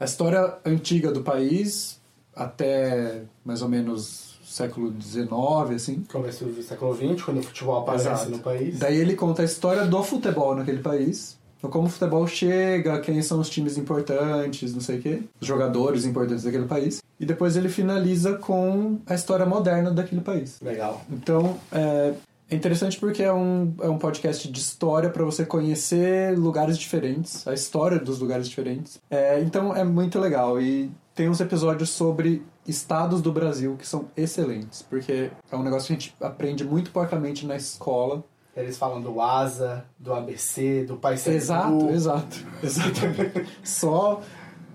a 0.00 0.04
história 0.06 0.54
antiga 0.64 1.12
do 1.12 1.22
país 1.22 2.00
até 2.34 3.22
mais 3.44 3.60
ou 3.60 3.68
menos 3.68 4.40
século 4.42 4.92
XIX, 5.00 5.30
assim. 5.76 6.04
Começo 6.10 6.44
do 6.44 6.62
século 6.62 6.96
XX, 6.96 7.22
quando 7.22 7.38
o 7.38 7.42
futebol 7.42 7.78
aparece 7.78 8.08
Exato. 8.08 8.30
no 8.30 8.38
país. 8.38 8.78
Daí 8.78 8.96
ele 8.96 9.14
conta 9.14 9.42
a 9.42 9.44
história 9.44 9.84
do 9.84 10.02
futebol 10.02 10.56
naquele 10.56 10.80
país. 10.80 11.38
então 11.58 11.70
Como 11.70 11.86
o 11.86 11.90
futebol 11.90 12.26
chega, 12.26 12.98
quem 13.00 13.22
são 13.22 13.38
os 13.38 13.48
times 13.48 13.76
importantes, 13.76 14.72
não 14.72 14.80
sei 14.80 14.98
o 14.98 15.02
quê, 15.02 15.22
os 15.40 15.46
jogadores 15.46 16.04
importantes 16.04 16.44
daquele 16.44 16.66
país. 16.66 17.00
E 17.20 17.26
depois 17.26 17.56
ele 17.56 17.68
finaliza 17.68 18.34
com 18.38 18.98
a 19.06 19.14
história 19.14 19.44
moderna 19.44 19.90
daquele 19.90 20.22
país. 20.22 20.58
Legal. 20.62 21.02
Então, 21.10 21.58
é, 21.70 22.14
é 22.50 22.56
interessante 22.56 22.98
porque 22.98 23.22
é 23.22 23.32
um, 23.32 23.72
é 23.80 23.88
um 23.88 23.96
podcast 23.96 24.50
de 24.50 24.58
história 24.58 25.08
para 25.08 25.24
você 25.24 25.46
conhecer 25.46 26.36
lugares 26.36 26.76
diferentes, 26.76 27.46
a 27.46 27.54
história 27.54 27.98
dos 27.98 28.18
lugares 28.18 28.48
diferentes. 28.48 29.00
É, 29.08 29.40
então, 29.40 29.74
é 29.74 29.84
muito 29.84 30.18
legal. 30.18 30.60
E 30.60 30.90
tem 31.14 31.28
uns 31.28 31.40
episódios 31.40 31.90
sobre 31.90 32.42
estados 32.66 33.22
do 33.22 33.32
Brasil 33.32 33.76
que 33.76 33.86
são 33.86 34.08
excelentes, 34.16 34.82
porque 34.82 35.30
é 35.50 35.56
um 35.56 35.62
negócio 35.62 35.86
que 35.86 35.92
a 35.92 35.96
gente 35.96 36.16
aprende 36.20 36.64
muito 36.64 36.90
porcamente 36.90 37.46
na 37.46 37.56
escola. 37.56 38.24
Eles 38.56 38.76
falam 38.76 39.00
do 39.00 39.20
ASA, 39.20 39.84
do 39.96 40.12
ABC, 40.12 40.84
do 40.84 40.96
Paysandu. 40.96 41.36
Exato, 41.36 41.90
exato. 41.90 42.46
Exatamente. 42.62 43.46
Só. 43.62 44.20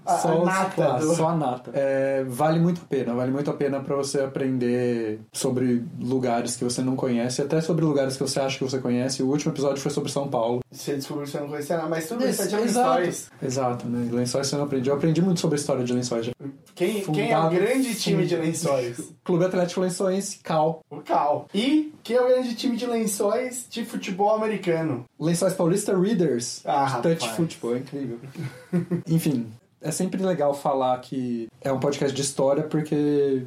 A- 0.06 0.18
só 0.18 0.42
a 0.42 0.46
nata 0.46 0.94
do- 1.00 1.16
Só 1.16 1.28
a 1.30 1.36
nata. 1.36 1.72
É, 1.74 2.24
vale 2.28 2.60
muito 2.60 2.82
a 2.84 2.86
pena. 2.86 3.14
Vale 3.14 3.32
muito 3.32 3.50
a 3.50 3.54
pena 3.54 3.80
para 3.80 3.96
você 3.96 4.20
aprender 4.22 5.20
sobre 5.34 5.84
lugares 6.00 6.56
que 6.56 6.64
você 6.64 6.82
não 6.82 6.96
conhece, 6.96 7.42
até 7.42 7.60
sobre 7.62 7.84
lugares 7.86 8.16
que 8.18 8.24
você 8.24 8.40
acha 8.40 8.58
que 8.58 8.64
você 8.64 8.80
conhece. 8.80 9.24
O 9.24 9.28
último 9.28 9.52
episódio 9.54 9.82
foi 9.82 9.92
sobre 9.92 10.12
São 10.12 10.28
Paulo. 10.28 10.60
Você 10.72 10.96
descobriu 10.96 11.26
que 11.26 11.32
você 11.32 11.40
não 11.40 11.48
conhecia 11.48 11.78
nada, 11.78 11.90
mas 11.90 12.08
tudo 12.08 12.28
isso 12.28 12.42
é 12.42 12.48
de 12.48 12.56
lençóis. 12.56 13.32
Exato, 13.42 13.88
né? 13.88 14.10
Lençóis 14.12 14.48
você 14.48 14.56
não 14.56 14.64
aprende. 14.66 14.90
Eu 14.90 14.96
aprendi 14.96 15.22
muito 15.22 15.40
sobre 15.40 15.56
a 15.56 15.60
história 15.60 15.84
de 15.84 15.94
lençóis. 15.94 16.30
Quem, 16.74 17.02
quem 17.04 17.32
é 17.32 17.40
o 17.40 17.50
grande 17.50 17.96
time 17.96 18.26
de 18.26 18.36
lençóis? 18.36 19.00
Clube 19.24 19.46
Atlético 19.46 19.80
Lençóis, 19.82 20.40
Cal. 20.44 20.82
O 20.90 20.98
Cal. 20.98 21.48
E 21.54 21.94
quem 22.04 22.18
é 22.18 22.22
o 22.22 22.28
grande 22.28 22.54
time 22.56 22.76
de 22.76 22.86
lençóis 22.86 23.66
de 23.70 23.86
futebol 23.86 24.36
americano? 24.36 25.06
Lençóis 25.20 25.54
Paulista 25.54 25.98
Readers. 25.98 26.62
Ah, 26.66 27.00
Touch 27.02 27.22
rapaz. 27.22 27.38
Football, 27.38 27.76
é 27.76 27.80
incrível. 27.80 28.20
Enfim, 29.08 29.48
é 29.88 29.92
sempre 29.92 30.22
legal 30.24 30.54
falar 30.54 30.98
que 31.00 31.48
é 31.62 31.72
um 31.72 31.80
podcast 31.80 32.14
de 32.16 32.22
história 32.22 32.64
porque 32.64 33.44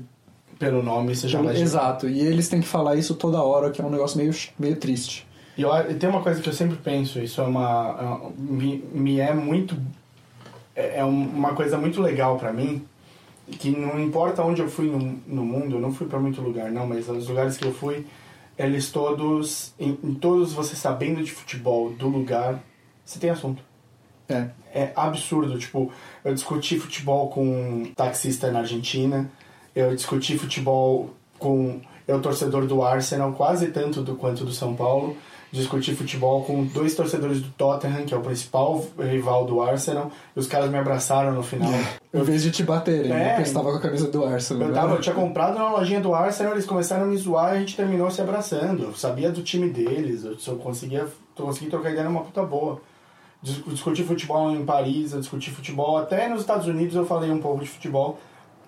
Pelo 0.59 0.83
nome 0.83 1.15
você 1.15 1.29
já 1.29 1.41
imagina. 1.41 1.65
Exato, 1.65 2.09
e 2.09 2.21
eles 2.21 2.49
têm 2.49 2.61
que 2.61 2.67
falar 2.67 2.97
isso 2.97 3.15
toda 3.15 3.43
hora, 3.43 3.71
que 3.71 3.81
é 3.81 3.85
um 3.85 3.91
negócio 3.91 4.17
meio, 4.19 4.33
meio 4.59 4.77
triste. 4.77 5.27
E 5.57 5.63
eu- 5.63 5.99
tem 5.99 6.09
uma 6.09 6.23
coisa 6.23 6.41
que 6.41 6.49
eu 6.49 6.53
sempre 6.53 6.77
penso, 6.77 7.19
isso 7.19 7.41
é 7.41 7.45
uma. 7.45 7.97
é 8.01 8.03
uma- 8.05 8.31
me, 8.39 8.79
me 8.93 9.21
é 9.21 9.33
muito. 9.35 9.77
É 10.75 10.99
é 11.01 11.05
um- 11.05 11.27
uma 11.29 11.55
coisa 11.55 11.77
muito 11.77 12.01
legal 12.01 12.37
pra 12.39 12.53
mim, 12.53 12.85
que 13.51 13.71
não 13.71 13.99
importa 14.01 14.43
onde 14.43 14.61
eu 14.63 14.69
fui 14.69 14.89
no, 14.91 14.99
no 15.27 15.45
mundo, 15.45 15.77
eu 15.77 15.81
não 15.81 15.93
fui 15.93 16.07
pra 16.07 16.19
muito 16.19 16.41
lugar, 16.41 16.71
não, 16.71 16.87
mas 16.87 17.09
os 17.09 17.29
lugares 17.29 17.57
que 17.57 17.65
eu 17.67 17.73
fui, 17.75 18.07
eles 18.57 18.91
todos. 18.91 19.73
Em, 19.79 19.99
em 20.03 20.15
todos 20.15 20.53
você 20.53 20.75
sabendo 20.77 21.23
de 21.23 21.31
futebol 21.33 21.91
do 21.91 22.09
lugar, 22.09 22.61
você 23.05 23.19
tem 23.19 23.31
assunto. 23.31 23.63
É. 24.29 24.47
É 24.75 24.93
absurdo, 24.95 25.59
tipo, 25.59 25.91
eu 26.25 26.35
discuti 26.35 26.79
futebol 26.79 27.29
com 27.31 27.45
um 27.45 27.93
taxista 27.97 28.51
na 28.51 28.61
Argentina, 28.61 29.31
eu 29.75 29.95
discuti 29.95 30.37
futebol 30.37 31.11
com 31.39 31.81
eu 32.07 32.21
torcedor 32.21 32.67
do 32.67 32.83
Arsenal, 32.83 33.33
quase 33.33 33.69
tanto 33.69 34.03
do 34.03 34.15
quanto 34.15 34.45
do 34.45 34.53
São 34.53 34.75
Paulo, 34.75 35.17
discuti 35.53 35.95
futebol 35.95 36.43
com 36.43 36.65
dois 36.65 36.95
torcedores 36.95 37.41
do 37.41 37.49
Tottenham, 37.51 38.05
que 38.05 38.13
é 38.15 38.17
o 38.17 38.21
principal 38.21 38.85
rival 38.99 39.45
do 39.45 39.61
Arsenal, 39.63 40.11
e 40.35 40.39
os 40.39 40.47
caras 40.47 40.71
me 40.71 40.77
abraçaram 40.79 41.33
no 41.33 41.43
final. 41.43 41.71
Em 42.13 42.23
vez 42.23 42.43
de 42.43 42.51
te 42.51 42.63
baterem, 42.63 43.11
É. 43.11 43.15
né? 43.15 43.29
Porque 43.35 43.47
você 43.47 43.55
tava 43.55 43.71
com 43.71 43.77
a 43.77 43.81
camisa 43.81 44.11
do 44.11 44.25
Arsenal. 44.25 44.63
Eu, 44.63 44.69
né? 44.69 44.75
tava, 44.81 44.95
eu 44.95 45.01
tinha 45.01 45.15
comprado 45.15 45.59
na 45.59 45.71
lojinha 45.71 46.01
do 46.01 46.15
Arsenal, 46.15 46.53
eles 46.53 46.67
começaram 46.67 47.05
a 47.05 47.07
me 47.07 47.17
zoar 47.17 47.55
e 47.55 47.57
a 47.57 47.61
gente 47.61 47.77
terminou 47.77 48.11
se 48.11 48.21
abraçando. 48.21 48.85
Eu 48.85 48.95
sabia 48.95 49.31
do 49.31 49.43
time 49.43 49.69
deles, 49.69 50.25
eu 50.25 50.39
só 50.39 50.55
conseguia, 50.55 51.07
eu 51.39 51.45
consegui 51.45 51.71
trocar 51.71 51.91
ideia 51.91 52.05
numa 52.09 52.23
puta 52.23 52.43
boa. 52.43 52.81
Dis- 53.43 53.63
Discuti 53.67 54.03
futebol 54.05 54.51
em 54.51 54.65
Paris, 54.65 55.13
eu 55.13 55.21
discuti 55.21 55.51
futebol 55.51 55.97
até 55.97 56.29
nos 56.29 56.41
Estados 56.41 56.67
Unidos 56.67 56.95
eu 56.97 57.07
falei 57.07 57.31
um 57.31 57.39
pouco 57.41 57.63
de 57.63 57.69
futebol, 57.71 58.19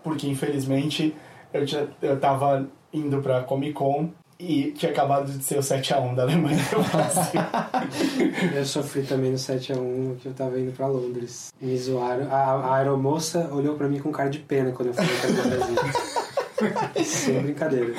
porque 0.02 0.28
infelizmente 0.28 1.14
eu, 1.52 1.66
tinha, 1.66 1.88
eu 2.00 2.18
tava 2.20 2.66
indo 2.92 3.20
pra 3.20 3.42
Comic 3.42 3.72
Con 3.74 4.10
e 4.38 4.72
tinha 4.72 4.90
acabado 4.90 5.30
de 5.30 5.44
ser 5.44 5.58
o 5.58 5.60
7x1 5.60 6.14
da 6.14 6.22
Alemanha 6.22 6.58
pro 6.70 6.82
Brasil. 6.82 7.40
Eu 8.56 8.64
sofri 8.64 9.02
também 9.02 9.30
no 9.32 9.36
7x1 9.36 10.16
que 10.18 10.26
eu 10.28 10.32
tava 10.32 10.58
indo 10.58 10.72
pra 10.72 10.86
Londres. 10.86 11.52
Me 11.60 11.76
zoaram. 11.76 12.26
A, 12.32 12.36
a 12.36 12.76
aeromoça 12.76 13.50
olhou 13.52 13.74
pra 13.76 13.86
mim 13.86 13.98
com 13.98 14.10
cara 14.10 14.30
de 14.30 14.38
pena 14.38 14.72
quando 14.72 14.88
eu 14.88 14.94
falei 14.94 15.10
que 15.10 15.26
era 15.26 15.32
do 15.34 15.74
Brasil. 15.74 17.04
Sem 17.04 17.42
brincadeira. 17.42 17.92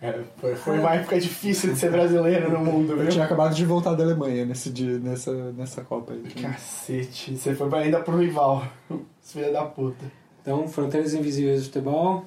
É, 0.00 0.20
foi, 0.36 0.54
foi 0.54 0.78
uma 0.78 0.94
época 0.94 1.18
difícil 1.20 1.72
de 1.72 1.78
ser 1.78 1.90
brasileiro 1.90 2.52
no 2.52 2.60
mundo, 2.64 2.92
Eu 2.92 2.98
viu? 2.98 3.08
tinha 3.08 3.24
acabado 3.24 3.54
de 3.54 3.64
voltar 3.64 3.94
da 3.94 4.04
Alemanha 4.04 4.44
nesse 4.44 4.70
dia, 4.70 4.98
nessa, 4.98 5.32
nessa 5.52 5.82
Copa 5.82 6.12
aí. 6.12 6.22
Cacete, 6.40 7.36
você 7.36 7.54
foi 7.54 7.68
ainda 7.78 8.00
pro 8.00 8.16
rival, 8.16 8.64
filha 9.20 9.50
da 9.52 9.64
puta. 9.64 10.04
Então, 10.40 10.68
Fronteiras 10.68 11.14
Invisíveis 11.14 11.62
do 11.62 11.64
Futebol, 11.66 12.24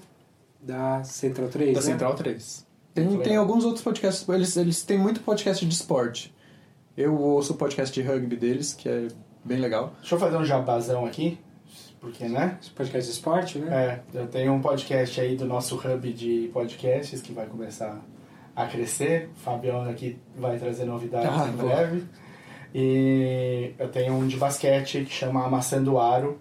da 0.62 1.02
Central 1.04 1.48
3, 1.48 1.74
Da 1.74 1.80
né? 1.80 1.86
Central 1.86 2.14
3. 2.14 2.68
Tem, 2.94 3.18
tem 3.20 3.36
alguns 3.38 3.64
outros 3.64 3.84
podcasts, 3.84 4.28
eles, 4.28 4.58
eles 4.58 4.84
têm 4.84 4.98
muito 4.98 5.22
podcast 5.22 5.66
de 5.66 5.74
esporte. 5.74 6.36
Eu 6.98 7.18
ouço 7.18 7.54
o 7.54 7.56
podcast 7.56 7.94
de 7.94 8.06
rugby 8.06 8.36
deles, 8.36 8.74
que 8.74 8.90
é 8.90 9.08
bem 9.46 9.60
legal. 9.60 9.94
Deixa 10.02 10.16
eu 10.16 10.20
fazer 10.20 10.36
um 10.36 10.44
jabazão 10.44 11.06
aqui, 11.06 11.40
porque, 12.02 12.26
né? 12.26 12.58
Esse 12.62 12.72
podcast 12.72 13.10
de 13.12 13.16
esporte, 13.18 13.60
né? 13.60 14.02
É, 14.14 14.20
eu 14.20 14.28
tenho 14.28 14.52
um 14.54 14.60
podcast 14.62 15.22
aí 15.22 15.36
do 15.36 15.46
nosso 15.46 15.76
hub 15.76 16.12
de 16.14 16.50
podcasts 16.52 17.22
que 17.22 17.32
vai 17.32 17.46
começar 17.46 18.00
a 18.56 18.66
crescer. 18.66 19.30
O 19.36 19.40
Fabiano 19.40 19.90
aqui 19.90 20.18
vai 20.36 20.58
trazer 20.58 20.86
novidades 20.86 21.30
Ah, 21.30 21.48
em 21.48 21.52
boa. 21.52 21.76
breve. 21.76 22.04
E 22.74 23.74
eu 23.78 23.90
tenho 23.90 24.14
um 24.14 24.26
de 24.28 24.38
basquete 24.38 25.04
que 25.06 25.12
chama 25.14 25.46
Amassando 25.46 26.00
Aro, 26.00 26.40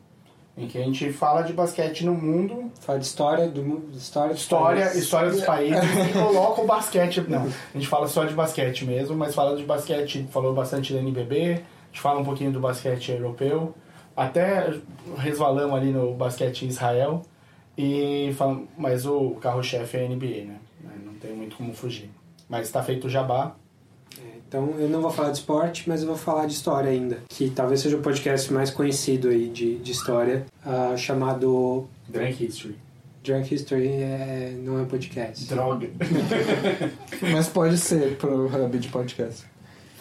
em 0.56 0.66
que 0.66 0.78
a 0.78 0.82
gente 0.84 1.12
fala 1.12 1.42
de 1.42 1.52
basquete 1.52 2.04
no 2.06 2.14
mundo, 2.14 2.70
Fala 2.80 2.98
de 2.98 3.04
história 3.06 3.48
do 3.48 3.62
mundo, 3.62 3.90
história 3.96 4.32
história, 4.34 4.82
países. 4.86 5.02
história 5.04 5.30
dos 5.30 5.42
países 5.42 5.82
e 6.08 6.12
coloca 6.12 6.60
o 6.62 6.66
basquete. 6.66 7.20
Não, 7.28 7.44
a 7.46 7.76
gente 7.78 7.86
fala 7.88 8.06
só 8.08 8.24
de 8.24 8.34
basquete 8.34 8.84
mesmo, 8.84 9.16
mas 9.16 9.34
fala 9.34 9.56
de 9.56 9.64
basquete, 9.64 10.26
falou 10.30 10.54
bastante 10.54 10.92
da 10.92 11.00
NBB, 11.00 11.52
a 11.52 11.54
gente 11.86 12.00
fala 12.00 12.20
um 12.20 12.24
pouquinho 12.24 12.52
do 12.52 12.60
basquete 12.60 13.10
europeu, 13.12 13.74
até 14.20 14.74
resvalamos 15.16 15.74
ali 15.74 15.92
no 15.92 16.14
basquete 16.14 16.66
em 16.66 16.68
Israel, 16.68 17.22
e 17.76 18.34
fala, 18.36 18.62
mas 18.76 19.06
o 19.06 19.30
carro-chefe 19.40 19.96
é 19.96 20.04
a 20.04 20.08
NBA, 20.08 20.44
né? 20.44 20.56
Não 21.04 21.14
tem 21.14 21.32
muito 21.32 21.56
como 21.56 21.72
fugir. 21.72 22.10
Mas 22.48 22.66
está 22.66 22.82
feito 22.82 23.06
o 23.06 23.10
jabá. 23.10 23.54
Então 24.46 24.74
eu 24.78 24.88
não 24.88 25.00
vou 25.00 25.10
falar 25.10 25.30
de 25.30 25.38
esporte, 25.38 25.88
mas 25.88 26.02
eu 26.02 26.08
vou 26.08 26.16
falar 26.16 26.44
de 26.46 26.52
história 26.52 26.90
ainda. 26.90 27.22
Que 27.28 27.48
talvez 27.48 27.80
seja 27.80 27.96
o 27.96 28.02
podcast 28.02 28.52
mais 28.52 28.70
conhecido 28.70 29.28
aí 29.28 29.48
de, 29.48 29.78
de 29.78 29.92
história, 29.92 30.44
uh, 30.66 30.98
chamado 30.98 31.88
Drunk 32.06 32.44
History. 32.44 32.76
Drunk 33.24 33.54
History 33.54 33.88
é, 33.88 34.54
não 34.62 34.82
é 34.82 34.84
podcast. 34.84 35.46
Droga. 35.48 35.88
Mas 37.32 37.48
pode 37.48 37.78
ser 37.78 38.16
pro 38.16 38.46
hub 38.46 38.78
de 38.78 38.88
podcast. 38.88 39.46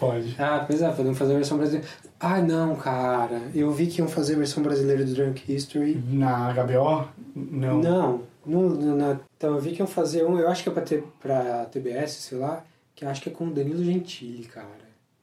Pode. 0.00 0.34
Ah, 0.38 0.64
pois 0.66 0.80
é, 0.82 0.90
podemos 0.90 1.18
fazer 1.18 1.32
a 1.34 1.36
versão 1.36 1.58
brasileira. 1.58 1.86
Ah, 2.18 2.40
não, 2.40 2.74
cara. 2.74 3.42
Eu 3.54 3.70
vi 3.70 3.86
que 3.86 4.00
iam 4.00 4.08
fazer 4.08 4.34
a 4.34 4.38
versão 4.38 4.62
brasileira 4.62 5.04
do 5.04 5.14
Drunk 5.14 5.52
History. 5.52 6.02
Na 6.08 6.52
HBO? 6.54 7.06
Não. 7.36 7.78
Não. 7.82 8.22
No, 8.46 8.70
no, 8.70 8.96
na, 8.96 9.20
então 9.36 9.54
eu 9.54 9.60
vi 9.60 9.72
que 9.72 9.80
iam 9.80 9.86
fazer 9.86 10.24
um, 10.24 10.38
eu 10.38 10.48
acho 10.48 10.62
que 10.62 10.70
é 10.70 10.72
pra, 10.72 10.82
ter, 10.82 11.04
pra 11.20 11.66
TBS, 11.66 12.12
sei 12.12 12.38
lá, 12.38 12.64
que 12.96 13.04
eu 13.04 13.08
acho 13.10 13.20
que 13.20 13.28
é 13.28 13.32
com 13.32 13.46
o 13.46 13.50
Danilo 13.50 13.84
Gentili, 13.84 14.44
cara. 14.44 14.66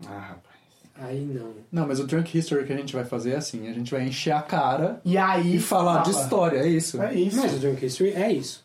Ah, 0.08 0.20
rapaz. 0.20 0.56
Aí 1.00 1.20
não. 1.26 1.50
Não, 1.72 1.88
mas 1.88 2.00
o 2.00 2.06
Drunk 2.06 2.38
History 2.38 2.66
que 2.66 2.74
a 2.74 2.78
gente 2.78 2.96
vai 2.96 3.04
fazer 3.06 3.32
é 3.32 3.36
assim: 3.38 3.68
a 3.68 3.74
gente 3.74 3.92
vai 3.92 4.04
encher 4.08 4.32
a 4.32 4.42
cara 4.42 5.02
E 5.04 5.18
aí. 5.18 5.56
e 5.56 5.60
falar 5.60 6.04
de 6.04 6.12
história, 6.12 6.60
é 6.60 6.68
isso? 6.68 7.02
É 7.02 7.14
isso. 7.14 7.38
Mas 7.38 7.54
o 7.54 7.58
Drunk 7.60 7.84
History 7.86 8.12
é 8.14 8.32
isso. 8.32 8.64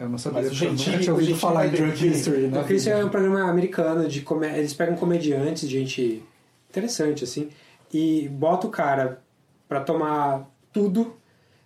Eu 0.00 0.08
não 0.08 0.16
sabia, 0.16 0.40
Mas 0.40 0.46
o 0.46 0.50
porque 0.52 0.64
eu 0.64 0.72
nunca 0.72 0.98
tinha 0.98 1.12
ouvido 1.12 1.36
falar 1.36 1.66
em 1.66 1.70
Drunk 1.72 2.06
History, 2.06 2.40
né? 2.42 2.48
Drunk 2.48 2.74
History 2.74 3.00
é 3.00 3.04
um 3.04 3.10
programa 3.10 3.42
americano 3.42 4.08
de 4.08 4.22
comé 4.22 4.58
Eles 4.58 4.72
pegam 4.72 4.96
comediantes, 4.96 5.68
gente 5.68 6.24
interessante, 6.70 7.22
assim, 7.22 7.50
e 7.92 8.26
bota 8.28 8.66
o 8.66 8.70
cara 8.70 9.20
pra 9.68 9.80
tomar 9.80 10.48
tudo 10.72 11.14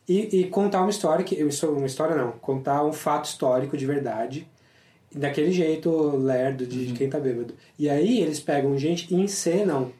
e, 0.08 0.40
e 0.40 0.44
contar 0.48 0.80
uma 0.80 0.90
história, 0.90 1.24
que 1.24 1.40
uma 1.44 1.86
história 1.86 2.16
não, 2.16 2.32
contar 2.32 2.84
um 2.84 2.92
fato 2.92 3.26
histórico 3.26 3.76
de 3.76 3.86
verdade, 3.86 4.48
daquele 5.14 5.52
jeito 5.52 6.16
lerdo 6.16 6.66
de, 6.66 6.86
de 6.86 6.92
quem 6.92 7.08
tá 7.08 7.20
bêbado. 7.20 7.54
E 7.78 7.88
aí 7.88 8.20
eles 8.20 8.40
pegam 8.40 8.76
gente 8.76 9.14
e 9.14 9.16
encenam, 9.16 9.92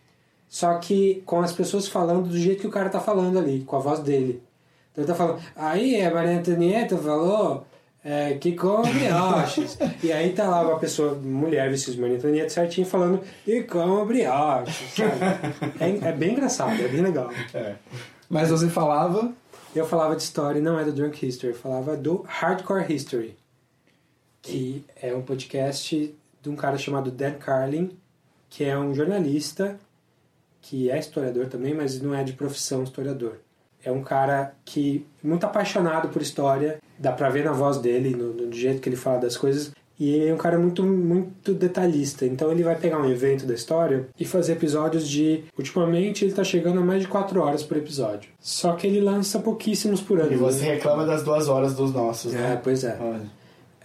só 0.48 0.74
que 0.78 1.23
com 1.24 1.40
as 1.40 1.52
pessoas 1.52 1.86
falando 1.86 2.28
do 2.28 2.39
jeito 2.39 2.62
que 2.62 2.66
o 2.66 2.70
cara 2.70 2.89
tá 2.89 2.98
falando 2.98 3.39
ali, 3.39 3.61
com 3.61 3.77
a 3.77 3.81
voz 3.81 4.01
dele. 4.01 4.43
Então 4.90 5.05
ele 5.05 5.12
tá 5.12 5.15
falando, 5.15 5.40
aí 5.55 6.02
a 6.02 6.12
Maria 6.12 6.39
Antonieta 6.39 6.98
falou 6.98 7.65
é, 8.05 8.35
que 8.35 8.52
come 8.52 8.93
brioches. 8.93 9.78
e 10.02 10.12
aí 10.12 10.35
tá 10.35 10.47
lá 10.47 10.60
uma 10.60 10.78
pessoa, 10.78 11.14
mulher 11.14 11.70
vestida 11.70 11.97
de 11.97 12.01
Maria 12.02 12.16
Antonieta 12.18 12.51
certinho, 12.51 12.86
falando 12.86 13.22
que 13.44 13.62
come 13.62 14.05
brioches? 14.06 14.94
É, 15.81 16.09
é 16.09 16.12
bem 16.12 16.32
engraçado, 16.32 16.81
é 16.81 16.89
bem 16.89 17.01
legal. 17.01 17.31
É. 17.55 17.76
Mas 18.28 18.51
você 18.51 18.68
falava. 18.68 19.32
Eu 19.74 19.85
falava 19.85 20.14
de 20.14 20.22
história, 20.22 20.60
não 20.60 20.78
é 20.78 20.85
do 20.85 20.93
Drunk 20.93 21.26
History, 21.26 21.52
eu 21.52 21.59
falava 21.59 21.97
do 21.97 22.24
Hardcore 22.28 22.93
History, 22.93 23.36
que 24.40 24.85
é 25.02 25.12
um 25.12 25.20
podcast 25.20 26.14
de 26.40 26.48
um 26.48 26.55
cara 26.55 26.78
chamado 26.78 27.10
Dan 27.10 27.32
Carlin, 27.32 27.90
que 28.48 28.62
é 28.62 28.78
um 28.78 28.94
jornalista, 28.94 29.76
que 30.62 30.89
é 30.90 30.98
historiador 30.98 31.47
também, 31.47 31.74
mas 31.74 32.01
não 32.01 32.14
é 32.14 32.22
de 32.22 32.35
profissão 32.35 32.85
historiador. 32.85 33.39
É 33.82 33.90
um 33.90 34.02
cara 34.02 34.55
que 34.64 35.05
muito 35.22 35.44
apaixonado 35.44 36.09
por 36.09 36.22
história, 36.22 36.81
dá 37.05 37.12
pra 37.12 37.28
ver 37.28 37.44
na 37.44 37.52
voz 37.52 37.76
dele, 37.78 38.10
no, 38.16 38.32
no 38.32 38.52
jeito 38.52 38.81
que 38.81 38.89
ele 38.89 38.97
fala 38.97 39.18
das 39.20 39.36
coisas, 39.36 39.70
e 40.01 40.10
ele 40.10 40.28
é 40.31 40.35
um 40.35 40.39
cara 40.39 40.59
muito, 40.59 40.82
muito 40.82 41.52
detalhista. 41.55 42.24
Então 42.26 42.51
ele 42.51 42.64
vai 42.64 42.74
pegar 42.76 42.98
um 42.98 43.09
evento 43.09 43.47
da 43.47 43.55
história 43.55 44.09
e 44.18 44.24
fazer 44.24 44.52
episódios 44.55 45.09
de. 45.09 45.44
Ultimamente 45.56 46.24
ele 46.24 46.32
tá 46.32 46.43
chegando 46.43 46.81
a 46.81 46.82
mais 46.82 47.02
de 47.02 47.09
4 47.09 47.40
horas 47.40 47.62
por 47.62 47.76
episódio. 47.76 48.31
Só 48.40 48.72
que 48.72 48.86
ele 48.86 49.01
lança 49.01 49.39
pouquíssimos 49.39 50.01
por 50.01 50.18
ano. 50.18 50.32
E 50.32 50.36
você 50.36 50.64
né? 50.64 50.74
reclama 50.74 51.05
das 51.06 51.22
duas 51.22 51.48
horas 51.48 51.74
dos 51.74 51.93
nossos, 51.93 52.35
É, 52.35 52.39
né? 52.39 52.60
pois 52.62 52.82
é. 52.82 52.98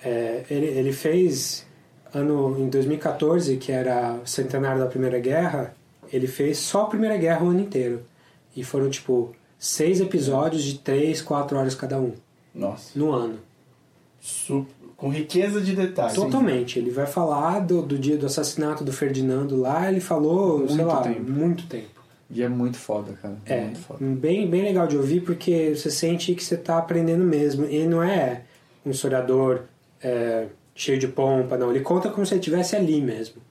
É, 0.04 0.44
ele, 0.50 0.66
ele 0.68 0.94
fez 0.94 1.66
ano 2.14 2.56
em 2.58 2.70
2014, 2.70 3.58
que 3.58 3.72
era 3.72 4.14
o 4.24 4.26
centenário 4.28 4.80
da 4.80 4.88
Primeira 4.88 5.20
Guerra, 5.20 5.76
ele 6.12 6.26
fez 6.26 6.58
só 6.58 6.84
a 6.84 6.86
Primeira 6.86 7.18
Guerra 7.18 7.44
o 7.46 7.50
ano 7.50 7.60
inteiro. 7.60 8.02
E 8.56 8.64
foram 8.64 8.90
tipo 8.90 9.36
seis 9.60 10.02
episódios 10.02 10.64
de 10.64 10.80
três, 10.80 11.22
quatro 11.22 11.56
horas 11.58 11.76
cada 11.76 12.00
um 12.00 12.14
Nossa. 12.60 12.98
no 12.98 13.12
ano. 13.12 13.40
Su- 14.22 14.66
Com 14.98 15.10
riqueza 15.10 15.62
de 15.62 15.76
detalhes. 15.76 16.14
Totalmente. 16.14 16.78
Ele 16.78 16.92
vai 16.92 17.06
falar 17.08 17.60
do, 17.62 17.82
do 17.82 17.98
dia 17.98 18.18
do 18.18 18.26
assassinato 18.26 18.84
do 18.84 18.92
Ferdinando 18.92 19.56
lá, 19.56 19.90
ele 19.90 20.02
falou, 20.02 20.68
sei 20.68 20.76
Muito 20.78 20.88
lá, 20.88 21.02
tempo. 21.02 21.32
muito 21.32 21.68
tempo. 21.68 22.00
E 22.30 22.44
é 22.44 22.50
muito 22.50 22.78
foda, 22.78 23.14
cara. 23.22 23.38
É, 23.46 23.62
muito 23.66 23.80
foda. 23.80 24.06
bem, 24.06 24.48
bem 24.48 24.62
legal 24.62 24.86
de 24.88 24.96
ouvir 24.98 25.22
porque 25.22 25.74
você 25.76 25.90
sente 25.90 26.36
que 26.36 26.44
você 26.44 26.56
está 26.56 26.78
aprendendo 26.78 27.24
mesmo. 27.24 27.66
Ele 27.66 27.88
não 27.88 28.04
é 28.04 28.42
um 28.86 28.92
historiador 28.92 29.62
é, 30.04 30.48
cheio 30.76 31.00
de 31.00 31.08
pompa, 31.08 31.58
não. 31.58 31.72
Ele 31.72 31.80
conta 31.80 32.10
como 32.10 32.26
se 32.26 32.34
ele 32.34 32.40
estivesse 32.42 32.76
ali 32.76 33.02
mesmo. 33.02 33.42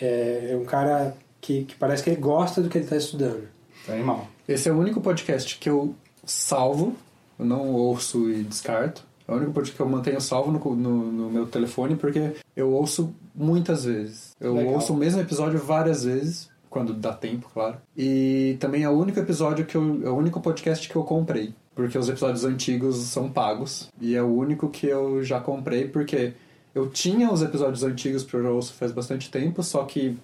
É, 0.00 0.50
é 0.52 0.56
um 0.56 0.64
cara 0.64 1.16
que, 1.40 1.64
que 1.64 1.74
parece 1.74 2.04
que 2.04 2.10
ele 2.10 2.20
gosta 2.20 2.62
do 2.62 2.68
que 2.68 2.78
ele 2.78 2.84
está 2.84 2.96
estudando. 2.96 3.48
Animal. 3.88 4.28
Esse 4.46 4.68
é 4.68 4.72
o 4.72 4.78
único 4.78 5.00
podcast 5.00 5.58
que 5.58 5.68
eu 5.70 5.94
salvo, 6.24 6.94
eu 7.38 7.44
não 7.44 7.72
ouço 7.72 8.30
e 8.30 8.42
descarto. 8.42 9.02
É 9.26 9.32
o 9.32 9.36
único 9.36 9.52
podcast 9.52 9.76
que 9.76 9.82
eu 9.82 9.88
mantenho 9.88 10.20
salvo 10.20 10.50
no, 10.50 10.74
no, 10.74 11.12
no 11.12 11.30
meu 11.30 11.46
telefone 11.46 11.96
porque 11.96 12.32
eu 12.56 12.70
ouço 12.72 13.14
muitas 13.34 13.84
vezes. 13.84 14.34
Eu 14.40 14.54
Legal. 14.54 14.74
ouço 14.74 14.92
o 14.94 14.96
mesmo 14.96 15.20
episódio 15.20 15.58
várias 15.58 16.04
vezes, 16.04 16.48
quando 16.70 16.94
dá 16.94 17.12
tempo, 17.12 17.48
claro. 17.52 17.76
E 17.96 18.56
também 18.58 18.84
é 18.84 18.88
o 18.88 18.92
único 18.98 19.18
episódio 19.20 19.66
que 19.66 19.76
eu. 19.76 20.00
É 20.04 20.08
o 20.08 20.16
único 20.16 20.40
podcast 20.40 20.88
que 20.88 20.96
eu 20.96 21.04
comprei. 21.04 21.54
Porque 21.74 21.96
os 21.96 22.08
episódios 22.08 22.44
antigos 22.44 22.96
são 22.96 23.28
pagos. 23.30 23.88
E 24.00 24.16
é 24.16 24.22
o 24.22 24.26
único 24.34 24.68
que 24.68 24.86
eu 24.86 25.22
já 25.22 25.38
comprei 25.40 25.86
porque 25.86 26.32
eu 26.74 26.88
tinha 26.88 27.30
os 27.30 27.42
episódios 27.42 27.82
antigos 27.84 28.22
porque 28.24 28.36
eu 28.38 28.42
já 28.44 28.50
ouço 28.50 28.72
faz 28.72 28.92
bastante 28.92 29.30
tempo, 29.30 29.62
só 29.62 29.84
que 29.84 30.16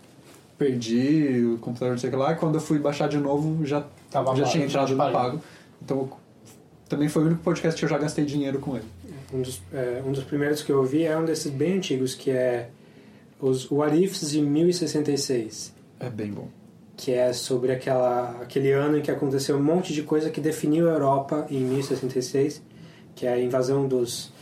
perdi 0.58 1.44
o 1.44 1.58
computador, 1.58 1.92
não 1.92 1.98
sei 1.98 2.08
o 2.08 2.12
que 2.12 2.18
lá, 2.18 2.32
e 2.32 2.36
quando 2.36 2.54
eu 2.56 2.60
fui 2.60 2.78
baixar 2.78 3.08
de 3.08 3.18
novo 3.18 3.64
já, 3.66 3.84
Tava 4.10 4.34
já 4.36 4.42
pago, 4.44 4.52
tinha 4.52 4.64
entrado 4.64 4.90
no 4.92 4.96
pago. 4.96 5.12
pago. 5.12 5.40
Então 5.82 6.08
também 6.94 7.08
foi 7.08 7.24
o 7.24 7.26
único 7.26 7.42
podcast 7.42 7.76
que 7.76 7.84
eu 7.84 7.88
já 7.88 7.98
gastei 7.98 8.24
dinheiro 8.24 8.60
com 8.60 8.76
ele. 8.76 8.86
Um 9.32 9.42
dos, 9.42 9.60
é, 9.72 10.00
um 10.06 10.12
dos 10.12 10.22
primeiros 10.22 10.62
que 10.62 10.70
eu 10.70 10.78
ouvi 10.78 11.04
é 11.04 11.18
um 11.18 11.24
desses 11.24 11.50
bem 11.50 11.78
antigos, 11.78 12.14
que 12.14 12.30
é 12.30 12.70
os 13.40 13.68
What 13.70 14.00
Ifs 14.00 14.30
de 14.30 14.40
1066. 14.40 15.74
É 15.98 16.08
bem 16.08 16.30
bom. 16.30 16.48
que 16.96 17.12
é 17.12 17.32
sobre 17.32 17.72
aquela, 17.72 18.30
aquele 18.40 18.70
ano 18.70 18.98
em 18.98 19.02
que 19.02 19.10
aconteceu 19.10 19.56
um 19.56 19.62
monte 19.62 19.92
de 19.92 20.02
coisa 20.02 20.30
que 20.30 20.40
definiu 20.40 20.88
a 20.88 20.92
Europa 20.92 21.46
em 21.50 21.60
1066, 21.60 22.62
que 23.16 23.26
é 23.26 23.32
a 23.32 23.40
invasão 23.40 23.88
dos 23.88 24.32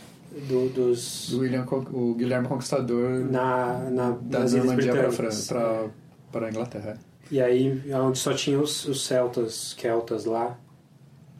do, 0.47 0.69
dos 0.69 1.29
Do 1.31 1.39
William, 1.39 1.65
o 1.91 2.13
Guilherme 2.13 2.47
Conquistador 2.47 3.19
na, 3.19 3.89
na 3.89 4.11
da 4.21 4.39
Normandia 4.39 4.93
para 4.93 5.89
para 6.31 6.49
Inglaterra. 6.49 6.97
E 7.31 7.41
aí, 7.41 7.81
onde 7.93 8.19
só 8.19 8.33
tinha 8.33 8.59
os, 8.59 8.85
os 8.85 9.05
celtas, 9.05 9.73
keltas 9.73 10.25
lá, 10.25 10.57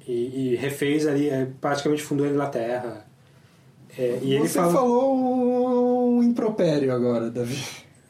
e, 0.07 0.53
e 0.53 0.55
refez 0.55 1.07
ali, 1.07 1.29
é, 1.29 1.47
praticamente 1.61 2.03
fundou 2.03 2.25
a 2.25 2.29
Inglaterra. 2.29 3.05
É, 3.97 4.19
e 4.21 4.33
ele 4.33 4.47
Você 4.47 4.59
fala... 4.59 4.73
falou 4.73 6.17
um 6.17 6.23
impropério 6.23 6.91
agora, 6.93 7.29
Davi. 7.29 7.61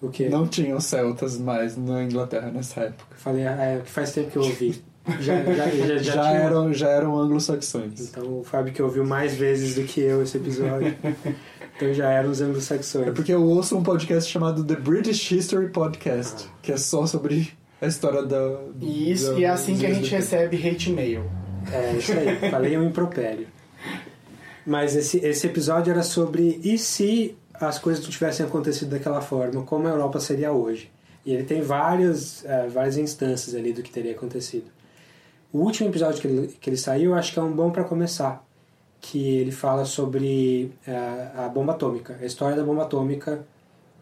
O 0.02 0.10
quê? 0.10 0.28
Não 0.30 0.48
tinham 0.48 0.80
celtas 0.80 1.38
mais 1.38 1.78
na 1.78 2.04
Inglaterra 2.04 2.52
nessa 2.52 2.82
época. 2.82 3.16
Falei, 3.18 3.44
é, 3.46 3.82
que 3.84 3.90
faz 3.90 4.12
tempo 4.14 4.32
que 4.32 4.38
eu 4.38 4.44
ouvi. 4.44 4.82
Já, 5.20 5.44
já, 5.44 5.54
já, 5.54 5.68
já, 5.68 5.98
Já, 5.98 6.12
tinha- 6.14 6.38
eram, 6.44 6.74
já 6.74 6.88
eram 6.88 7.20
anglo-saxões. 7.20 8.00
Então 8.10 8.40
o 8.40 8.42
Fábio 8.46 8.72
que 8.72 8.82
ouviu 8.82 9.06
mais 9.06 9.36
vezes 9.36 9.76
do 9.76 9.84
que 9.84 10.00
eu 10.00 10.24
esse 10.24 10.38
episódio. 10.38 10.96
então 11.76 11.94
já 11.94 12.10
eram 12.10 12.30
os 12.32 12.40
anglo-saxões. 12.40 13.08
É 13.08 13.12
porque 13.12 13.34
eu 13.34 13.44
ouço 13.44 13.78
um 13.78 13.84
podcast 13.84 14.32
chamado 14.32 14.64
The 14.64 14.78
British 14.78 15.30
History 15.30 15.68
Podcast, 15.72 16.48
que 16.62 16.72
é 16.72 16.78
só 16.78 17.06
sobre 17.06 17.52
a 17.82 17.88
história 17.88 18.24
da. 18.24 18.62
E 18.80 19.12
isso 19.12 19.34
da- 19.34 19.40
e 19.40 19.44
é 19.44 19.50
assim 19.50 19.76
que 19.78 19.86
a 19.86 19.94
gente 19.94 20.10
recebe 20.10 20.56
hate 20.66 20.90
mail. 20.90 21.30
É, 21.72 21.94
isso 21.98 22.12
aí. 22.14 22.50
Falei 22.50 22.78
um 22.78 22.88
impropério. 22.88 23.48
Mas 24.66 24.96
esse, 24.96 25.18
esse 25.18 25.48
episódio 25.48 25.92
era 25.92 26.04
sobre 26.04 26.60
e 26.64 26.78
se 26.78 27.38
as 27.54 27.78
coisas 27.78 28.04
não 28.04 28.10
tivessem 28.10 28.46
acontecido 28.46 28.90
daquela 28.90 29.22
forma, 29.22 29.64
como 29.64 29.88
a 29.88 29.92
Europa 29.92 30.20
seria 30.20 30.52
hoje. 30.52 30.92
E 31.26 31.34
ele 31.34 31.44
tem 31.44 31.62
várias, 31.62 32.44
eh, 32.46 32.68
várias 32.68 32.98
instâncias 32.98 33.56
ali 33.56 33.72
do 33.72 33.82
que 33.82 33.92
teria 33.92 34.12
acontecido. 34.12 34.66
O 35.52 35.60
último 35.60 35.90
episódio 35.90 36.20
que 36.20 36.28
ele, 36.28 36.48
que 36.60 36.70
ele 36.70 36.78
saiu, 36.78 37.12
eu 37.12 37.16
acho 37.16 37.32
que 37.32 37.40
é 37.40 37.42
um 37.42 37.52
bom 37.52 37.72
para 37.72 37.84
começar. 37.84 38.44
Que 39.00 39.38
ele 39.38 39.52
fala 39.52 39.86
sobre 39.86 40.72
eh, 40.88 41.28
a 41.38 41.48
bomba 41.48 41.74
atômica, 41.74 42.18
a 42.22 42.26
história 42.26 42.56
da 42.56 42.64
bomba 42.64 42.84
atômica 42.84 43.46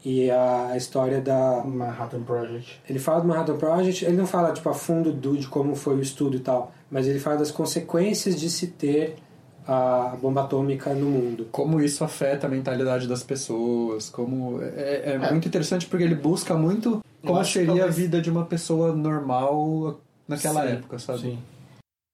e 0.04 0.32
a, 0.32 0.70
a 0.70 0.78
história 0.78 1.22
da, 1.22 1.64
Manhattan 1.64 2.24
Project. 2.24 2.82
ele 2.90 2.98
fala 2.98 3.22
do 3.22 3.28
Manhattan 3.28 3.58
Project, 3.58 4.04
ele 4.04 4.18
não 4.18 4.26
fala 4.26 4.52
tipo, 4.52 4.68
a 4.68 4.74
fundo 4.74 5.12
do, 5.12 5.38
de 5.38 5.48
como 5.48 5.76
foi 5.76 5.96
o 5.96 6.02
estudo 6.02 6.36
e 6.38 6.40
tal, 6.40 6.72
mas 6.92 7.08
ele 7.08 7.20
fala 7.20 7.38
das 7.38 7.50
consequências 7.50 8.40
de 8.40 8.50
se 8.50 8.68
ter 8.68 9.16
a 9.66 10.18
bomba 10.22 10.44
atômica 10.44 10.94
no 10.94 11.10
mundo. 11.10 11.48
Como 11.52 11.82
isso 11.82 12.04
afeta 12.04 12.48
a 12.48 12.50
mentalidade 12.50 13.08
das 13.08 13.24
pessoas, 13.24 14.10
como. 14.10 14.62
É, 14.62 15.14
é 15.14 15.32
muito 15.32 15.48
interessante 15.48 15.88
porque 15.88 16.04
ele 16.04 16.16
busca 16.16 16.56
muito 16.56 17.02
como 17.26 17.46
seria 17.46 17.86
a 17.86 17.88
vida 17.88 18.22
de 18.22 18.30
uma 18.30 18.46
pessoa 18.46 18.94
normal 18.94 20.02
naquela 20.28 20.64
Sim, 20.64 20.74
época, 20.74 21.00
sabe? 21.00 21.20
sim. 21.22 21.40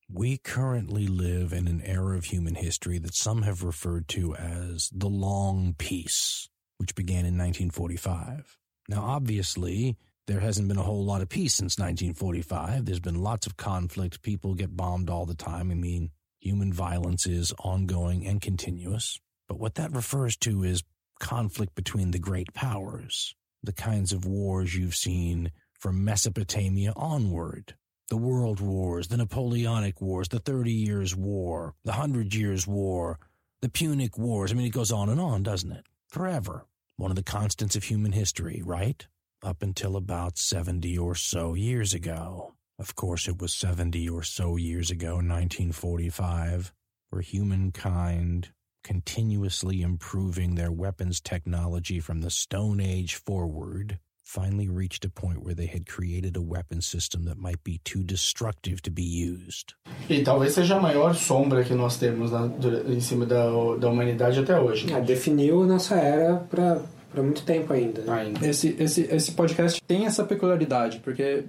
We 0.09 0.37
currently 0.37 1.05
live 1.07 1.53
in 1.53 1.67
an 1.67 1.81
era 1.83 2.15
of 2.17 2.25
human 2.31 2.55
history 2.55 2.97
that 2.99 3.13
some 3.13 3.43
have 3.43 3.61
referred 3.61 4.07
to 4.09 4.35
as 4.35 4.89
the 4.93 5.09
Long 5.09 5.75
Peace, 5.77 6.47
which 6.77 6.95
began 6.95 7.25
in 7.25 7.37
1945. 7.37 8.57
Now, 8.87 9.03
obviously, 9.03 9.97
There 10.27 10.41
hasn't 10.41 10.67
been 10.67 10.77
a 10.77 10.83
whole 10.83 11.05
lot 11.05 11.21
of 11.21 11.29
peace 11.29 11.55
since 11.55 11.79
1945. 11.79 12.83
There's 12.83 12.99
been 12.99 13.23
lots 13.23 13.47
of 13.47 13.55
conflict. 13.55 14.21
People 14.21 14.55
get 14.55 14.75
bombed 14.75 15.09
all 15.09 15.25
the 15.25 15.33
time. 15.33 15.71
I 15.71 15.73
mean, 15.73 16.11
human 16.41 16.73
violence 16.73 17.25
is 17.25 17.53
ongoing 17.59 18.27
and 18.27 18.41
continuous. 18.41 19.21
But 19.47 19.57
what 19.57 19.75
that 19.75 19.93
refers 19.93 20.35
to 20.37 20.63
is 20.63 20.83
conflict 21.21 21.75
between 21.75 22.11
the 22.11 22.19
great 22.19 22.53
powers, 22.53 23.35
the 23.63 23.71
kinds 23.71 24.11
of 24.11 24.25
wars 24.25 24.75
you've 24.75 24.95
seen 24.95 25.51
from 25.79 26.03
Mesopotamia 26.03 26.91
onward. 26.97 27.75
The 28.09 28.17
World 28.17 28.59
Wars, 28.59 29.07
the 29.07 29.17
Napoleonic 29.17 30.01
Wars, 30.01 30.29
the 30.29 30.39
Thirty 30.39 30.71
Years' 30.71 31.15
War, 31.15 31.73
the 31.83 31.93
Hundred 31.93 32.33
Years' 32.33 32.65
War, 32.65 33.19
the 33.61 33.69
Punic 33.69 34.17
Wars. 34.17 34.51
I 34.51 34.55
mean, 34.55 34.65
it 34.65 34.71
goes 34.71 34.93
on 34.93 35.09
and 35.09 35.19
on, 35.19 35.43
doesn't 35.43 35.73
it? 35.73 35.85
Forever. 36.07 36.65
One 36.95 37.11
of 37.11 37.17
the 37.17 37.23
constants 37.23 37.75
of 37.75 37.83
human 37.83 38.13
history, 38.13 38.61
right? 38.63 39.05
Up 39.43 39.61
until 39.61 39.95
about 39.95 40.39
70 40.39 40.97
or 40.97 41.13
so 41.13 41.53
years 41.53 41.93
ago. 41.93 42.55
Of 42.79 42.95
course, 42.95 43.27
it 43.27 43.39
was 43.39 43.53
70 43.53 44.09
or 44.09 44.23
so 44.23 44.55
years 44.55 44.89
ago, 44.89 45.15
1945, 45.15 46.73
where 47.11 47.21
humankind, 47.21 48.49
continuously 48.83 49.83
improving 49.83 50.55
their 50.55 50.71
weapons 50.71 51.21
technology 51.21 51.99
from 51.99 52.21
the 52.21 52.31
Stone 52.31 52.79
Age 52.79 53.13
forward, 53.13 53.99
finally 54.23 54.67
reached 54.67 55.05
a 55.05 55.09
point 55.09 55.43
where 55.43 55.53
they 55.53 55.67
had 55.67 55.85
created 55.85 56.35
a 56.35 56.41
weapon 56.41 56.81
system 56.81 57.25
that 57.25 57.37
might 57.37 57.63
be 57.63 57.79
too 57.85 58.03
destructive 58.03 58.81
to 58.81 58.91
be 58.91 59.03
used. 59.03 59.75
E 60.09 60.23
talvez 60.23 60.55
seja 60.55 60.77
a 60.77 60.81
maior 60.81 61.13
sombra 61.13 61.63
que 61.63 61.75
nós 61.75 61.97
temos 61.97 62.31
na, 62.31 62.47
em 62.91 62.99
cima 62.99 63.25
da, 63.25 63.45
da 63.79 63.87
humanidade 63.87 64.39
até 64.39 64.59
hoje. 64.59 64.91
É, 64.91 64.99
definiu 64.99 65.63
nossa 65.65 65.95
era 65.95 66.37
para 66.37 66.81
para 67.17 67.23
muito 67.23 67.41
tempo 67.41 67.73
ainda. 67.73 68.03
ainda. 68.13 68.45
Esse, 68.47 68.75
esse, 68.79 69.01
esse 69.11 69.31
podcast 69.31 69.81
tem 69.87 70.05
essa 70.05 70.23
peculiaridade, 70.23 70.99
porque 71.03 71.45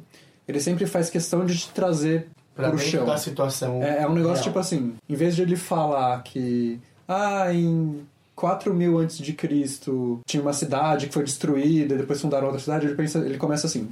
ele 0.48 0.60
sempre 0.60 0.86
faz 0.86 1.10
questão 1.10 1.44
de 1.44 1.58
te 1.58 1.68
trazer 1.70 2.26
Pra 2.54 2.68
pro 2.70 2.78
dentro 2.78 2.90
chão. 2.90 3.04
da 3.04 3.18
situação 3.18 3.82
É, 3.82 4.02
é 4.02 4.06
um 4.08 4.14
negócio 4.14 4.36
real. 4.36 4.44
tipo 4.44 4.58
assim, 4.58 4.94
em 5.06 5.14
vez 5.14 5.36
de 5.36 5.42
ele 5.42 5.56
falar 5.56 6.22
que 6.22 6.80
ah, 7.06 7.52
em 7.52 8.00
4 8.34 8.72
mil 8.72 8.98
antes 8.98 9.18
de 9.18 9.32
Cristo 9.34 10.20
tinha 10.26 10.40
uma 10.42 10.54
cidade 10.54 11.06
que 11.06 11.12
foi 11.12 11.22
destruída 11.24 11.94
e 11.94 11.98
depois 11.98 12.18
fundaram 12.20 12.46
outra 12.46 12.60
cidade, 12.60 12.86
ele, 12.86 12.94
pensa, 12.94 13.18
ele 13.18 13.36
começa 13.36 13.66
assim. 13.66 13.88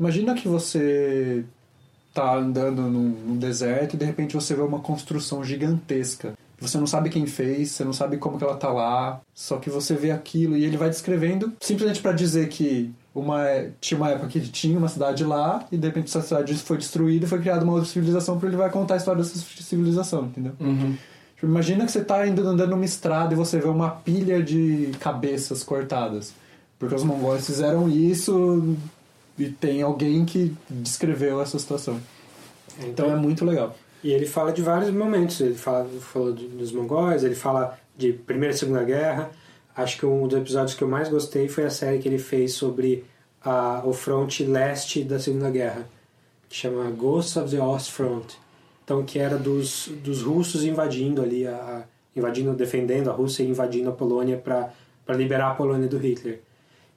Imagina 0.00 0.34
que 0.34 0.48
você 0.48 1.44
tá 2.14 2.34
andando 2.34 2.80
num, 2.82 3.10
num 3.10 3.36
deserto 3.36 3.94
e 3.94 3.96
de 3.98 4.04
repente 4.06 4.34
você 4.34 4.54
vê 4.54 4.62
uma 4.62 4.80
construção 4.80 5.44
gigantesca. 5.44 6.32
Você 6.68 6.78
não 6.78 6.86
sabe 6.86 7.10
quem 7.10 7.26
fez, 7.26 7.70
você 7.70 7.84
não 7.84 7.92
sabe 7.92 8.16
como 8.16 8.38
que 8.38 8.44
ela 8.44 8.56
tá 8.56 8.72
lá, 8.72 9.20
só 9.34 9.58
que 9.58 9.68
você 9.68 9.94
vê 9.94 10.10
aquilo 10.10 10.56
e 10.56 10.64
ele 10.64 10.76
vai 10.76 10.88
descrevendo 10.88 11.52
simplesmente 11.60 12.00
para 12.00 12.12
dizer 12.12 12.48
que 12.48 12.92
uma 13.14 13.44
tinha 13.80 13.98
uma 13.98 14.10
época 14.10 14.28
que 14.28 14.40
tinha 14.40 14.76
uma 14.78 14.88
cidade 14.88 15.24
lá 15.24 15.64
e 15.70 15.76
de 15.76 15.86
repente 15.86 16.06
essa 16.06 16.20
cidade 16.20 16.54
foi 16.54 16.78
destruída 16.78 17.26
e 17.26 17.28
foi 17.28 17.40
criada 17.40 17.64
uma 17.64 17.74
outra 17.74 17.88
civilização 17.88 18.34
porque 18.34 18.46
ele 18.46 18.56
vai 18.56 18.70
contar 18.70 18.94
a 18.94 18.96
história 18.96 19.22
dessa 19.22 19.38
civilização, 19.38 20.24
entendeu? 20.24 20.52
Uhum. 20.58 20.96
Tipo, 21.34 21.46
imagina 21.46 21.84
que 21.84 21.92
você 21.92 22.02
tá 22.02 22.26
indo 22.26 22.46
andando 22.46 22.70
numa 22.70 22.84
estrada 22.84 23.34
e 23.34 23.36
você 23.36 23.58
vê 23.58 23.68
uma 23.68 23.90
pilha 23.90 24.42
de 24.42 24.90
cabeças 24.98 25.62
cortadas. 25.62 26.32
Porque 26.78 26.94
os 26.94 27.04
mongóis 27.04 27.46
fizeram 27.46 27.88
isso 27.88 28.76
e 29.38 29.48
tem 29.48 29.82
alguém 29.82 30.24
que 30.24 30.54
descreveu 30.68 31.40
essa 31.40 31.58
situação. 31.58 32.00
Então 32.80 33.10
é 33.10 33.16
muito 33.16 33.44
legal. 33.44 33.76
E 34.04 34.12
ele 34.12 34.26
fala 34.26 34.52
de 34.52 34.60
vários 34.62 34.90
momentos. 34.90 35.40
Ele 35.40 35.54
fala, 35.54 35.88
falou 36.00 36.32
dos 36.32 36.70
mongóis, 36.72 37.24
ele 37.24 37.34
fala 37.34 37.78
de 37.96 38.12
Primeira 38.12 38.54
e 38.54 38.58
Segunda 38.58 38.84
Guerra. 38.84 39.30
Acho 39.74 39.98
que 39.98 40.06
um 40.06 40.28
dos 40.28 40.38
episódios 40.38 40.74
que 40.76 40.84
eu 40.84 40.88
mais 40.88 41.08
gostei 41.08 41.48
foi 41.48 41.64
a 41.64 41.70
série 41.70 41.98
que 41.98 42.06
ele 42.06 42.18
fez 42.18 42.52
sobre 42.52 43.04
a, 43.42 43.82
o 43.84 43.92
fronte 43.92 44.44
leste 44.44 45.02
da 45.02 45.18
Segunda 45.18 45.50
Guerra, 45.50 45.88
que 46.48 46.54
chama 46.56 46.88
Ghosts 46.90 47.36
of 47.38 47.50
the 47.56 47.60
Ostfront. 47.62 48.36
Então, 48.84 49.02
que 49.04 49.18
era 49.18 49.36
dos, 49.38 49.88
dos 50.04 50.22
russos 50.22 50.62
invadindo 50.64 51.22
ali, 51.22 51.46
a, 51.46 51.56
a- 51.56 51.82
invadindo, 52.14 52.52
defendendo 52.52 53.08
a 53.10 53.12
Rússia 53.14 53.42
e 53.42 53.48
invadindo 53.48 53.88
a 53.88 53.92
Polônia 53.92 54.36
para 54.36 54.70
liberar 55.16 55.50
a 55.52 55.54
Polônia 55.54 55.88
do 55.88 55.96
Hitler. 55.98 56.40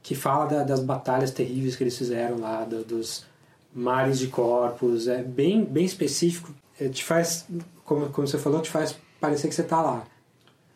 Que 0.04 0.14
fala 0.14 0.46
da- 0.46 0.64
das 0.64 0.82
batalhas 0.82 1.32
terríveis 1.32 1.76
que 1.78 1.84
eles 1.84 1.98
fizeram 1.98 2.40
lá, 2.40 2.64
do- 2.66 2.84
dos 2.84 3.26
mares 3.74 4.20
de 4.20 4.28
corpos, 4.28 5.08
é 5.08 5.24
bem, 5.24 5.64
bem 5.64 5.86
específico. 5.86 6.54
É, 6.80 6.88
te 6.90 7.04
faz, 7.04 7.48
como, 7.84 8.10
como 8.10 8.28
você 8.28 8.38
falou, 8.38 8.62
te 8.62 8.70
faz 8.70 8.98
parecer 9.20 9.48
que 9.48 9.56
você 9.56 9.64
tá 9.64 9.82
lá. 9.82 10.04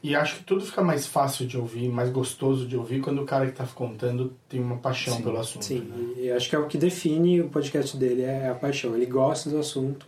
E 0.03 0.15
acho 0.15 0.37
que 0.37 0.43
tudo 0.43 0.65
fica 0.65 0.81
mais 0.81 1.05
fácil 1.05 1.45
de 1.45 1.55
ouvir, 1.57 1.87
mais 1.87 2.09
gostoso 2.09 2.67
de 2.67 2.75
ouvir 2.75 3.01
quando 3.01 3.21
o 3.21 3.25
cara 3.25 3.45
que 3.45 3.51
tá 3.51 3.67
contando 3.67 4.33
tem 4.49 4.59
uma 4.59 4.77
paixão 4.77 5.15
Sim, 5.15 5.21
pelo 5.23 5.37
assunto. 5.39 5.63
Sim, 5.63 6.13
e 6.17 6.31
acho 6.31 6.49
que 6.49 6.55
é 6.55 6.59
o 6.59 6.65
que 6.65 6.75
define 6.77 7.39
o 7.41 7.49
podcast 7.49 7.95
dele, 7.97 8.23
é 8.23 8.49
a 8.49 8.55
paixão. 8.55 8.95
Ele 8.95 9.05
gosta 9.05 9.47
do 9.49 9.59
assunto 9.59 10.07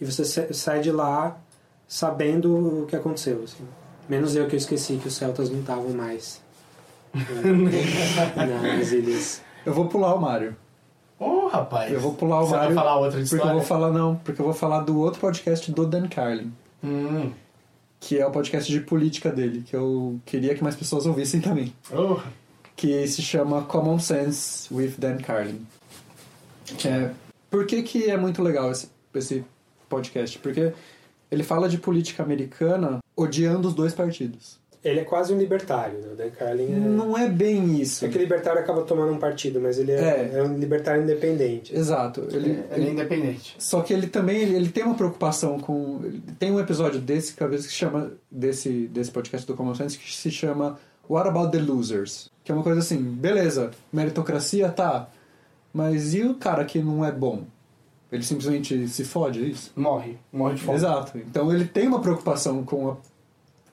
e 0.00 0.04
você 0.04 0.24
sa- 0.24 0.52
sai 0.52 0.80
de 0.80 0.90
lá 0.90 1.38
sabendo 1.86 2.82
o 2.82 2.86
que 2.86 2.96
aconteceu. 2.96 3.42
assim. 3.44 3.64
Menos 4.08 4.34
eu 4.34 4.48
que 4.48 4.56
eu 4.56 4.58
esqueci 4.58 4.96
que 4.96 5.06
os 5.06 5.14
celtas 5.14 5.48
não 5.48 5.60
estavam 5.60 5.90
mais 5.90 6.42
né, 7.14 8.76
nas 8.78 8.90
ilhas. 8.92 9.42
Eu 9.64 9.72
vou 9.74 9.86
pular 9.86 10.14
o 10.14 10.20
Mário. 10.20 10.56
Ô, 11.20 11.46
rapaz. 11.48 11.92
Eu 11.92 12.00
vou 12.00 12.14
pular 12.14 12.40
o 12.40 12.46
Você 12.46 12.50
vai 12.52 12.60
Mário. 12.60 12.74
falar 12.74 12.96
outra 12.96 13.10
Porque 13.10 13.24
história? 13.24 13.50
eu 13.50 13.54
vou 13.56 13.62
falar, 13.62 13.92
não, 13.92 14.16
porque 14.16 14.40
eu 14.40 14.44
vou 14.46 14.54
falar 14.54 14.80
do 14.80 14.98
outro 14.98 15.20
podcast 15.20 15.70
do 15.70 15.86
Dan 15.86 16.08
Carlin. 16.08 16.50
Hum. 16.82 17.30
Que 18.00 18.18
é 18.18 18.26
o 18.26 18.30
podcast 18.30 18.72
de 18.72 18.80
política 18.80 19.30
dele, 19.30 19.62
que 19.62 19.76
eu 19.76 20.18
queria 20.24 20.54
que 20.54 20.62
mais 20.62 20.74
pessoas 20.74 21.04
ouvissem 21.04 21.40
também. 21.42 21.74
Oh. 21.92 22.18
Que 22.74 23.06
se 23.06 23.20
chama 23.20 23.62
Common 23.62 23.98
Sense 23.98 24.72
with 24.72 24.94
Dan 24.96 25.18
Carlin. 25.18 25.66
Que 26.78 26.88
é... 26.88 27.12
Por 27.50 27.66
que, 27.66 27.82
que 27.82 28.08
é 28.10 28.16
muito 28.16 28.42
legal 28.42 28.70
esse, 28.70 28.88
esse 29.14 29.44
podcast? 29.88 30.38
Porque 30.38 30.72
ele 31.30 31.42
fala 31.42 31.68
de 31.68 31.76
política 31.76 32.22
americana 32.22 33.00
odiando 33.14 33.68
os 33.68 33.74
dois 33.74 33.92
partidos. 33.92 34.58
Ele 34.82 35.00
é 35.00 35.04
quase 35.04 35.32
um 35.32 35.38
libertário, 35.38 35.98
né? 35.98 36.08
O 36.12 36.16
Dan 36.16 36.30
Carlin 36.30 36.72
é... 36.72 36.78
Não 36.78 37.16
é 37.16 37.28
bem 37.28 37.78
isso. 37.78 38.04
É 38.04 38.08
que 38.08 38.16
o 38.16 38.20
libertário 38.20 38.60
acaba 38.60 38.82
tomando 38.82 39.12
um 39.12 39.18
partido, 39.18 39.60
mas 39.60 39.78
ele 39.78 39.92
é, 39.92 40.30
é 40.34 40.42
um 40.42 40.56
libertário 40.56 41.02
independente. 41.02 41.76
Exato. 41.76 42.26
Ele, 42.32 42.62
Ele 42.70 42.88
é 42.88 42.90
independente. 42.90 43.54
Só 43.58 43.82
que 43.82 43.92
ele 43.92 44.06
também 44.06 44.40
ele, 44.40 44.56
ele 44.56 44.68
tem 44.70 44.82
uma 44.82 44.94
preocupação 44.94 45.58
com. 45.60 46.00
ele 46.02 46.22
Tem 46.38 46.50
um 46.50 46.58
episódio 46.58 46.98
desse 46.98 47.34
que 47.34 47.46
que 47.46 47.58
se 47.58 47.70
chama. 47.70 48.12
Desse, 48.30 48.86
desse 48.86 49.10
podcast 49.10 49.46
do 49.46 49.54
Common 49.54 49.74
Sense 49.74 49.98
que 49.98 50.10
se 50.12 50.30
chama 50.30 50.78
What 51.08 51.28
About 51.28 51.50
the 51.50 51.58
Losers? 51.58 52.30
Que 52.42 52.52
é 52.52 52.54
uma 52.54 52.62
coisa 52.62 52.78
assim, 52.78 52.96
beleza, 52.96 53.72
meritocracia 53.92 54.70
tá. 54.70 55.10
Mas 55.74 56.14
e 56.14 56.22
o 56.22 56.34
cara 56.34 56.64
que 56.64 56.78
não 56.78 57.04
é 57.04 57.12
bom? 57.12 57.44
Ele 58.10 58.22
simplesmente 58.22 58.88
se 58.88 59.04
fode, 59.04 59.44
é 59.44 59.46
isso? 59.46 59.72
Morre. 59.76 60.16
Morre 60.32 60.54
de 60.54 60.62
fome. 60.62 60.78
Exato. 60.78 61.18
Então 61.18 61.52
ele 61.52 61.64
tem 61.64 61.86
uma 61.86 62.00
preocupação 62.00 62.64
com 62.64 62.90
a, 62.90 62.96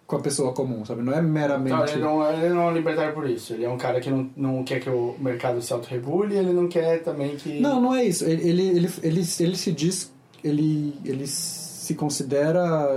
com 0.07 0.15
a 0.15 0.19
pessoa 0.21 0.53
comum, 0.53 0.85
sabe? 0.85 1.01
Não 1.03 1.11
é 1.13 1.21
meramente. 1.21 1.69
Não, 1.75 1.83
ele, 1.85 1.99
não, 2.01 2.31
ele 2.31 2.49
não 2.53 2.61
é 2.61 2.65
um 2.67 2.73
libertário 2.73 3.13
por 3.13 3.29
isso. 3.29 3.53
Ele 3.53 3.65
é 3.65 3.69
um 3.69 3.77
cara 3.77 3.99
que 3.99 4.09
não, 4.09 4.29
não 4.37 4.63
quer 4.63 4.79
que 4.79 4.89
o 4.89 5.15
mercado 5.19 5.61
se 5.61 5.71
autorregule 5.73 6.33
ele 6.35 6.53
não 6.53 6.67
quer 6.69 7.03
também 7.03 7.35
que. 7.35 7.59
Não, 7.59 7.81
não 7.81 7.93
é 7.93 8.05
isso. 8.05 8.23
Ele, 8.23 8.47
ele, 8.49 8.67
ele, 8.69 8.89
ele, 9.03 9.21
ele 9.39 9.55
se 9.57 9.71
diz. 9.73 10.13
Ele, 10.43 10.95
ele 11.03 11.27
se 11.27 11.93
considera. 11.93 12.95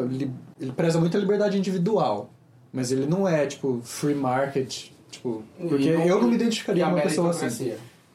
Ele 0.60 0.72
preza 0.76 1.00
muito 1.00 1.16
a 1.16 1.20
liberdade 1.20 1.58
individual. 1.58 2.30
Mas 2.72 2.92
ele 2.92 3.06
não 3.06 3.26
é, 3.26 3.44
tipo, 3.46 3.80
free 3.82 4.14
market. 4.14 4.90
Tipo, 5.10 5.42
porque 5.58 5.92
não- 5.92 6.06
eu 6.06 6.20
não 6.20 6.28
me 6.28 6.36
identificaria 6.36 6.84
com 6.84 6.90
uma 6.92 7.02
pessoa 7.02 7.30
assim. 7.30 7.72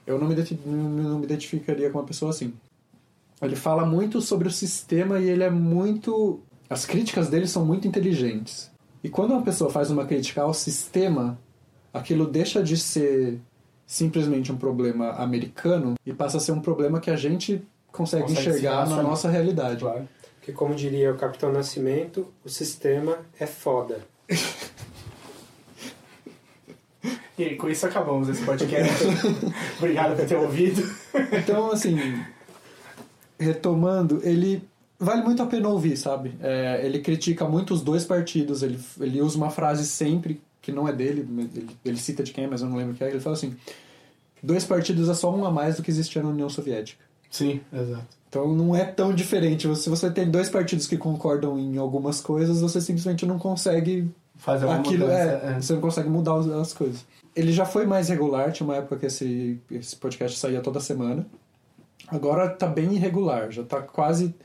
Eu 0.07 0.17
não 0.17 0.27
me, 0.27 0.35
não 0.65 1.19
me 1.19 1.25
identificaria 1.25 1.89
com 1.89 1.97
uma 1.99 2.05
pessoa 2.05 2.29
assim. 2.31 2.53
Ele 3.41 3.55
fala 3.57 3.85
muito 3.85 4.21
sobre 4.21 4.47
o 4.47 4.51
sistema 4.51 5.19
e 5.19 5.29
ele 5.29 5.43
é 5.43 5.49
muito. 5.49 6.39
As 6.69 6.85
críticas 6.85 7.27
dele 7.27 7.47
são 7.47 7.65
muito 7.65 7.85
inteligentes. 7.85 8.71
E 9.05 9.09
quando 9.09 9.33
uma 9.33 9.43
pessoa 9.43 9.69
faz 9.69 9.91
uma 9.91 10.03
crítica 10.03 10.41
ao 10.41 10.51
sistema, 10.51 11.37
aquilo 11.93 12.25
deixa 12.25 12.63
de 12.63 12.75
ser 12.75 13.39
simplesmente 13.85 14.51
um 14.51 14.57
problema 14.57 15.11
americano 15.11 15.93
e 16.03 16.11
passa 16.11 16.37
a 16.37 16.39
ser 16.39 16.53
um 16.53 16.59
problema 16.59 16.99
que 16.99 17.11
a 17.11 17.15
gente 17.15 17.61
consegue, 17.91 18.23
Consegue 18.23 18.41
se 18.41 18.49
enxergar 18.49 18.89
na 18.89 19.03
nossa 19.03 19.29
realidade. 19.29 19.85
Porque, 20.37 20.51
como 20.51 20.73
diria 20.73 21.11
o 21.11 21.17
Capitão 21.17 21.51
Nascimento, 21.51 22.33
o 22.43 22.49
sistema 22.49 23.19
é 23.39 23.45
foda. 23.45 23.99
E 27.37 27.53
com 27.57 27.69
isso 27.69 27.85
acabamos 27.85 28.27
esse 28.27 28.43
podcast. 28.43 29.03
Obrigado 29.77 30.15
por 30.15 30.25
ter 30.25 30.35
ouvido. 30.35 30.81
Então, 31.31 31.71
assim, 31.71 32.25
retomando, 33.37 34.19
ele 34.23 34.67
vale 34.99 35.21
muito 35.23 35.41
a 35.41 35.45
pena 35.45 35.67
ouvir, 35.69 35.97
sabe? 35.97 36.33
É, 36.41 36.81
ele 36.83 36.99
critica 36.99 37.45
muito 37.47 37.73
os 37.73 37.81
dois 37.81 38.03
partidos, 38.05 38.63
ele, 38.63 38.79
ele 38.99 39.21
usa 39.21 39.37
uma 39.37 39.49
frase 39.49 39.85
sempre, 39.85 40.41
que 40.61 40.71
não 40.71 40.87
é 40.87 40.93
dele, 40.93 41.27
ele, 41.55 41.69
ele 41.83 41.97
cita 41.97 42.23
de 42.23 42.31
quem, 42.31 42.47
mas 42.47 42.61
eu 42.61 42.69
não 42.69 42.77
lembro 42.77 42.95
quem 42.95 43.07
é, 43.07 43.09
ele 43.11 43.19
fala 43.19 43.35
assim, 43.35 43.55
dois 44.41 44.63
partidos 44.63 45.09
é 45.09 45.13
só 45.13 45.33
um 45.35 45.45
a 45.45 45.51
mais 45.51 45.77
do 45.77 45.83
que 45.83 45.91
existia 45.91 46.21
na 46.23 46.29
União 46.29 46.49
Soviética. 46.49 47.03
Sim, 47.29 47.61
exato. 47.73 48.07
Então 48.29 48.53
não 48.53 48.75
é 48.75 48.83
tão 48.85 49.13
diferente. 49.13 49.73
Se 49.77 49.89
você 49.89 50.09
tem 50.11 50.29
dois 50.29 50.49
partidos 50.49 50.87
que 50.87 50.97
concordam 50.97 51.57
em 51.57 51.77
algumas 51.77 52.19
coisas, 52.21 52.61
você 52.61 52.79
simplesmente 52.81 53.25
não 53.25 53.37
consegue 53.39 54.09
Fazer 54.37 54.67
aquilo 54.69 55.05
mudança, 55.05 55.41
é, 55.43 55.53
é. 55.57 55.61
você 55.61 55.73
não 55.73 55.81
consegue 55.81 56.09
mudar 56.09 56.35
as- 56.39 56.47
as 56.47 56.73
coisas. 56.73 57.05
Ele 57.35 57.51
já 57.53 57.65
foi 57.65 57.85
mais 57.85 58.09
regular, 58.09 58.51
tinha 58.51 58.67
uma 58.67 58.75
época 58.75 58.97
que 58.97 59.05
esse, 59.05 59.59
esse 59.71 59.95
podcast 59.95 60.37
saía 60.37 60.61
toda 60.61 60.79
semana. 60.79 61.25
Agora 62.07 62.49
tá 62.49 62.67
bem 62.67 62.93
irregular, 62.93 63.51
já 63.51 63.63
tá 63.63 63.81
quase 63.81 64.35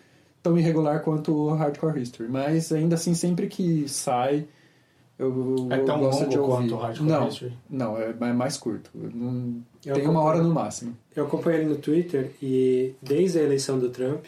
tão 0.42 0.56
irregular 0.58 1.02
quanto 1.02 1.32
o 1.34 1.54
Hardcore 1.54 2.00
History. 2.00 2.28
Mas 2.28 2.72
ainda 2.72 2.94
assim, 2.94 3.14
sempre 3.14 3.46
que 3.46 3.88
sai, 3.88 4.46
eu, 5.18 5.68
É 5.70 5.78
eu 5.78 5.84
tão 5.84 5.98
gosto 6.00 6.20
longo 6.20 6.30
de 6.30 6.38
ouvir. 6.38 6.52
quanto 6.54 6.74
o 6.74 6.78
Hardcore 6.78 7.08
não, 7.08 7.28
History? 7.28 7.52
Não, 7.68 7.96
é, 7.98 8.10
é 8.20 8.32
mais 8.32 8.56
curto. 8.56 8.90
Não- 8.94 9.62
Eu 9.84 9.94
tem 9.94 10.06
uma 10.08 10.22
hora 10.22 10.42
no 10.42 10.52
máximo. 10.52 10.96
Eu 11.14 11.26
acompanho 11.26 11.58
ele 11.60 11.68
no 11.68 11.76
Twitter 11.76 12.30
e 12.42 12.94
desde 13.02 13.38
a 13.38 13.42
eleição 13.42 13.78
do 13.78 13.90
Trump, 13.90 14.24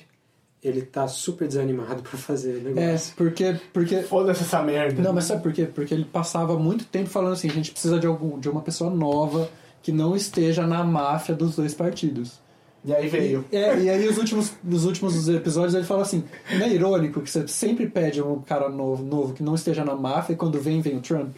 ele 0.63 0.83
tá 0.83 1.09
super 1.09 1.49
desanimado 1.49 2.03
pra 2.03 2.17
fazer 2.19 2.57
o 2.65 2.69
É, 2.69 2.73
negócio. 2.87 3.15
porque. 3.17 3.57
porque... 3.73 4.03
Foda-se 4.03 4.43
essa 4.43 4.63
merda. 4.63 5.03
Não, 5.03 5.13
mas 5.13 5.25
sabe 5.25 5.43
por 5.43 5.53
quê? 5.53 5.65
Porque 5.67 5.93
ele 5.93 6.05
passava 6.05 6.57
muito 6.59 6.85
tempo 6.85 7.09
falando 7.09 7.33
assim: 7.33 7.49
a 7.49 7.53
gente 7.53 7.73
precisa 7.73 7.99
de, 7.99 8.07
algum, 8.07 8.39
de 8.39 8.49
uma 8.49 8.61
pessoa 8.61 8.89
nova 8.91 9.51
que 9.83 9.91
não 9.91 10.15
esteja 10.15 10.65
na 10.67 10.85
máfia 10.85 11.35
dos 11.35 11.57
dois 11.57 11.75
partidos. 11.75 12.41
E 12.85 12.93
aí 12.93 13.09
veio. 13.09 13.45
E, 13.53 13.57
é, 13.57 13.79
e 13.79 13.91
aí 13.91 14.09
os 14.09 14.19
últimos, 14.19 14.53
nos 14.63 14.85
últimos 14.85 15.29
episódios 15.29 15.75
ele 15.75 15.85
fala 15.85 16.03
assim: 16.03 16.25
não 16.51 16.67
é 16.67 16.69
irônico 16.69 17.21
que 17.21 17.31
você 17.31 17.47
sempre 17.47 17.89
pede 17.89 18.21
um 18.21 18.41
cara 18.41 18.69
novo, 18.69 19.05
novo 19.05 19.35
que 19.35 19.43
não 19.43 19.55
esteja 19.55 19.85
na 19.85 19.95
máfia 19.95 20.33
e 20.33 20.37
quando 20.37 20.61
vem, 20.61 20.81
vem 20.81 20.97
o 20.97 21.01
Trump? 21.01 21.37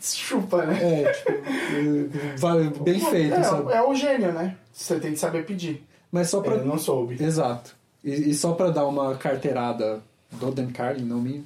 Chupa, 0.00 0.66
né? 0.66 0.78
É, 0.82 1.12
tipo, 1.12 2.84
bem 2.84 3.00
feito, 3.00 3.34
é? 3.34 3.76
É 3.76 3.82
o 3.82 3.94
gênio, 3.94 4.32
né? 4.32 4.56
Você 4.72 5.00
tem 5.00 5.12
que 5.12 5.18
saber 5.18 5.44
pedir. 5.44 5.82
Mas 6.12 6.28
só 6.30 6.40
pra. 6.40 6.54
Ele 6.54 6.64
não 6.64 6.78
soube. 6.78 7.22
Exato. 7.22 7.74
E, 8.04 8.30
e 8.30 8.34
só 8.34 8.52
pra 8.52 8.70
dar 8.70 8.86
uma 8.86 9.16
carteirada 9.16 10.02
do 10.32 10.50
Dan 10.52 10.70
Carlin, 10.70 11.04
não 11.04 11.20
minha, 11.20 11.42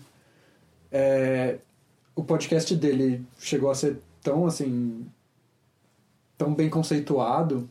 é, 0.92 1.56
o 2.14 2.22
podcast 2.22 2.74
dele 2.76 3.24
chegou 3.38 3.70
a 3.70 3.74
ser 3.74 3.98
tão 4.22 4.46
assim. 4.46 5.06
tão 6.36 6.52
bem 6.55 6.68
conceituado 6.68 7.68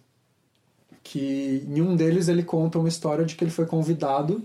que 1.03 1.65
em 1.67 1.81
um 1.81 1.95
deles 1.95 2.27
ele 2.30 2.43
conta 2.43 2.80
uma 2.80 2.88
história 2.88 3.25
de 3.25 3.35
que 3.35 3.43
ele 3.43 3.51
foi 3.51 3.65
convidado 3.65 4.41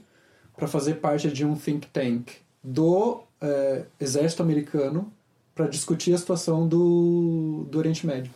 para 0.56 0.66
fazer 0.66 0.94
parte 0.94 1.30
de 1.30 1.46
um 1.46 1.54
think 1.54 1.86
tank 1.88 2.32
do 2.62 3.20
é, 3.40 3.84
exército 4.00 4.42
americano 4.42 5.12
para 5.54 5.68
discutir 5.68 6.12
a 6.12 6.18
situação 6.18 6.66
do, 6.66 7.64
do 7.70 7.78
Oriente 7.78 8.06
Médio. 8.06 8.32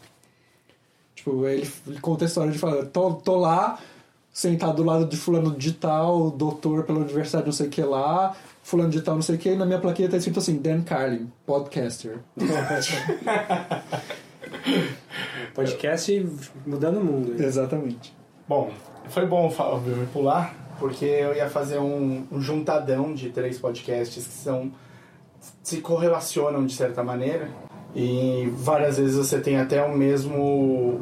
Tipo, 1.15 1.47
ele, 1.47 1.69
ele 1.87 2.01
conta 2.01 2.25
a 2.25 2.27
história 2.27 2.53
de 2.53 2.59
falar, 2.59 2.87
tô, 2.87 3.15
tô 3.15 3.37
lá, 3.37 3.79
sentado 4.33 4.77
do 4.77 4.85
lado 4.85 5.07
de 5.07 5.17
fulano 5.17 5.57
de 5.57 5.73
tal, 5.73 6.31
doutor 6.31 6.85
pela 6.85 7.01
universidade 7.01 7.45
não 7.45 7.53
sei 7.53 7.67
o 7.67 7.71
que 7.71 7.83
lá, 7.83 8.37
fulano 8.63 8.91
de 8.91 9.03
tal 9.03 9.17
não 9.17 9.23
sei 9.23 9.35
o 9.35 9.39
que, 9.39 9.51
e 9.51 9.57
na 9.57 9.67
minha 9.67 9.79
plaquinha 9.79 10.09
tá 10.09 10.17
escrito 10.17 10.39
assim, 10.39 10.57
Dan 10.59 10.83
Carlin, 10.83 11.31
podcaster. 11.45 12.21
Podcast 15.55 16.27
mudando 16.67 16.99
o 17.01 17.05
mundo. 17.05 17.33
hein? 17.33 17.45
Exatamente. 17.47 18.15
Bom, 18.49 18.71
foi 19.09 19.27
bom 19.27 19.51
me 19.97 20.07
pular, 20.07 20.55
porque 20.79 21.05
eu 21.05 21.35
ia 21.35 21.49
fazer 21.49 21.79
um, 21.79 22.25
um 22.31 22.41
juntadão 22.41 23.15
de 23.15 23.31
três 23.31 23.59
podcasts 23.59 24.25
que 24.25 24.33
são 24.33 24.71
se 25.63 25.79
correlacionam 25.79 26.65
de 26.65 26.75
certa 26.75 27.03
maneira 27.03 27.49
e 27.95 28.49
várias 28.57 28.97
vezes 28.99 29.17
você 29.17 29.41
tem 29.41 29.57
até 29.59 29.83
o 29.85 29.93
mesmo 29.97 31.01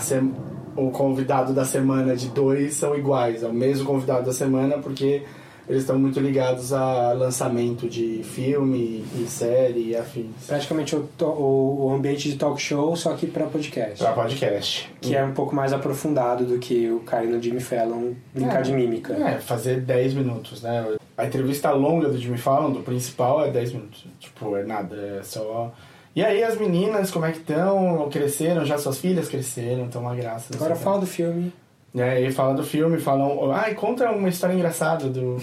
sem- 0.00 0.32
o 0.76 0.90
convidado 0.90 1.52
da 1.52 1.64
semana 1.64 2.14
de 2.16 2.28
dois 2.28 2.74
são 2.74 2.96
iguais, 2.96 3.42
é 3.42 3.48
o 3.48 3.52
mesmo 3.52 3.84
convidado 3.86 4.24
da 4.26 4.32
semana 4.32 4.78
porque 4.78 5.24
eles 5.68 5.82
estão 5.82 5.98
muito 5.98 6.20
ligados 6.20 6.72
a 6.72 7.12
lançamento 7.12 7.88
de 7.88 8.22
filme 8.24 9.04
e 9.18 9.26
série 9.28 9.90
e 9.90 9.96
afins. 9.96 10.46
Praticamente 10.46 10.94
o, 10.96 11.08
to- 11.16 11.24
o, 11.26 11.86
o 11.86 11.92
ambiente 11.94 12.30
de 12.30 12.36
talk 12.36 12.60
show, 12.60 12.94
só 12.96 13.14
que 13.14 13.26
pra 13.26 13.46
podcast. 13.46 13.98
Pra 14.02 14.12
podcast. 14.12 14.92
Que 15.00 15.14
é 15.16 15.24
um 15.24 15.32
pouco 15.32 15.54
mais 15.54 15.72
aprofundado 15.72 16.44
do 16.44 16.58
que 16.58 16.90
o 16.90 17.00
cara 17.00 17.24
no 17.26 17.40
Jimmy 17.42 17.60
Fallon 17.60 18.12
brincar 18.34 18.60
É. 18.60 18.62
de 18.62 18.72
mímica. 18.72 19.14
É, 19.14 19.38
fazer 19.38 19.80
10 19.80 20.14
minutos, 20.14 20.62
né? 20.62 20.84
A 21.16 21.24
entrevista 21.26 21.70
longa 21.70 22.08
do 22.08 22.18
Jimmy 22.18 22.38
Fallon, 22.38 22.72
do 22.72 22.80
principal, 22.80 23.44
é 23.44 23.50
10 23.50 23.72
minutos. 23.72 24.04
Tipo, 24.18 24.56
é 24.56 24.64
nada, 24.64 24.96
é 25.20 25.22
só... 25.22 25.72
E 26.16 26.22
aí 26.24 26.44
as 26.44 26.56
meninas, 26.56 27.10
como 27.10 27.24
é 27.24 27.32
que 27.32 27.38
estão? 27.38 28.08
Cresceram? 28.08 28.64
Já 28.64 28.78
suas 28.78 28.98
filhas 28.98 29.28
cresceram, 29.28 29.86
estão 29.86 30.00
uma 30.02 30.14
graça. 30.14 30.54
Agora 30.54 30.76
fala 30.76 31.00
do 31.00 31.06
filme. 31.06 31.52
E 31.94 32.02
aí 32.02 32.32
fala 32.32 32.54
do 32.54 32.64
filme, 32.64 32.98
falam... 32.98 33.52
Ai, 33.52 33.74
conta 33.74 34.10
uma 34.10 34.28
história 34.28 34.54
engraçada 34.54 35.08
do... 35.08 35.36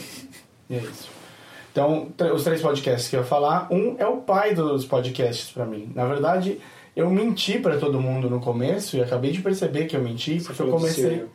E 0.70 0.76
é 0.76 0.80
isso. 0.80 1.10
Então, 1.72 2.10
os 2.34 2.44
três 2.44 2.62
podcasts 2.62 3.10
que 3.10 3.16
eu 3.16 3.22
ia 3.22 3.26
falar, 3.26 3.68
um 3.72 3.96
é 3.98 4.06
o 4.06 4.18
pai 4.18 4.54
dos 4.54 4.86
podcasts 4.86 5.50
pra 5.50 5.66
mim. 5.66 5.90
Na 5.96 6.06
verdade, 6.06 6.60
eu 6.94 7.10
menti 7.10 7.58
pra 7.58 7.78
todo 7.78 8.02
mundo 8.02 8.30
no 8.30 8.42
começo 8.42 8.98
e 8.98 9.02
acabei 9.02 9.32
de 9.32 9.42
perceber 9.42 9.86
que 9.86 9.96
eu 9.96 10.02
menti, 10.02 10.42
porque 10.42 10.62
eu 10.62 10.68
comecei... 10.68 11.26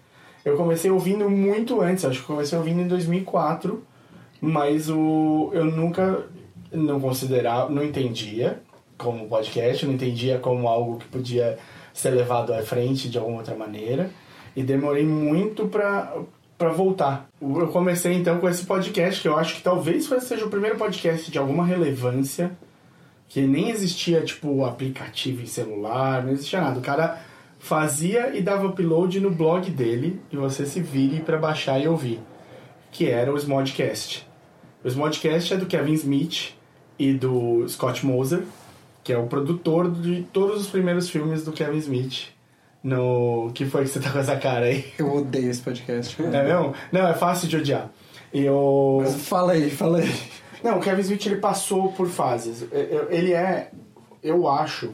Eu 0.44 0.56
comecei 0.56 0.90
ouvindo 0.92 1.28
muito 1.28 1.80
antes, 1.80 2.04
acho 2.04 2.18
que 2.18 2.30
eu 2.30 2.36
comecei 2.36 2.56
ouvindo 2.56 2.80
em 2.80 2.86
2004, 2.86 3.82
mas 4.40 4.88
o 4.88 5.50
eu 5.52 5.64
nunca 5.64 6.24
não 6.70 7.00
considerava, 7.00 7.68
não 7.68 7.82
entendia 7.82 8.60
como 8.96 9.26
podcast, 9.26 9.84
não 9.84 9.94
entendia 9.94 10.38
como 10.38 10.68
algo 10.68 10.98
que 10.98 11.06
podia 11.06 11.58
ser 11.92 12.10
levado 12.10 12.54
à 12.54 12.62
frente 12.62 13.08
de 13.08 13.18
alguma 13.18 13.38
outra 13.38 13.56
maneira 13.56 14.08
e 14.56 14.62
demorei 14.62 15.06
muito 15.06 15.68
pra 15.68 16.12
para 16.58 16.70
voltar. 16.70 17.28
Eu 17.40 17.68
comecei 17.68 18.14
então 18.14 18.38
com 18.38 18.48
esse 18.48 18.64
podcast 18.64 19.20
que 19.20 19.28
eu 19.28 19.36
acho 19.36 19.56
que 19.56 19.62
talvez 19.62 20.08
seja 20.22 20.46
o 20.46 20.48
primeiro 20.48 20.76
podcast 20.76 21.30
de 21.30 21.38
alguma 21.38 21.66
relevância 21.66 22.56
que 23.28 23.42
nem 23.42 23.70
existia 23.70 24.22
tipo 24.22 24.64
aplicativo 24.64 25.42
em 25.42 25.46
celular, 25.46 26.24
não 26.24 26.32
existia 26.32 26.60
nada. 26.60 26.78
O 26.78 26.82
cara 26.82 27.20
fazia 27.58 28.34
e 28.36 28.40
dava 28.40 28.68
upload 28.68 29.20
no 29.20 29.30
blog 29.30 29.70
dele 29.70 30.20
e 30.32 30.36
você 30.36 30.64
se 30.64 30.80
vire 30.80 31.20
para 31.20 31.36
baixar 31.36 31.78
e 31.78 31.88
ouvir, 31.88 32.20
que 32.90 33.06
era 33.06 33.32
o 33.32 33.36
Smodcast. 33.36 34.26
O 34.82 34.88
Smodcast 34.88 35.54
é 35.54 35.56
do 35.56 35.66
Kevin 35.66 35.94
Smith 35.94 36.54
e 36.98 37.12
do 37.12 37.68
Scott 37.68 38.06
Moser, 38.06 38.44
que 39.02 39.12
é 39.12 39.18
o 39.18 39.26
produtor 39.26 39.90
de 39.90 40.22
todos 40.32 40.62
os 40.62 40.68
primeiros 40.68 41.10
filmes 41.10 41.44
do 41.44 41.52
Kevin 41.52 41.78
Smith. 41.78 42.35
No 42.86 43.50
que 43.52 43.66
foi 43.66 43.82
que 43.82 43.88
você 43.88 43.98
tá 43.98 44.12
com 44.12 44.20
essa 44.20 44.36
cara 44.36 44.66
aí? 44.66 44.92
Eu 44.96 45.12
odeio 45.12 45.50
esse 45.50 45.60
podcast. 45.60 46.22
É 46.22 46.44
mesmo? 46.44 46.72
Não, 46.92 47.08
é 47.08 47.14
fácil 47.14 47.48
de 47.48 47.56
odiar. 47.56 47.90
Eu... 48.32 48.98
Mas 49.02 49.26
fala 49.26 49.54
aí, 49.54 49.68
fala 49.68 49.98
aí. 49.98 50.16
Não, 50.62 50.78
o 50.78 50.80
Kevin 50.80 51.00
Smith 51.00 51.26
ele 51.26 51.36
passou 51.36 51.90
por 51.92 52.06
fases. 52.08 52.64
Eu- 52.70 53.10
Ele 53.10 53.32
é, 53.32 53.72
eu 54.22 54.46
acho, 54.48 54.92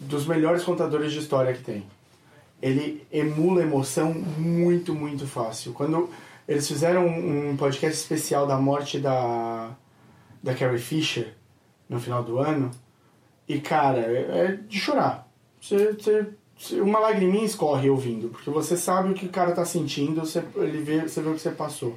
dos 0.00 0.26
melhores 0.26 0.64
contadores 0.64 1.12
de 1.12 1.18
história 1.18 1.52
que 1.52 1.62
tem. 1.62 1.84
Ele 2.62 3.06
emula 3.12 3.60
emoção 3.62 4.14
muito, 4.14 4.94
muito 4.94 5.26
fácil. 5.26 5.74
Quando 5.74 6.08
eles 6.48 6.66
fizeram 6.66 7.06
um 7.06 7.54
podcast 7.54 7.98
especial 8.00 8.46
da 8.46 8.56
morte 8.56 8.98
da, 8.98 9.72
da 10.42 10.54
Carrie 10.54 10.78
Fisher 10.78 11.34
no 11.86 12.00
final 12.00 12.22
do 12.22 12.38
ano, 12.38 12.70
e 13.46 13.60
cara, 13.60 13.98
é, 14.00 14.46
é 14.46 14.58
de 14.66 14.80
chorar. 14.80 15.28
Você- 15.60 15.92
você- 15.92 16.26
uma 16.72 16.98
lagriminha 16.98 17.44
escorre 17.44 17.90
ouvindo, 17.90 18.28
porque 18.28 18.50
você 18.50 18.76
sabe 18.76 19.10
o 19.10 19.14
que 19.14 19.26
o 19.26 19.30
cara 19.30 19.52
tá 19.52 19.64
sentindo, 19.64 20.20
você, 20.20 20.42
ele 20.56 20.78
vê, 20.78 21.00
você 21.02 21.20
vê 21.20 21.30
o 21.30 21.34
que 21.34 21.40
você 21.40 21.50
passou. 21.50 21.96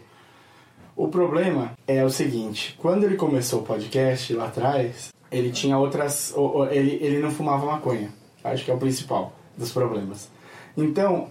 O 0.96 1.10
problema 1.10 1.74
é 1.86 2.04
o 2.06 2.10
seguinte, 2.10 2.76
quando 2.80 3.04
ele 3.04 3.16
começou 3.16 3.60
o 3.60 3.64
podcast 3.64 4.34
lá 4.34 4.46
atrás, 4.46 5.14
ele 5.32 5.52
tinha 5.52 5.78
outras. 5.78 6.34
Ele, 6.72 6.98
ele 7.02 7.20
não 7.20 7.30
fumava 7.30 7.66
maconha. 7.66 8.14
Acho 8.44 8.64
que 8.64 8.72
é 8.72 8.74
o 8.74 8.78
principal 8.78 9.34
dos 9.58 9.72
problemas. 9.72 10.30
Então, 10.78 11.28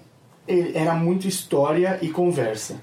ele, 0.47 0.77
era 0.77 0.95
muito 0.95 1.27
história 1.27 1.99
e 2.03 2.11
conversa. 2.11 2.83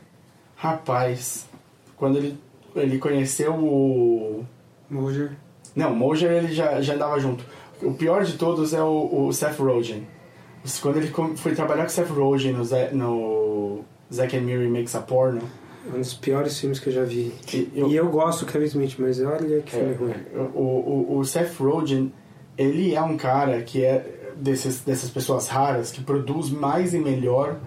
Rapaz, 0.55 1.47
quando 1.95 2.17
ele, 2.17 2.37
ele 2.75 2.97
conheceu 2.97 3.53
o. 3.53 4.43
Moser. 4.89 5.37
Não, 5.75 5.93
o 5.93 5.95
Moser 5.95 6.31
ele 6.31 6.53
já, 6.53 6.81
já 6.81 6.95
andava 6.95 7.19
junto. 7.19 7.45
O 7.81 7.93
pior 7.93 8.23
de 8.23 8.37
todos 8.37 8.73
é 8.73 8.81
o, 8.81 9.27
o 9.27 9.33
Seth 9.33 9.59
Rogen. 9.59 10.07
Quando 10.81 10.97
ele 10.97 11.11
foi 11.35 11.53
trabalhar 11.55 11.83
com 11.83 11.89
o 11.89 11.91
Seth 11.91 12.09
Rogen 12.09 12.53
no, 12.53 12.63
no 12.93 13.79
Zack 14.13 14.35
and 14.37 14.41
Miri 14.41 14.67
Makes 14.67 14.95
a 14.95 15.01
Porno, 15.01 15.41
Um 15.87 15.97
dos 15.97 16.13
piores 16.13 16.59
filmes 16.59 16.79
que 16.79 16.89
eu 16.89 16.93
já 16.93 17.03
vi. 17.03 17.33
E 17.51 17.95
eu, 17.95 18.07
gosto 18.09 18.45
do 18.45 18.51
Kevin 18.51 18.65
Smith, 18.65 18.95
mas 18.99 19.19
olha 19.19 19.61
que 19.61 19.71
filme 19.71 19.93
ruim. 19.95 20.13
O, 20.53 20.59
o, 20.59 21.17
o 21.17 21.25
Seth 21.25 21.55
Rogen, 21.59 22.11
ele 22.57 22.93
é 22.93 23.01
um 23.01 23.17
cara 23.17 23.61
que 23.61 23.83
é 23.83 24.33
desses, 24.35 24.81
dessas 24.81 25.09
pessoas 25.09 25.47
raras 25.47 25.91
que 25.91 26.03
produz 26.03 26.49
mais 26.49 26.93
e 26.93 26.99
melhor 26.99 27.59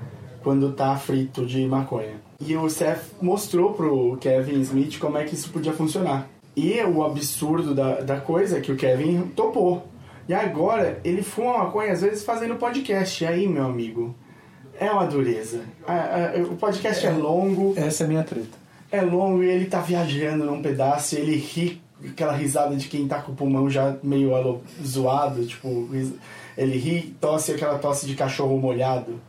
quando 0.43 0.73
tá 0.73 0.97
frito 0.97 1.45
de 1.45 1.67
maconha. 1.67 2.23
E 2.41 2.57
o 2.57 2.69
Seth 2.69 3.03
mostrou 3.21 3.73
pro 3.73 4.17
Kevin 4.19 4.61
Smith 4.61 4.99
como 4.99 5.17
é 5.17 5.25
que 5.25 5.35
isso 5.35 5.51
podia 5.51 5.73
funcionar. 5.73 6.29
E 6.57 6.81
o 6.83 7.03
absurdo 7.03 7.75
da, 7.75 8.01
da 8.01 8.21
coisa 8.21 8.59
é 8.59 8.61
que 8.61 8.71
o 8.71 8.77
Kevin 8.77 9.23
topou. 9.35 9.85
E 10.29 10.33
agora 10.35 11.01
ele 11.05 11.23
fuma 11.23 11.59
maconha 11.59 11.93
às 11.93 12.01
vezes 12.03 12.25
fazendo 12.25 12.57
podcast. 12.57 13.23
E 13.23 13.27
aí, 13.27 13.47
meu 13.49 13.65
amigo, 13.65 14.15
é 14.79 14.91
uma 14.91 15.07
dureza. 15.07 15.61
A- 15.87 15.93
a- 16.37 16.43
o 16.43 16.57
podcast 16.57 17.07
é 17.07 17.11
longo. 17.11 17.75
Essa 17.77 18.05
é 18.05 18.07
a 18.07 18.09
minha 18.09 18.23
treta. 18.25 18.57
É 18.91 19.01
longo 19.03 19.43
e 19.43 19.49
ele 19.49 19.67
tá 19.67 19.81
viajando 19.81 20.45
num 20.45 20.63
pedaço 20.63 21.17
ele 21.17 21.37
ri 21.37 21.83
aquela 22.09 22.33
risada 22.35 22.77
de 22.77 22.87
quem 22.89 23.09
tá 23.09 23.21
com 23.21 23.33
o 23.33 23.35
pulmão 23.35 23.69
já 23.71 23.97
meio 24.03 24.31
zoado, 24.85 25.45
tipo, 25.47 25.89
ele 26.57 26.77
ri, 26.77 27.17
tosse 27.21 27.53
aquela 27.53 27.79
tosse 27.79 28.07
de 28.07 28.15
cachorro 28.15 28.59
molhado, 28.59 29.21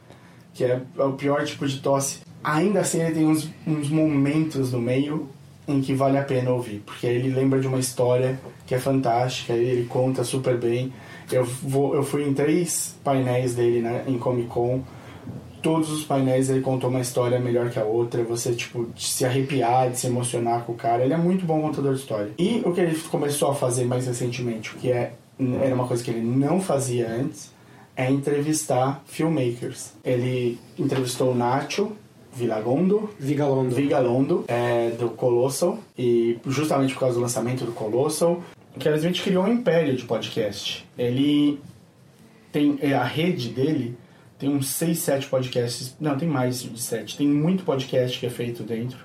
que 0.53 0.63
é 0.65 0.81
o 0.97 1.13
pior 1.13 1.45
tipo 1.45 1.65
de 1.67 1.79
tosse. 1.79 2.19
Ainda 2.43 2.81
assim, 2.81 3.01
ele 3.01 3.13
tem 3.15 3.25
uns, 3.25 3.49
uns 3.65 3.89
momentos 3.89 4.71
no 4.73 4.79
meio 4.81 5.27
em 5.67 5.81
que 5.81 5.93
vale 5.93 6.17
a 6.17 6.23
pena 6.23 6.51
ouvir, 6.51 6.81
porque 6.85 7.07
ele 7.07 7.29
lembra 7.29 7.59
de 7.59 7.67
uma 7.67 7.79
história 7.79 8.39
que 8.67 8.75
é 8.75 8.79
fantástica, 8.79 9.53
ele 9.53 9.85
conta 9.85 10.23
super 10.23 10.57
bem. 10.57 10.93
Eu, 11.31 11.43
vou, 11.43 11.95
eu 11.95 12.03
fui 12.03 12.27
em 12.27 12.33
três 12.33 12.95
painéis 13.03 13.55
dele 13.55 13.81
né, 13.81 14.03
em 14.07 14.17
Comic 14.17 14.47
Con, 14.47 14.83
todos 15.65 15.89
os 15.89 16.03
painéis 16.03 16.47
ele 16.47 16.61
contou 16.61 16.91
uma 16.91 17.01
história 17.01 17.39
melhor 17.39 17.71
que 17.71 17.79
a 17.79 17.83
outra, 17.83 18.23
você 18.23 18.53
tipo 18.53 18.87
se 18.95 19.25
arrepiar, 19.25 19.89
de 19.89 19.97
se 19.97 20.05
emocionar 20.05 20.61
com 20.61 20.73
o 20.73 20.75
cara. 20.75 21.03
Ele 21.03 21.13
é 21.15 21.17
muito 21.17 21.43
bom 21.43 21.59
contador 21.59 21.95
de 21.95 22.01
história. 22.01 22.31
E 22.37 22.61
o 22.63 22.71
que 22.71 22.81
ele 22.81 22.95
começou 23.09 23.49
a 23.49 23.55
fazer 23.55 23.85
mais 23.85 24.05
recentemente, 24.05 24.75
o 24.75 24.77
que 24.77 24.91
é 24.91 25.13
era 25.61 25.73
uma 25.73 25.87
coisa 25.87 26.03
que 26.03 26.11
ele 26.11 26.21
não 26.21 26.61
fazia 26.61 27.09
antes, 27.09 27.51
é 27.95 28.11
entrevistar 28.11 29.03
filmmakers. 29.07 29.93
Ele 30.03 30.59
entrevistou 30.77 31.31
o 31.31 31.35
Nacho 31.35 31.93
Vilagondo, 32.35 33.09
Vigalondo, 33.17 33.73
Vigalondo 33.73 34.45
é, 34.47 34.91
do 34.91 35.09
Colossal 35.09 35.79
e 35.97 36.37
justamente 36.45 36.93
por 36.93 36.99
causa 36.99 37.15
do 37.15 37.21
lançamento 37.21 37.63
do 37.63 37.71
Colossal, 37.71 38.43
que 38.77 38.89
a 38.89 38.97
gente 38.97 39.21
criou 39.21 39.45
um 39.45 39.53
império 39.53 39.95
de 39.95 40.03
podcast. 40.03 40.85
Ele 40.97 41.59
tem 42.51 42.77
é, 42.81 42.93
a 42.93 43.03
rede 43.03 43.49
dele 43.49 43.97
tem 44.37 44.49
uns 44.49 44.67
6, 44.67 44.99
7 44.99 45.27
podcasts. 45.27 45.95
Não, 45.99 46.17
tem 46.17 46.27
mais 46.27 46.61
de 46.61 46.81
7. 46.81 47.17
Tem 47.17 47.27
muito 47.27 47.63
podcast 47.63 48.19
que 48.19 48.25
é 48.25 48.29
feito 48.29 48.63
dentro. 48.63 48.97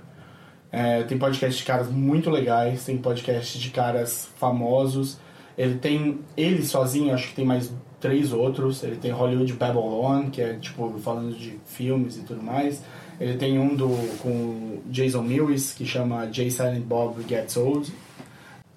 É, 0.73 1.03
tem 1.05 1.19
podcast 1.19 1.59
de 1.59 1.65
caras 1.65 1.89
muito 1.89 2.31
legais, 2.31 2.85
tem 2.85 2.97
podcast 2.99 3.59
de 3.59 3.71
caras 3.71 4.29
famosos. 4.37 5.19
Ele 5.57 5.79
tem. 5.79 6.19
Ele 6.37 6.65
sozinho, 6.65 7.15
acho 7.15 7.29
que 7.29 7.35
tem 7.35 7.45
mais 7.45 7.73
três 8.01 8.33
outros. 8.33 8.83
Ele 8.83 8.97
tem 8.97 9.11
Hollywood 9.13 9.53
Babylon, 9.53 10.31
que 10.31 10.41
é 10.41 10.55
tipo 10.55 10.99
falando 10.99 11.37
de 11.37 11.59
filmes 11.67 12.17
e 12.17 12.23
tudo 12.23 12.43
mais. 12.43 12.83
Ele 13.21 13.37
tem 13.37 13.59
um 13.59 13.77
do 13.77 13.89
com 14.23 14.81
Jason 14.87 15.23
Lewis, 15.23 15.75
que 15.75 15.85
chama 15.85 16.33
Jay 16.33 16.51
Silent 16.51 16.83
Bob 16.83 17.23
Gets 17.29 17.57
Old. 17.59 17.93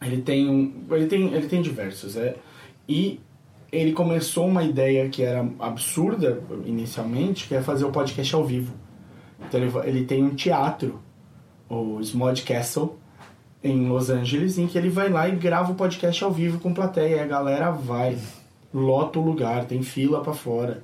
Ele 0.01 0.21
tem 0.21 0.49
um. 0.49 0.83
Ele 0.91 1.07
tem, 1.07 1.33
ele 1.33 1.47
tem 1.47 1.61
diversos. 1.61 2.17
É, 2.17 2.35
e 2.87 3.21
ele 3.71 3.93
começou 3.93 4.45
uma 4.45 4.63
ideia 4.63 5.07
que 5.07 5.23
era 5.23 5.47
absurda 5.57 6.43
inicialmente, 6.65 7.47
que 7.47 7.55
é 7.55 7.61
fazer 7.61 7.85
o 7.85 7.91
podcast 7.91 8.35
ao 8.35 8.45
vivo. 8.45 8.73
Então 9.39 9.61
ele, 9.61 9.71
ele 9.85 10.05
tem 10.05 10.21
um 10.21 10.35
teatro, 10.35 10.99
o 11.69 11.99
Smod 12.01 12.43
Castle, 12.43 12.97
em 13.63 13.87
Los 13.87 14.09
Angeles, 14.09 14.57
em 14.57 14.67
que 14.67 14.77
ele 14.77 14.89
vai 14.89 15.09
lá 15.09 15.27
e 15.29 15.35
grava 15.35 15.71
o 15.71 15.75
podcast 15.75 16.21
ao 16.21 16.31
vivo 16.31 16.59
com 16.59 16.73
plateia. 16.73 17.15
E 17.15 17.19
a 17.19 17.25
galera 17.25 17.71
vai, 17.71 18.17
lota 18.73 19.19
o 19.19 19.25
lugar, 19.25 19.65
tem 19.65 19.81
fila 19.81 20.21
pra 20.21 20.33
fora. 20.33 20.83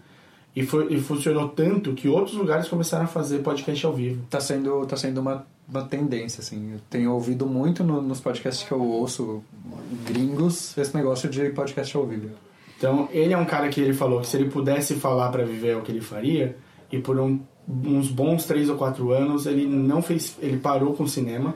E, 0.60 0.65
foi, 0.65 0.94
e 0.94 0.99
funcionou 0.99 1.48
tanto 1.49 1.94
que 1.94 2.10
outros 2.10 2.36
lugares 2.36 2.68
começaram 2.68 3.06
a 3.06 3.07
fazer 3.07 3.40
podcast 3.40 3.86
ao 3.86 3.94
vivo. 3.94 4.22
Tá 4.30 4.41
sendo, 4.41 4.86
tá 4.86 4.98
sendo 4.98 5.22
uma, 5.22 5.45
uma 5.69 5.84
tendência, 5.84 6.41
assim. 6.41 6.73
Eu 6.73 6.80
tenho 6.90 7.14
ouvido 7.14 7.45
muito 7.45 7.84
no- 7.84 8.02
nos 8.02 8.19
podcasts 8.19 8.68
que 8.68 8.72
eu 8.73 8.81
ouço 8.81 9.41
gringos 10.06 10.77
esse 10.77 10.95
negócio 10.95 11.30
de 11.30 11.49
podcast 11.52 11.95
ao 11.95 12.06
vivo. 12.06 12.31
Então, 12.77 13.07
ele 13.11 13.34
é 13.34 13.38
um 13.38 13.45
cara 13.45 13.69
que 13.69 13.80
ele 13.80 13.94
falou 13.94 14.19
que 14.22 14.27
se 14.27 14.36
ele 14.38 14.49
pudesse 14.49 14.95
falar 14.95 15.30
pra 15.30 15.44
viver 15.45 15.69
é 15.69 15.77
o 15.77 15.81
que 15.81 15.91
ele 15.91 16.02
faria, 16.02 16.57
e 16.91 16.98
por 16.99 17.18
um- 17.19 17.40
uns 17.68 18.10
bons 18.10 18.45
três 18.45 18.69
ou 18.69 18.76
quatro 18.76 19.11
anos 19.11 19.45
ele 19.45 19.65
não 19.68 20.02
fez, 20.02 20.36
ele 20.41 20.57
parou 20.57 20.94
com 20.94 21.03
o 21.03 21.07
cinema, 21.07 21.56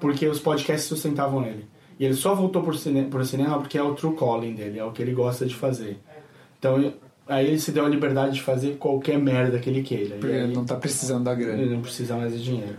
porque 0.00 0.26
os 0.26 0.40
podcasts 0.40 0.88
sustentavam 0.88 1.44
ele. 1.44 1.66
E 1.98 2.04
ele 2.04 2.14
só 2.14 2.34
voltou 2.34 2.62
pro, 2.62 2.74
cine, 2.76 3.04
pro 3.04 3.24
cinema 3.24 3.58
porque 3.58 3.78
é 3.78 3.82
o 3.82 3.94
true 3.94 4.16
calling 4.16 4.54
dele, 4.54 4.78
é 4.78 4.84
o 4.84 4.90
que 4.92 5.00
ele 5.02 5.12
gosta 5.12 5.46
de 5.46 5.54
fazer. 5.54 5.98
Então, 6.58 6.92
aí 7.26 7.46
ele 7.46 7.58
se 7.58 7.72
deu 7.72 7.84
a 7.84 7.88
liberdade 7.88 8.34
de 8.34 8.42
fazer 8.42 8.76
qualquer 8.76 9.18
merda 9.18 9.58
que 9.58 9.68
ele 9.70 9.82
queira. 9.82 10.16
Porque 10.16 10.34
ele 10.34 10.54
não 10.54 10.64
tá 10.64 10.76
precisando 10.76 11.24
da 11.24 11.34
grana. 11.34 11.62
ele 11.62 11.74
não 11.74 11.82
precisa 11.82 12.16
mais 12.16 12.32
de 12.32 12.42
dinheiro. 12.42 12.76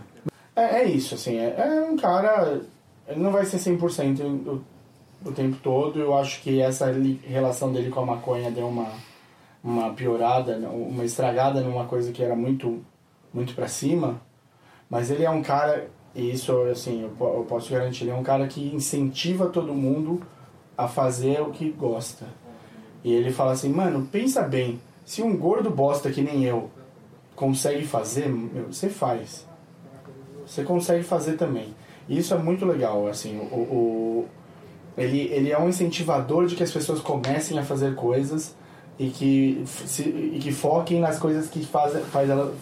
É, 0.56 0.80
é 0.80 0.84
isso, 0.84 1.14
assim, 1.14 1.36
é, 1.36 1.54
é 1.58 1.82
um 1.90 1.96
cara. 1.96 2.60
Ele 3.06 3.20
não 3.20 3.30
vai 3.30 3.44
ser 3.44 3.58
100% 3.58 4.20
o, 4.22 4.60
o 5.24 5.32
tempo 5.32 5.56
todo. 5.62 5.98
Eu 6.00 6.16
acho 6.16 6.42
que 6.42 6.60
essa 6.60 6.90
li- 6.90 7.20
relação 7.24 7.72
dele 7.72 7.90
com 7.90 8.00
a 8.00 8.06
maconha 8.06 8.50
deu 8.50 8.66
uma, 8.66 8.88
uma 9.62 9.90
piorada, 9.94 10.56
né, 10.56 10.68
uma 10.68 11.04
estragada 11.04 11.60
numa 11.60 11.84
coisa 11.86 12.12
que 12.12 12.22
era 12.22 12.34
muito, 12.36 12.82
muito 13.32 13.54
pra 13.54 13.68
cima. 13.68 14.20
Mas 14.90 15.10
ele 15.10 15.24
é 15.24 15.30
um 15.30 15.42
cara, 15.42 15.88
e 16.14 16.30
isso, 16.32 16.52
assim, 16.62 17.02
eu, 17.02 17.10
eu 17.34 17.44
posso 17.48 17.70
garantir, 17.70 18.04
ele 18.04 18.10
é 18.10 18.14
um 18.14 18.22
cara 18.22 18.46
que 18.48 18.74
incentiva 18.74 19.46
todo 19.46 19.72
mundo 19.74 20.20
a 20.76 20.88
fazer 20.88 21.40
o 21.42 21.50
que 21.50 21.70
gosta. 21.70 22.26
E 23.04 23.12
ele 23.12 23.32
fala 23.32 23.52
assim, 23.52 23.68
mano, 23.68 24.08
pensa 24.10 24.42
bem, 24.42 24.80
se 25.04 25.22
um 25.22 25.36
gordo 25.36 25.70
bosta 25.70 26.10
que 26.10 26.20
nem 26.20 26.44
eu 26.44 26.70
consegue 27.36 27.86
fazer, 27.86 28.28
meu, 28.28 28.66
você 28.72 28.88
faz. 28.88 29.46
Você 30.46 30.64
consegue 30.64 31.04
fazer 31.04 31.34
também. 31.36 31.74
E 32.08 32.18
isso 32.18 32.34
é 32.34 32.38
muito 32.38 32.64
legal, 32.64 33.06
assim, 33.06 33.38
o, 33.38 33.54
o- 33.56 34.26
ele, 34.96 35.20
ele 35.32 35.52
é 35.52 35.58
um 35.58 35.68
incentivador 35.68 36.46
de 36.46 36.56
que 36.56 36.62
as 36.62 36.72
pessoas 36.72 37.00
comecem 37.00 37.58
a 37.58 37.62
fazer 37.62 37.94
coisas 37.94 38.56
e 38.98 39.10
que, 39.10 39.62
se, 39.66 40.02
e 40.02 40.38
que 40.42 40.50
foquem 40.50 40.98
nas 40.98 41.18
coisas 41.20 41.48
que 41.48 41.64
faz, 41.64 41.96
faz, 42.06 42.28
ela, 42.28 42.52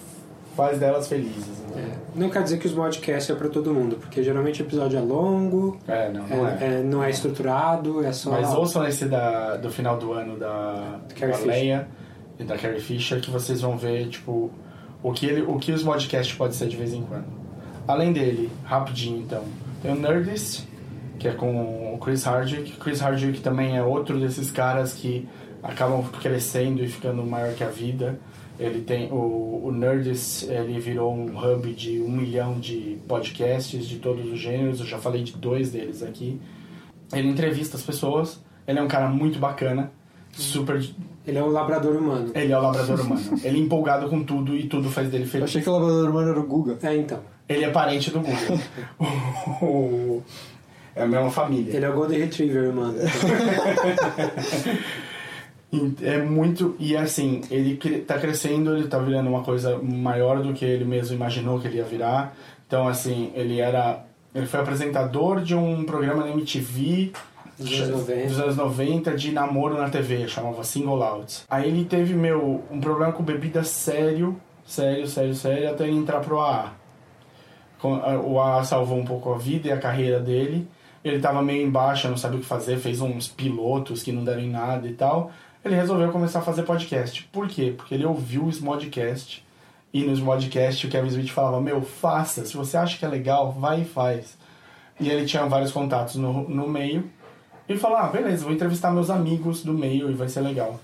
faz 0.56 0.78
delas 0.78 1.06
felizes. 1.08 1.46
entendeu? 1.70 1.90
Não 2.14 2.30
quer 2.30 2.42
dizer 2.42 2.58
que 2.58 2.66
os 2.66 2.72
podcasts 2.72 3.28
é 3.30 3.34
pra 3.34 3.48
todo 3.48 3.72
mundo, 3.74 3.96
porque 3.96 4.22
geralmente 4.22 4.62
o 4.62 4.64
episódio 4.64 4.98
é 4.98 5.02
longo, 5.02 5.78
É, 5.86 6.10
não, 6.10 6.26
não 6.26 6.48
é. 6.48 6.58
é, 6.60 6.82
não 6.82 7.04
é 7.04 7.10
estruturado, 7.10 8.04
é 8.04 8.12
só. 8.12 8.30
Mas 8.30 8.52
ouçam 8.54 8.86
esse 8.86 9.04
da, 9.04 9.56
do 9.56 9.70
final 9.70 9.98
do 9.98 10.12
ano 10.12 10.38
da, 10.38 10.98
da. 11.20 11.38
Leia 11.44 11.88
e 12.38 12.44
da 12.44 12.56
Carrie 12.56 12.80
Fisher 12.80 13.20
que 13.20 13.30
vocês 13.30 13.60
vão 13.60 13.76
ver, 13.76 14.08
tipo, 14.08 14.50
o 15.02 15.12
que, 15.12 15.26
ele, 15.26 15.42
o 15.42 15.58
que 15.58 15.72
os 15.72 15.82
podcasts 15.82 16.34
pode 16.34 16.54
ser 16.54 16.68
de 16.68 16.76
vez 16.76 16.92
em 16.94 17.02
quando. 17.02 17.26
Além 17.86 18.12
dele, 18.12 18.50
rapidinho 18.64 19.18
então, 19.20 19.44
tem 19.82 19.92
o 19.92 19.94
Nerdist, 19.94 20.64
que 21.18 21.28
é 21.28 21.32
com 21.32 21.94
o 21.94 21.98
Chris 21.98 22.24
Hardwick. 22.24 22.72
Chris 22.72 23.00
Hardwick 23.00 23.40
também 23.40 23.76
é 23.76 23.82
outro 23.82 24.18
desses 24.18 24.50
caras 24.50 24.92
que 24.94 25.28
acabam 25.62 26.02
crescendo 26.20 26.82
e 26.82 26.88
ficando 26.88 27.24
maior 27.24 27.54
que 27.54 27.62
a 27.62 27.68
vida. 27.68 28.18
Ele 28.58 28.80
tem 28.80 29.10
o, 29.12 29.60
o 29.64 29.70
Nerdist, 29.72 30.44
ele 30.48 30.80
virou 30.80 31.14
um 31.14 31.36
hub 31.38 31.72
de 31.74 32.00
um 32.00 32.10
milhão 32.10 32.58
de 32.58 32.98
podcasts 33.06 33.86
de 33.86 33.96
todos 33.98 34.30
os 34.32 34.38
gêneros. 34.38 34.80
Eu 34.80 34.86
já 34.86 34.98
falei 34.98 35.22
de 35.22 35.32
dois 35.36 35.70
deles 35.70 36.02
aqui. 36.02 36.40
Ele 37.12 37.28
entrevista 37.28 37.76
as 37.76 37.82
pessoas. 37.82 38.40
Ele 38.66 38.78
é 38.78 38.82
um 38.82 38.88
cara 38.88 39.08
muito 39.08 39.38
bacana, 39.38 39.92
super. 40.32 40.82
Ele 41.26 41.38
é 41.38 41.42
um 41.42 41.48
labrador 41.48 41.96
humano. 41.96 42.30
Ele 42.34 42.52
é 42.52 42.58
o 42.58 42.62
labrador 42.62 43.00
humano. 43.00 43.20
ele 43.44 43.58
é 43.58 43.60
empolgado 43.60 44.08
com 44.08 44.24
tudo 44.24 44.56
e 44.56 44.66
tudo 44.66 44.88
faz 44.90 45.10
dele 45.10 45.24
Eu 45.24 45.28
feliz. 45.28 45.44
achei 45.44 45.60
que 45.62 45.68
o 45.68 45.72
labrador 45.72 46.08
humano 46.10 46.30
era 46.30 46.40
o 46.40 46.46
Guga. 46.46 46.78
É, 46.82 46.96
então. 46.96 47.20
Ele 47.48 47.64
é 47.64 47.70
parente 47.70 48.10
do 48.10 48.20
Google. 48.20 48.58
O- 49.62 50.22
é 50.96 51.02
a 51.02 51.06
mesma 51.06 51.30
família. 51.30 51.76
Ele 51.76 51.84
é 51.84 51.90
o 51.90 51.92
Golden 51.92 52.18
Retriever 52.20 52.70
humano. 52.70 52.96
É 56.02 56.18
muito. 56.18 56.76
E 56.78 56.96
assim, 56.96 57.42
ele 57.50 57.76
tá 58.06 58.18
crescendo, 58.18 58.76
ele 58.76 58.88
tá 58.88 58.98
virando 58.98 59.28
uma 59.28 59.42
coisa 59.42 59.78
maior 59.82 60.42
do 60.42 60.52
que 60.52 60.64
ele 60.64 60.84
mesmo 60.84 61.14
imaginou 61.16 61.60
que 61.60 61.66
ele 61.66 61.78
ia 61.78 61.84
virar. 61.84 62.34
Então, 62.66 62.88
assim, 62.88 63.30
ele 63.34 63.60
era. 63.60 64.04
Ele 64.34 64.46
foi 64.46 64.60
apresentador 64.60 65.40
de 65.40 65.54
um 65.54 65.84
programa 65.84 66.24
na 66.24 66.30
MTV 66.32 67.12
Dos 67.58 67.80
anos 67.80 68.06
90. 68.06 68.26
dos 68.28 68.40
anos 68.40 68.56
90 68.56 69.16
de 69.16 69.32
namoro 69.32 69.78
na 69.78 69.88
TV, 69.88 70.28
chamava 70.28 70.62
Single 70.62 71.02
Out. 71.02 71.44
Aí 71.48 71.68
ele 71.68 71.86
teve, 71.86 72.14
meu, 72.14 72.62
um 72.70 72.78
problema 72.78 73.12
com 73.12 73.22
bebida 73.22 73.64
sério, 73.64 74.38
sério, 74.66 75.06
sério, 75.06 75.34
sério, 75.34 75.70
até 75.70 75.84
ele 75.88 75.96
entrar 75.96 76.20
pro 76.20 76.38
AA. 76.38 76.72
O 78.24 78.38
AA 78.38 78.64
salvou 78.64 78.98
um 78.98 79.04
pouco 79.04 79.32
a 79.32 79.38
vida 79.38 79.68
e 79.68 79.72
a 79.72 79.78
carreira 79.78 80.20
dele. 80.20 80.68
Ele 81.02 81.18
tava 81.18 81.40
meio 81.40 81.66
embaixo, 81.66 82.08
não 82.08 82.16
sabia 82.16 82.38
o 82.38 82.42
que 82.42 82.46
fazer, 82.46 82.78
fez 82.78 83.00
uns 83.00 83.28
pilotos 83.28 84.02
que 84.02 84.12
não 84.12 84.24
deram 84.24 84.42
em 84.42 84.50
nada 84.50 84.86
e 84.86 84.92
tal. 84.92 85.30
Ele 85.66 85.74
resolveu 85.74 86.12
começar 86.12 86.38
a 86.38 86.42
fazer 86.42 86.62
podcast. 86.62 87.24
Por 87.32 87.48
quê? 87.48 87.74
Porque 87.76 87.94
ele 87.94 88.06
ouviu 88.06 88.44
o 88.44 88.48
Smodcast. 88.50 89.44
E 89.92 90.02
no 90.04 90.12
Smodcast 90.12 90.86
o 90.86 90.90
Kevin 90.90 91.08
Smith 91.08 91.30
falava: 91.30 91.60
Meu, 91.60 91.82
faça. 91.82 92.44
Se 92.44 92.56
você 92.56 92.76
acha 92.76 92.96
que 92.98 93.04
é 93.04 93.08
legal, 93.08 93.52
vai 93.52 93.80
e 93.80 93.84
faz. 93.84 94.36
E 95.00 95.08
ele 95.10 95.26
tinha 95.26 95.44
vários 95.46 95.72
contatos 95.72 96.16
no, 96.16 96.48
no 96.48 96.68
meio. 96.68 97.10
E 97.68 97.76
falou: 97.76 97.96
Ah, 97.96 98.08
beleza, 98.08 98.44
vou 98.44 98.52
entrevistar 98.54 98.90
meus 98.92 99.10
amigos 99.10 99.62
do 99.64 99.72
meio 99.74 100.08
e 100.10 100.14
vai 100.14 100.28
ser 100.28 100.40
legal. 100.40 100.78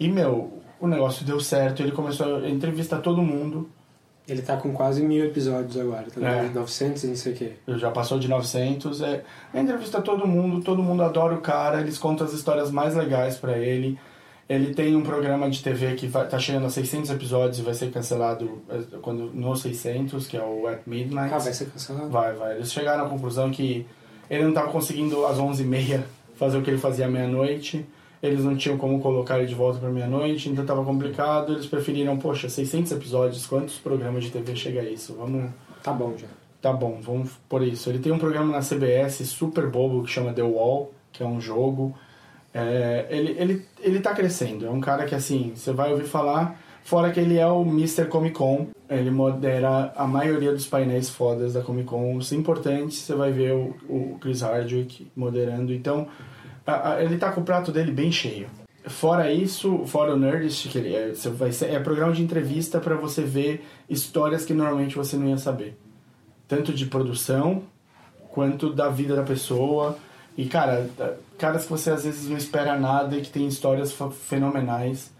E, 0.00 0.08
meu, 0.08 0.62
o 0.80 0.86
negócio 0.88 1.24
deu 1.26 1.38
certo. 1.38 1.82
Ele 1.82 1.92
começou 1.92 2.36
a 2.38 2.48
entrevistar 2.48 2.98
todo 2.98 3.20
mundo. 3.20 3.68
Ele 4.26 4.40
tá 4.40 4.56
com 4.56 4.72
quase 4.72 5.02
mil 5.02 5.24
episódios 5.24 5.76
agora, 5.76 6.04
tá 6.04 6.20
É. 6.26 6.42
ligado? 6.42 6.54
900 6.54 7.02
e 7.04 7.06
não 7.08 7.16
sei 7.16 7.32
o 7.32 7.36
quê. 7.36 7.52
Já 7.68 7.90
passou 7.90 8.18
de 8.18 8.28
900. 8.28 9.02
É, 9.02 9.24
ele 9.52 9.64
entrevista 9.64 10.00
todo 10.00 10.26
mundo, 10.26 10.62
todo 10.62 10.82
mundo 10.82 11.02
adora 11.02 11.34
o 11.34 11.40
cara, 11.40 11.80
eles 11.80 11.98
contam 11.98 12.24
as 12.26 12.32
histórias 12.32 12.70
mais 12.70 12.94
legais 12.94 13.36
pra 13.36 13.58
ele. 13.58 13.98
Ele 14.52 14.74
tem 14.74 14.94
um 14.94 15.02
programa 15.02 15.48
de 15.48 15.62
TV 15.62 15.94
que 15.94 16.06
vai, 16.06 16.28
tá 16.28 16.38
chegando 16.38 16.66
a 16.66 16.70
600 16.70 17.10
episódios 17.10 17.58
e 17.58 17.62
vai 17.62 17.72
ser 17.72 17.90
cancelado 17.90 18.62
é, 18.68 18.98
quando, 19.00 19.30
no 19.32 19.56
600, 19.56 20.26
que 20.26 20.36
é 20.36 20.44
o 20.44 20.66
At 20.66 20.80
Midnight. 20.86 21.32
Ah, 21.32 21.38
vai 21.38 21.52
ser 21.54 21.70
cancelado? 21.70 22.10
Vai, 22.10 22.34
vai. 22.34 22.56
Eles 22.56 22.70
chegaram 22.70 23.06
à 23.06 23.08
conclusão 23.08 23.50
que 23.50 23.86
ele 24.28 24.44
não 24.44 24.52
tava 24.52 24.70
conseguindo 24.70 25.24
às 25.24 25.38
11h30 25.38 26.02
fazer 26.36 26.58
o 26.58 26.62
que 26.62 26.68
ele 26.68 26.78
fazia 26.78 27.06
à 27.06 27.08
meia-noite. 27.08 27.86
Eles 28.22 28.44
não 28.44 28.54
tinham 28.54 28.76
como 28.76 29.00
colocar 29.00 29.38
ele 29.38 29.48
de 29.48 29.54
volta 29.54 29.78
para 29.78 29.88
meia-noite, 29.88 30.50
então 30.50 30.66
tava 30.66 30.84
complicado. 30.84 31.54
Eles 31.54 31.66
preferiram, 31.66 32.18
poxa, 32.18 32.48
600 32.48 32.92
episódios, 32.92 33.46
quantos 33.46 33.78
programas 33.78 34.22
de 34.22 34.30
TV 34.30 34.54
chega 34.54 34.80
a 34.80 34.84
isso? 34.84 35.14
Vamos. 35.14 35.50
Tá 35.82 35.92
bom 35.92 36.14
já. 36.16 36.28
Tá 36.60 36.72
bom, 36.72 37.00
vamos 37.02 37.30
por 37.48 37.62
isso. 37.62 37.88
Ele 37.88 37.98
tem 37.98 38.12
um 38.12 38.18
programa 38.18 38.52
na 38.52 38.60
CBS 38.60 39.26
super 39.26 39.68
bobo 39.68 40.04
que 40.04 40.10
chama 40.10 40.32
The 40.32 40.42
Wall, 40.42 40.92
que 41.10 41.22
é 41.22 41.26
um 41.26 41.40
jogo. 41.40 41.94
É, 42.54 43.06
ele, 43.10 43.36
ele, 43.38 43.66
ele 43.80 44.00
tá 44.00 44.12
crescendo. 44.14 44.66
É 44.66 44.70
um 44.70 44.80
cara 44.80 45.04
que, 45.04 45.14
assim, 45.14 45.52
você 45.54 45.72
vai 45.72 45.92
ouvir 45.92 46.04
falar. 46.04 46.60
Fora 46.84 47.10
que 47.10 47.20
ele 47.20 47.38
é 47.38 47.46
o 47.46 47.62
Mr. 47.62 48.06
Comic 48.06 48.34
Con. 48.34 48.68
Ele 48.88 49.10
modera 49.10 49.92
a 49.96 50.06
maioria 50.06 50.52
dos 50.52 50.66
painéis 50.66 51.08
fodas 51.08 51.54
da 51.54 51.62
Comic 51.62 51.88
Con. 51.88 52.16
Os 52.16 52.32
importantes, 52.32 52.98
você 52.98 53.14
vai 53.14 53.30
ver 53.30 53.52
o, 53.52 53.74
o 53.88 54.18
Chris 54.20 54.42
Hardwick 54.42 55.10
moderando. 55.16 55.72
Então, 55.72 56.08
a, 56.66 56.94
a, 56.94 57.04
ele 57.04 57.16
tá 57.16 57.32
com 57.32 57.40
o 57.40 57.44
prato 57.44 57.72
dele 57.72 57.92
bem 57.92 58.12
cheio. 58.12 58.48
Fora 58.84 59.32
isso, 59.32 59.84
fora 59.86 60.12
o 60.12 60.16
Nerdist, 60.16 60.68
que 60.68 60.76
ele 60.76 60.94
é, 60.94 61.12
vai 61.30 61.52
ser, 61.52 61.70
é 61.70 61.78
programa 61.78 62.12
de 62.12 62.20
entrevista 62.20 62.80
para 62.80 62.96
você 62.96 63.22
ver 63.22 63.64
histórias 63.88 64.44
que 64.44 64.52
normalmente 64.52 64.96
você 64.96 65.16
não 65.16 65.28
ia 65.28 65.38
saber. 65.38 65.78
Tanto 66.48 66.72
de 66.72 66.86
produção, 66.86 67.62
quanto 68.30 68.72
da 68.72 68.88
vida 68.88 69.14
da 69.14 69.22
pessoa. 69.22 69.96
E, 70.36 70.46
cara, 70.46 70.88
caras 71.38 71.64
que 71.64 71.70
você 71.70 71.90
às 71.90 72.04
vezes 72.04 72.28
não 72.28 72.36
espera 72.36 72.78
nada 72.78 73.16
e 73.16 73.20
que 73.20 73.30
tem 73.30 73.46
histórias 73.46 73.94
fenomenais. 74.28 75.10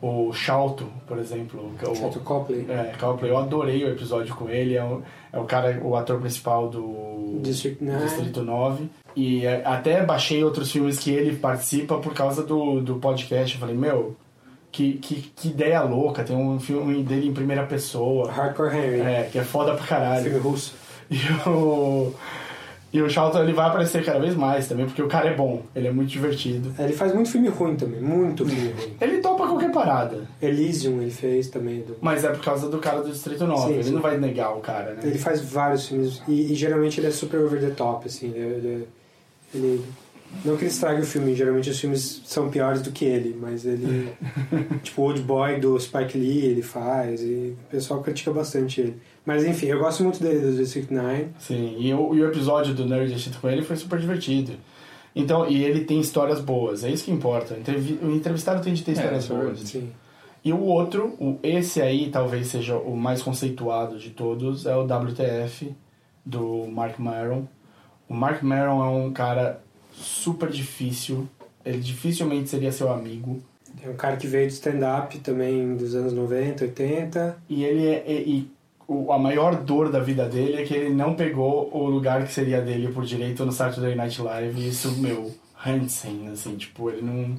O 0.00 0.32
Shalto, 0.32 0.88
por 1.06 1.16
exemplo. 1.18 1.72
O, 1.80 1.94
Shalto 1.94 2.18
Copley. 2.20 2.66
É, 2.68 2.92
Copley. 2.98 3.30
Eu 3.30 3.38
adorei 3.38 3.84
o 3.84 3.88
episódio 3.88 4.34
com 4.34 4.48
ele. 4.48 4.74
É 4.74 4.82
o, 4.82 5.00
é 5.32 5.38
o 5.38 5.44
cara, 5.44 5.80
o 5.80 5.94
ator 5.94 6.18
principal 6.20 6.68
do 6.68 7.38
District 7.40 7.84
9. 7.84 8.04
Distrito 8.04 8.42
9. 8.42 8.90
E 9.14 9.46
é, 9.46 9.62
até 9.64 10.04
baixei 10.04 10.42
outros 10.42 10.72
filmes 10.72 10.98
que 10.98 11.12
ele 11.12 11.36
participa 11.36 11.98
por 11.98 12.12
causa 12.14 12.42
do, 12.42 12.80
do 12.80 12.96
podcast. 12.96 13.54
Eu 13.54 13.60
falei, 13.60 13.76
meu, 13.76 14.16
que, 14.72 14.94
que, 14.94 15.30
que 15.36 15.48
ideia 15.50 15.82
louca. 15.82 16.24
Tem 16.24 16.34
um 16.34 16.58
filme 16.58 17.04
dele 17.04 17.28
em 17.28 17.34
primeira 17.34 17.64
pessoa. 17.64 18.28
Hardcore 18.28 18.74
Henry. 18.74 19.00
É, 19.02 19.28
que 19.30 19.38
é 19.38 19.44
foda 19.44 19.74
pra 19.74 19.86
caralho. 19.86 20.24
Filme 20.24 20.38
russo. 20.38 20.74
E 21.12 21.18
o... 21.46 22.14
E 22.92 23.00
o 23.00 23.08
Charlton 23.08 23.42
ele 23.42 23.54
vai 23.54 23.68
aparecer 23.68 24.04
cada 24.04 24.18
vez 24.18 24.34
mais 24.34 24.68
também, 24.68 24.84
porque 24.84 25.00
o 25.02 25.08
cara 25.08 25.30
é 25.30 25.34
bom, 25.34 25.62
ele 25.74 25.88
é 25.88 25.90
muito 25.90 26.10
divertido. 26.10 26.74
Ele 26.78 26.92
faz 26.92 27.14
muito 27.14 27.30
filme 27.30 27.48
ruim 27.48 27.74
também, 27.74 28.00
muito 28.00 28.44
filme 28.44 28.70
ruim. 28.70 28.92
Ele 29.00 29.18
topa 29.22 29.46
qualquer 29.46 29.72
parada. 29.72 30.28
Elysium 30.42 31.00
ele 31.00 31.10
fez 31.10 31.48
também. 31.48 31.80
Do... 31.80 31.96
Mas 32.02 32.22
é 32.22 32.28
por 32.28 32.44
causa 32.44 32.68
do 32.68 32.76
cara 32.78 33.00
do 33.00 33.10
Distrito 33.10 33.46
9, 33.46 33.66
Sim, 33.66 33.72
ele 33.74 33.84
sim. 33.84 33.92
não 33.92 34.00
vai 34.02 34.18
negar 34.18 34.54
o 34.54 34.60
cara, 34.60 34.92
né? 34.94 35.00
Ele 35.04 35.18
faz 35.18 35.40
vários 35.40 35.88
filmes 35.88 36.22
e, 36.28 36.52
e 36.52 36.54
geralmente 36.54 37.00
ele 37.00 37.06
é 37.06 37.10
super 37.10 37.40
over 37.40 37.58
the 37.60 37.70
top, 37.70 38.06
assim. 38.06 38.28
Ele, 38.34 38.38
ele, 38.44 38.88
ele- 39.54 39.84
não 40.44 40.56
que 40.56 40.64
ele 40.64 40.70
estrague 40.70 41.02
o 41.02 41.06
filme, 41.06 41.34
geralmente 41.34 41.68
os 41.70 41.78
filmes 41.78 42.22
são 42.24 42.48
piores 42.50 42.80
do 42.82 42.90
que 42.90 43.04
ele, 43.04 43.36
mas 43.38 43.64
ele. 43.66 44.12
tipo, 44.82 45.02
Old 45.02 45.20
Boy 45.22 45.60
do 45.60 45.78
Spike 45.80 46.16
Lee 46.18 46.44
ele 46.46 46.62
faz 46.62 47.20
e 47.22 47.54
o 47.66 47.70
pessoal 47.70 48.02
critica 48.02 48.30
bastante 48.32 48.80
ele. 48.82 48.96
Mas 49.24 49.44
enfim, 49.44 49.66
eu 49.66 49.78
gosto 49.78 50.02
muito 50.02 50.20
dele 50.22 50.40
do 50.40 50.56
District 50.56 50.92
9. 50.92 51.26
Sim, 51.38 51.76
e 51.78 51.94
o, 51.94 52.14
e 52.14 52.20
o 52.22 52.26
episódio 52.28 52.74
do 52.74 52.84
Nerdist 52.84 53.30
com 53.40 53.48
ele 53.48 53.62
foi 53.62 53.76
super 53.76 53.98
divertido. 53.98 54.52
Então, 55.14 55.48
e 55.48 55.62
ele 55.62 55.84
tem 55.84 56.00
histórias 56.00 56.40
boas, 56.40 56.82
é 56.84 56.90
isso 56.90 57.04
que 57.04 57.10
importa. 57.12 57.54
Entrevi- 57.54 57.98
O 58.02 58.10
entrevistado 58.10 58.62
tem 58.62 58.72
de 58.74 58.82
ter 58.82 58.92
histórias 58.92 59.28
boas. 59.28 59.60
Sim. 59.60 59.90
E 60.44 60.52
o 60.52 60.60
outro, 60.60 61.14
o, 61.20 61.38
esse 61.42 61.80
aí 61.80 62.08
talvez 62.10 62.48
seja 62.48 62.76
o 62.76 62.96
mais 62.96 63.22
conceituado 63.22 63.96
de 63.98 64.10
todos, 64.10 64.66
é 64.66 64.74
o 64.74 64.82
WTF 64.84 65.72
do 66.26 66.66
Mark 66.66 66.98
Maron. 66.98 67.44
O 68.08 68.14
Mark 68.14 68.42
Maron 68.42 68.82
é 68.84 68.88
um 68.88 69.12
cara 69.12 69.60
super 69.92 70.48
difícil, 70.48 71.28
ele 71.64 71.78
dificilmente 71.78 72.48
seria 72.48 72.72
seu 72.72 72.90
amigo. 72.90 73.40
É 73.84 73.88
um 73.88 73.94
cara 73.94 74.16
que 74.16 74.26
veio 74.26 74.46
do 74.48 74.52
stand-up 74.52 75.16
também 75.20 75.76
dos 75.76 75.94
anos 75.94 76.12
90, 76.12 76.64
80. 76.64 77.36
E 77.48 77.64
ele 77.64 77.86
é. 77.86 78.04
E, 78.06 78.12
e 78.30 78.50
o- 78.92 79.12
a 79.12 79.18
maior 79.18 79.56
dor 79.56 79.90
da 79.90 80.00
vida 80.00 80.28
dele 80.28 80.56
é 80.56 80.64
que 80.64 80.74
ele 80.74 80.94
não 80.94 81.14
pegou 81.14 81.70
o 81.72 81.86
lugar 81.88 82.24
que 82.26 82.32
seria 82.32 82.60
dele 82.60 82.88
por 82.88 83.04
direito 83.04 83.44
no 83.44 83.52
Saturday 83.52 83.94
Night 83.94 84.20
Live. 84.20 84.60
E 84.60 84.68
isso, 84.68 84.92
meu, 85.00 85.30
Hansen, 85.66 86.28
assim, 86.32 86.56
tipo, 86.56 86.90
ele 86.90 87.02
não. 87.02 87.34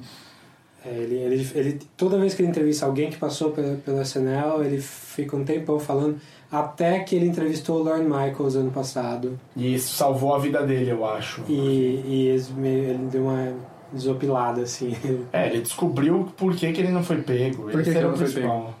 É, 0.86 0.90
ele, 0.90 1.14
ele, 1.16 1.50
ele, 1.54 1.80
toda 1.96 2.18
vez 2.18 2.34
que 2.34 2.42
ele 2.42 2.48
entrevista 2.50 2.84
alguém 2.84 3.08
que 3.08 3.16
passou 3.16 3.50
pela, 3.52 3.76
pela 3.76 4.02
SNL, 4.02 4.62
ele 4.62 4.78
fica 4.80 5.34
um 5.34 5.42
tempão 5.42 5.78
falando, 5.80 6.18
até 6.52 6.98
que 7.00 7.16
ele 7.16 7.26
entrevistou 7.26 7.80
o 7.80 7.82
Lorne 7.84 8.04
Michaels 8.04 8.54
ano 8.54 8.70
passado. 8.70 9.38
E 9.56 9.74
isso 9.74 9.94
salvou 9.94 10.34
a 10.34 10.38
vida 10.38 10.62
dele, 10.66 10.90
eu 10.90 11.06
acho. 11.06 11.42
E, 11.48 12.02
e 12.06 12.28
ele 12.62 12.98
deu 13.10 13.22
uma 13.22 13.54
desopilada, 13.90 14.60
assim. 14.62 14.94
É, 15.32 15.46
ele 15.48 15.62
descobriu 15.62 16.28
por 16.36 16.54
que, 16.54 16.70
que 16.72 16.80
ele 16.82 16.90
não 16.92 17.02
foi 17.02 17.22
pego. 17.22 17.62
Por 17.70 17.82
que 17.82 17.90
que 17.90 17.96
era 17.98 18.08
não 18.08 18.16
foi 18.16 18.26
principal. 18.26 18.74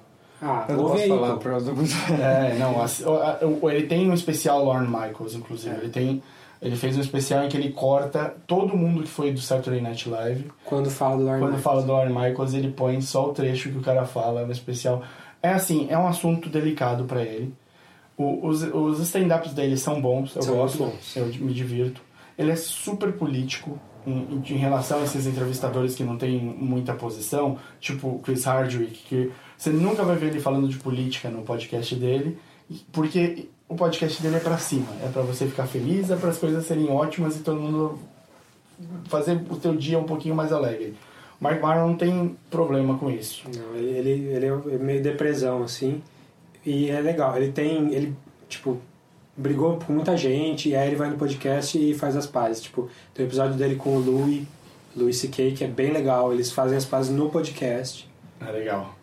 Ah, 0.46 0.66
Eu 0.68 0.76
não 0.76 0.84
posso 0.84 1.02
aí, 1.02 1.08
falar 1.08 1.30
pô. 1.32 1.36
por 1.38 1.50
causa 1.52 1.72
do... 1.72 1.82
É, 2.22 2.54
não, 2.58 2.76
a- 2.82 3.72
ele 3.72 3.86
tem 3.86 4.10
um 4.10 4.14
especial 4.14 4.62
Lorne 4.64 4.86
Michaels, 4.86 5.34
inclusive. 5.34 5.74
Ele 5.76 5.88
tem. 5.88 6.22
Ele 6.60 6.76
fez 6.76 6.96
um 6.96 7.00
especial 7.00 7.44
em 7.44 7.48
que 7.48 7.56
ele 7.56 7.70
corta 7.72 8.34
todo 8.46 8.76
mundo 8.76 9.02
que 9.02 9.08
foi 9.08 9.32
do 9.32 9.40
Saturday 9.40 9.80
Night 9.82 10.08
Live. 10.08 10.50
Quando 10.64 10.90
fala 10.90 11.16
do 11.16 11.22
Lorne 11.24 11.40
Quando 11.40 11.54
Michaels. 11.56 11.62
fala 11.62 11.82
do 11.82 11.88
Lorne 11.92 12.12
Michaels, 12.14 12.54
ele 12.54 12.70
põe 12.70 13.00
só 13.00 13.28
o 13.28 13.32
trecho 13.32 13.70
que 13.70 13.78
o 13.78 13.82
cara 13.82 14.04
fala 14.06 14.44
no 14.46 14.52
especial. 14.52 15.02
É 15.42 15.50
assim, 15.50 15.86
é 15.90 15.98
um 15.98 16.06
assunto 16.06 16.48
delicado 16.48 17.04
pra 17.04 17.22
ele. 17.22 17.52
O- 18.16 18.46
os 18.46 18.62
os 18.62 19.00
stand-ups 19.00 19.52
dele 19.52 19.76
são 19.76 20.00
bons, 20.00 20.36
eu 20.36 20.42
São 20.42 20.54
gosto, 20.56 20.78
bons. 20.78 21.16
eu 21.16 21.26
me 21.26 21.52
divirto. 21.52 22.00
Ele 22.38 22.50
é 22.52 22.56
super 22.56 23.12
político 23.12 23.78
em, 24.06 24.12
em- 24.12 24.54
em 24.54 24.56
relação 24.56 25.00
a 25.00 25.02
esses 25.04 25.26
entrevistadores 25.26 25.94
que 25.94 26.04
não 26.04 26.16
têm 26.16 26.38
muita 26.38 26.94
posição, 26.94 27.58
tipo 27.80 28.20
Chris 28.22 28.44
Hardwick, 28.44 29.02
que 29.08 29.32
você 29.56 29.70
nunca 29.70 30.02
vai 30.02 30.16
ver 30.16 30.26
ele 30.26 30.40
falando 30.40 30.68
de 30.68 30.76
política 30.76 31.28
no 31.28 31.42
podcast 31.42 31.94
dele, 31.94 32.38
porque 32.92 33.48
o 33.68 33.74
podcast 33.74 34.22
dele 34.22 34.36
é 34.36 34.40
pra 34.40 34.58
cima, 34.58 34.86
é 35.02 35.08
pra 35.08 35.22
você 35.22 35.46
ficar 35.46 35.66
feliz, 35.66 36.10
é 36.10 36.16
para 36.16 36.30
as 36.30 36.38
coisas 36.38 36.66
serem 36.66 36.90
ótimas 36.90 37.36
e 37.36 37.40
todo 37.40 37.60
mundo 37.60 37.98
fazer 39.06 39.40
o 39.48 39.56
teu 39.56 39.74
dia 39.74 39.98
um 39.98 40.04
pouquinho 40.04 40.34
mais 40.34 40.52
alegre. 40.52 40.94
O 41.40 41.44
Mark 41.44 41.60
Maron 41.60 41.88
não 41.88 41.96
tem 41.96 42.36
problema 42.50 42.98
com 42.98 43.10
isso. 43.10 43.44
Não, 43.54 43.76
ele, 43.76 43.90
ele, 43.90 44.10
ele 44.28 44.46
é 44.46 44.78
meio 44.78 45.02
depressão, 45.02 45.62
assim. 45.62 46.02
E 46.64 46.90
é 46.90 47.00
legal. 47.00 47.36
Ele 47.36 47.52
tem. 47.52 47.92
Ele, 47.92 48.14
tipo, 48.48 48.80
brigou 49.36 49.78
com 49.78 49.92
muita 49.92 50.16
gente, 50.16 50.68
e 50.68 50.76
aí 50.76 50.88
ele 50.88 50.96
vai 50.96 51.10
no 51.10 51.16
podcast 51.16 51.78
e 51.78 51.94
faz 51.94 52.16
as 52.16 52.26
pazes. 52.26 52.62
Tipo, 52.62 52.88
tem 53.12 53.26
o 53.26 53.28
episódio 53.28 53.56
dele 53.56 53.76
com 53.76 53.96
o 53.96 53.98
Louis, 53.98 54.46
Louis 54.96 55.16
C.K., 55.16 55.52
que 55.52 55.64
é 55.64 55.68
bem 55.68 55.92
legal. 55.92 56.32
Eles 56.32 56.52
fazem 56.52 56.76
as 56.76 56.84
pazes 56.84 57.14
no 57.14 57.28
podcast. 57.28 58.08
É 58.40 58.50
legal. 58.50 58.94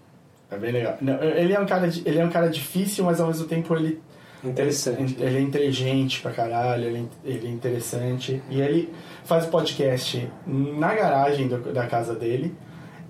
É 0.52 0.58
bem 0.58 0.72
legal. 0.72 0.98
Não, 1.02 1.22
ele, 1.24 1.54
é 1.54 1.60
um 1.60 1.66
cara, 1.66 1.90
ele 2.06 2.20
é 2.20 2.26
um 2.26 2.30
cara 2.30 2.50
difícil, 2.50 3.06
mas 3.06 3.20
ao 3.22 3.28
mesmo 3.28 3.48
tempo 3.48 3.74
ele. 3.76 4.00
Interessante. 4.44 5.16
Ele, 5.20 5.24
ele 5.26 5.38
é 5.38 5.42
inteligente 5.42 6.20
pra 6.20 6.32
caralho, 6.32 6.86
ele, 6.86 7.08
é- 7.26 7.30
ele 7.32 7.48
é 7.48 7.50
interessante. 7.52 8.42
E 8.50 8.60
ele 8.60 8.90
faz 9.24 9.46
o 9.46 9.50
podcast 9.50 10.28
na 10.46 10.94
garagem 10.96 11.48
do- 11.48 11.72
da 11.72 11.86
casa 11.88 12.14
dele. 12.16 12.54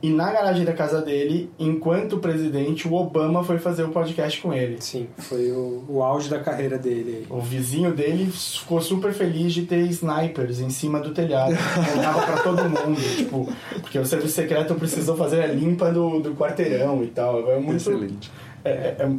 E 0.03 0.09
na 0.09 0.31
garagem 0.31 0.65
da 0.65 0.73
casa 0.73 0.99
dele, 1.01 1.49
enquanto 1.59 2.17
presidente, 2.17 2.87
o 2.87 2.93
Obama 2.95 3.43
foi 3.43 3.59
fazer 3.59 3.83
o 3.83 3.89
podcast 3.89 4.41
com 4.41 4.51
ele. 4.51 4.77
Sim, 4.81 5.07
foi 5.17 5.51
o, 5.51 5.83
o 5.87 6.01
auge 6.03 6.27
da 6.27 6.39
carreira 6.39 6.77
dele. 6.77 7.27
O 7.29 7.39
vizinho 7.39 7.93
dele 7.93 8.25
ficou 8.31 8.81
super 8.81 9.13
feliz 9.13 9.53
de 9.53 9.61
ter 9.63 9.81
snipers 9.87 10.59
em 10.59 10.71
cima 10.71 10.99
do 10.99 11.11
telhado. 11.13 11.53
Contava 11.93 12.21
pra 12.23 12.37
todo 12.37 12.63
mundo, 12.63 12.99
tipo, 13.15 13.47
porque 13.81 13.99
o 13.99 14.05
serviço 14.05 14.33
secreto 14.33 14.73
precisou 14.73 15.15
fazer 15.15 15.43
a 15.43 15.47
limpa 15.47 15.91
do, 15.91 16.19
do 16.19 16.33
quarteirão 16.33 17.03
e 17.03 17.07
tal. 17.07 17.51
É 17.51 17.59
muito. 17.59 17.75
Excelente. 17.77 18.31
É, 18.65 18.69
é- 18.71 18.95
é- 18.99 19.09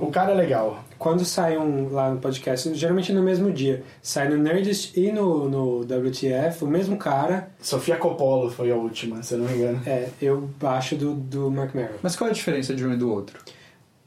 o 0.00 0.06
cara 0.08 0.32
é 0.32 0.34
legal. 0.34 0.82
Quando 1.02 1.24
sai 1.24 1.58
um 1.58 1.88
lá 1.90 2.10
no 2.10 2.20
podcast, 2.20 2.72
geralmente 2.74 3.12
no 3.12 3.22
mesmo 3.24 3.50
dia, 3.50 3.82
sai 4.00 4.28
no 4.28 4.36
Nerdist 4.36 4.96
e 4.96 5.10
no, 5.10 5.48
no 5.48 5.80
WTF, 5.80 6.62
o 6.64 6.68
mesmo 6.68 6.96
cara. 6.96 7.48
Sofia 7.60 7.96
Coppola 7.96 8.48
foi 8.50 8.70
a 8.70 8.76
última, 8.76 9.20
se 9.22 9.34
eu 9.34 9.38
não 9.40 9.46
me 9.48 9.54
engano. 9.56 9.80
É, 9.84 10.08
eu 10.22 10.48
baixo 10.60 10.94
do, 10.94 11.14
do 11.14 11.50
Mark 11.50 11.74
Maron. 11.74 11.88
Mas 12.02 12.14
qual 12.14 12.28
é 12.28 12.30
a 12.30 12.34
diferença 12.34 12.72
de 12.72 12.86
um 12.86 12.92
e 12.92 12.96
do 12.96 13.10
outro? 13.12 13.40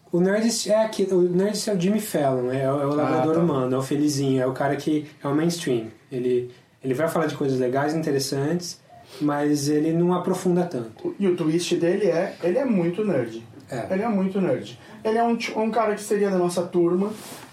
O 0.10 0.22
Nerdist 0.22 0.68
é 0.70 0.86
aqui, 0.86 1.06
o 1.12 1.22
Nerdist 1.24 1.68
é 1.70 1.74
o 1.74 1.80
Jimmy 1.82 2.00
Fallon, 2.00 2.50
é, 2.50 2.72
o- 2.72 2.80
é 2.82 2.86
o 2.86 2.96
labrador 2.96 3.34
tá. 3.36 3.42
humano, 3.42 3.76
é 3.76 3.78
o 3.78 3.82
felizinho, 3.82 4.42
é 4.42 4.48
o 4.48 4.54
cara 4.54 4.78
que 4.78 5.06
é 5.22 5.28
o 5.28 5.36
mainstream. 5.36 5.88
Ele, 6.10 6.50
ele 6.82 6.94
vai 6.94 7.10
falar 7.10 7.26
de 7.26 7.36
coisas 7.36 7.60
legais, 7.60 7.94
interessantes, 7.94 8.80
mas 9.20 9.68
ele 9.68 9.92
não 9.92 10.14
aprofunda 10.14 10.64
tanto. 10.64 11.14
E 11.20 11.28
o 11.28 11.36
twist 11.36 11.76
dele 11.76 12.06
é, 12.06 12.36
ele 12.42 12.58
é 12.58 12.64
muito 12.64 13.04
nerd. 13.04 13.44
É. 13.70 13.88
Ele 13.94 14.04
é 14.04 14.08
muito 14.08 14.40
nerd. 14.40 14.80
Ele 15.04 15.18
é 15.18 15.24
um, 15.24 15.38
um 15.58 15.72
cara 15.72 15.96
que 15.96 16.02
seria 16.02 16.30
da 16.30 16.38
nossa 16.38 16.64
turma, 16.64 17.12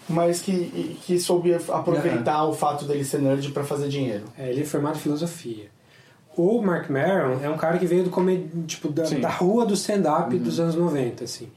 mas 0.09 0.41
que, 0.41 0.99
que 1.05 1.19
soube 1.19 1.55
aproveitar 1.55 2.45
o 2.45 2.53
fato 2.53 2.85
dele 2.85 3.05
ser 3.05 3.21
nerd 3.21 3.51
pra 3.51 3.65
fazer 3.65 3.89
dinheiro. 3.89 4.25
É, 4.39 4.51
ele 4.51 4.63
é 4.63 4.65
formado 4.65 4.97
em 4.97 5.01
filosofia. 5.01 5.67
O 6.37 6.63
Mark 6.63 6.89
Maron 6.89 7.39
é 7.43 7.49
um 7.51 7.59
cara 7.59 7.79
que 7.79 7.87
veio 7.87 8.05
do 8.05 8.65
tipo, 8.67 8.89
da, 8.89 9.03
da 9.05 9.29
rua 9.29 9.67
do 9.67 9.75
stand-up 9.75 10.37
dos 10.39 10.59
anos 10.59 10.75
90, 10.75 11.25
assim. 11.25 11.49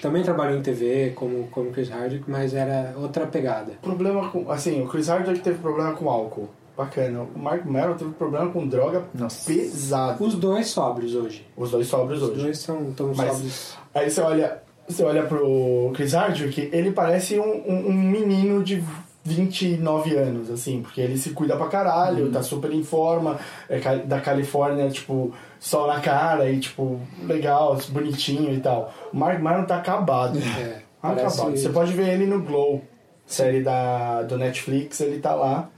Também 0.00 0.22
trabalhou 0.22 0.56
em 0.58 0.62
TV, 0.62 1.10
como, 1.14 1.48
como 1.48 1.70
Chris 1.70 1.88
Hardwick, 1.88 2.24
mas 2.30 2.54
era 2.54 2.94
outra 2.96 3.26
pegada. 3.26 3.72
Problema 3.82 4.30
com. 4.30 4.50
Assim, 4.50 4.80
o 4.82 4.88
Chris 4.88 5.08
Hardwick 5.08 5.40
teve 5.40 5.58
problema 5.58 5.92
com 5.92 6.08
álcool. 6.08 6.48
bacana. 6.76 7.26
O 7.34 7.38
Mark 7.38 7.64
Maron 7.66 7.94
teve 7.94 8.12
problema 8.12 8.50
com 8.50 8.66
droga 8.66 9.04
pesado. 9.46 10.24
Os 10.24 10.34
dois 10.34 10.68
sóbrios 10.68 11.14
hoje. 11.14 11.46
Os 11.56 11.70
dois 11.70 11.86
sóbrios 11.88 12.22
Os 12.22 12.30
hoje. 12.30 12.40
dois 12.42 12.58
são 12.58 12.92
tão 12.92 13.12
Mas 13.14 13.32
sóbrios. 13.32 13.78
Aí 13.94 14.10
você 14.10 14.20
olha, 14.20 14.62
você 14.88 15.02
olha 15.02 15.22
pro 15.24 15.90
Chris 15.94 16.12
Hardwick, 16.12 16.70
ele 16.72 16.92
parece 16.92 17.38
um, 17.38 17.44
um, 17.66 17.88
um 17.88 17.92
menino 17.92 18.62
de 18.62 18.82
29 19.24 20.16
anos, 20.16 20.50
assim, 20.50 20.82
porque 20.82 21.00
ele 21.00 21.16
se 21.16 21.30
cuida 21.30 21.56
pra 21.56 21.68
caralho, 21.68 22.30
tá 22.30 22.42
super 22.42 22.72
em 22.72 22.82
forma, 22.82 23.38
é 23.68 23.78
da 23.98 24.20
Califórnia, 24.20 24.90
tipo, 24.90 25.32
sol 25.60 25.86
na 25.86 26.00
cara 26.00 26.50
e, 26.50 26.58
tipo, 26.58 27.00
legal, 27.22 27.78
bonitinho 27.90 28.52
e 28.52 28.60
tal. 28.60 28.92
O 29.12 29.16
Mark 29.16 29.40
Maron 29.40 29.64
tá 29.64 29.76
acabado. 29.76 30.38
É, 30.38 30.80
parece- 31.00 31.38
acabado. 31.40 31.56
Você 31.56 31.68
pode 31.68 31.92
ver 31.92 32.08
ele 32.14 32.26
no 32.26 32.42
Glow, 32.42 32.82
série 33.24 33.62
da, 33.62 34.22
do 34.22 34.36
Netflix, 34.36 35.00
ele 35.00 35.20
tá 35.20 35.34
lá. 35.34 35.68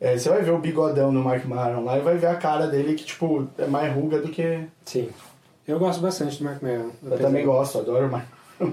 É, 0.00 0.16
você 0.16 0.28
vai 0.28 0.42
ver 0.42 0.50
o 0.52 0.58
bigodão 0.58 1.10
no 1.12 1.22
Mark 1.22 1.44
Maron 1.44 1.84
lá 1.84 1.98
e 1.98 2.02
vai 2.02 2.16
ver 2.16 2.26
a 2.26 2.34
cara 2.36 2.66
dele 2.68 2.94
que, 2.94 3.04
tipo, 3.04 3.48
é 3.58 3.66
mais 3.66 3.92
ruga 3.92 4.18
do 4.20 4.28
que... 4.28 4.60
Sim. 4.84 5.08
Eu 5.66 5.78
gosto 5.78 6.00
bastante 6.00 6.38
do 6.38 6.44
Mark 6.44 6.62
Maron. 6.62 6.90
Eu 7.02 7.18
também 7.18 7.44
gosto, 7.44 7.78
adoro 7.78 8.06
o 8.06 8.10
Mark 8.10 8.26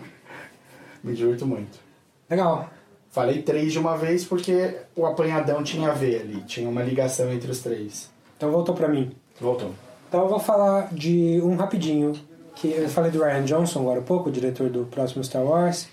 Me 1.03 1.13
divirto 1.13 1.45
muito. 1.45 1.79
Legal. 2.29 2.69
Falei 3.09 3.41
três 3.41 3.71
de 3.71 3.79
uma 3.79 3.97
vez 3.97 4.23
porque 4.23 4.77
o 4.95 5.05
apanhadão 5.05 5.63
tinha 5.63 5.91
a 5.91 5.93
ver 5.93 6.21
ali, 6.21 6.41
tinha 6.41 6.69
uma 6.69 6.83
ligação 6.83 7.31
entre 7.31 7.49
os 7.49 7.59
três. 7.59 8.09
Então 8.37 8.51
voltou 8.51 8.75
pra 8.75 8.87
mim. 8.87 9.11
Voltou. 9.39 9.71
Então 10.07 10.21
eu 10.21 10.27
vou 10.27 10.39
falar 10.39 10.93
de 10.93 11.39
um 11.43 11.55
rapidinho. 11.55 12.13
Que 12.55 12.67
eu 12.67 12.89
falei 12.89 13.09
do 13.09 13.23
Ryan 13.23 13.43
Johnson 13.45 13.79
agora 13.79 13.99
há 13.99 14.03
pouco, 14.03 14.27
o 14.27 14.31
diretor 14.31 14.69
do 14.69 14.85
próximo 14.85 15.23
Star 15.23 15.43
Wars. 15.43 15.87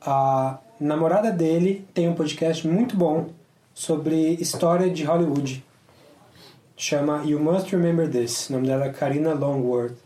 A 0.00 0.58
namorada 0.78 1.32
dele 1.32 1.86
tem 1.92 2.08
um 2.08 2.14
podcast 2.14 2.66
muito 2.68 2.96
bom 2.96 3.30
sobre 3.74 4.34
história 4.34 4.88
de 4.88 5.02
Hollywood. 5.02 5.64
Chama 6.76 7.24
You 7.24 7.40
Must 7.40 7.74
Remember 7.74 8.08
This. 8.08 8.48
O 8.48 8.52
nome 8.52 8.68
dela 8.68 8.86
é 8.86 8.90
Karina 8.90 9.34
Longworth. 9.34 9.96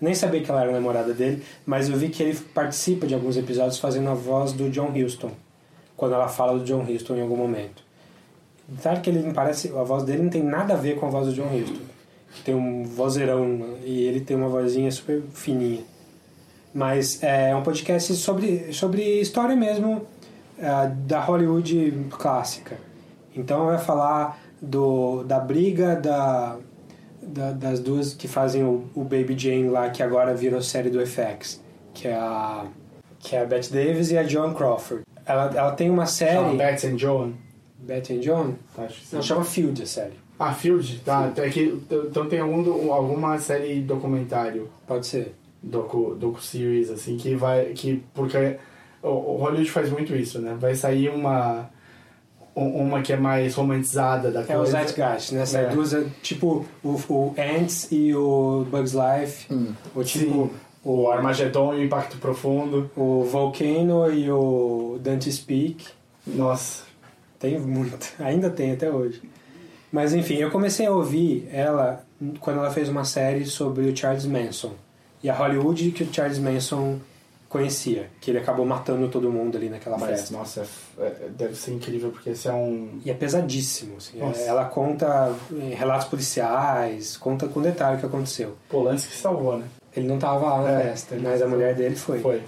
Nem 0.00 0.14
sabia 0.14 0.40
que 0.40 0.50
ela 0.50 0.62
era 0.62 0.72
namorada 0.72 1.12
dele, 1.12 1.42
mas 1.66 1.88
eu 1.88 1.96
vi 1.96 2.08
que 2.08 2.22
ele 2.22 2.38
participa 2.54 3.06
de 3.06 3.14
alguns 3.14 3.36
episódios 3.36 3.78
fazendo 3.78 4.08
a 4.08 4.14
voz 4.14 4.52
do 4.52 4.70
John 4.70 4.92
Huston. 4.96 5.32
Quando 5.96 6.14
ela 6.14 6.28
fala 6.28 6.58
do 6.58 6.64
John 6.64 6.82
Huston 6.82 7.16
em 7.16 7.20
algum 7.20 7.36
momento. 7.36 7.82
Claro 8.80 9.00
que 9.00 9.10
ele 9.10 9.20
não 9.20 9.32
parece. 9.32 9.68
A 9.68 9.82
voz 9.82 10.04
dele 10.04 10.22
não 10.22 10.30
tem 10.30 10.42
nada 10.42 10.74
a 10.74 10.76
ver 10.76 10.96
com 10.96 11.06
a 11.06 11.10
voz 11.10 11.26
do 11.26 11.34
John 11.34 11.48
Huston. 11.54 11.82
Tem 12.44 12.54
um 12.54 12.84
vozeirão 12.84 13.76
e 13.84 14.06
ele 14.06 14.20
tem 14.20 14.36
uma 14.36 14.48
vozinha 14.48 14.90
super 14.90 15.22
fininha. 15.34 15.82
Mas 16.72 17.22
é 17.22 17.54
um 17.54 17.62
podcast 17.62 18.14
sobre, 18.14 18.72
sobre 18.72 19.02
história 19.20 19.56
mesmo 19.56 20.06
ah, 20.62 20.86
da 20.86 21.20
Hollywood 21.20 22.06
clássica. 22.10 22.78
Então 23.34 23.66
vai 23.66 23.78
falar 23.78 24.40
do, 24.62 25.24
da 25.24 25.40
briga 25.40 25.96
da, 25.96 26.56
da- 27.22 27.52
das 27.52 27.80
duas 27.80 28.14
que 28.14 28.26
fazem 28.28 28.62
o, 28.64 28.84
o 28.94 29.02
Baby 29.04 29.34
Jane 29.38 29.68
lá, 29.68 29.90
que 29.90 30.02
agora 30.02 30.34
virou 30.34 30.60
série 30.62 30.90
do 30.90 31.04
FX, 31.06 31.60
que 31.94 32.08
é 32.08 32.14
a, 32.14 32.66
que 33.18 33.36
é 33.36 33.42
a 33.42 33.44
Bette 33.44 33.72
Davis 33.72 34.10
e 34.10 34.18
a 34.18 34.24
Joan 34.24 34.54
Crawford. 34.54 35.02
Ela, 35.26 35.52
ela 35.54 35.72
tem 35.72 35.90
uma 35.90 36.06
série. 36.06 36.32
Chama 36.36 36.54
Beth 36.54 36.84
and 36.84 36.98
Joan. 36.98 37.32
Bette 37.78 38.12
and 38.14 38.20
John? 38.20 38.54
Acho 38.76 39.00
que. 39.00 39.14
Não, 39.14 39.22
chama 39.22 39.44
Field 39.44 39.82
a 39.82 39.86
série. 39.86 40.14
Ah, 40.38 40.52
Field? 40.54 41.00
Tá, 41.04 41.30
é 41.36 41.48
que, 41.50 41.78
então 42.08 42.26
tem 42.26 42.40
algum, 42.40 42.92
alguma 42.92 43.38
série 43.38 43.80
documentário. 43.80 44.68
Pode 44.86 45.06
ser. 45.06 45.34
Docu, 45.62 46.14
docu-series, 46.18 46.88
assim, 46.90 47.18
que 47.18 47.34
vai... 47.34 47.66
Que, 47.74 48.02
porque 48.14 48.56
o 49.02 49.36
Hollywood 49.36 49.70
faz 49.70 49.90
muito 49.90 50.16
isso, 50.16 50.38
né? 50.40 50.56
Vai 50.58 50.74
sair 50.74 51.10
uma... 51.10 51.68
um- 52.56 52.82
Uma 52.82 53.02
que 53.02 53.12
é 53.12 53.16
mais 53.16 53.54
romantizada 53.54 54.30
da 54.30 54.40
É 54.40 54.44
o 54.56 54.58
coisa. 54.58 54.72
Zeitgeist, 54.72 55.32
né? 55.34 55.46
Sai 55.46 55.66
É. 55.66 55.68
duas, 55.68 55.92
é, 55.94 56.04
tipo 56.22 56.66
o, 56.82 56.88
o 57.08 57.34
Ants 57.38 57.88
e 57.90 58.14
o 58.14 58.66
Bugs 58.70 58.92
Life. 58.94 59.46
Ou 59.94 60.02
tipo 60.04 60.32
Sim. 60.32 60.50
O 60.82 61.10
Armagedon 61.10 61.74
e 61.74 61.80
o 61.80 61.84
Impacto 61.84 62.16
Profundo. 62.18 62.90
o 62.96 63.24
Volcano 63.24 64.10
e 64.12 64.30
o 64.30 64.98
Dante 65.02 65.30
Speak. 65.30 65.86
Nossa. 66.26 66.84
Tem 67.38 67.58
muito. 67.58 68.12
Ainda 68.18 68.48
tem 68.50 68.72
até 68.72 68.90
hoje. 68.90 69.20
Mas 69.92 70.14
enfim, 70.14 70.34
eu 70.36 70.50
comecei 70.50 70.86
a 70.86 70.90
ouvir 70.92 71.48
ela 71.52 72.04
quando 72.40 72.58
ela 72.60 72.70
fez 72.70 72.88
uma 72.88 73.04
série 73.04 73.44
sobre 73.44 73.88
o 73.90 73.96
Charles 73.96 74.24
Manson. 74.24 74.72
E 75.22 75.28
a 75.28 75.34
Hollywood 75.34 75.90
que 75.90 76.02
o 76.04 76.08
Charles 76.14 76.38
Manson 76.38 76.98
conhecia. 77.50 78.08
Que 78.20 78.30
ele 78.30 78.38
acabou 78.38 78.64
matando 78.64 79.08
todo 79.08 79.30
mundo 79.30 79.56
ali 79.58 79.68
naquela 79.68 79.98
Mas, 79.98 80.08
festa. 80.20 80.34
nossa, 80.36 80.66
é- 80.98 81.02
é- 81.04 81.28
deve 81.36 81.54
ser 81.56 81.72
incrível, 81.72 82.10
porque 82.10 82.30
esse 82.30 82.48
é 82.48 82.52
um... 82.52 82.98
E 83.04 83.10
é 83.10 83.14
pesadíssimo. 83.14 83.96
assim. 83.98 84.18
Nossa. 84.18 84.40
Ela 84.40 84.64
conta 84.66 85.34
relatos 85.76 86.06
policiais, 86.06 87.16
conta 87.18 87.46
com 87.48 87.60
detalhe 87.60 87.96
o 87.96 88.00
que 88.00 88.06
aconteceu. 88.06 88.56
Polanski 88.68 89.12
salvou, 89.14 89.58
né? 89.58 89.66
Ele 89.94 90.06
não 90.06 90.14
estava 90.14 90.46
lá 90.48 90.62
na 90.62 90.80
É. 90.80 90.82
festa, 90.84 91.16
mas 91.20 91.42
a 91.42 91.46
mulher 91.48 91.74
dele 91.74 91.96
foi. 91.96 92.20
Foi. 92.20 92.40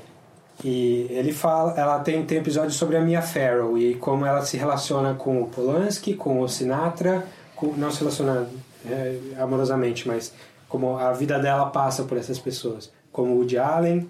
E 0.65 1.09
ele 1.11 1.33
fala, 1.33 1.75
ela 1.77 1.99
tem, 1.99 2.25
tem 2.25 2.39
episódio 2.39 2.71
sobre 2.71 2.97
a 2.97 3.01
Mia 3.01 3.21
Farrow 3.21 3.77
e 3.77 3.97
como 3.97 4.25
ela 4.25 4.43
se 4.45 4.57
relaciona 4.57 5.13
com 5.15 5.43
o 5.43 5.49
Polanski, 5.49 6.15
com 6.15 6.41
o 6.41 6.49
Sinatra, 6.49 7.27
com, 7.57 7.73
não 7.73 7.91
se 7.91 7.99
relaciona 7.99 8.49
é, 8.89 9.19
amorosamente, 9.41 10.07
mas 10.07 10.33
como 10.69 10.97
a 10.97 11.13
vida 11.13 11.39
dela 11.41 11.67
passa 11.67 12.05
por 12.05 12.17
essas 12.17 12.39
pessoas, 12.39 12.93
como 13.11 13.33
o 13.33 13.37
Woody 13.39 13.59
Allen. 13.59 14.09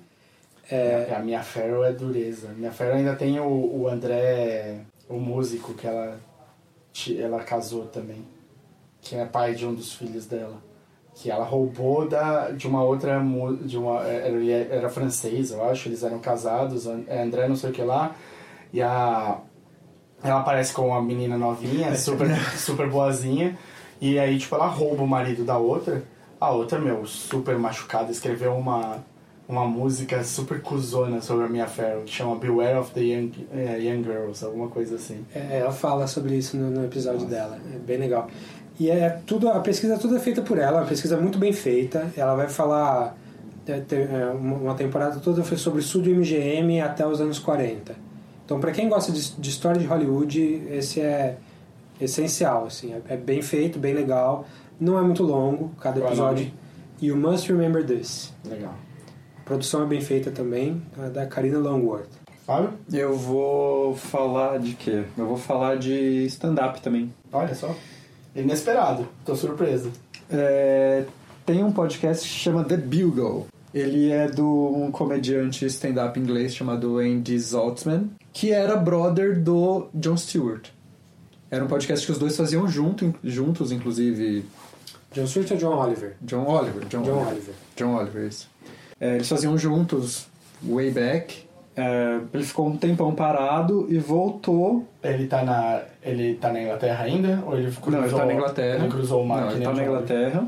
É, 0.70 1.14
a 1.14 1.18
minha 1.18 1.43
Farrow 1.43 1.84
é 1.84 1.93
dureza. 1.93 2.48
Minha 2.56 2.72
Farrow 2.72 2.94
ainda 2.94 3.14
tem 3.14 3.39
o, 3.40 3.82
o 3.82 3.89
André, 3.89 4.80
o 5.09 5.18
músico 5.18 5.74
que 5.74 5.86
ela, 5.86 6.18
ela 7.18 7.43
casou 7.43 7.86
também, 7.86 8.24
que 9.01 9.16
é 9.16 9.24
pai 9.24 9.55
de 9.55 9.66
um 9.66 9.74
dos 9.74 9.94
filhos 9.94 10.26
dela. 10.26 10.56
Que 11.14 11.30
ela 11.30 11.44
roubou 11.44 12.09
da, 12.09 12.51
de 12.51 12.66
uma 12.66 12.82
outra. 12.82 13.20
De 13.62 13.76
uma, 13.76 14.02
era, 14.02 14.43
era 14.44 14.89
francês, 14.89 15.51
eu 15.51 15.62
acho, 15.68 15.89
eles 15.89 16.02
eram 16.02 16.18
casados, 16.18 16.86
é 17.06 17.22
André 17.22 17.48
não 17.48 17.56
sei 17.56 17.70
o 17.70 17.72
que 17.72 17.82
lá. 17.82 18.14
E 18.72 18.80
a. 18.80 19.39
Ela 20.24 20.40
aparece 20.40 20.72
com 20.72 20.89
uma 20.89 21.02
menina 21.02 21.36
novinha, 21.36 21.94
super, 21.98 22.28
super 22.56 22.89
boazinha. 22.89 23.59
E 24.01 24.18
aí, 24.18 24.39
tipo, 24.39 24.55
ela 24.55 24.66
rouba 24.66 25.02
o 25.02 25.06
marido 25.06 25.44
da 25.44 25.59
outra. 25.59 26.02
A 26.40 26.51
outra, 26.51 26.78
meu, 26.78 27.05
super 27.06 27.59
machucada, 27.59 28.10
escreveu 28.10 28.55
uma, 28.55 29.05
uma 29.48 29.66
música 29.66 30.23
super 30.24 30.60
cuzona 30.62 31.20
sobre 31.20 31.47
a 31.47 31.48
Mia 31.48 31.66
Farrow, 31.66 32.02
que 32.02 32.12
chama 32.12 32.36
Beware 32.36 32.78
of 32.78 32.93
the 32.93 33.01
Young, 33.01 33.32
eh, 33.52 33.78
young 33.81 34.02
Girls, 34.02 34.44
alguma 34.44 34.69
coisa 34.69 34.97
assim. 34.97 35.24
É, 35.35 35.59
ela 35.59 35.73
fala 35.73 36.06
sobre 36.06 36.36
isso 36.36 36.56
no, 36.56 36.70
no 36.70 36.85
episódio 36.85 37.27
dela, 37.27 37.59
é 37.74 37.78
bem 37.78 37.98
legal. 37.98 38.28
E 38.78 38.90
é 38.90 39.10
tudo, 39.27 39.48
a 39.48 39.60
pesquisa 39.60 39.98
toda 39.98 40.16
é 40.16 40.20
feita 40.20 40.43
por 40.43 40.59
ela, 40.59 40.81
uma 40.81 40.86
pesquisa 40.86 41.16
muito 41.16 41.39
bem 41.39 41.52
feita. 41.52 42.10
Ela 42.16 42.35
vai 42.35 42.48
falar 42.48 43.16
é, 43.66 43.82
é, 43.94 44.31
uma 44.31 44.74
temporada 44.74 45.20
toda 45.20 45.44
foi 45.44 45.56
sobre 45.56 45.81
o 45.81 45.82
estúdio 45.82 46.16
MGM 46.16 46.81
até 46.81 47.06
os 47.06 47.20
anos 47.20 47.39
40. 47.39 47.94
Então, 48.44 48.59
para 48.59 48.73
quem 48.73 48.89
gosta 48.89 49.12
de, 49.12 49.32
de 49.32 49.51
história 49.51 49.81
de 49.81 49.86
Hollywood, 49.86 50.66
esse 50.70 51.01
é 51.01 51.36
essencial, 52.01 52.66
assim, 52.66 52.93
é, 52.93 53.14
é 53.14 53.16
bem 53.16 53.40
feito, 53.40 53.78
bem 53.78 53.94
legal. 53.94 54.47
Não 54.81 54.98
é 54.98 55.02
muito 55.02 55.23
longo, 55.23 55.70
cada 55.81 56.01
é 56.01 56.02
o 56.02 56.06
episódio. 56.06 56.44
nome? 56.47 56.55
You 57.01 57.16
Must 57.16 57.52
Remember 57.52 57.85
This. 57.85 58.32
Legal. 58.44 58.74
A 59.52 59.54
produção 59.54 59.82
é 59.82 59.86
bem 59.86 60.00
feita 60.00 60.30
também, 60.30 60.80
é 60.98 61.10
da 61.10 61.26
Karina 61.26 61.58
Longworth. 61.58 62.08
Fábio? 62.46 62.72
Eu 62.90 63.14
vou 63.14 63.94
falar 63.94 64.58
de 64.58 64.72
quê? 64.72 65.04
Eu 65.14 65.26
vou 65.26 65.36
falar 65.36 65.76
de 65.76 66.24
stand-up 66.24 66.80
também. 66.80 67.12
Olha 67.30 67.54
só. 67.54 67.76
Inesperado, 68.34 69.06
tô 69.26 69.36
surpreso. 69.36 69.92
É, 70.30 71.04
tem 71.44 71.62
um 71.62 71.70
podcast 71.70 72.26
que 72.26 72.34
chama 72.34 72.64
The 72.64 72.78
Bugle. 72.78 73.46
Ele 73.74 74.10
é 74.10 74.26
de 74.26 74.40
um 74.40 74.90
comediante 74.90 75.66
stand-up 75.66 76.18
inglês 76.18 76.54
chamado 76.54 76.96
Andy 76.96 77.38
Zaltzman, 77.38 78.10
que 78.32 78.52
era 78.52 78.74
brother 78.74 79.38
do 79.38 79.88
Jon 79.92 80.16
Stewart. 80.16 80.70
Era 81.50 81.62
um 81.62 81.68
podcast 81.68 82.06
que 82.06 82.12
os 82.12 82.16
dois 82.16 82.34
faziam 82.34 82.66
junto, 82.66 83.14
juntos, 83.22 83.70
inclusive. 83.70 84.46
John 85.12 85.26
Stewart 85.26 85.50
ou 85.50 85.56
John 85.58 85.76
Oliver? 85.76 86.16
John 86.22 86.46
Oliver. 86.46 86.86
John, 86.86 87.02
John 87.02 87.12
Oliver. 87.12 87.32
Oliver. 87.32 87.54
John 87.76 87.94
Oliver, 87.96 88.26
isso. 88.26 88.50
É, 89.02 89.16
eles 89.16 89.28
faziam 89.28 89.58
juntos 89.58 90.28
way 90.62 90.92
back. 90.92 91.42
É, 91.74 92.20
ele 92.32 92.44
ficou 92.44 92.68
um 92.68 92.76
tempão 92.76 93.12
parado 93.12 93.88
e 93.90 93.98
voltou. 93.98 94.86
Ele 95.02 95.26
tá 95.26 95.42
na, 95.44 95.82
ele 96.00 96.34
tá 96.34 96.52
na 96.52 96.62
Inglaterra 96.62 97.04
ainda? 97.04 97.42
Ou 97.44 97.58
ele 97.58 97.72
cruzou, 97.72 97.90
Não, 97.90 98.06
ele 98.06 98.16
tá 98.16 98.26
na 98.26 98.32
Inglaterra. 98.32 98.78
Ele 98.78 98.88
cruzou 98.88 99.22
o 99.22 99.26
mar? 99.26 99.40
Não, 99.40 99.50
ele 99.50 99.64
tá 99.64 99.72
na 99.72 99.82
Inglaterra. 99.82 100.46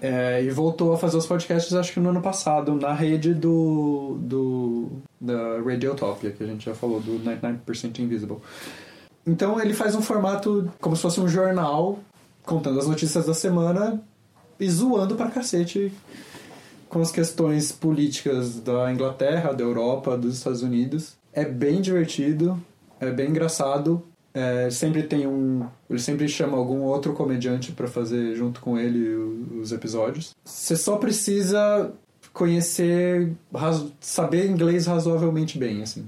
É, 0.00 0.40
e 0.44 0.50
voltou 0.50 0.92
a 0.92 0.98
fazer 0.98 1.16
os 1.16 1.26
podcasts, 1.26 1.74
acho 1.74 1.92
que 1.92 1.98
no 1.98 2.10
ano 2.10 2.20
passado, 2.20 2.74
na 2.76 2.92
rede 2.92 3.34
do, 3.34 4.18
do 4.20 4.92
da 5.20 5.60
Radiotopia, 5.60 6.30
que 6.30 6.44
a 6.44 6.46
gente 6.46 6.64
já 6.64 6.74
falou, 6.74 7.00
do 7.00 7.18
99% 7.18 7.98
Invisible. 7.98 8.36
Então 9.26 9.60
ele 9.60 9.74
faz 9.74 9.96
um 9.96 10.02
formato 10.02 10.70
como 10.80 10.94
se 10.94 11.02
fosse 11.02 11.20
um 11.20 11.26
jornal, 11.26 11.98
contando 12.44 12.78
as 12.78 12.86
notícias 12.86 13.26
da 13.26 13.34
semana 13.34 14.00
e 14.60 14.70
zoando 14.70 15.16
pra 15.16 15.30
cacete 15.30 15.90
com 16.88 17.00
as 17.00 17.10
questões 17.10 17.72
políticas 17.72 18.60
da 18.60 18.92
Inglaterra, 18.92 19.52
da 19.52 19.62
Europa, 19.62 20.16
dos 20.16 20.38
Estados 20.38 20.62
Unidos. 20.62 21.16
É 21.32 21.44
bem 21.44 21.80
divertido, 21.80 22.60
é 23.00 23.10
bem 23.10 23.30
engraçado. 23.30 24.02
É, 24.34 24.70
sempre 24.70 25.02
tem 25.02 25.26
um. 25.26 25.66
Ele 25.88 25.98
sempre 25.98 26.28
chama 26.28 26.56
algum 26.56 26.82
outro 26.82 27.12
comediante 27.12 27.72
para 27.72 27.88
fazer 27.88 28.34
junto 28.36 28.60
com 28.60 28.78
ele 28.78 29.14
os 29.60 29.72
episódios. 29.72 30.34
Você 30.44 30.76
só 30.76 30.96
precisa 30.96 31.92
conhecer, 32.32 33.32
saber 34.00 34.48
inglês 34.48 34.86
razoavelmente 34.86 35.58
bem, 35.58 35.82
assim. 35.82 36.06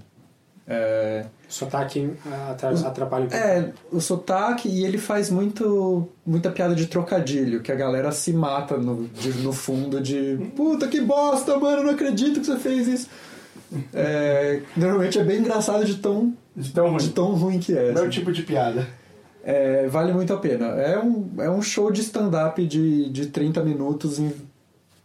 É, 0.73 1.25
O 1.49 1.53
sotaque 1.53 2.11
atra- 2.51 2.71
atrapalha 2.87 3.25
um 3.25 3.29
pouco. 3.29 3.45
é, 3.45 3.73
o 3.91 4.01
sotaque 4.01 4.69
e 4.69 4.85
ele 4.85 4.99
faz 4.99 5.29
muito 5.29 6.09
muita 6.25 6.49
piada 6.51 6.77
de 6.77 6.87
trocadilho, 6.87 7.61
que 7.61 7.73
a 7.73 7.75
galera 7.75 8.13
se 8.13 8.33
mata 8.33 8.77
no, 8.77 9.09
de- 9.09 9.33
no 9.43 9.53
fundo 9.53 10.01
de 10.01 10.39
puta 10.55 10.87
que 10.87 11.01
bosta, 11.01 11.57
mano, 11.59 11.83
não 11.83 11.91
acredito 11.91 12.39
que 12.39 12.47
você 12.47 12.57
fez 12.57 12.87
isso. 12.87 13.09
É, 13.93 14.61
normalmente 14.77 15.19
é 15.19 15.25
bem 15.25 15.41
engraçado 15.41 15.85
de 15.85 15.97
tão, 15.97 16.35
de 16.57 16.73
tão 17.11 17.35
ruim, 17.35 17.59
que 17.59 17.77
é. 17.77 17.93
Meu 17.93 18.03
assim. 18.03 18.11
tipo 18.11 18.31
de 18.33 18.43
piada. 18.43 18.87
É, 19.43 19.89
vale 19.89 20.13
muito 20.13 20.33
a 20.33 20.37
pena. 20.37 20.67
É 20.67 20.99
um, 20.99 21.31
é 21.39 21.51
um 21.51 21.63
show 21.63 21.91
de 21.91 22.01
stand-up 22.03 22.65
de, 22.65 23.09
de 23.11 23.27
30 23.27 23.63
minutos 23.65 24.19
em 24.21 24.33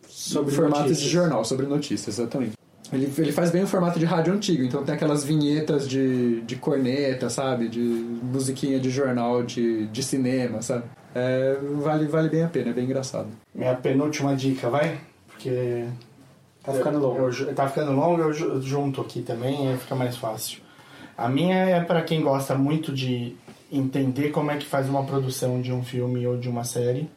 Sobre 0.07 0.53
formato 0.53 0.81
notícias. 0.83 0.99
de 1.05 1.09
jornal, 1.09 1.43
sobre 1.45 1.65
notícias, 1.67 2.19
exatamente. 2.19 2.53
Ele, 2.93 3.11
ele 3.17 3.31
faz 3.31 3.51
bem 3.51 3.63
o 3.63 3.67
formato 3.67 3.97
de 3.99 4.05
rádio 4.05 4.33
antigo, 4.33 4.63
então 4.63 4.83
tem 4.83 4.93
aquelas 4.93 5.23
vinhetas 5.23 5.87
de, 5.87 6.41
de 6.41 6.55
corneta, 6.55 7.29
sabe? 7.29 7.67
De 7.67 7.79
musiquinha 7.79 8.79
de 8.79 8.89
jornal 8.89 9.41
de, 9.43 9.87
de 9.87 10.03
cinema, 10.03 10.61
sabe? 10.61 10.83
É, 11.13 11.57
vale, 11.81 12.05
vale 12.07 12.29
bem 12.29 12.43
a 12.43 12.47
pena, 12.47 12.69
é 12.69 12.73
bem 12.73 12.85
engraçado. 12.85 13.27
Minha 13.53 13.73
penúltima 13.75 14.35
dica, 14.35 14.69
vai? 14.69 14.99
Porque. 15.27 15.85
Tá 16.63 16.73
ficando 16.73 16.99
longo. 16.99 17.19
Eu, 17.19 17.31
ju- 17.31 17.53
tá 17.53 17.67
ficando 17.67 17.91
longo, 17.91 18.21
eu 18.21 18.33
ju- 18.33 18.61
junto 18.61 19.01
aqui 19.01 19.21
também, 19.21 19.67
aí 19.69 19.77
fica 19.77 19.95
mais 19.95 20.17
fácil. 20.17 20.59
A 21.17 21.29
minha 21.29 21.55
é 21.55 21.79
para 21.81 22.01
quem 22.01 22.21
gosta 22.21 22.55
muito 22.55 22.91
de 22.93 23.35
entender 23.71 24.29
como 24.29 24.51
é 24.51 24.57
que 24.57 24.65
faz 24.65 24.89
uma 24.89 25.03
produção 25.05 25.61
de 25.61 25.71
um 25.71 25.83
filme 25.83 26.25
ou 26.27 26.37
de 26.37 26.49
uma 26.49 26.63
série. 26.63 27.09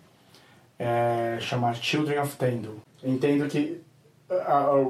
É 0.78 1.38
chamar 1.40 1.74
Children 1.76 2.20
of 2.20 2.36
Tendo. 2.36 2.76
Entendo 3.02 3.46
que 3.48 3.80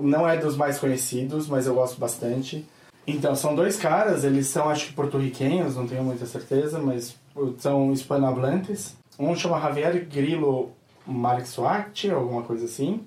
não 0.02 0.28
é 0.28 0.36
dos 0.36 0.56
mais 0.56 0.78
conhecidos, 0.78 1.48
mas 1.48 1.66
eu 1.66 1.74
gosto 1.74 1.98
bastante. 1.98 2.66
Então, 3.06 3.34
são 3.34 3.54
dois 3.54 3.76
caras, 3.76 4.24
eles 4.24 4.48
são 4.48 4.68
acho 4.68 4.88
que 4.88 4.92
porto-riquenhos, 4.92 5.76
não 5.76 5.86
tenho 5.86 6.02
muita 6.02 6.26
certeza, 6.26 6.78
mas 6.78 7.16
são 7.58 7.92
hispanohablantes. 7.92 8.96
Um 9.18 9.34
chama 9.34 9.60
Javier 9.60 10.06
Grillo 10.06 10.70
Marxuati, 11.06 12.10
alguma 12.10 12.42
coisa 12.42 12.66
assim. 12.66 13.00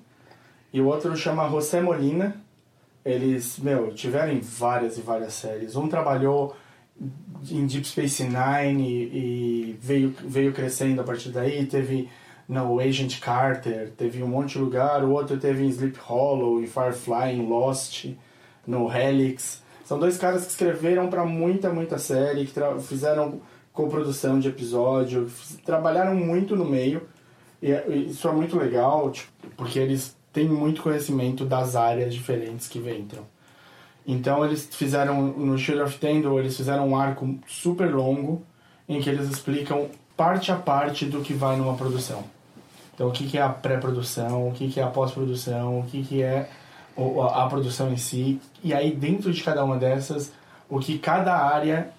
E 0.72 0.80
o 0.80 0.86
outro 0.86 1.16
chama 1.16 1.48
José 1.48 1.80
Molina. 1.80 2.36
Eles, 3.04 3.58
meu, 3.58 3.94
tiveram 3.94 4.38
várias 4.40 4.98
e 4.98 5.00
várias 5.00 5.34
séries. 5.34 5.76
Um 5.76 5.88
trabalhou 5.88 6.56
em 7.50 7.66
Deep 7.66 7.86
Space 7.86 8.24
Nine 8.24 8.82
e, 8.82 9.02
e 9.70 9.78
veio, 9.80 10.14
veio 10.24 10.52
crescendo 10.52 11.00
a 11.00 11.04
partir 11.04 11.30
daí. 11.30 11.66
Teve 11.66 12.08
no 12.52 12.78
Agent 12.78 13.18
Carter, 13.18 13.90
teve 13.96 14.22
um 14.22 14.28
monte 14.28 14.52
de 14.52 14.58
lugar. 14.58 15.02
O 15.02 15.12
outro 15.12 15.38
teve 15.38 15.64
em 15.64 15.68
Sleep 15.68 15.98
Hollow, 15.98 16.60
em 16.60 16.66
Firefly, 16.66 17.32
em 17.32 17.48
Lost, 17.48 18.10
no 18.66 18.94
Helix. 18.94 19.62
São 19.86 19.98
dois 19.98 20.18
caras 20.18 20.44
que 20.44 20.50
escreveram 20.50 21.08
para 21.08 21.24
muita, 21.24 21.72
muita 21.72 21.96
série, 21.96 22.44
que 22.44 22.52
fizeram 22.82 23.40
coprodução 23.72 24.38
de 24.38 24.48
episódio, 24.48 25.30
trabalharam 25.64 26.14
muito 26.14 26.54
no 26.54 26.66
meio. 26.66 27.08
É- 27.62 27.86
e 27.88 28.10
isso 28.10 28.28
é 28.28 28.32
muito 28.32 28.58
legal, 28.58 29.10
tipo, 29.10 29.32
porque 29.56 29.78
eles 29.78 30.14
têm 30.30 30.46
muito 30.46 30.82
conhecimento 30.82 31.46
das 31.46 31.74
áreas 31.74 32.12
diferentes 32.12 32.68
que 32.68 32.78
entram. 32.78 33.24
Então 34.06 34.44
eles 34.44 34.68
fizeram, 34.70 35.22
no 35.22 35.56
Shield 35.56 35.82
of 35.82 35.98
Tendor, 35.98 36.40
eles 36.40 36.54
fizeram 36.54 36.86
um 36.88 36.96
arco 36.96 37.34
super 37.46 37.94
longo, 37.94 38.42
em 38.86 39.00
que 39.00 39.08
eles 39.08 39.30
explicam 39.30 39.88
parte 40.16 40.52
a 40.52 40.56
parte 40.56 41.06
do 41.06 41.22
que 41.22 41.32
vai 41.32 41.56
numa 41.56 41.76
produção. 41.76 42.24
Então 43.02 43.10
o 43.10 43.12
que, 43.12 43.26
que 43.26 43.36
é 43.36 43.42
a 43.42 43.48
pré-produção, 43.48 44.48
o 44.48 44.52
que, 44.52 44.68
que 44.68 44.78
é 44.78 44.82
a 44.84 44.86
pós-produção, 44.86 45.80
o 45.80 45.82
que, 45.82 46.04
que 46.04 46.22
é 46.22 46.48
a, 46.96 47.46
produção 47.48 47.92
em 47.92 47.96
si. 47.96 48.40
E 48.62 48.72
aí 48.72 48.94
dentro 48.94 49.32
de 49.32 49.42
cada 49.42 49.64
uma 49.64 49.76
dessas, 49.76 50.32
o 50.68 50.78
que 50.78 51.00
cada 51.00 51.36
área 51.36 51.90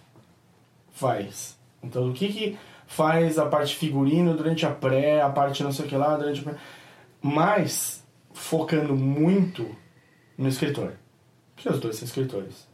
faz. 0.94 1.58
Então, 1.84 2.10
o 2.10 2.14
que 2.14 2.32
que 2.32 2.58
faz 2.88 3.38
a 3.38 3.46
parte 3.46 3.76
figurino 3.76 4.34
durante 4.34 4.66
a 4.66 4.70
pré, 4.70 5.22
a 5.22 5.30
parte 5.30 5.62
não 5.62 5.74
sei 5.74 5.86
o 5.86 5.90
que 5.90 5.98
lá 5.98 6.16
durante 6.16 6.40
a 6.40 6.44
pré. 6.44 6.56
Mas 7.22 8.02
focando 8.32 8.96
muito 8.96 9.68
no 10.38 10.48
escritor. 10.48 10.94
Porque 11.54 11.68
os 11.68 11.82
dois 11.82 11.98
são 11.98 12.06
escritores. 12.06 12.66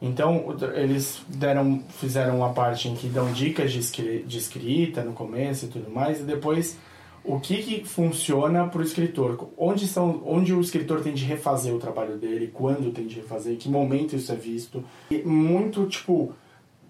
Então, 0.00 0.56
eles 0.76 1.20
deram, 1.26 1.82
fizeram 1.98 2.36
uma 2.36 2.52
parte 2.52 2.88
em 2.88 2.94
que 2.94 3.08
dão 3.08 3.32
dicas 3.32 3.72
de 3.72 4.38
escrita 4.38 5.02
no 5.02 5.14
começo 5.14 5.64
e 5.64 5.68
tudo 5.68 5.90
mais, 5.90 6.20
e 6.20 6.22
depois 6.22 6.78
o 7.24 7.38
que, 7.38 7.62
que 7.62 7.84
funciona 7.84 8.66
para 8.66 8.80
o 8.80 8.82
escritor, 8.82 9.48
onde, 9.56 9.86
são, 9.86 10.22
onde 10.26 10.52
o 10.52 10.60
escritor 10.60 11.02
tem 11.02 11.14
de 11.14 11.24
refazer 11.24 11.74
o 11.74 11.78
trabalho 11.78 12.16
dele, 12.16 12.50
quando 12.52 12.92
tem 12.92 13.06
de 13.06 13.16
refazer, 13.16 13.54
em 13.54 13.56
que 13.56 13.68
momento 13.68 14.16
isso 14.16 14.32
é 14.32 14.34
visto. 14.34 14.84
E 15.10 15.18
muito, 15.22 15.86
tipo, 15.86 16.34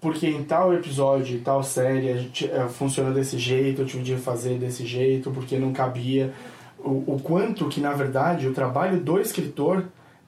porque 0.00 0.26
em 0.26 0.42
tal 0.42 0.72
episódio, 0.72 1.36
em 1.36 1.40
tal 1.40 1.62
série, 1.62 2.10
a 2.10 2.16
gente 2.16 2.50
eh, 2.50 2.68
funciona 2.68 3.10
desse 3.10 3.38
jeito, 3.38 3.82
eu 3.82 3.86
tive 3.86 4.02
de 4.02 4.16
fazer 4.16 4.58
desse 4.58 4.86
jeito, 4.86 5.30
porque 5.30 5.58
não 5.58 5.72
cabia. 5.72 6.32
O, 6.78 7.14
o 7.14 7.20
quanto 7.22 7.68
que, 7.68 7.80
na 7.80 7.92
verdade, 7.92 8.48
o 8.48 8.54
trabalho 8.54 8.98
do 8.98 9.20
escritor 9.20 9.84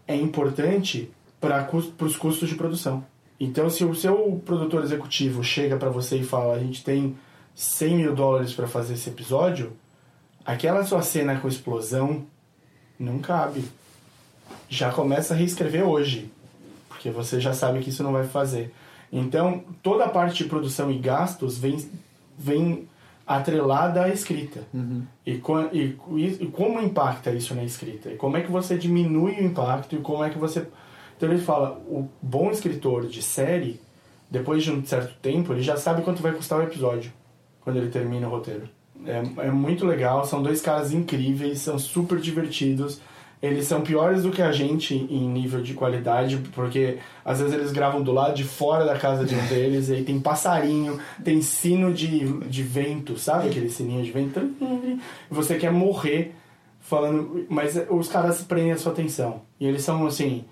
é 0.06 0.14
importante 0.14 1.10
para 1.40 1.68
os 1.74 2.16
custos 2.16 2.48
de 2.48 2.54
produção. 2.54 3.04
Então, 3.40 3.68
se 3.68 3.84
o 3.84 3.94
seu 3.94 4.40
produtor 4.44 4.84
executivo 4.84 5.42
chega 5.42 5.76
para 5.76 5.90
você 5.90 6.18
e 6.18 6.24
fala: 6.24 6.54
a 6.54 6.58
gente 6.58 6.84
tem 6.84 7.16
100 7.54 7.96
mil 7.96 8.14
dólares 8.14 8.52
para 8.52 8.66
fazer 8.66 8.94
esse 8.94 9.10
episódio, 9.10 9.72
aquela 10.44 10.84
sua 10.84 11.02
cena 11.02 11.38
com 11.38 11.48
explosão 11.48 12.24
não 12.98 13.18
cabe. 13.18 13.64
Já 14.68 14.90
começa 14.92 15.34
a 15.34 15.36
reescrever 15.36 15.86
hoje, 15.86 16.30
porque 16.88 17.10
você 17.10 17.40
já 17.40 17.52
sabe 17.52 17.80
que 17.80 17.90
isso 17.90 18.02
não 18.02 18.12
vai 18.12 18.24
fazer. 18.26 18.72
Então, 19.12 19.64
toda 19.82 20.04
a 20.04 20.08
parte 20.08 20.42
de 20.42 20.48
produção 20.48 20.90
e 20.90 20.98
gastos 20.98 21.56
vem, 21.56 21.88
vem 22.38 22.88
atrelada 23.26 24.02
à 24.04 24.08
escrita. 24.08 24.62
E, 25.24 25.38
co- 25.38 25.68
e, 25.72 25.96
e 26.16 26.46
como 26.52 26.80
impacta 26.80 27.30
isso 27.30 27.54
na 27.54 27.62
escrita? 27.64 28.10
E 28.10 28.16
como 28.16 28.36
é 28.36 28.42
que 28.42 28.50
você 28.50 28.76
diminui 28.76 29.32
o 29.34 29.44
impacto 29.44 29.94
e 29.94 29.98
como 29.98 30.24
é 30.24 30.30
que 30.30 30.38
você... 30.38 30.66
Então 31.16 31.30
ele 31.30 31.40
fala, 31.40 31.80
o 31.86 32.08
bom 32.20 32.50
escritor 32.50 33.06
de 33.06 33.22
série, 33.22 33.80
depois 34.28 34.64
de 34.64 34.72
um 34.72 34.84
certo 34.84 35.14
tempo, 35.20 35.52
ele 35.52 35.62
já 35.62 35.76
sabe 35.76 36.02
quanto 36.02 36.20
vai 36.20 36.32
custar 36.32 36.58
o 36.58 36.62
episódio, 36.64 37.12
quando 37.60 37.76
ele 37.76 37.88
termina 37.88 38.26
o 38.26 38.30
roteiro. 38.30 38.68
É, 39.06 39.46
é 39.46 39.50
muito 39.50 39.86
legal, 39.86 40.24
são 40.24 40.42
dois 40.42 40.60
caras 40.60 40.92
incríveis, 40.92 41.60
são 41.60 41.78
super 41.78 42.18
divertidos. 42.18 43.00
Eles 43.42 43.66
são 43.66 43.82
piores 43.82 44.22
do 44.22 44.30
que 44.30 44.40
a 44.40 44.50
gente 44.52 44.94
em 44.94 45.28
nível 45.28 45.60
de 45.60 45.74
qualidade, 45.74 46.38
porque 46.54 46.96
às 47.22 47.40
vezes 47.40 47.52
eles 47.52 47.72
gravam 47.72 48.02
do 48.02 48.10
lado 48.10 48.34
de 48.34 48.44
fora 48.44 48.86
da 48.86 48.96
casa 48.96 49.26
de 49.26 49.34
um 49.34 49.46
deles, 49.46 49.90
e 49.90 49.96
aí 49.96 50.02
tem 50.02 50.18
passarinho, 50.18 50.98
tem 51.22 51.42
sino 51.42 51.92
de, 51.92 52.26
de 52.48 52.62
vento, 52.62 53.18
sabe 53.18 53.48
aquele 53.48 53.68
sininho 53.68 54.02
de 54.02 54.10
vento? 54.10 54.40
Você 55.30 55.56
quer 55.56 55.70
morrer 55.70 56.34
falando, 56.80 57.44
mas 57.50 57.78
os 57.90 58.08
caras 58.08 58.40
prendem 58.42 58.72
a 58.72 58.78
sua 58.78 58.92
atenção. 58.92 59.42
E 59.60 59.66
eles 59.66 59.82
são 59.82 60.06
assim, 60.06 60.44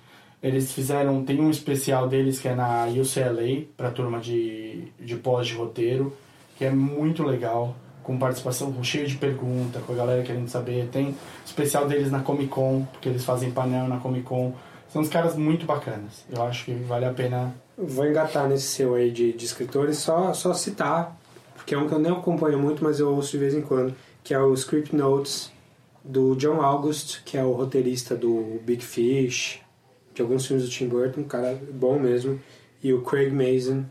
eles 0.43 0.73
fizeram, 0.73 1.25
tem 1.25 1.41
um 1.41 1.51
especial 1.51 2.09
deles 2.09 2.41
que 2.41 2.49
é 2.49 2.55
na 2.55 2.87
UCLA, 2.87 3.65
pra 3.75 3.91
turma 3.91 4.19
de, 4.19 4.89
de 5.01 5.17
pós 5.17 5.47
de 5.47 5.55
roteiro, 5.55 6.15
que 6.59 6.65
é 6.65 6.71
muito 6.71 7.23
legal, 7.23 7.75
com 8.03 8.19
participação, 8.19 8.73
com 8.73 8.83
cheio 8.83 9.07
de 9.07 9.17
pergunta, 9.17 9.81
com 9.81 9.93
a 9.93 9.97
galera 9.97 10.23
querendo 10.23 10.49
saber. 10.49 10.89
Tem 10.89 11.15
especial 11.45 11.87
deles 11.87 12.11
na 12.11 12.21
Comic 12.21 12.49
Con, 12.49 12.87
porque 12.93 13.09
eles 13.09 13.25
fazem 13.25 13.51
painel 13.51 13.89
na 13.89 13.99
Comic 13.99 14.25
Con. 14.25 14.53
São 14.89 15.03
uns 15.03 15.09
caras 15.09 15.37
muito 15.37 15.65
bacanas. 15.65 16.25
Eu 16.31 16.43
acho 16.43 16.67
que 16.67 16.75
vale 16.75 17.05
a 17.05 17.13
pena. 17.13 17.55
Vou 17.77 18.07
engatar 18.07 18.49
nesse 18.49 18.67
seu 18.67 18.95
aí 18.95 19.11
de, 19.11 19.33
de 19.33 19.45
escritores, 19.45 19.99
só, 19.99 20.35
só 20.35 20.53
citar, 20.53 21.17
porque 21.55 21.75
é 21.75 21.79
um 21.79 21.89
que 21.89 21.95
eu 21.95 21.99
nem 21.99 22.13
acompanho 22.13 22.59
muito, 22.59 22.85
mas 22.85 23.01
eu 23.01 23.15
ouço 23.15 23.31
de 23.31 23.39
vez 23.39 23.55
em 23.55 23.63
quando, 23.63 23.95
que 24.23 24.35
é 24.35 24.39
o 24.39 24.53
Script 24.53 24.95
Notes 24.95 25.51
do 26.05 26.35
John 26.37 26.61
August, 26.61 27.23
que 27.25 27.39
é 27.39 27.45
o 27.45 27.53
roteirista 27.53 28.15
do 28.17 28.61
Big 28.65 28.85
Fish, 28.85 29.61
de 30.15 30.21
alguns 30.21 30.47
filmes 30.47 30.65
do 30.65 30.71
Tim 30.71 30.89
Burton, 30.89 31.23
um 31.23 31.25
cara 31.25 31.59
bom 31.73 31.99
mesmo, 31.99 32.39
e 32.83 32.93
o 32.93 33.03
Craig 33.03 33.31
Mazin, 33.31 33.87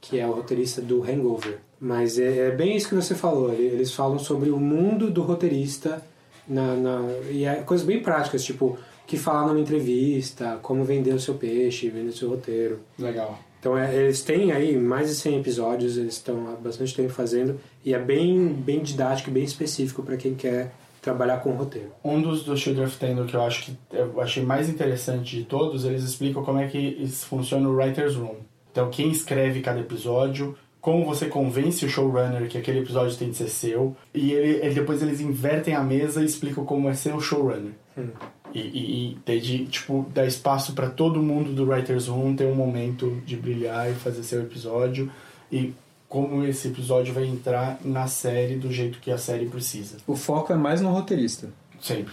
que 0.00 0.18
é 0.18 0.26
o 0.26 0.32
roteirista 0.32 0.82
do 0.82 1.02
Hangover. 1.02 1.60
Mas 1.84 2.18
é, 2.18 2.48
é 2.48 2.50
bem 2.50 2.74
isso 2.76 2.88
que 2.88 2.94
você 2.94 3.14
falou, 3.14 3.52
ele- 3.52 3.66
eles 3.74 3.92
falam 3.92 4.18
sobre 4.18 4.48
o 4.48 4.58
mundo 4.58 5.10
do 5.10 5.20
roteirista 5.20 6.02
na, 6.48 6.74
na, 6.74 7.00
e 7.30 7.44
é 7.44 7.56
coisas 7.56 7.86
bem 7.86 8.00
práticas, 8.02 8.42
tipo 8.42 8.78
que 9.06 9.18
falar 9.18 9.46
numa 9.48 9.60
entrevista, 9.60 10.58
como 10.62 10.82
vender 10.82 11.12
o 11.14 11.20
seu 11.20 11.34
peixe, 11.34 11.90
vender 11.90 12.08
o 12.08 12.16
seu 12.16 12.30
roteiro. 12.30 12.80
Legal. 12.98 13.38
Então 13.60 13.76
é, 13.76 13.94
eles 13.94 14.22
têm 14.22 14.50
aí 14.52 14.76
mais 14.78 15.08
de 15.08 15.14
100 15.14 15.40
episódios, 15.40 15.98
eles 15.98 16.14
estão 16.14 16.48
há 16.48 16.52
bastante 16.56 16.94
tempo 16.94 17.10
fazendo 17.10 17.60
e 17.84 17.92
é 17.92 17.98
bem, 17.98 18.48
bem 18.48 18.80
didático 18.82 19.28
e 19.28 19.32
bem 19.32 19.44
específico 19.44 20.02
para 20.02 20.16
quem 20.16 20.34
quer 20.34 20.72
trabalhar 21.02 21.38
com 21.40 21.50
roteiro. 21.50 21.90
Um 22.02 22.22
dos 22.22 22.44
do 22.44 22.56
Children 22.56 22.86
of 22.86 22.96
Tendor 22.96 23.26
que 23.26 23.36
eu 23.36 23.42
acho 23.42 23.64
que 23.66 23.76
eu 23.92 24.18
achei 24.22 24.42
mais 24.42 24.70
interessante 24.70 25.36
de 25.36 25.44
todos, 25.44 25.84
eles 25.84 26.02
explicam 26.02 26.42
como 26.42 26.58
é 26.58 26.66
que 26.66 27.06
funciona 27.08 27.68
o 27.68 27.74
Writer's 27.76 28.14
Room. 28.16 28.36
Então, 28.72 28.90
quem 28.90 29.08
escreve 29.10 29.60
cada 29.60 29.78
episódio, 29.80 30.56
como 30.84 31.02
você 31.06 31.24
convence 31.28 31.82
o 31.82 31.88
showrunner 31.88 32.46
que 32.46 32.58
aquele 32.58 32.80
episódio 32.80 33.16
tem 33.16 33.30
de 33.30 33.36
ser 33.38 33.48
seu. 33.48 33.96
E 34.12 34.32
ele, 34.32 34.58
ele- 34.66 34.74
depois 34.74 35.00
eles 35.00 35.18
invertem 35.18 35.72
a 35.74 35.82
mesa 35.82 36.20
e 36.20 36.26
explicam 36.26 36.62
como 36.66 36.90
é 36.90 36.94
ser 36.94 37.14
o 37.14 37.20
showrunner. 37.22 37.72
Hum. 37.96 38.08
E, 38.52 38.60
e, 38.60 39.12
e 39.12 39.14
ter 39.24 39.40
de, 39.40 39.64
tipo, 39.64 40.04
dar 40.12 40.26
espaço 40.26 40.74
para 40.74 40.90
todo 40.90 41.22
mundo 41.22 41.54
do 41.54 41.64
Writers 41.70 42.06
Room 42.08 42.36
ter 42.36 42.44
um 42.44 42.54
momento 42.54 43.18
de 43.24 43.34
brilhar 43.34 43.90
e 43.90 43.94
fazer 43.94 44.22
seu 44.24 44.42
episódio. 44.42 45.10
E 45.50 45.72
como 46.06 46.44
esse 46.44 46.68
episódio 46.68 47.14
vai 47.14 47.24
entrar 47.24 47.78
na 47.82 48.06
série 48.06 48.56
do 48.56 48.70
jeito 48.70 48.98
que 48.98 49.10
a 49.10 49.16
série 49.16 49.46
precisa. 49.46 49.96
O 50.06 50.14
foco 50.14 50.52
é 50.52 50.56
mais 50.56 50.82
no 50.82 50.90
roteirista. 50.90 51.48
Sempre. 51.80 52.12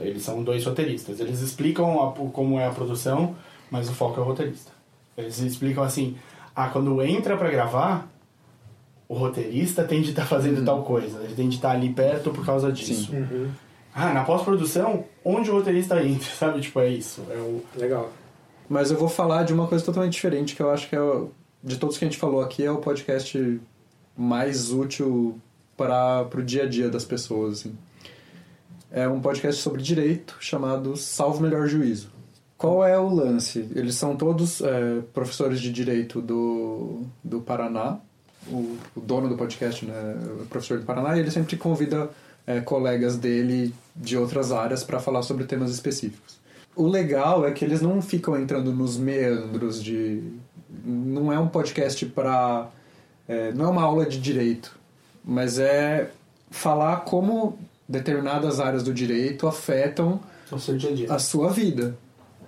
Eles 0.00 0.22
são 0.22 0.44
dois 0.44 0.64
roteiristas. 0.64 1.18
Eles 1.18 1.40
explicam 1.40 2.00
a- 2.00 2.12
como 2.30 2.60
é 2.60 2.66
a 2.66 2.70
produção, 2.70 3.34
mas 3.72 3.88
o 3.88 3.92
foco 3.92 4.20
é 4.20 4.22
o 4.22 4.26
roteirista. 4.26 4.70
Eles 5.16 5.40
explicam 5.40 5.82
assim: 5.82 6.16
ah, 6.60 6.68
quando 6.70 7.00
entra 7.02 7.36
pra 7.36 7.48
gravar, 7.50 8.08
o 9.08 9.14
roteirista 9.14 9.84
tem 9.84 10.02
de 10.02 10.10
estar 10.10 10.26
fazendo 10.26 10.64
tal 10.64 10.82
coisa, 10.82 11.22
ele 11.22 11.34
tem 11.34 11.48
de 11.48 11.54
estar 11.56 11.70
ali 11.70 11.90
perto 11.90 12.30
por 12.32 12.44
causa 12.44 12.72
disso. 12.72 13.12
Uhum. 13.14 13.48
Ah, 13.94 14.12
na 14.12 14.24
pós-produção, 14.24 15.04
onde 15.24 15.50
o 15.50 15.54
roteirista 15.54 16.02
entra, 16.02 16.28
sabe? 16.34 16.60
Tipo, 16.60 16.80
é 16.80 16.88
isso. 16.88 17.22
É 17.30 17.36
o... 17.36 17.62
Legal. 17.76 18.10
Mas 18.68 18.90
eu 18.90 18.98
vou 18.98 19.08
falar 19.08 19.44
de 19.44 19.52
uma 19.54 19.66
coisa 19.68 19.84
totalmente 19.84 20.12
diferente, 20.14 20.56
que 20.56 20.60
eu 20.62 20.70
acho 20.70 20.88
que 20.88 20.96
é, 20.96 21.00
o- 21.00 21.30
de 21.62 21.76
todos 21.78 21.96
que 21.96 22.04
a 22.04 22.08
gente 22.08 22.18
falou 22.18 22.40
aqui, 22.42 22.64
é 22.64 22.70
o 22.70 22.78
podcast 22.78 23.60
mais 24.16 24.72
útil 24.72 25.40
para 25.76 26.26
o 26.34 26.42
dia 26.42 26.64
a 26.64 26.66
dia 26.68 26.88
das 26.88 27.04
pessoas. 27.04 27.60
Assim. 27.60 27.74
É 28.90 29.08
um 29.08 29.20
podcast 29.20 29.62
sobre 29.62 29.80
direito 29.80 30.36
chamado 30.40 30.96
Salvo 30.96 31.40
Melhor 31.40 31.66
Juízo. 31.68 32.10
Qual 32.58 32.84
é 32.84 32.98
o 32.98 33.08
lance? 33.08 33.70
Eles 33.72 33.94
são 33.94 34.16
todos 34.16 34.60
é, 34.60 35.00
professores 35.14 35.60
de 35.60 35.70
direito 35.70 36.20
do, 36.20 37.02
do 37.22 37.40
Paraná. 37.40 37.98
O, 38.50 38.76
o 38.96 39.00
dono 39.00 39.28
do 39.28 39.36
podcast 39.36 39.86
né, 39.86 39.94
é 40.42 40.44
professor 40.46 40.80
do 40.80 40.84
Paraná 40.84 41.16
e 41.16 41.20
ele 41.20 41.30
sempre 41.30 41.56
convida 41.56 42.10
é, 42.44 42.60
colegas 42.60 43.16
dele 43.16 43.72
de 43.94 44.16
outras 44.16 44.50
áreas 44.50 44.82
para 44.82 44.98
falar 44.98 45.22
sobre 45.22 45.44
temas 45.44 45.70
específicos. 45.70 46.40
O 46.74 46.88
legal 46.88 47.46
é 47.46 47.52
que 47.52 47.64
eles 47.64 47.80
não 47.80 48.02
ficam 48.02 48.36
entrando 48.36 48.72
nos 48.72 48.96
meandros 48.96 49.80
de. 49.82 50.24
Não 50.84 51.32
é 51.32 51.38
um 51.38 51.48
podcast 51.48 52.04
para. 52.06 52.68
não 53.54 53.66
é 53.66 53.68
uma 53.68 53.82
aula 53.82 54.04
de 54.04 54.18
direito, 54.18 54.76
mas 55.24 55.60
é 55.60 56.10
falar 56.50 56.98
como 56.98 57.56
determinadas 57.88 58.58
áreas 58.58 58.82
do 58.82 58.92
direito 58.92 59.46
afetam 59.46 60.20
o 60.50 61.12
a 61.12 61.18
sua 61.18 61.50
vida. 61.50 61.96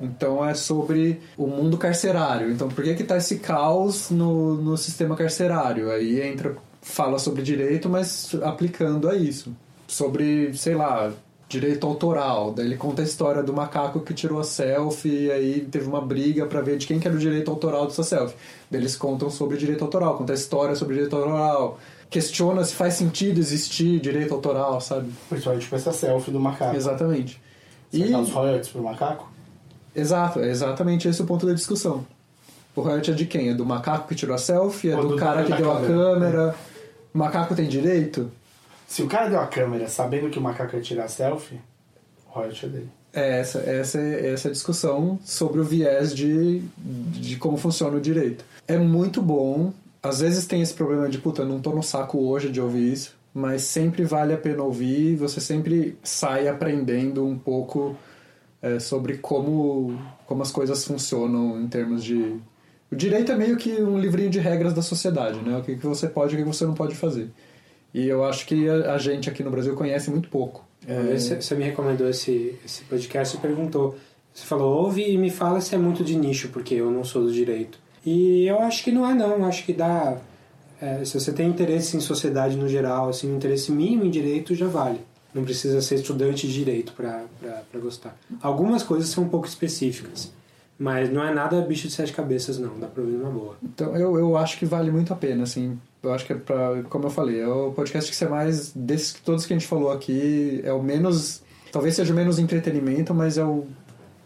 Então 0.01 0.47
é 0.49 0.55
sobre 0.55 1.21
o 1.37 1.47
mundo 1.47 1.77
carcerário. 1.77 2.51
Então 2.51 2.69
por 2.69 2.83
que 2.83 2.95
que 2.95 3.05
tá 3.05 3.17
esse 3.17 3.39
caos 3.39 4.11
no, 4.11 4.55
no 4.55 4.77
sistema 4.77 5.15
carcerário? 5.17 5.91
Aí 5.91 6.21
entra, 6.23 6.57
fala 6.81 7.19
sobre 7.19 7.43
direito, 7.43 7.89
mas 7.89 8.35
aplicando 8.43 9.09
a 9.09 9.15
isso. 9.15 9.53
Sobre, 9.87 10.55
sei 10.57 10.75
lá, 10.75 11.13
direito 11.49 11.87
autoral. 11.87 12.53
Daí 12.53 12.65
ele 12.67 12.77
conta 12.77 13.03
a 13.03 13.05
história 13.05 13.43
do 13.43 13.53
macaco 13.53 14.01
que 14.01 14.15
tirou 14.15 14.39
a 14.39 14.45
selfie 14.45 15.27
e 15.27 15.31
aí 15.33 15.61
teve 15.71 15.87
uma 15.89 16.01
briga 16.01 16.47
pra 16.47 16.61
ver 16.61 16.79
de 16.79 16.87
quem 16.87 16.99
que 17.01 17.07
era 17.09 17.17
o 17.17 17.21
direito 17.21 17.51
autoral 17.51 17.87
dessa 17.87 18.05
selfie. 18.05 18.37
Daí 18.71 18.81
eles 18.81 18.97
contam 18.97 19.29
sobre 19.29 19.57
direito 19.59 19.85
autoral, 19.85 20.17
conta 20.17 20.33
a 20.33 20.37
história 20.37 20.75
sobre 20.77 20.95
direito 20.95 21.17
autoral. 21.17 21.79
Questiona 22.09 22.65
se 22.65 22.75
faz 22.75 22.95
sentido 22.95 23.39
existir 23.39 24.01
direito 24.01 24.33
autoral, 24.33 24.81
sabe? 24.81 25.11
Principalmente 25.29 25.63
tipo 25.65 25.77
essa 25.77 25.93
selfie 25.93 26.31
do 26.33 26.41
macaco. 26.41 26.75
Exatamente. 26.77 27.41
Você 27.91 27.99
E- 28.05 28.11
dá 28.13 28.19
os 28.21 28.31
royalties 28.31 28.69
pro 28.69 28.83
macaco? 28.83 29.29
Exato, 29.95 30.41
é 30.41 30.49
exatamente 30.49 31.09
esse 31.09 31.21
o 31.23 31.27
ponto 31.27 31.47
da 31.47 31.53
discussão. 31.53 32.07
O 32.75 32.81
royalty 32.83 33.11
é 33.11 33.15
de 33.15 33.27
quem? 33.27 33.51
É 33.51 33.55
do 33.55 33.67
macaco 33.67 34.09
que 34.09 34.15
tirou 34.15 34.35
a 34.35 34.39
selfie? 34.39 34.91
É 34.91 34.97
do, 34.97 35.09
do 35.09 35.17
cara 35.17 35.45
que 35.45 35.53
deu 35.53 35.73
a 35.73 35.81
câmera? 35.81 36.55
O 37.13 37.19
macaco 37.19 37.55
tem 37.55 37.69
direito? 37.69 38.31
Se 38.87 39.03
o 39.03 39.09
cara 39.09 39.29
deu 39.29 39.41
a 39.41 39.47
câmera 39.47 39.89
sabendo 39.89 40.31
que 40.31 40.39
o 40.39 40.43
macaco 40.43 40.77
ia 40.77 40.83
tirar 40.83 41.09
selfie, 41.09 41.61
o 42.29 42.33
royalty 42.33 42.67
é 42.67 42.69
dele. 42.69 42.89
É 43.13 43.41
essa, 43.41 43.59
essa, 43.59 43.99
é 43.99 44.33
essa 44.33 44.49
é 44.49 44.51
a 44.51 44.53
discussão 44.53 45.19
sobre 45.25 45.61
o 45.61 45.65
viés 45.65 46.15
de, 46.15 46.63
de 46.79 47.37
como 47.37 47.57
funciona 47.57 47.97
o 47.97 48.01
direito. 48.01 48.45
É 48.69 48.79
muito 48.79 49.21
bom. 49.21 49.73
Às 50.03 50.21
vezes 50.21 50.47
tem 50.47 50.63
esse 50.63 50.73
problema 50.73 51.09
de, 51.09 51.19
puta, 51.19 51.45
não 51.45 51.61
tô 51.61 51.71
no 51.71 51.83
saco 51.83 52.19
hoje 52.19 52.51
de 52.51 52.61
ouvir 52.61 52.93
isso, 52.93 53.17
mas 53.35 53.63
sempre 53.63 54.05
vale 54.05 54.33
a 54.33 54.37
pena 54.37 54.63
ouvir. 54.63 55.17
Você 55.17 55.41
sempre 55.41 55.99
sai 56.05 56.47
aprendendo 56.47 57.27
um 57.27 57.37
pouco 57.37 57.97
é, 58.63 58.79
sobre 58.79 59.19
como, 59.19 59.99
como 60.27 60.43
as 60.43 60.51
coisas 60.51 60.85
funcionam 60.85 61.61
em 61.61 61.67
termos 61.69 62.03
de. 62.05 62.37
O 62.93 62.97
direito 62.97 63.31
é 63.33 63.37
meio 63.37 63.57
que 63.57 63.81
um 63.83 63.99
livrinho 63.99 64.31
de 64.31 64.39
regras 64.41 64.75
da 64.75 64.83
sociedade, 64.83 65.39
né? 65.41 65.57
O 65.59 65.63
que, 65.63 65.77
que 65.77 65.87
você 65.87 66.09
pode 66.09 66.35
e 66.35 66.41
o 66.41 66.43
que 66.45 66.49
você 66.57 66.65
não 66.67 66.75
pode 66.75 66.95
fazer. 66.97 67.31
E 67.95 68.07
eu 68.07 68.25
acho 68.25 68.47
que 68.47 68.69
a, 68.69 68.95
a 68.95 68.99
gente 68.99 69.29
aqui 69.31 69.43
no 69.43 69.51
Brasil 69.51 69.75
conhece 69.75 70.11
muito 70.11 70.29
pouco. 70.29 70.65
Você- 71.17 71.41
você 71.41 71.55
me 71.55 71.65
recomendou 71.65 72.09
esse, 72.09 72.55
esse 72.65 72.83
podcast 72.85 73.37
e 73.37 73.41
perguntou. 73.41 73.97
Você 74.33 74.45
falou, 74.47 74.85
ouve 74.85 75.03
e 75.09 75.19
me 75.19 75.29
fala 75.31 75.61
se 75.61 75.75
é 75.75 75.79
muito 75.79 76.05
de 76.05 76.17
nicho, 76.17 76.49
porque 76.49 76.75
eu 76.75 76.91
não 76.91 77.03
sou 77.05 77.23
do 77.25 77.33
direito. 77.33 77.79
E 78.07 78.47
eu 78.47 78.61
acho 78.61 78.83
que 78.85 78.93
não 78.93 79.09
é 79.09 79.13
não, 79.13 79.39
eu 79.39 79.45
acho 79.45 79.65
que 79.65 79.73
dá... 79.73 80.17
é, 80.81 81.05
se 81.05 81.19
você 81.19 81.33
tem 81.33 81.49
interesse 81.49 81.97
em 81.97 82.01
sociedade 82.01 82.57
no 82.57 82.69
geral, 82.69 83.09
assim, 83.09 83.31
um 83.31 83.37
interesse 83.37 83.71
mínimo 83.73 84.05
em 84.05 84.11
direito, 84.11 84.55
já 84.55 84.67
vale. 84.69 85.01
Não 85.35 85.45
precisa 85.45 85.81
ser 85.81 85.97
estudante 85.97 86.47
de 86.47 86.53
direito 86.53 86.93
para 86.93 87.25
gostar. 87.81 88.17
Algumas 88.43 88.83
coisas 88.83 89.09
são 89.11 89.25
um 89.25 89.29
pouco 89.29 89.47
específicas, 89.47 90.33
mas 90.79 91.11
não 91.13 91.23
é 91.23 91.33
nada 91.33 91.61
bicho 91.61 91.87
de 91.89 91.95
sete 91.95 92.13
cabeças 92.13 92.59
não, 92.59 92.79
dá 92.79 92.87
pra 92.89 93.03
ouvir 93.03 93.15
numa 93.17 93.31
boa. 93.31 93.57
Então 93.63 93.97
eu, 93.97 94.19
eu 94.19 94.37
acho 94.37 94.59
que 94.59 94.65
vale 94.67 94.91
muito 94.91 95.13
a 95.13 95.17
pena, 95.17 95.45
assim. 95.45 95.79
Eu 96.03 96.13
acho 96.13 96.25
que 96.27 96.33
é 96.33 96.37
pra, 96.37 96.83
como 96.89 97.07
eu 97.07 97.11
falei, 97.11 97.41
é 97.41 97.47
o 97.47 97.71
podcast 97.73 98.11
que 98.11 98.17
você 98.17 98.27
mais, 98.27 98.73
desses 98.75 99.13
que- 99.13 99.21
todos 99.23 99.45
que 99.47 99.53
a 99.53 99.57
gente 99.59 99.69
falou 99.69 99.93
aqui, 99.93 100.61
é 100.65 100.73
o 100.73 100.83
menos, 100.83 101.43
talvez 101.71 101.95
seja 101.95 102.13
o 102.13 102.17
menos 102.17 102.39
entretenimento, 102.39 103.15
mas 103.15 103.37
é 103.39 103.45
o, 103.45 103.67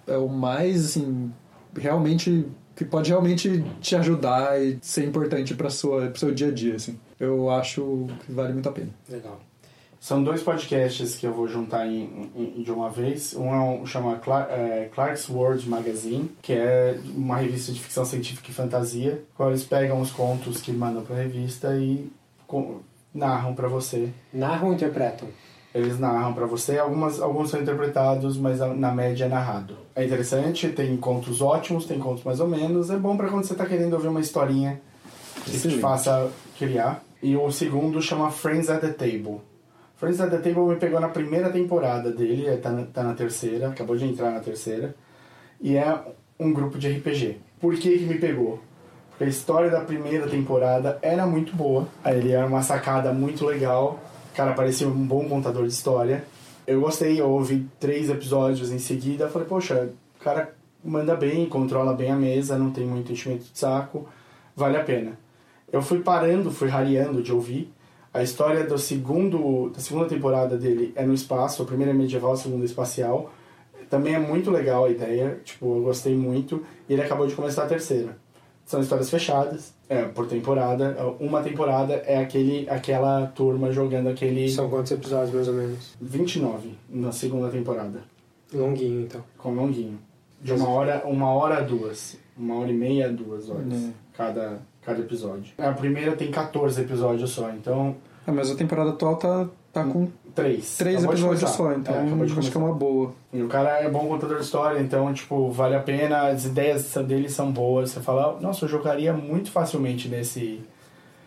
é 0.07 0.17
o 0.17 0.29
mais, 0.29 0.85
assim, 0.87 1.31
realmente, 1.77 2.47
que 2.77 2.85
pode 2.85 3.11
realmente 3.11 3.65
te 3.81 3.97
ajudar 3.97 4.63
e 4.63 4.79
ser 4.81 5.05
importante 5.05 5.55
para 5.55 5.69
sua 5.69 6.07
pro 6.07 6.19
seu 6.21 6.33
dia 6.33 6.49
a 6.49 6.53
dia, 6.53 6.77
assim. 6.77 6.99
Eu 7.19 7.51
acho 7.51 8.07
que 8.25 8.33
vale 8.33 8.53
muito 8.53 8.69
a 8.69 8.73
pena. 8.73 8.91
Legal. 9.11 9.41
São 10.05 10.23
dois 10.23 10.43
podcasts 10.43 11.15
que 11.17 11.27
eu 11.27 11.33
vou 11.33 11.49
juntar 11.49 11.87
em, 11.87 12.31
em- 12.37 12.63
de 12.63 12.71
uma 12.71 12.91
vez. 12.91 13.35
Um 13.35 13.49
é 13.55 13.59
um, 13.59 13.87
chama 13.87 14.17
Cla- 14.17 14.47
é, 14.51 14.91
Clark's 14.95 15.31
World 15.31 15.67
Magazine, 15.67 16.31
que 16.43 16.53
é 16.53 16.99
uma 17.17 17.39
revista 17.39 17.73
de 17.73 17.81
ficção 17.81 18.05
científica 18.05 18.51
e 18.51 18.53
fantasia, 18.53 19.25
qual 19.35 19.49
eles 19.49 19.65
pegam 19.65 19.99
os 20.03 20.11
contos 20.11 20.61
que 20.61 20.73
mandam 20.73 21.03
pra 21.03 21.17
revista 21.17 21.75
e 21.79 22.13
co- 22.47 22.83
narram 23.15 23.55
pra 23.55 23.67
você. 23.67 24.11
Narram 24.31 24.69
ou 24.69 24.75
interpretam? 24.75 25.27
Eles 25.75 25.99
narram 25.99 26.35
pra 26.35 26.45
você, 26.45 26.77
algumas, 26.79 27.19
alguns 27.19 27.49
são 27.49 27.63
interpretados, 27.63 28.37
mas 28.37 28.61
a- 28.61 28.75
na 28.75 28.93
média 28.93 29.25
é 29.25 29.29
narrado. 29.29 29.75
É 29.97 30.05
interessante, 30.05 30.69
tem 30.69 30.95
contos 30.99 31.41
ótimos, 31.41 31.87
tem 31.87 31.99
contos 31.99 32.23
mais 32.25 32.41
ou 32.41 32.47
menos. 32.47 32.91
É 32.91 32.97
bom 32.99 33.17
pra 33.17 33.29
quando 33.31 33.45
você 33.45 33.55
tá 33.55 33.65
querendo 33.65 33.95
ouvir 33.95 34.09
uma 34.09 34.21
historinha 34.21 34.83
que 35.47 35.51
te 35.53 35.57
Excelente. 35.57 35.81
faça 35.81 36.31
criar. 36.59 37.03
E 37.23 37.35
o 37.35 37.51
segundo 37.51 38.03
chama 38.03 38.31
Friends 38.31 38.69
at 38.69 38.83
the 38.83 38.89
Table. 38.89 39.41
Friends 40.05 40.21
at 40.21 40.29
the 40.29 40.37
Table 40.37 40.67
me 40.67 40.77
pegou 40.77 41.01
na 41.01 41.09
primeira 41.09 41.49
temporada 41.49 42.11
dele, 42.13 42.47
é, 42.47 42.59
tá 42.59 42.71
na, 42.71 42.85
tá 42.85 43.03
na 43.03 43.15
terceira, 43.15 43.69
acabou 43.69 43.97
de 43.97 44.05
entrar 44.05 44.33
na 44.33 44.41
terceira. 44.41 44.95
E 45.59 45.79
é 45.79 45.99
um 46.39 46.53
grupo 46.53 46.79
de 46.79 46.93
RPG. 46.93 47.39
Por 47.59 47.75
que 47.77 47.97
que 47.97 48.05
me 48.05 48.19
pegou? 48.19 48.61
Porque 49.09 49.25
a 49.25 49.27
história 49.27 49.71
da 49.71 49.81
primeira 49.81 50.27
temporada 50.27 50.99
era 51.01 51.25
muito 51.27 51.57
boa. 51.57 51.89
Ele 52.05 52.33
era 52.33 52.47
uma 52.47 52.61
sacada 52.61 53.15
muito 53.15 53.47
legal. 53.47 53.99
Cara 54.35 54.53
parecia 54.53 54.87
um 54.87 55.07
bom 55.07 55.27
contador 55.27 55.67
de 55.67 55.73
história. 55.73 56.23
Eu 56.67 56.83
gostei, 56.83 57.19
eu 57.19 57.31
ouvi 57.31 57.67
três 57.81 58.11
episódios 58.11 58.71
em 58.71 58.79
seguida. 58.79 59.31
Falei, 59.31 59.49
poxa, 59.49 59.89
o 60.21 60.23
cara 60.23 60.53
manda 60.85 61.17
bem, 61.17 61.47
controla 61.47 61.95
bem 61.95 62.11
a 62.11 62.17
mesa, 62.17 62.59
não 62.59 62.71
tem 62.71 62.87
muito 62.87 63.11
enchimento 63.11 63.45
de 63.45 63.59
saco. 63.59 64.07
Vale 64.55 64.77
a 64.77 64.85
pena. 64.85 65.13
Eu 65.73 65.81
fui 65.81 66.01
parando, 66.01 66.51
fui 66.51 66.69
rareando 66.69 67.23
de 67.23 67.33
ouvir. 67.33 67.73
A 68.15 68.23
história 68.23 68.63
do 68.63 68.79
segundo, 68.79 69.71
da 69.71 69.81
segunda 69.81 70.07
temporada 70.07 70.57
dele 70.57 70.93
é 70.95 71.05
no 71.05 71.13
espaço. 71.13 71.63
A 71.63 71.67
primeira 71.67 71.91
é 71.91 71.95
medieval, 71.95 72.33
a 72.33 72.37
segunda 72.37 72.63
é 72.63 72.67
espacial. 72.67 73.33
Também 73.91 74.15
é 74.15 74.21
muito 74.21 74.53
legal 74.53 74.85
a 74.85 74.91
ideia, 74.91 75.41
tipo, 75.45 75.79
eu 75.79 75.83
gostei 75.83 76.15
muito. 76.15 76.65
E 76.89 76.93
ele 76.93 77.03
acabou 77.03 77.27
de 77.27 77.35
começar 77.35 77.65
a 77.65 77.67
terceira. 77.67 78.17
São 78.65 78.81
histórias 78.81 79.11
fechadas, 79.11 79.75
é, 79.89 80.05
por 80.05 80.29
temporada. 80.29 80.97
Uma 81.19 81.43
temporada 81.43 81.95
é 82.07 82.19
aquele, 82.19 82.71
aquela 82.71 83.27
turma 83.27 83.73
jogando 83.73 84.09
aquele... 84.09 84.49
São 84.49 84.71
quantos 84.71 84.93
episódios, 84.93 85.35
mais 85.35 85.49
ou 85.49 85.55
menos? 85.55 85.97
29 86.01 86.79
na 86.89 87.11
segunda 87.11 87.49
temporada. 87.49 88.01
Longuinho, 88.53 89.03
então. 89.03 89.25
Com 89.37 89.55
longuinho. 89.55 89.99
De 90.41 90.53
uma 90.53 90.69
hora, 90.69 91.03
uma 91.05 91.33
hora 91.35 91.59
a 91.59 91.61
duas. 91.63 92.17
Uma 92.37 92.61
hora 92.61 92.71
e 92.71 92.75
meia 92.75 93.07
a 93.07 93.11
duas 93.11 93.51
horas. 93.51 93.73
Hum. 93.73 93.93
Cada, 94.13 94.61
cada 94.85 95.01
episódio. 95.01 95.53
A 95.59 95.73
primeira 95.73 96.13
tem 96.13 96.31
14 96.31 96.81
episódios 96.81 97.31
só, 97.31 97.51
então... 97.51 97.97
Ah, 98.27 98.33
mas 98.33 98.51
a 98.51 98.55
temporada 98.55 98.91
atual 98.91 99.17
tá, 99.17 99.47
tá 99.73 99.85
com 99.85 100.09
Três. 100.35 100.77
três 100.77 100.97
Acabou 100.97 101.13
episódios 101.13 101.51
só, 101.51 101.73
então 101.73 101.95
É, 101.95 102.25
acho 102.39 102.51
que 102.51 102.57
é 102.57 102.61
uma 102.61 102.75
boa. 102.75 103.13
E 103.33 103.41
o 103.41 103.47
cara 103.47 103.79
é 103.81 103.89
bom 103.89 104.09
contador 104.09 104.39
de 104.39 104.45
história, 104.45 104.81
então, 104.81 105.13
tipo, 105.15 105.51
vale 105.51 105.77
a 105.77 105.81
pena, 105.81 106.29
as 106.29 106.45
ideias 106.45 106.93
dele 107.07 107.29
são 107.29 107.53
boas. 107.53 107.91
Você 107.91 108.01
fala, 108.01 108.41
nossa, 108.41 108.65
eu 108.65 108.69
jogaria 108.69 109.13
muito 109.13 109.51
facilmente 109.51 110.09
nesse, 110.09 110.61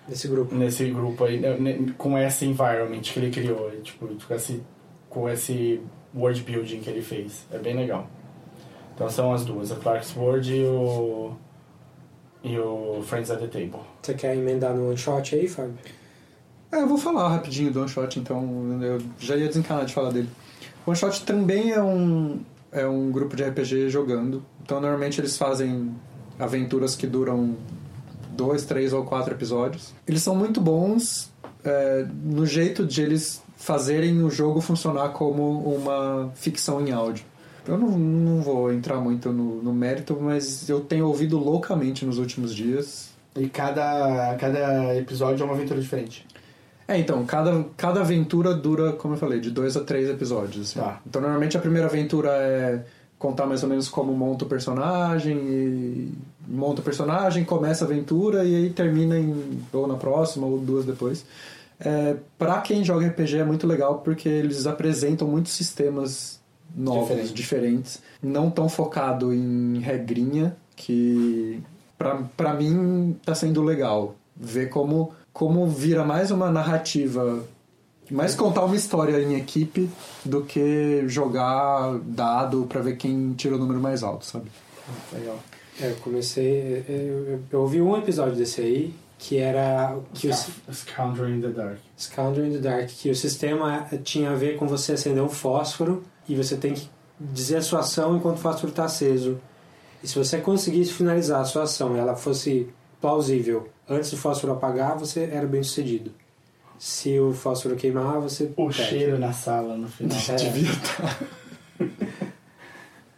Nesse 0.08 0.28
grupo. 0.28 0.56
Nesse 0.56 0.90
grupo 0.90 1.26
aí, 1.26 1.40
né, 1.40 1.58
né, 1.58 1.94
com 1.98 2.18
esse 2.18 2.46
environment 2.46 3.02
que 3.02 3.20
ele 3.20 3.30
criou, 3.30 3.70
tipo, 3.84 4.08
com 4.08 4.34
esse, 4.34 4.64
com 5.10 5.30
esse 5.30 5.82
world 6.16 6.42
building 6.44 6.80
que 6.80 6.90
ele 6.90 7.02
fez. 7.02 7.46
É 7.52 7.58
bem 7.58 7.76
legal. 7.76 8.08
Então 8.96 9.10
são 9.10 9.34
as 9.34 9.44
duas, 9.44 9.72
a 9.72 9.76
Clark's 9.76 10.16
World 10.16 10.54
e 10.54 10.64
o. 10.64 11.36
e 12.48 12.60
o 12.60 13.02
Friends 13.06 13.30
at 13.30 13.40
the 13.40 13.48
Table. 13.48 13.82
Você 14.02 14.14
quer 14.14 14.36
emendar 14.36 14.74
no 14.74 14.88
one 14.88 14.98
shot 14.98 15.36
aí, 15.36 15.48
Fábio? 15.48 15.76
É, 16.72 16.82
eu 16.82 16.88
vou 16.88 16.98
falar 16.98 17.30
rapidinho 17.30 17.72
do 17.72 17.80
One 17.80 17.90
Shot, 17.90 18.20
então 18.20 18.80
eu 18.82 19.02
já 19.18 19.38
ia 19.38 19.48
desencanar 19.48 19.86
de 19.86 19.94
falar 19.94 20.12
dele. 20.12 20.30
One 20.86 20.98
Shot 20.98 21.26
também 21.26 21.72
é 21.72 21.82
um, 21.82 22.42
é 22.72 22.86
um 22.86 23.10
grupo 23.10 23.36
de 23.36 23.44
RPG 23.44 23.90
jogando. 23.90 24.44
Então 24.62 24.82
normalmente 24.82 25.20
eles 25.22 25.38
fazem 25.38 25.96
aventuras 26.38 26.96
que 26.96 27.08
duram 27.08 27.56
dois, 28.32 28.66
três 28.66 28.92
ou 28.92 29.04
quatro 29.04 29.34
episódios. 29.34 29.94
Eles 30.06 30.22
são 30.22 30.36
muito 30.36 30.60
bons 30.60 31.32
é, 31.64 32.06
no 32.24 32.46
jeito 32.46 32.86
de 32.86 33.02
eles 33.02 33.42
fazerem 33.56 34.24
o 34.24 34.30
jogo 34.30 34.62
funcionar 34.62 35.10
como 35.10 35.60
uma 35.62 36.32
ficção 36.36 36.86
em 36.86 36.92
áudio. 36.92 37.26
Eu 37.68 37.78
não, 37.78 37.90
não 37.90 38.42
vou 38.42 38.72
entrar 38.72 39.00
muito 39.00 39.32
no, 39.32 39.62
no 39.62 39.74
mérito, 39.74 40.18
mas 40.20 40.68
eu 40.70 40.80
tenho 40.80 41.08
ouvido 41.08 41.38
loucamente 41.38 42.06
nos 42.06 42.18
últimos 42.18 42.56
dias. 42.56 43.10
E 43.36 43.48
cada, 43.48 44.36
cada 44.40 44.96
episódio 44.96 45.44
é 45.44 45.46
uma 45.46 45.54
aventura 45.54 45.80
diferente. 45.80 46.26
É, 46.88 46.98
então, 46.98 47.26
cada, 47.26 47.66
cada 47.76 48.00
aventura 48.00 48.54
dura, 48.54 48.94
como 48.94 49.16
eu 49.16 49.18
falei, 49.18 49.40
de 49.40 49.52
dois 49.52 49.76
a 49.76 49.82
três 49.82 50.10
episódios. 50.10 50.70
assim. 50.70 50.80
Tá. 50.80 51.02
Então, 51.06 51.22
normalmente 51.22 51.58
a 51.58 51.60
primeira 51.60 51.88
aventura 51.88 52.30
é 52.32 52.84
contar 53.20 53.46
mais 53.46 53.64
ou 53.64 53.70
menos 53.70 53.90
como 53.90 54.14
monta 54.14 54.46
o 54.46 54.48
personagem, 54.48 55.38
e 55.38 56.12
monta 56.48 56.82
o 56.82 56.84
personagem, 56.84 57.44
começa 57.44 57.84
a 57.84 57.88
aventura 57.88 58.46
e 58.46 58.56
aí 58.56 58.70
termina 58.70 59.18
em, 59.18 59.60
ou 59.74 59.88
na 59.88 59.96
próxima 59.96 60.46
ou 60.46 60.60
duas 60.60 60.86
depois. 60.86 61.26
É, 61.80 62.16
para 62.38 62.62
quem 62.62 62.84
joga 62.84 63.08
RPG 63.08 63.38
é 63.38 63.44
muito 63.44 63.68
legal 63.68 64.00
porque 64.00 64.28
eles 64.28 64.66
apresentam 64.66 65.28
muitos 65.28 65.52
sistemas 65.52 66.37
novos, 66.78 67.08
Diferente. 67.10 67.34
diferentes, 67.34 68.02
não 68.22 68.50
tão 68.52 68.70
focado 68.70 69.34
em 69.34 69.80
regrinha, 69.80 70.56
que 70.76 71.60
pra, 71.98 72.22
pra 72.38 72.54
mim 72.54 73.18
tá 73.26 73.34
sendo 73.34 73.64
legal 73.64 74.16
ver 74.36 74.70
como, 74.70 75.12
como 75.34 75.66
vira 75.68 76.04
mais 76.06 76.30
uma 76.30 76.52
narrativa, 76.52 77.44
mais 78.12 78.36
contar 78.36 78.64
uma 78.64 78.76
história 78.76 79.20
em 79.20 79.36
equipe 79.36 79.90
do 80.24 80.44
que 80.44 81.04
jogar 81.08 81.98
dado 82.06 82.66
pra 82.70 82.80
ver 82.82 82.96
quem 82.96 83.34
tira 83.34 83.56
o 83.56 83.58
número 83.58 83.80
mais 83.80 84.04
alto, 84.04 84.24
sabe? 84.26 84.46
Legal. 85.12 85.40
É, 85.82 85.90
eu 85.92 85.96
comecei. 85.98 86.84
Eu, 86.88 86.96
eu- 87.34 87.40
eu 87.52 87.62
ouvi 87.62 87.82
um 87.82 87.98
episódio 87.98 88.36
desse 88.36 88.62
aí 88.62 88.94
que 89.20 89.38
era. 89.38 89.98
Que 90.14 90.28
o, 90.30 90.34
Scoundrel 90.74 91.30
in 91.30 91.42
the 91.42 91.50
Dark. 91.50 91.78
Scoundrel 92.00 92.46
in 92.48 92.52
the 92.54 92.58
Dark, 92.60 92.88
que 92.88 93.10
o 93.10 93.16
sistema 93.16 93.86
tinha 94.04 94.32
a 94.32 94.36
ver 94.36 94.58
com 94.58 94.68
você 94.68 94.94
acender 94.94 95.22
um 95.24 95.30
fósforo 95.30 96.04
e 96.28 96.36
você 96.36 96.56
tem 96.58 96.74
que 96.74 96.90
dizer 97.20 97.58
a 97.58 97.62
sua 97.62 97.80
ação 97.80 98.16
enquanto 98.16 98.38
o 98.38 98.42
fósforo 98.42 98.70
está 98.70 98.86
aceso. 98.86 99.40
E 100.04 100.08
se 100.08 100.18
você 100.18 100.40
conseguisse 100.40 100.94
finalizar 100.94 101.42
a 101.42 101.46
sua 101.46 101.64
ação 101.64 101.96
e 101.96 102.00
ela 102.00 102.16
fosse 102.16 102.70
plausível 103.02 103.70
antes 103.90 104.12
do 104.12 104.18
fósforo 104.18 104.54
apagar, 104.54 104.98
você 104.98 105.30
era 105.32 105.48
bem 105.48 105.64
sucedido. 105.64 106.12
Se 106.78 107.20
o 107.20 107.34
fósforo 107.34 107.76
queimar, 107.76 108.20
você. 108.20 108.52
O 108.56 108.68
perde. 108.68 108.84
cheiro 108.84 109.18
na 109.18 109.34
sala 109.34 109.76
no 109.76 109.88
final. 109.88 110.18
É. 110.30 110.36
Devia 110.36 110.72
estar. 110.72 111.20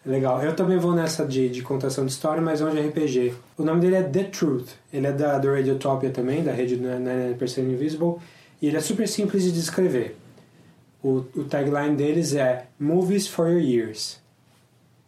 Legal. 0.06 0.42
Eu 0.42 0.56
também 0.56 0.78
vou 0.78 0.94
nessa 0.94 1.26
de, 1.26 1.50
de 1.50 1.62
contação 1.62 2.06
de 2.06 2.12
história, 2.12 2.42
mas 2.42 2.62
é 2.62 2.66
um 2.66 2.72
de 2.72 2.80
RPG. 2.80 3.34
O 3.58 3.64
nome 3.64 3.82
dele 3.82 3.96
é 3.96 4.04
The 4.04 4.24
Truth. 4.24 4.70
Ele 4.94 5.08
é 5.08 5.12
da, 5.12 5.38
do 5.38 5.52
Radiotopia 5.52 6.10
também, 6.10 6.42
da 6.42 6.54
rede 6.54 6.78
99% 6.78 7.60
Invisible. 7.60 8.16
E 8.62 8.68
ele 8.68 8.78
é 8.78 8.82
super 8.82 9.08
simples 9.08 9.44
de 9.44 9.52
descrever. 9.52 10.18
O, 11.02 11.24
o 11.36 11.44
tagline 11.46 11.96
deles 11.96 12.34
é 12.34 12.68
Movies 12.80 13.28
for 13.28 13.50
Your 13.50 13.62
Ears. 13.62 14.20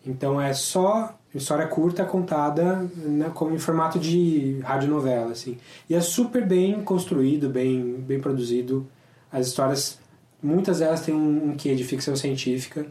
Então 0.05 0.41
é 0.41 0.53
só 0.53 1.18
história 1.34 1.68
curta 1.68 2.03
contada 2.03 2.89
né, 2.95 3.31
como 3.34 3.53
em 3.53 3.59
formato 3.59 3.99
de 3.99 4.59
radionovela. 4.63 5.31
Assim. 5.31 5.57
E 5.89 5.95
é 5.95 6.01
super 6.01 6.45
bem 6.45 6.81
construído, 6.84 7.49
bem, 7.49 7.95
bem 7.95 8.19
produzido. 8.19 8.88
As 9.31 9.47
histórias, 9.47 9.99
muitas 10.41 10.80
delas 10.80 11.01
têm 11.01 11.13
um, 11.15 11.51
um 11.51 11.55
quê 11.55 11.76
de 11.76 11.84
ficção 11.84 12.15
científica 12.15 12.85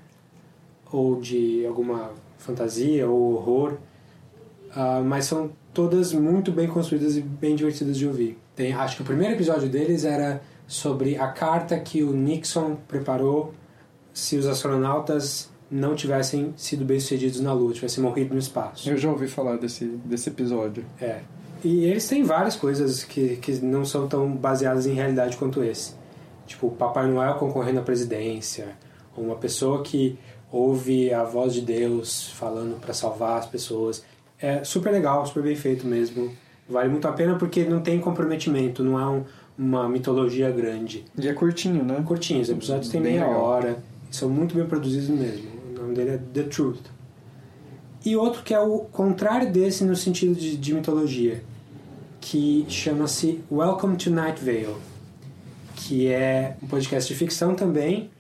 ou 0.93 1.21
de 1.21 1.65
alguma 1.67 2.13
fantasia 2.39 3.09
ou 3.09 3.35
horror, 3.35 3.75
ah, 4.75 5.03
mas 5.05 5.27
são 5.27 5.51
todas 5.73 6.13
muito 6.13 6.51
bem 6.51 6.67
construídas 6.67 7.17
e 7.17 7.21
bem 7.21 7.55
divertidas 7.55 7.97
de 7.97 8.07
ouvir. 8.07 8.39
Tem, 8.57 8.73
acho 8.73 8.97
que 8.97 9.03
o 9.03 9.05
primeiro 9.05 9.35
episódio 9.35 9.69
deles 9.69 10.05
era 10.05 10.43
sobre 10.71 11.17
a 11.17 11.27
carta 11.27 11.77
que 11.81 12.01
o 12.05 12.13
Nixon 12.13 12.77
preparou 12.87 13.53
se 14.15 14.37
os 14.37 14.47
astronautas 14.47 15.51
não 15.69 15.97
tivessem 15.97 16.55
sido 16.57 16.85
bem-sucedidos 16.85 17.41
na 17.41 17.53
Lua, 17.53 17.73
tivessem 17.73 18.03
morrido 18.05 18.33
no 18.35 18.39
espaço. 18.39 18.89
Eu 18.89 18.97
já 18.97 19.11
ouvi 19.11 19.27
falar 19.27 19.57
desse, 19.57 19.85
desse 19.85 20.29
episódio. 20.31 20.85
É. 21.01 21.23
E 21.65 21.85
eles 21.87 22.07
têm 22.07 22.23
várias 22.23 22.55
coisas 22.55 23.03
que, 23.03 23.37
que 23.39 23.53
não 23.65 23.85
são 23.85 24.07
tão 24.07 24.31
baseadas 24.33 24.87
em 24.87 24.95
realidade 24.95 25.37
quanto 25.37 25.63
esse. 25.65 25.95
Tipo, 26.47 26.69
o 26.69 26.71
Papai 26.71 27.09
Noel 27.09 27.35
concorrendo 27.35 27.81
à 27.81 27.83
presidência, 27.83 28.69
uma 29.17 29.35
pessoa 29.35 29.83
que 29.83 30.17
ouve 30.53 31.13
a 31.13 31.25
voz 31.25 31.53
de 31.53 31.63
Deus 31.63 32.29
falando 32.31 32.81
para 32.81 32.95
salvar 32.95 33.39
as 33.41 33.47
pessoas. 33.47 34.05
É 34.41 34.63
super 34.63 34.93
legal, 34.93 35.27
super 35.27 35.43
bem 35.43 35.57
feito 35.57 35.85
mesmo. 35.85 36.31
Vale 36.69 36.89
muito 36.89 37.09
a 37.09 37.13
pena 37.13 37.35
porque 37.35 37.65
não 37.65 37.81
tem 37.81 37.99
comprometimento, 37.99 38.85
não 38.85 38.99
é 38.99 39.07
um- 39.09 39.25
uma 39.61 39.87
mitologia 39.87 40.51
grande. 40.51 41.05
E 41.19 41.29
é 41.29 41.35
curtinho, 41.35 41.85
né? 41.85 42.03
Curtinho, 42.07 42.41
os 42.41 42.49
episódios 42.49 42.89
têm 42.91 42.99
meia 42.99 43.27
legal. 43.27 43.43
hora, 43.43 43.79
são 44.11 44.31
muito 44.31 44.55
bem 44.55 44.65
produzidos 44.65 45.11
mesmo. 45.11 45.51
O 45.71 45.83
nome 45.83 45.95
dele 45.95 46.11
é 46.13 46.21
The 46.33 46.45
Truth. 46.45 46.81
E 48.03 48.17
outro 48.17 48.43
que 48.43 48.55
é 48.55 48.59
o 48.59 48.79
contrário 48.91 49.53
desse 49.53 49.85
no 49.85 49.95
sentido 49.95 50.35
de, 50.35 50.57
de 50.57 50.73
mitologia, 50.73 51.45
que 52.23 52.65
chama-se 52.71 53.45
Welcome 53.53 53.99
to 53.99 54.09
Night 54.09 54.43
Vale, 54.43 54.77
que 55.77 56.09
é 56.09 56.57
um 56.63 56.67
podcast 56.67 57.13
de 57.13 57.19
ficção 57.19 57.55
também, 57.55 58.11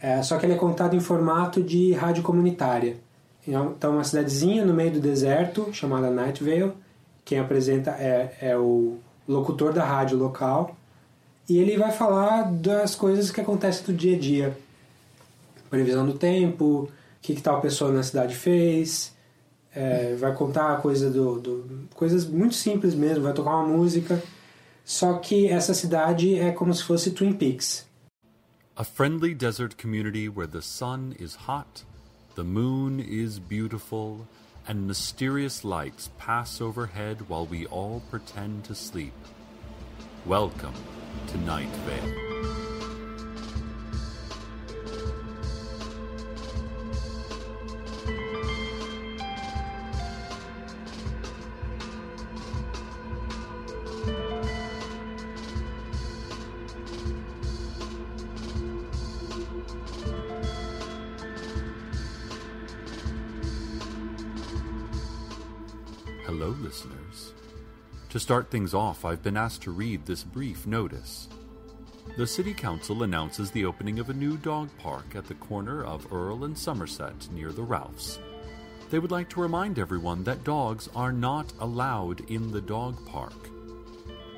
é, 0.00 0.22
só 0.22 0.38
que 0.38 0.46
ele 0.46 0.52
é 0.52 0.56
contado 0.56 0.94
em 0.94 1.00
formato 1.00 1.60
de 1.60 1.94
rádio 1.94 2.22
comunitária. 2.22 2.96
Então, 3.44 3.92
uma 3.92 4.04
cidadezinha 4.04 4.64
no 4.64 4.72
meio 4.72 4.92
do 4.92 5.00
deserto, 5.00 5.68
chamada 5.72 6.10
Night 6.10 6.44
Vale, 6.44 6.72
quem 7.24 7.40
apresenta 7.40 7.90
é, 7.90 8.36
é 8.40 8.56
o 8.56 8.98
locutor 9.28 9.72
da 9.72 9.84
rádio 9.84 10.16
local, 10.18 10.76
e 11.48 11.58
ele 11.58 11.76
vai 11.76 11.92
falar 11.92 12.50
das 12.52 12.94
coisas 12.94 13.30
que 13.30 13.40
acontecem 13.40 13.84
do 13.86 13.92
dia 13.92 14.16
a 14.16 14.18
dia. 14.18 14.58
Previsão 15.70 16.06
do 16.06 16.14
tempo, 16.14 16.64
o 16.64 16.88
que, 17.20 17.34
que 17.34 17.42
tal 17.42 17.60
pessoa 17.60 17.90
na 17.92 18.02
cidade 18.02 18.34
fez, 18.34 19.14
é, 19.74 20.14
vai 20.14 20.32
contar 20.34 20.80
coisa 20.80 21.10
do, 21.10 21.40
do- 21.40 21.88
coisas 21.94 22.24
muito 22.26 22.54
simples 22.54 22.94
mesmo, 22.94 23.24
vai 23.24 23.32
tocar 23.32 23.50
uma 23.56 23.66
música. 23.76 24.22
Só 24.84 25.14
que 25.14 25.48
essa 25.48 25.74
cidade 25.74 26.38
é 26.38 26.52
como 26.52 26.72
se 26.72 26.84
fosse 26.84 27.10
Twin 27.10 27.32
Peaks. 27.32 27.84
A 28.76 28.84
friendly 28.84 29.34
desert 29.34 29.74
community 29.80 30.28
where 30.28 30.46
the 30.50 30.60
sun 30.60 31.14
is 31.18 31.36
hot, 31.48 31.84
the 32.36 32.44
moon 32.44 33.00
is 33.00 33.38
beautiful, 33.38 34.26
and 34.68 34.86
mysterious 34.86 35.64
lights 35.64 36.10
pass 36.18 36.60
overhead 36.60 37.28
while 37.28 37.46
we 37.46 37.66
all 37.66 38.02
pretend 38.10 38.64
to 38.64 38.74
sleep. 38.74 39.14
Welcome 40.24 40.74
to 41.28 41.38
Night 41.38 41.68
Vale. 41.86 42.65
Listeners. 66.66 67.32
To 68.10 68.18
start 68.18 68.50
things 68.50 68.74
off, 68.74 69.04
I've 69.04 69.22
been 69.22 69.36
asked 69.36 69.62
to 69.62 69.70
read 69.70 70.04
this 70.04 70.24
brief 70.24 70.66
notice. 70.66 71.28
The 72.16 72.26
City 72.26 72.52
Council 72.52 73.04
announces 73.04 73.52
the 73.52 73.64
opening 73.64 74.00
of 74.00 74.10
a 74.10 74.14
new 74.14 74.36
dog 74.36 74.68
park 74.78 75.14
at 75.14 75.26
the 75.26 75.34
corner 75.34 75.84
of 75.84 76.12
Earl 76.12 76.42
and 76.42 76.58
Somerset 76.58 77.30
near 77.30 77.52
the 77.52 77.62
Ralphs. 77.62 78.18
They 78.90 78.98
would 78.98 79.12
like 79.12 79.28
to 79.30 79.40
remind 79.40 79.78
everyone 79.78 80.24
that 80.24 80.42
dogs 80.42 80.88
are 80.96 81.12
not 81.12 81.52
allowed 81.60 82.28
in 82.30 82.50
the 82.50 82.60
dog 82.60 82.96
park. 83.06 83.48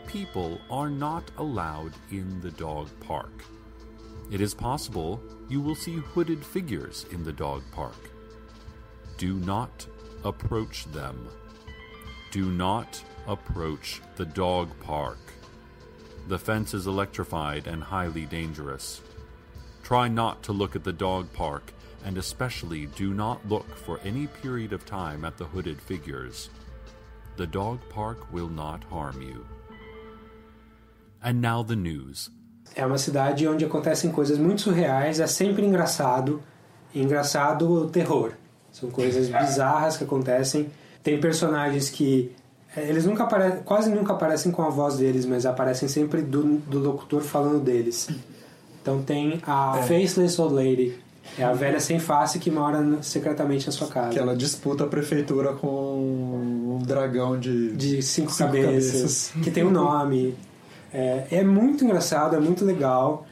People 0.07 0.61
are 0.71 0.91
not 0.91 1.31
allowed 1.39 1.93
in 2.11 2.43
the 2.43 2.51
dog 2.51 2.89
park. 3.01 3.45
It 4.31 4.43
is 4.43 4.53
possible 4.53 5.23
you 5.49 5.63
will 5.63 5.75
see 5.75 5.97
hooded 5.97 6.45
figures 6.45 7.07
in 7.11 7.25
the 7.25 7.33
dog 7.33 7.63
park. 7.73 8.11
Do 9.17 9.35
not 9.39 9.87
approach 10.25 10.85
them. 10.93 11.29
Do 12.31 12.51
not 12.51 13.03
approach 13.27 14.03
the 14.17 14.27
dog 14.27 14.69
park. 14.81 15.19
The 16.29 16.39
fence 16.39 16.75
is 16.75 16.87
electrified 16.87 17.67
and 17.67 17.83
highly 17.83 18.27
dangerous. 18.27 19.01
Try 19.83 20.09
not 20.09 20.43
to 20.43 20.53
look 20.53 20.77
at 20.77 20.85
the 20.85 20.93
dog 20.93 21.33
park, 21.33 21.73
and 22.05 22.19
especially 22.19 22.87
do 22.87 23.15
not 23.15 23.49
look 23.49 23.75
for 23.75 23.99
any 24.05 24.27
period 24.27 24.75
of 24.75 24.85
time 24.85 25.25
at 25.25 25.39
the 25.39 25.47
hooded 25.47 25.81
figures. 25.81 26.51
The 27.37 27.47
dog 27.47 27.79
park 27.89 28.31
will 28.31 28.49
not 28.49 28.85
harm 28.85 29.23
you. 29.23 29.47
And 31.23 31.41
now 31.41 31.63
the 31.63 31.77
news. 31.77 32.31
É 32.77 32.85
uma 32.85 32.99
cidade 32.99 33.49
onde 33.49 33.65
acontecem 33.65 34.13
coisas 34.13 34.39
muito 34.39 34.61
surreais, 34.61 35.19
é 35.19 35.27
sempre 35.27 35.65
engraçado. 35.65 36.43
Engraçado 36.95 37.71
o 37.71 37.89
terror. 37.89 38.33
São 38.71 38.91
coisas 38.91 39.29
bizarras 39.29 39.97
que 39.97 40.05
acontecem. 40.05 40.71
Tem 41.09 41.21
personagens 41.21 41.89
que 41.89 42.31
é, 42.77 42.89
eles 42.89 43.07
nunca 43.07 43.25
quase 43.65 43.91
nunca 43.91 44.13
aparecem 44.13 44.53
com 44.53 44.63
a 44.63 44.69
voz 44.69 44.99
deles, 44.99 45.25
mas 45.25 45.47
aparecem 45.47 45.89
sempre 45.89 46.21
do, 46.21 46.59
do 46.59 46.79
locutor 46.79 47.23
falando 47.23 47.61
deles. 47.61 48.09
Então 48.83 49.03
tem 49.03 49.41
a 49.47 49.79
É. 49.79 49.83
Faceless 49.83 50.41
Old 50.41 50.55
Lady, 50.55 50.99
é 51.39 51.45
a 51.45 51.53
velha 51.53 51.81
sem 51.81 51.99
face 51.99 52.39
que 52.39 52.51
mora 52.51 52.99
secretamente 53.03 53.67
na 53.67 53.73
sua 53.73 53.89
casa. 53.89 54.11
Que 54.11 54.19
ela 54.19 54.37
disputa 54.37 54.85
a 54.85 54.87
prefeitura 54.87 55.53
com 55.55 55.69
um 55.69 56.79
dragão 56.83 57.39
de, 57.39 57.73
de 57.73 58.03
cinco, 58.03 58.37
cabeças, 58.37 59.33
que 59.43 59.51
tem 59.51 59.65
um 59.65 59.71
nome. 59.71 60.35
É, 60.93 61.27
é 61.31 61.45
muito 61.45 61.85
engraçado, 61.85 62.37
é 62.37 62.41
muito 62.41 62.65
legal. 62.65 63.27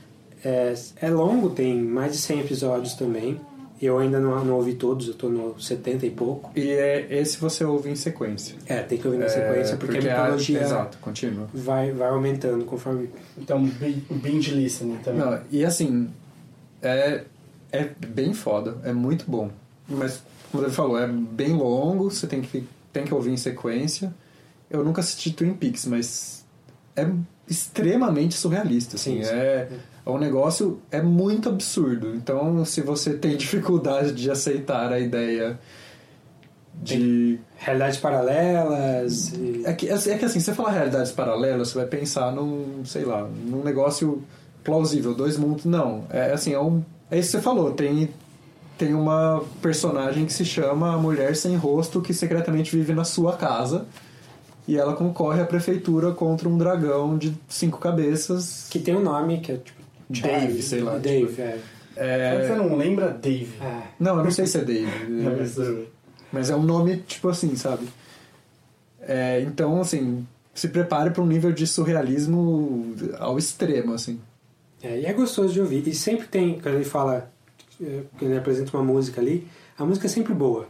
É, 0.45 0.75
é 1.01 1.11
longo, 1.11 1.51
tem 1.51 1.81
mais 1.83 2.13
de 2.13 2.19
100 2.19 2.41
episódios 2.41 2.95
também. 2.95 3.41
Eu 3.81 3.99
ainda 3.99 4.19
não, 4.19 4.43
não 4.45 4.55
ouvi 4.55 4.75
todos, 4.75 5.07
eu 5.09 5.15
tô 5.15 5.29
no 5.29 5.61
70 5.61 6.07
e 6.07 6.11
pouco. 6.11 6.51
E 6.57 6.71
é, 6.71 7.07
esse 7.11 7.37
você 7.39 7.65
ouve 7.65 7.91
em 7.91 7.95
sequência. 7.97 8.57
É, 8.67 8.81
tem 8.83 8.97
que 8.99 9.07
ouvir 9.07 9.19
na 9.19 9.29
sequência, 9.29 9.77
porque, 9.77 9.99
a 9.99 10.01
mitologia 10.03 10.61
Exato, 10.61 10.97
continua. 10.99 11.47
vai, 11.53 11.93
vai 11.93 12.09
aumentando 12.09 12.65
conforme. 12.65 13.11
Então, 13.37 13.63
bi- 13.65 14.03
binge 14.11 14.53
listening 14.53 14.97
também. 14.99 15.21
Não, 15.21 15.41
e 15.51 15.63
assim, 15.65 16.09
é, 16.81 17.25
é 17.71 17.85
bem 18.09 18.33
foda, 18.33 18.79
é 18.83 18.93
muito 18.93 19.25
bom. 19.31 19.51
Mas, 19.89 20.23
como 20.51 20.65
ele 20.65 20.73
falou, 20.73 20.99
é 20.99 21.07
bem 21.07 21.53
longo, 21.53 22.11
você 22.11 22.27
tem 22.27 22.41
que, 22.41 22.67
tem 22.93 23.05
que 23.05 23.13
ouvir 23.13 23.31
em 23.33 23.37
sequência. 23.37 24.15
Eu 24.71 24.83
nunca 24.83 25.01
assisti 25.01 25.31
Twin 25.33 25.53
Peaks, 25.53 25.85
mas 25.87 26.45
é 26.97 27.07
extremamente 27.49 28.35
surrealista, 28.35 28.97
assim. 28.97 29.19
Sim, 29.23 29.25
sim. 29.25 29.35
É, 29.35 29.69
é 29.71 29.79
um 30.11 30.19
negócio, 30.19 30.81
é 30.91 31.03
muito 31.03 31.49
absurdo. 31.49 32.15
Então, 32.15 32.65
se 32.65 32.81
você 32.81 33.15
tem 33.15 33.35
dificuldade 33.39 34.13
de 34.13 34.31
aceitar 34.31 34.93
a 34.93 34.99
ideia 35.01 35.59
de... 36.83 37.39
Realidades 37.57 37.99
paralelas... 37.99 39.33
e- 39.33 39.63
É 39.65 39.73
que, 39.73 39.89
é 39.89 40.19
que 40.19 40.25
assim, 40.25 40.41
você 40.41 40.53
falar 40.55 40.73
realidades 40.73 41.11
paralelas, 41.13 41.69
você 41.69 41.79
vai 41.79 41.87
pensar 41.87 42.31
num, 42.33 42.85
sei 42.85 43.05
lá, 43.05 43.23
num 43.47 43.63
negócio 43.65 44.23
plausível, 44.63 45.15
dois 45.15 45.37
mundos. 45.39 45.65
Não, 45.65 46.05
é 46.11 46.33
assim, 46.33 46.53
é, 46.53 46.61
um, 46.61 46.83
é 47.11 47.19
isso 47.19 47.31
que 47.31 47.37
você 47.39 47.43
falou, 47.43 47.73
tem, 47.73 48.11
tem 48.77 48.93
uma 48.95 49.43
personagem 49.63 50.27
que 50.27 50.33
se 50.33 50.45
chama 50.45 50.95
a 50.95 50.99
Mulher 50.99 51.35
Sem 51.35 51.57
Rosto 51.57 52.01
que 52.03 52.13
secretamente 52.13 52.77
vive 52.77 52.93
na 52.93 53.05
sua 53.05 53.37
casa 53.37 53.87
e 54.69 54.77
ela 54.77 54.95
concorre 54.95 55.41
à 55.41 55.47
prefeitura 55.47 56.13
contra 56.13 56.49
um 56.49 56.59
dragão 56.59 57.17
de 57.17 57.33
cinco 57.49 57.79
cabeças. 57.79 58.67
Que 58.69 58.79
tem 58.81 58.95
um 58.97 59.03
nome 59.03 59.41
que 59.41 59.53
é 59.53 59.57
tipo. 59.57 59.86
Dave, 60.09 60.63
sei 60.63 60.81
lá. 60.81 60.99
Dave, 60.99 61.27
tipo, 61.29 61.41
é. 61.43 61.59
é- 61.97 62.47
Você 62.47 62.55
não 62.55 62.77
lembra 62.77 63.09
Dave? 63.11 63.55
Não, 63.99 64.19
eu 64.19 64.25
não 64.25 64.31
sei 64.31 64.47
se 64.47 64.59
é 64.59 64.65
Dave. 64.65 64.91
Mas, 66.33 66.51
é 66.51 66.57
um 66.57 66.63
nome 66.63 66.99
tipo 66.99 67.29
assim, 67.29 67.55
sabe? 67.57 67.87
É, 69.01 69.41
então, 69.41 69.81
assim, 69.81 70.27
se 70.53 70.69
prepare 70.69 71.11
para 71.11 71.23
um 71.23 71.27
nível 71.27 71.53
de 71.53 71.67
surrealismo 71.67 72.95
ao 73.19 73.39
extremo, 73.39 73.95
assim. 73.95 74.21
É, 74.83 75.01
e 75.01 75.07
é 75.07 75.13
gostoso 75.13 75.53
de 75.53 75.61
ouvir. 75.61 75.87
E 75.87 75.95
sempre 75.95 76.27
tem, 76.27 76.59
quando 76.61 76.75
ele 76.75 76.85
fala, 76.85 77.31
eh, 77.81 78.03
quando 78.19 78.31
ele 78.31 78.39
apresenta 78.39 78.77
uma 78.77 78.85
música 78.85 79.21
ali, 79.21 79.47
a 79.79 79.85
música 79.85 80.07
é 80.07 80.11
sempre 80.11 80.35
boa. 80.35 80.69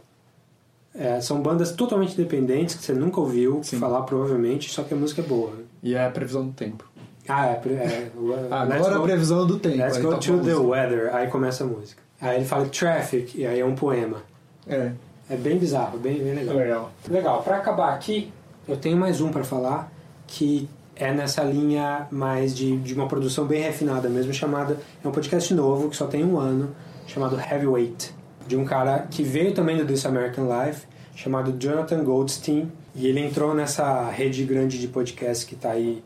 É, 0.95 1.21
são 1.21 1.43
bandas 1.43 1.73
totalmente 1.73 2.15
independentes 2.15 2.75
que 2.75 2.83
você 2.85 2.95
nunca 2.95 3.21
ouviu 3.21 3.63
falar, 3.79 4.03
provavelmente, 4.03 4.71
só 4.71 4.83
que 4.83 4.95
a 4.95 4.97
música 4.97 5.21
é 5.21 5.25
boa. 5.25 5.53
E 5.83 5.95
é 5.95 6.07
a 6.07 6.11
previsão 6.11 6.47
do 6.47 6.53
tempo. 6.55 6.86
Ah, 7.29 7.47
é. 7.49 7.51
é 7.53 8.11
o- 8.17 8.55
Agora 8.55 8.97
a 8.99 9.01
previsão 9.03 9.47
do 9.47 9.59
tempo. 9.59 9.77
Let's 9.79 9.99
go 9.99 10.11
toca 10.11 10.19
to 10.19 10.33
the 10.39 10.55
música. 10.55 10.61
weather. 10.61 11.15
Aí 11.15 11.27
começa 11.29 11.65
a 11.65 11.67
música. 11.67 12.03
Aí 12.21 12.37
ele 12.37 12.45
fala 12.45 12.67
traffic, 12.67 13.39
e 13.39 13.47
aí 13.47 13.61
é 13.61 13.65
um 13.65 13.75
poema. 13.75 14.19
É. 14.67 14.93
É 15.29 15.37
bem 15.37 15.59
bizarro, 15.59 15.99
bem, 15.99 16.23
bem 16.23 16.35
legal. 16.35 16.57
Legal. 16.57 16.91
Legal. 17.11 17.43
Pra 17.43 17.57
acabar 17.57 17.93
aqui, 17.93 18.33
eu 18.69 18.77
tenho 18.77 18.97
mais 18.97 19.21
um 19.21 19.31
pra 19.31 19.43
falar 19.45 19.91
que 20.27 20.69
é 20.95 21.13
nessa 21.13 21.43
linha 21.43 22.07
mais 22.11 22.55
de, 22.57 22.77
de 22.79 22.95
uma 22.95 23.07
produção 23.09 23.45
bem 23.45 23.61
refinada 23.61 24.09
mesmo, 24.09 24.33
chamada. 24.33 24.79
É 25.05 25.09
um 25.09 25.11
podcast 25.13 25.53
novo 25.53 25.91
que 25.91 25.97
só 25.97 26.07
tem 26.07 26.25
um 26.25 26.39
ano, 26.39 26.75
chamado 27.07 27.37
Heavyweight, 27.39 28.15
de 28.47 28.57
um 28.57 28.65
cara 28.65 29.01
que 29.11 29.23
veio 29.23 29.53
também 29.53 29.77
do 29.77 29.85
This 29.85 30.07
American 30.07 30.47
Life, 30.47 30.87
chamado 31.15 31.53
Jonathan 31.59 32.03
Goldstein, 32.05 32.71
e 32.95 33.07
ele 33.09 33.21
entrou 33.21 33.53
nessa 33.55 34.09
rede 34.11 34.45
grande 34.45 34.79
de 34.81 34.89
podcast 34.89 35.45
que 35.45 35.55
tá 35.57 35.73
aí, 35.73 36.03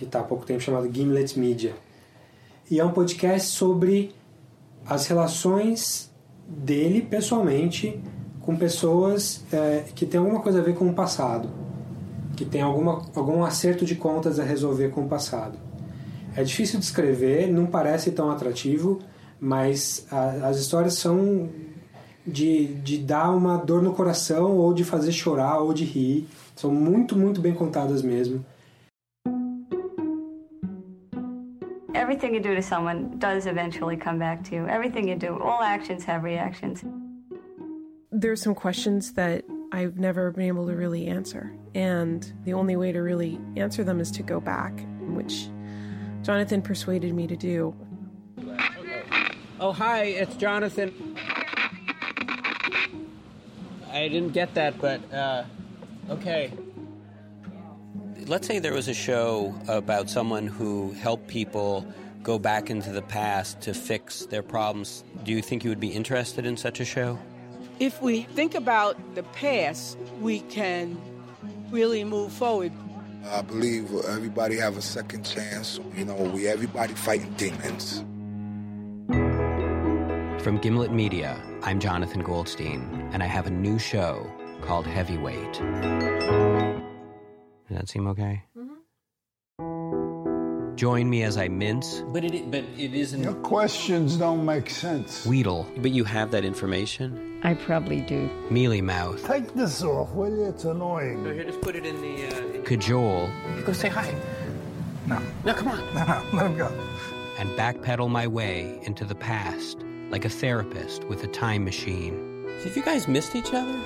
que 0.00 0.06
tá 0.06 0.20
há 0.20 0.22
pouco 0.24 0.46
tempo, 0.46 0.60
chamado 0.62 0.90
Gimlet 0.90 1.38
Media. 1.38 1.74
E 2.70 2.80
é 2.80 2.84
um 2.84 2.90
podcast 2.90 3.48
sobre 3.48 4.14
as 4.86 5.06
relações 5.06 6.10
dele 6.48 7.02
pessoalmente 7.02 8.00
com 8.40 8.56
pessoas 8.56 9.44
é, 9.52 9.84
que 9.94 10.06
tem 10.06 10.18
alguma 10.18 10.40
coisa 10.40 10.60
a 10.60 10.62
ver 10.62 10.74
com 10.74 10.88
o 10.88 10.94
passado, 10.94 11.50
que 12.34 12.46
tem 12.46 12.62
alguma, 12.62 13.02
algum 13.14 13.44
acerto 13.44 13.84
de 13.84 13.94
contas 13.94 14.40
a 14.40 14.42
resolver 14.42 14.88
com 14.88 15.02
o 15.02 15.06
passado. 15.08 15.58
É 16.34 16.42
difícil 16.42 16.78
de 16.78 16.86
escrever, 16.86 17.52
não 17.52 17.66
parece 17.66 18.10
tão 18.10 18.30
atrativo, 18.30 19.00
mas 19.38 20.06
a- 20.10 20.48
as 20.48 20.56
histórias 20.58 20.94
são 20.94 21.50
de, 22.26 22.68
de 22.76 22.96
dar 22.96 23.30
uma 23.36 23.58
dor 23.58 23.82
no 23.82 23.92
coração, 23.92 24.56
ou 24.56 24.72
de 24.72 24.82
fazer 24.82 25.12
chorar, 25.12 25.58
ou 25.58 25.74
de 25.74 25.84
rir. 25.84 26.26
São 26.56 26.70
muito, 26.70 27.18
muito 27.18 27.38
bem 27.38 27.52
contadas 27.52 28.00
mesmo. 28.00 28.42
Everything 32.00 32.32
you 32.32 32.40
do 32.40 32.54
to 32.54 32.62
someone 32.62 33.18
does 33.18 33.44
eventually 33.44 33.94
come 33.94 34.18
back 34.18 34.42
to 34.44 34.54
you. 34.54 34.66
Everything 34.66 35.06
you 35.06 35.16
do, 35.16 35.38
all 35.38 35.60
actions 35.60 36.02
have 36.04 36.24
reactions. 36.24 36.82
There's 38.10 38.40
some 38.40 38.54
questions 38.54 39.12
that 39.12 39.44
I've 39.70 39.98
never 39.98 40.30
been 40.30 40.44
able 40.44 40.66
to 40.68 40.74
really 40.74 41.08
answer. 41.08 41.52
And 41.74 42.32
the 42.44 42.54
only 42.54 42.74
way 42.74 42.90
to 42.90 43.00
really 43.00 43.38
answer 43.54 43.84
them 43.84 44.00
is 44.00 44.10
to 44.12 44.22
go 44.22 44.40
back, 44.40 44.82
which 45.00 45.50
Jonathan 46.22 46.62
persuaded 46.62 47.12
me 47.12 47.26
to 47.26 47.36
do. 47.36 47.76
Oh, 49.60 49.72
hi, 49.72 50.04
it's 50.04 50.36
Jonathan. 50.36 51.18
I 53.92 54.08
didn't 54.08 54.30
get 54.32 54.54
that, 54.54 54.80
but 54.80 55.12
uh, 55.12 55.44
okay. 56.08 56.50
Let's 58.26 58.46
say 58.46 58.58
there 58.58 58.74
was 58.74 58.88
a 58.88 58.94
show 58.94 59.54
about 59.66 60.08
someone 60.10 60.46
who 60.46 60.92
helped 60.92 61.26
people 61.28 61.84
go 62.22 62.38
back 62.38 62.70
into 62.70 62.92
the 62.92 63.02
past 63.02 63.60
to 63.62 63.74
fix 63.74 64.26
their 64.26 64.42
problems. 64.42 65.04
Do 65.24 65.32
you 65.32 65.42
think 65.42 65.64
you 65.64 65.70
would 65.70 65.80
be 65.80 65.88
interested 65.88 66.46
in 66.46 66.56
such 66.56 66.80
a 66.80 66.84
show? 66.84 67.18
If 67.78 68.00
we 68.02 68.22
think 68.22 68.54
about 68.54 68.96
the 69.14 69.22
past, 69.22 69.96
we 70.20 70.40
can 70.40 71.00
really 71.70 72.04
move 72.04 72.32
forward. 72.32 72.72
I 73.30 73.42
believe 73.42 73.92
everybody 74.06 74.56
have 74.56 74.76
a 74.76 74.82
second 74.82 75.24
chance. 75.24 75.80
You 75.96 76.04
know, 76.04 76.14
we 76.14 76.46
everybody 76.46 76.94
fighting 76.94 77.32
demons. 77.34 78.04
From 80.42 80.58
Gimlet 80.58 80.92
Media, 80.92 81.42
I'm 81.62 81.80
Jonathan 81.80 82.22
Goldstein, 82.22 83.08
and 83.12 83.22
I 83.22 83.26
have 83.26 83.46
a 83.46 83.50
new 83.50 83.78
show 83.78 84.30
called 84.62 84.86
Heavyweight. 84.86 85.60
Does 87.70 87.78
that 87.78 87.88
seem 87.88 88.08
okay? 88.08 88.42
Join 90.74 91.08
me 91.08 91.22
as 91.22 91.36
I 91.36 91.46
mince, 91.46 92.02
But 92.08 92.24
it, 92.24 92.50
but 92.50 92.64
it 92.76 92.94
isn't. 92.94 93.22
Your 93.22 93.34
questions 93.34 94.16
don't 94.16 94.44
make 94.44 94.68
sense. 94.70 95.24
wheedle. 95.24 95.66
But 95.80 95.92
you 95.92 96.02
have 96.02 96.32
that 96.32 96.44
information? 96.44 97.38
I 97.44 97.54
probably 97.54 98.00
do. 98.00 98.28
Mealy 98.50 98.80
mouth, 98.80 99.24
Take 99.24 99.54
this 99.54 99.84
off, 99.84 100.10
will 100.14 100.34
you? 100.36 100.46
It's 100.46 100.64
annoying. 100.64 101.24
Here, 101.24 101.44
just 101.44 101.60
put 101.60 101.76
it 101.76 101.86
in 101.86 102.00
the. 102.02 102.26
Uh, 102.26 102.62
cajole, 102.64 103.30
go 103.64 103.72
say 103.72 103.88
hi. 103.88 104.12
No. 105.06 105.20
No, 105.44 105.54
come 105.54 105.68
on. 105.68 105.78
No, 105.94 106.04
no, 106.04 106.22
let 106.32 106.46
him 106.50 106.56
go. 106.58 106.72
and 107.38 107.48
backpedal 107.50 108.10
my 108.10 108.26
way 108.26 108.80
into 108.82 109.04
the 109.04 109.14
past 109.14 109.78
like 110.10 110.24
a 110.24 110.28
therapist 110.28 111.04
with 111.04 111.22
a 111.22 111.28
time 111.28 111.64
machine. 111.64 112.44
Have 112.64 112.76
you 112.76 112.82
guys 112.82 113.06
missed 113.06 113.36
each 113.36 113.52
other? 113.54 113.80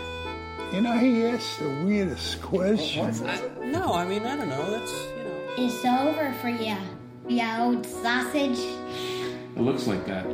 You 0.75 0.81
know, 0.81 0.99
he 0.99 1.25
asked 1.25 1.61
the 1.61 1.69
weirdest 1.85 2.43
questions. 2.43 3.21
No, 3.63 3.93
I 3.93 4.05
mean, 4.05 4.27
I 4.27 4.35
don't 4.37 4.49
know. 4.49 4.71
That's, 4.73 4.93
you 5.17 5.23
know. 5.23 5.41
It's 5.57 5.85
over 5.85 6.33
for 6.41 6.49
you, 6.49 6.77
you 7.29 7.45
old 7.61 7.87
sausage. 7.87 8.59
It 8.59 9.61
looks 9.61 9.87
like 9.87 10.05
that. 10.07 10.27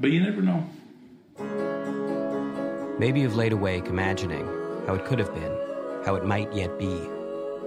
But 0.00 0.12
you 0.12 0.22
never 0.22 0.40
know. 0.40 0.64
Maybe 2.98 3.20
you've 3.20 3.36
laid 3.36 3.52
awake 3.52 3.86
imagining 3.88 4.46
how 4.86 4.94
it 4.94 5.04
could 5.04 5.18
have 5.18 5.34
been, 5.34 5.52
how 6.06 6.14
it 6.14 6.24
might 6.24 6.50
yet 6.54 6.78
be, 6.78 7.06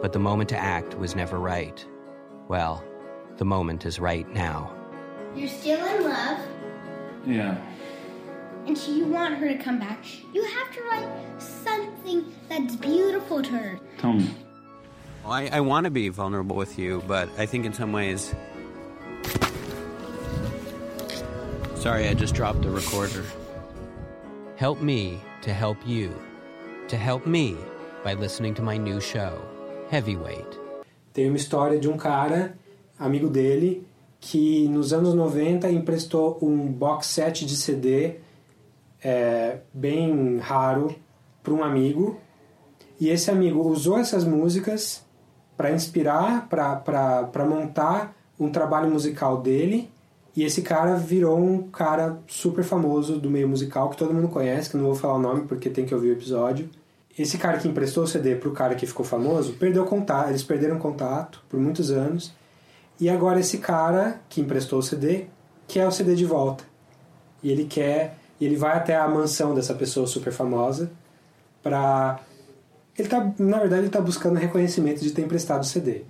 but 0.01 0.13
the 0.13 0.19
moment 0.19 0.49
to 0.49 0.57
act 0.57 0.97
was 0.97 1.15
never 1.15 1.37
right. 1.37 1.85
well, 2.47 2.83
the 3.37 3.45
moment 3.45 3.85
is 3.85 3.99
right 3.99 4.27
now. 4.33 4.73
You're 5.35 5.47
still 5.47 5.85
in 5.85 6.03
love, 6.05 6.39
Yeah. 7.23 7.55
And 8.67 8.77
you 8.87 9.05
want 9.05 9.35
her 9.35 9.47
to 9.47 9.57
come 9.57 9.79
back. 9.79 10.03
You 10.33 10.43
have 10.43 10.71
to 10.73 10.81
write 10.83 11.09
something 11.41 12.25
that's 12.49 12.75
beautiful 12.75 13.41
to 13.41 13.49
her. 13.49 13.79
Tell 13.97 14.13
me. 14.13 14.29
Well, 15.23 15.33
I, 15.33 15.49
I 15.53 15.59
want 15.61 15.85
to 15.85 15.91
be 15.91 16.09
vulnerable 16.09 16.55
with 16.55 16.77
you, 16.77 17.01
but 17.07 17.29
I 17.37 17.45
think 17.45 17.65
in 17.65 17.73
some 17.73 17.93
ways. 17.93 18.35
Sorry, 21.75 22.07
I 22.07 22.13
just 22.13 22.35
dropped 22.35 22.61
the 22.61 22.69
recorder. 22.69 23.23
Help 24.57 24.81
me 24.81 25.21
to 25.43 25.53
help 25.53 25.77
you. 25.85 26.13
To 26.89 26.97
help 26.97 27.25
me 27.25 27.55
by 28.03 28.13
listening 28.13 28.53
to 28.55 28.61
my 28.61 28.77
new 28.77 28.99
show, 28.99 29.41
Heavyweight. 29.89 30.57
Tem 31.13 31.27
uma 31.27 31.37
história 31.37 31.79
de 31.79 31.87
um 31.87 31.97
cara, 31.97 32.57
amigo 32.99 33.29
dele, 33.29 33.85
que 34.19 34.67
nos 34.67 34.93
anos 34.93 35.13
90 35.13 35.69
emprestou 35.71 36.37
um 36.41 36.67
box 36.67 37.07
set 37.07 37.45
de 37.45 37.55
CD 37.55 38.17
é, 39.07 39.59
bem 39.73 40.37
raro 40.39 40.93
para 41.41 41.53
um 41.53 41.63
amigo. 41.63 42.19
E 42.99 43.07
esse 43.07 43.31
amigo 43.31 43.61
usou 43.61 43.97
essas 43.97 44.25
músicas 44.25 45.01
para 45.55 45.71
inspirar, 45.71 46.49
para 46.49 47.45
montar 47.45 48.13
um 48.37 48.49
trabalho 48.51 48.91
musical 48.91 49.37
dele. 49.37 49.89
E 50.35 50.43
esse 50.43 50.61
cara 50.61 50.95
virou 50.95 51.39
um 51.39 51.69
cara 51.69 52.19
super 52.27 52.65
famoso 52.65 53.17
do 53.17 53.29
meio 53.29 53.47
musical, 53.47 53.89
que 53.89 53.95
todo 53.95 54.13
mundo 54.13 54.27
conhece, 54.27 54.69
que 54.69 54.75
não 54.75 54.83
vou 54.83 54.95
falar 54.95 55.15
o 55.15 55.21
nome 55.21 55.47
porque 55.47 55.69
tem 55.69 55.85
que 55.85 55.95
ouvir 55.95 56.09
o 56.09 56.13
episódio. 56.13 56.69
Esse 57.17 57.37
cara 57.37 57.57
que 57.59 57.67
emprestou 57.67 58.03
o 58.03 58.07
CD 58.07 58.35
pro 58.35 58.51
cara 58.51 58.75
que 58.75 58.85
ficou 58.85 59.05
famoso, 59.05 59.53
perdeu 59.53 59.85
contato, 59.85 60.29
eles 60.29 60.43
perderam 60.43 60.77
contato 60.77 61.43
por 61.47 61.57
muitos 61.57 61.91
anos. 61.91 62.33
E 62.99 63.09
agora 63.09 63.39
esse 63.39 63.59
cara 63.59 64.19
que 64.27 64.41
emprestou 64.41 64.79
o 64.79 64.83
CD 64.83 65.27
quer 65.65 65.87
o 65.87 65.91
CD 65.91 66.13
de 66.13 66.25
volta. 66.25 66.65
E 67.41 67.49
ele 67.49 67.63
quer, 67.63 68.17
e 68.39 68.45
ele 68.45 68.55
vai 68.55 68.75
até 68.77 68.95
a 68.95 69.07
mansão 69.07 69.53
dessa 69.53 69.73
pessoa 69.73 70.05
super 70.07 70.31
famosa 70.33 70.91
pra 71.63 72.19
ele 72.97 73.07
tá, 73.07 73.31
na 73.37 73.59
verdade, 73.59 73.83
ele 73.83 73.89
tá 73.89 74.01
buscando 74.01 74.37
reconhecimento 74.39 75.01
de 75.01 75.11
ter 75.11 75.21
emprestado 75.21 75.61
o 75.61 75.65
CD. 75.65 76.01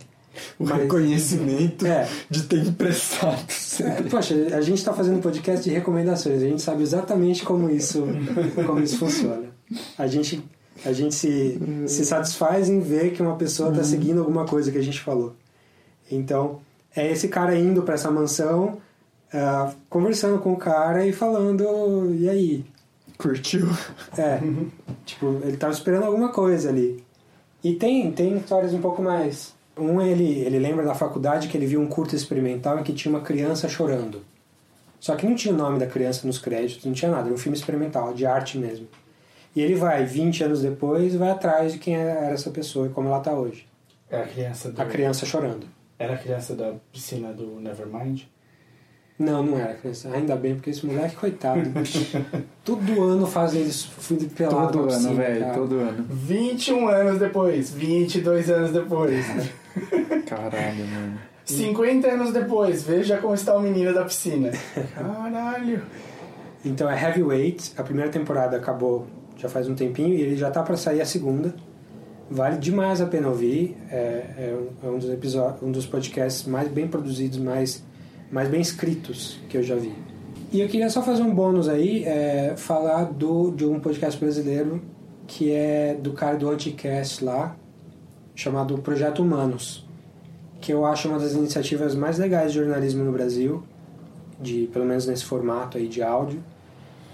O 0.60 0.66
Mas- 0.66 0.84
reconhecimento 0.84 1.86
É. 1.86 2.08
de 2.30 2.44
ter 2.44 2.60
emprestado. 2.66 3.44
É, 3.82 4.02
Poxa, 4.04 4.34
a 4.56 4.62
gente 4.62 4.78
está 4.78 4.94
fazendo 4.94 5.18
um 5.18 5.22
podcast 5.22 5.68
de 5.68 5.74
recomendações, 5.76 6.42
a 6.42 6.46
gente 6.48 6.62
sabe 6.62 6.84
exatamente 6.84 7.44
como 7.44 7.70
isso, 7.70 8.06
como 8.66 8.80
isso 8.80 8.98
funciona. 9.00 9.48
A 9.98 10.08
gente, 10.08 10.42
a 10.86 10.94
gente 10.94 11.14
se, 11.16 11.60
se 11.88 12.06
satisfaz 12.06 12.70
em 12.70 12.80
ver 12.80 13.12
que 13.14 13.22
uma 13.22 13.36
pessoa 13.36 13.72
está 13.72 13.84
seguindo 13.84 14.20
alguma 14.20 14.46
coisa 14.46 14.72
que 14.72 14.78
a 14.78 14.84
gente 14.84 15.00
falou. 15.02 15.36
Então, 16.10 16.60
é 16.96 17.12
esse 17.12 17.28
cara 17.28 17.58
indo 17.58 17.82
para 17.84 17.96
essa 17.96 18.10
mansão, 18.10 18.78
ah, 19.34 19.74
conversando 19.90 20.40
com 20.40 20.54
o 20.54 20.58
cara 20.58 21.06
e 21.06 21.12
falando, 21.12 22.14
e 22.14 22.30
aí? 22.30 22.66
Curtiu? 23.18 23.68
É, 24.18 24.40
tipo, 25.06 25.40
ele 25.44 25.58
tava 25.58 25.74
esperando 25.74 26.06
alguma 26.06 26.30
coisa 26.30 26.70
ali. 26.70 27.04
E 27.64 27.76
tem, 27.76 28.12
tem 28.12 28.38
histórias 28.38 28.74
um 28.74 28.82
pouco 28.82 29.02
mais. 29.02 29.56
Um, 29.76 30.02
ele, 30.02 30.40
ele 30.40 30.60
lembra 30.60 30.86
da 30.86 30.96
faculdade 30.96 31.48
que 31.48 31.58
ele 31.58 31.66
viu 31.66 31.82
um 31.82 31.88
curto 31.88 32.16
experimental 32.16 32.80
em 32.80 32.84
que 32.84 32.94
tinha 32.94 33.14
uma 33.14 33.24
criança 33.24 33.68
chorando. 33.68 34.24
Só 35.00 35.16
que 35.16 35.26
não 35.28 35.36
tinha 35.36 35.54
o 35.54 35.58
nome 35.58 35.80
da 35.80 35.86
criança 35.86 36.26
nos 36.26 36.40
créditos, 36.40 36.86
não 36.86 36.94
tinha 36.94 37.12
nada, 37.12 37.26
era 37.26 37.34
um 37.34 37.38
filme 37.38 37.58
experimental, 37.58 38.14
de 38.14 38.26
arte 38.26 38.58
mesmo. 38.58 38.88
E 39.56 39.62
ele 39.62 39.76
vai, 39.76 40.06
20 40.06 40.44
anos 40.44 40.62
depois, 40.62 41.16
vai 41.16 41.30
atrás 41.30 41.74
de 41.74 41.80
quem 41.80 41.96
era 41.96 42.32
essa 42.32 42.50
pessoa 42.50 42.88
e 42.88 42.90
como 42.90 43.08
ela 43.08 43.20
tá 43.20 43.34
hoje. 43.34 43.68
É 44.10 44.22
a 44.22 44.28
criança 44.28 44.72
do... 44.72 44.82
A 44.82 44.86
criança 44.86 45.26
chorando. 45.26 45.68
Era 46.00 46.14
a 46.14 46.18
criança 46.18 46.56
da 46.56 46.76
piscina 46.92 47.34
do 47.34 47.60
Nevermind? 47.60 48.24
Não, 49.20 49.42
não 49.44 49.58
era 49.58 49.74
criança. 49.74 50.10
Ainda 50.14 50.36
bem, 50.36 50.54
porque 50.56 50.70
esse 50.70 50.86
moleque, 50.86 51.16
coitado. 51.16 51.62
Todo 52.64 53.04
ano 53.04 53.26
fazem 53.26 53.64
isso, 53.64 53.90
fui 53.98 54.18
pelado 54.30 54.78
Todo 54.80 54.94
ano, 54.94 55.16
velho, 55.16 55.40
cara. 55.40 55.54
todo 55.54 55.80
ano. 55.80 56.06
21 56.10 56.88
anos 56.88 57.20
depois, 57.20 57.72
22 57.72 58.50
anos 58.52 58.72
depois. 58.72 59.26
Caralho, 60.28 60.86
mano. 60.88 61.18
50 61.46 62.08
anos 62.08 62.34
depois, 62.34 62.84
veja 62.84 63.18
como 63.18 63.34
está 63.34 63.56
o 63.56 63.62
menino 63.62 63.94
da 63.94 64.04
piscina. 64.04 64.52
Caralho. 64.94 65.82
Então 66.66 66.90
é 66.90 67.02
Heavyweight, 67.02 67.72
a 67.78 67.84
primeira 67.84 68.12
temporada 68.12 68.58
acabou 68.58 69.08
já 69.38 69.48
faz 69.48 69.70
um 69.70 69.76
tempinho 69.76 70.14
e 70.16 70.22
ele 70.22 70.36
já 70.36 70.50
tá 70.52 70.62
para 70.64 70.76
sair 70.76 71.00
a 71.00 71.06
segunda. 71.06 71.56
Vale 72.30 72.58
demais 72.58 73.00
a 73.00 73.06
pena 73.06 73.30
ouvir. 73.30 73.78
É, 73.90 74.26
é 74.38 74.58
um- 74.84 74.88
é 74.88 74.92
um 74.92 74.98
dos 75.00 75.10
episódios, 75.10 75.62
um 75.64 75.72
dos 75.72 75.86
podcasts 75.86 76.46
mais 76.46 76.68
bem 76.68 76.88
produzidos, 76.88 77.38
mais, 77.38 77.84
mais 78.32 78.50
bem 78.50 78.62
escritos 78.62 79.40
que 79.50 79.58
eu 79.58 79.64
já 79.64 79.76
vi. 79.76 79.94
E 80.52 80.62
eu 80.62 80.68
queria 80.68 80.90
só 80.90 81.02
fazer 81.02 81.24
um 81.24 81.34
bônus 81.34 81.68
aí, 81.68 82.04
é, 82.06 82.56
falar 82.56 83.06
do, 83.06 83.52
de 83.52 83.66
um 83.66 83.80
podcast 83.80 84.20
brasileiro 84.20 84.82
que 85.28 85.52
é 85.52 85.94
do 85.94 86.14
cara 86.14 86.38
do 86.38 86.50
Anticast 86.50 87.24
lá, 87.24 87.56
chamado 88.34 88.78
Projeto 88.78 89.22
Humanos, 89.22 89.86
que 90.62 90.72
eu 90.72 90.86
acho 90.86 91.10
uma 91.10 91.20
das 91.20 91.34
iniciativas 91.34 91.94
mais 91.96 92.18
legais 92.18 92.54
de 92.54 92.60
jornalismo 92.60 93.04
no 93.04 93.12
Brasil, 93.12 93.64
de 94.40 94.70
pelo 94.72 94.86
menos 94.86 95.06
nesse 95.06 95.26
formato 95.26 95.78
aí 95.78 95.88
de 95.88 96.02
áudio, 96.02 96.42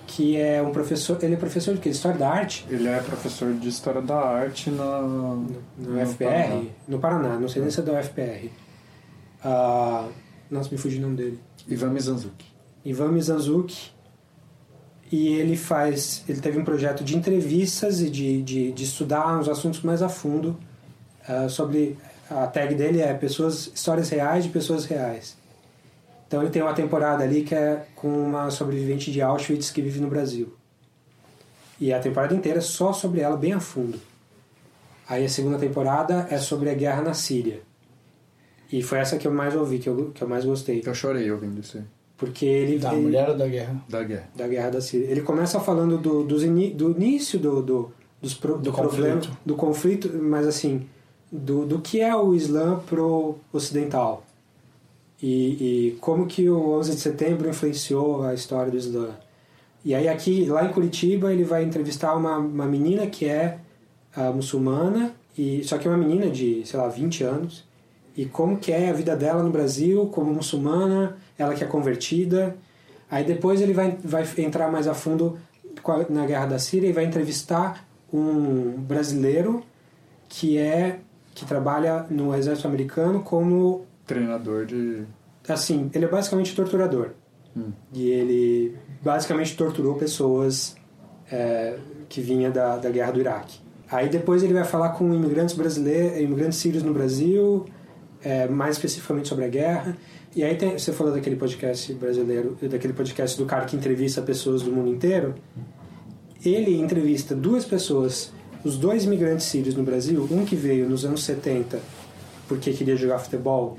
que 0.05 0.37
é 0.37 0.61
um 0.61 0.71
professor, 0.71 1.17
ele 1.23 1.33
é 1.33 1.37
professor 1.37 1.73
de 1.73 1.79
quê? 1.79 1.89
História 1.89 2.19
da 2.19 2.29
arte? 2.29 2.65
Ele 2.69 2.87
é 2.87 2.99
professor 2.99 3.51
de 3.53 3.67
História 3.67 4.01
da 4.01 4.19
Arte 4.19 4.69
na... 4.69 5.01
No 5.01 6.05
FPR? 6.05 6.67
No 6.87 6.99
Paraná, 6.99 7.39
não 7.39 7.47
sei 7.47 7.61
nem 7.61 7.71
se 7.71 7.79
é 7.79 7.83
da 7.83 7.99
UFPR. 7.99 8.49
Ah, 9.43 10.07
nossa, 10.53 10.69
me 10.71 10.77
fugiu 10.77 10.99
o 10.99 11.01
nome 11.01 11.17
dele. 11.17 11.39
Ivan 11.67 11.89
Mizanzuki. 11.89 12.45
Ivan 12.85 13.11
Mizanzuki. 13.11 13.91
E 15.11 15.27
ele 15.29 15.57
faz. 15.57 16.23
Ele 16.27 16.39
teve 16.39 16.57
um 16.57 16.63
projeto 16.63 17.03
de 17.03 17.17
entrevistas 17.17 18.01
e 18.01 18.09
de, 18.09 18.41
de, 18.41 18.71
de 18.71 18.83
estudar 18.83 19.39
os 19.39 19.49
assuntos 19.49 19.81
mais 19.81 20.01
a 20.01 20.09
fundo 20.09 20.57
ah, 21.27 21.49
sobre. 21.49 21.97
A 22.29 22.47
tag 22.47 22.73
dele 22.73 23.01
é 23.01 23.13
pessoas, 23.13 23.69
histórias 23.75 24.09
reais 24.09 24.45
de 24.45 24.49
pessoas 24.49 24.85
reais. 24.85 25.37
Então 26.25 26.41
ele 26.41 26.49
tem 26.49 26.61
uma 26.61 26.73
temporada 26.73 27.23
ali 27.23 27.43
que 27.43 27.53
é 27.53 27.85
com 27.95 28.07
uma 28.07 28.49
sobrevivente 28.49 29.11
de 29.11 29.21
Auschwitz 29.21 29.69
que 29.69 29.81
vive 29.81 29.99
no 29.99 30.07
Brasil. 30.07 30.55
E 31.79 31.93
a 31.93 31.99
temporada 31.99 32.33
inteira 32.33 32.59
é 32.59 32.61
só 32.61 32.93
sobre 32.93 33.21
ela, 33.21 33.37
bem 33.37 33.53
a 33.53 33.59
fundo. 33.59 33.99
Aí 35.07 35.25
a 35.25 35.29
segunda 35.29 35.59
temporada 35.59 36.27
é 36.29 36.37
sobre 36.37 36.69
a 36.69 36.73
guerra 36.73 37.01
na 37.01 37.13
Síria. 37.13 37.61
E 38.73 38.81
foi 38.81 38.97
essa 38.97 39.19
que 39.19 39.27
eu 39.27 39.31
mais 39.31 39.55
ouvi, 39.55 39.77
que 39.77 39.87
eu, 39.87 40.09
que 40.15 40.23
eu 40.23 40.27
mais 40.27 40.43
gostei. 40.43 40.81
Eu 40.83 40.95
chorei 40.95 41.29
ouvindo 41.31 41.59
isso 41.61 41.77
aí. 41.77 41.83
Porque 42.17 42.43
ele. 42.43 42.79
Da 42.79 42.91
ele- 42.91 43.03
mulher 43.03 43.29
ou 43.29 43.37
da 43.37 43.47
guerra? 43.47 43.75
Da 43.87 44.03
guerra. 44.03 44.29
da 44.35 44.47
guerra 44.47 44.69
da 44.71 44.81
Síria. 44.81 45.05
Ele 45.11 45.21
começa 45.21 45.59
falando 45.59 45.95
do, 45.95 46.23
dos 46.23 46.43
ini- 46.43 46.71
do 46.71 46.89
início 46.89 47.37
do, 47.37 47.61
do, 47.61 47.91
dos 48.19 48.33
pro, 48.33 48.57
do, 48.57 48.73
problema, 48.73 49.17
conflito. 49.17 49.37
do 49.45 49.55
conflito, 49.55 50.11
mas 50.19 50.47
assim, 50.47 50.87
do, 51.31 51.67
do 51.67 51.81
que 51.81 52.01
é 52.01 52.15
o 52.15 52.33
Islã 52.33 52.79
pro 52.79 53.35
ocidental. 53.53 54.25
E, 55.21 55.89
e 55.91 55.91
como 56.01 56.25
que 56.25 56.49
o 56.49 56.71
11 56.79 56.95
de 56.95 56.99
setembro 56.99 57.47
influenciou 57.47 58.23
a 58.23 58.33
história 58.33 58.71
do 58.71 58.77
Islã. 58.77 59.11
E 59.85 59.93
aí 59.93 60.07
aqui, 60.07 60.45
lá 60.45 60.65
em 60.65 60.69
Curitiba, 60.73 61.31
ele 61.31 61.43
vai 61.43 61.63
entrevistar 61.63 62.15
uma, 62.15 62.37
uma 62.39 62.65
menina 62.65 63.05
que 63.05 63.25
é 63.25 63.59
ah, 64.15 64.31
muçulmana, 64.31 65.13
e 65.37 65.63
só 65.63 65.77
que 65.77 65.87
é 65.87 65.91
uma 65.91 65.97
menina 65.97 66.27
de, 66.29 66.65
sei 66.65 66.79
lá, 66.79 66.87
20 66.87 67.23
anos, 67.23 67.63
e 68.15 68.25
como 68.25 68.57
que 68.57 68.71
é 68.71 68.89
a 68.89 68.93
vida 68.93 69.15
dela 69.15 69.41
no 69.41 69.49
Brasil 69.49 70.07
como 70.07 70.33
muçulmana, 70.33 71.17
ela 71.37 71.53
que 71.53 71.63
é 71.63 71.67
convertida. 71.67 72.55
Aí 73.09 73.23
depois 73.23 73.61
ele 73.61 73.73
vai, 73.73 73.97
vai 74.03 74.27
entrar 74.37 74.71
mais 74.71 74.87
a 74.87 74.93
fundo 74.93 75.37
na 76.09 76.25
guerra 76.25 76.45
da 76.45 76.59
Síria 76.59 76.87
e 76.87 76.93
vai 76.93 77.05
entrevistar 77.05 77.85
um 78.11 78.71
brasileiro 78.77 79.63
que 80.29 80.57
é 80.57 80.99
que 81.33 81.45
trabalha 81.45 82.05
no 82.09 82.33
exército 82.35 82.67
americano 82.67 83.21
como 83.21 83.85
Treinador 84.05 84.65
de... 84.65 85.03
assim, 85.47 85.89
ele 85.93 86.05
é 86.05 86.07
basicamente 86.07 86.55
torturador. 86.55 87.11
Hum. 87.55 87.71
E 87.91 88.09
ele 88.09 88.77
basicamente 89.01 89.55
torturou 89.55 89.95
pessoas 89.95 90.75
é, 91.31 91.77
que 92.09 92.21
vinha 92.21 92.51
da, 92.51 92.77
da 92.77 92.89
guerra 92.89 93.11
do 93.11 93.19
Iraque. 93.19 93.59
Aí 93.89 94.09
depois 94.09 94.43
ele 94.43 94.53
vai 94.53 94.63
falar 94.63 94.89
com 94.89 95.13
imigrantes 95.13 95.55
brasileiros, 95.55 96.19
imigrantes 96.19 96.57
sírios 96.57 96.83
no 96.83 96.93
Brasil, 96.93 97.65
é, 98.23 98.47
mais 98.47 98.75
especificamente 98.75 99.27
sobre 99.27 99.45
a 99.45 99.47
guerra. 99.47 99.97
E 100.35 100.43
aí 100.43 100.55
tem, 100.55 100.77
você 100.77 100.91
falou 100.91 101.13
daquele 101.13 101.35
podcast 101.35 101.93
brasileiro, 101.93 102.57
daquele 102.61 102.93
podcast 102.93 103.37
do 103.37 103.45
cara 103.45 103.65
que 103.65 103.75
entrevista 103.75 104.21
pessoas 104.21 104.61
do 104.61 104.71
mundo 104.71 104.89
inteiro. 104.89 105.35
Ele 106.43 106.79
entrevista 106.79 107.35
duas 107.35 107.65
pessoas, 107.65 108.31
os 108.63 108.77
dois 108.77 109.05
imigrantes 109.05 109.45
sírios 109.45 109.75
no 109.75 109.83
Brasil, 109.83 110.27
um 110.31 110.43
que 110.43 110.55
veio 110.55 110.89
nos 110.89 111.05
anos 111.05 111.23
70 111.23 111.79
porque 112.47 112.71
queria 112.71 112.95
jogar 112.95 113.19
futebol 113.19 113.77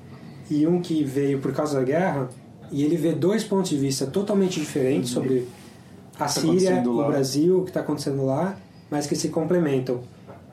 e 0.50 0.66
um 0.66 0.80
que 0.80 1.02
veio 1.04 1.38
por 1.38 1.52
causa 1.52 1.78
da 1.78 1.84
guerra, 1.84 2.28
e 2.70 2.82
ele 2.82 2.96
vê 2.96 3.12
dois 3.12 3.44
pontos 3.44 3.70
de 3.70 3.76
vista 3.76 4.06
totalmente 4.06 4.60
diferentes 4.60 5.10
sobre 5.10 5.48
a 6.16 6.24
Tá 6.24 6.28
Síria, 6.28 6.82
o. 6.86 7.06
Brasil, 7.06 7.60
o 7.60 7.62
que 7.62 7.70
está 7.70 7.80
acontecendo 7.80 8.24
lá, 8.24 8.56
mas 8.90 9.06
que 9.06 9.16
se 9.16 9.28
complementam. 9.28 10.00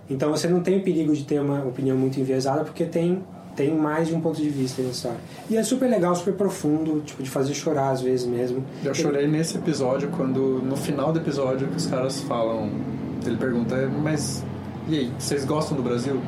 Então 0.10 0.30
você 0.30 0.48
não 0.48 0.62
tem 0.62 0.80
o 0.80 0.84
perigo 0.84 1.14
de 1.16 1.24
ter 1.24 1.40
uma 1.42 1.66
opinião 1.66 1.98
muito 1.98 2.20
enviesada, 2.20 2.64
porque 2.64 2.86
tem 2.86 3.24
tem 3.56 3.76
mais 3.76 4.08
de 4.08 4.16
um 4.16 4.22
ponto 4.22 4.42
de 4.42 4.50
vista 4.50 4.82
nessa 4.82 4.96
história. 4.96 5.20
E 5.50 5.58
é 5.58 5.64
super 5.64 5.90
legal, 5.90 6.16
super 6.16 6.34
profundo, 6.34 7.02
tipo, 7.02 7.22
de 7.22 7.30
fazer 7.30 7.54
chorar 7.54 7.92
às 7.92 8.02
vezes 8.02 8.26
mesmo. 8.26 8.64
Eu 8.84 8.94
chorei 8.94 9.28
nesse 9.28 9.58
episódio 9.58 10.10
quando, 10.10 10.62
no 10.64 10.76
final 10.76 11.12
do 11.12 11.20
episódio, 11.20 11.68
que 11.68 11.78
os 11.78 11.86
caras 11.86 12.22
falam. 12.22 12.70
Ele 13.24 13.38
pergunta, 13.38 13.88
mas 14.02 14.44
e 14.88 14.98
aí, 14.98 15.14
vocês 15.18 15.46
gostam 15.46 15.78
do 15.78 15.84
Brasil? 15.84 16.20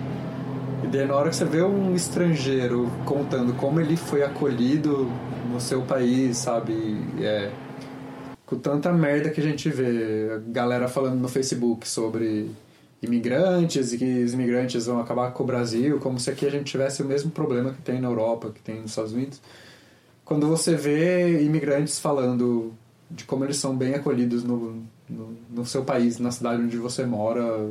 E 0.84 0.88
daí 0.88 1.08
na 1.08 1.16
hora 1.16 1.30
que 1.30 1.36
você 1.36 1.46
vê 1.46 1.64
um 1.64 1.96
estrangeiro 1.96 2.90
contando 3.06 3.54
como 3.56 3.80
ele 3.80 3.98
foi 3.98 4.24
acolhido 4.24 5.12
no 5.52 5.60
seu 5.60 5.82
país, 5.82 6.38
sabe? 6.38 6.98
É, 7.20 7.50
com 8.46 8.58
tanta 8.58 8.94
merda 8.94 9.30
que 9.30 9.42
a 9.42 9.44
gente 9.44 9.70
vê, 9.70 10.32
a 10.36 10.52
galera 10.52 10.88
falando 10.88 11.20
no 11.20 11.28
Facebook 11.28 11.88
sobre 11.88 12.52
imigrantes 13.04 13.92
e 13.92 13.98
que 13.98 14.24
os 14.24 14.34
imigrantes 14.34 14.86
vão 14.86 15.00
acabar 15.00 15.32
com 15.32 15.44
o 15.44 15.46
Brasil, 15.46 16.00
como 16.00 16.18
se 16.20 16.30
aqui 16.30 16.46
a 16.46 16.50
gente 16.50 16.66
tivesse 16.66 17.02
o 17.02 17.06
mesmo 17.06 17.30
problema 17.30 17.74
que 17.74 17.82
tem 17.82 18.00
na 18.00 18.08
Europa, 18.08 18.50
que 18.50 18.62
tem 18.62 18.80
nos 18.82 18.92
Estados 18.92 19.12
Unidos. 19.12 19.42
Quando 20.24 20.48
você 20.48 20.76
vê 20.76 21.44
imigrantes 21.44 22.00
falando 22.00 22.74
de 23.12 23.26
como 23.26 23.44
eles 23.44 23.58
são 23.58 23.76
bem 23.76 23.94
acolhidos 23.94 24.44
no, 24.44 24.82
no, 25.10 25.38
no 25.50 25.66
seu 25.66 25.84
país, 25.84 26.18
na 26.18 26.32
cidade 26.32 26.62
onde 26.62 26.78
você 26.78 27.06
mora, 27.06 27.70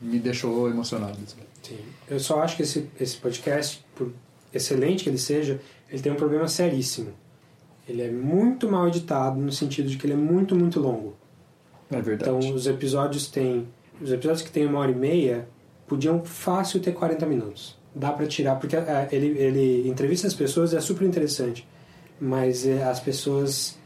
me 0.00 0.18
deixou 0.18 0.68
emocionado. 0.68 1.16
Sim. 1.62 1.78
Eu 2.08 2.20
só 2.20 2.42
acho 2.42 2.56
que 2.56 2.62
esse, 2.62 2.88
esse 3.00 3.16
podcast, 3.16 3.82
por 3.96 4.12
excelente 4.52 5.02
que 5.02 5.08
ele 5.08 5.18
seja, 5.18 5.60
ele 5.90 6.02
tem 6.02 6.12
um 6.12 6.16
problema 6.16 6.46
seríssimo. 6.46 7.10
Ele 7.88 8.02
é 8.02 8.10
muito 8.10 8.70
mal 8.70 8.86
editado 8.86 9.40
no 9.40 9.50
sentido 9.50 9.88
de 9.88 9.96
que 9.96 10.06
ele 10.06 10.12
é 10.12 10.16
muito, 10.16 10.54
muito 10.54 10.78
longo. 10.78 11.16
É 11.90 12.00
verdade. 12.00 12.30
Então 12.30 12.54
os 12.54 12.66
episódios 12.66 13.28
têm 13.28 13.66
os 14.00 14.12
episódios 14.12 14.42
que 14.42 14.50
tem 14.50 14.66
uma 14.66 14.78
hora 14.78 14.90
e 14.90 14.94
meia 14.94 15.48
podiam 15.86 16.24
fácil 16.24 16.80
ter 16.80 16.92
40 16.92 17.26
minutos. 17.26 17.78
Dá 17.94 18.10
para 18.12 18.26
tirar, 18.26 18.56
porque 18.56 18.76
é, 18.76 19.08
ele, 19.12 19.38
ele 19.38 19.88
entrevista 19.88 20.26
as 20.26 20.34
pessoas 20.34 20.74
é 20.74 20.80
super 20.80 21.06
interessante, 21.06 21.66
mas 22.20 22.66
é, 22.66 22.82
as 22.82 22.98
pessoas 22.98 23.78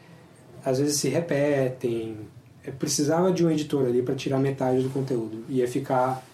às 0.65 0.79
vezes 0.79 0.99
se 0.99 1.09
repetem. 1.09 2.17
É, 2.65 2.71
precisava 2.71 3.33
de 3.33 3.45
um 3.45 3.51
editor 3.51 3.87
ali 3.87 4.03
para 4.03 4.15
tirar 4.15 4.39
metade 4.39 4.83
do 4.83 4.91
conteúdo. 4.91 5.45
Ia 5.49 5.69
ficar 5.69 6.25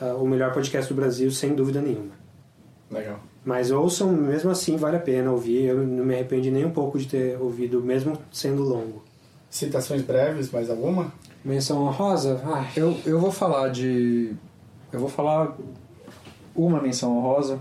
uh, 0.00 0.22
o 0.22 0.26
melhor 0.26 0.52
podcast 0.52 0.92
do 0.92 0.96
Brasil, 0.96 1.30
sem 1.30 1.54
dúvida 1.54 1.80
nenhuma. 1.80 2.12
Legal. 2.90 3.20
Mas 3.44 3.70
ouçam, 3.70 4.12
mesmo 4.12 4.50
assim, 4.50 4.76
vale 4.76 4.96
a 4.96 5.00
pena 5.00 5.32
ouvir. 5.32 5.64
Eu 5.64 5.84
não 5.84 6.04
me 6.04 6.14
arrependi 6.14 6.50
nem 6.50 6.64
um 6.64 6.70
pouco 6.70 6.98
de 6.98 7.08
ter 7.08 7.40
ouvido, 7.40 7.82
mesmo 7.82 8.16
sendo 8.30 8.62
longo. 8.62 9.02
Citações 9.50 10.02
breves, 10.02 10.50
mais 10.50 10.70
alguma? 10.70 11.12
Menção 11.44 11.82
honrosa? 11.84 12.40
Ai. 12.44 12.70
Eu, 12.76 12.98
eu 13.04 13.18
vou 13.18 13.32
falar 13.32 13.68
de. 13.68 14.32
Eu 14.92 15.00
vou 15.00 15.08
falar 15.08 15.56
uma 16.54 16.80
menção 16.80 17.16
honrosa, 17.16 17.58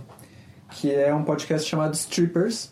que 0.72 0.94
é 0.94 1.14
um 1.14 1.24
podcast 1.24 1.68
chamado 1.68 1.94
Strippers, 1.94 2.70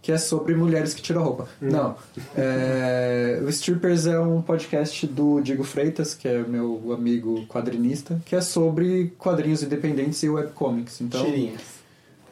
que 0.00 0.12
é 0.12 0.16
sobre 0.18 0.54
mulheres 0.54 0.94
que 0.94 1.02
tiram 1.02 1.22
roupa. 1.22 1.48
Hum. 1.60 1.68
Não. 1.70 1.96
É, 2.36 3.40
o 3.44 3.48
Strippers 3.48 4.06
é 4.06 4.18
um 4.18 4.40
podcast 4.40 5.06
do 5.06 5.40
Diego 5.40 5.64
Freitas, 5.64 6.14
que 6.14 6.26
é 6.26 6.42
meu 6.42 6.92
amigo 6.96 7.46
quadrinista, 7.46 8.20
que 8.24 8.34
é 8.34 8.40
sobre 8.40 9.12
quadrinhos 9.18 9.62
independentes 9.62 10.22
e 10.22 10.28
webcomics. 10.28 11.00
Então, 11.00 11.24
Tirinhas. 11.24 11.60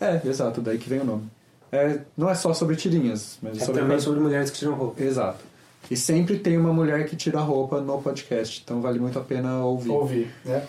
É, 0.00 0.20
exato, 0.24 0.60
daí 0.60 0.78
que 0.78 0.88
vem 0.88 1.00
o 1.00 1.04
nome. 1.04 1.24
É, 1.70 2.00
não 2.16 2.30
é 2.30 2.34
só 2.34 2.54
sobre 2.54 2.76
tirinhas, 2.76 3.38
mas 3.42 3.60
É 3.60 3.64
sobre 3.64 3.82
também 3.82 4.00
sobre 4.00 4.20
mulheres 4.20 4.50
que 4.50 4.58
tiram 4.58 4.74
roupa. 4.74 5.02
Exato. 5.02 5.44
E 5.90 5.96
sempre 5.96 6.38
tem 6.38 6.56
uma 6.56 6.72
mulher 6.72 7.06
que 7.06 7.16
tira 7.16 7.40
roupa 7.40 7.80
no 7.80 8.00
podcast, 8.00 8.62
então 8.62 8.80
vale 8.80 8.98
muito 8.98 9.18
a 9.18 9.22
pena 9.22 9.64
ouvir. 9.64 9.90
Ouvir, 9.90 10.30
né? 10.44 10.66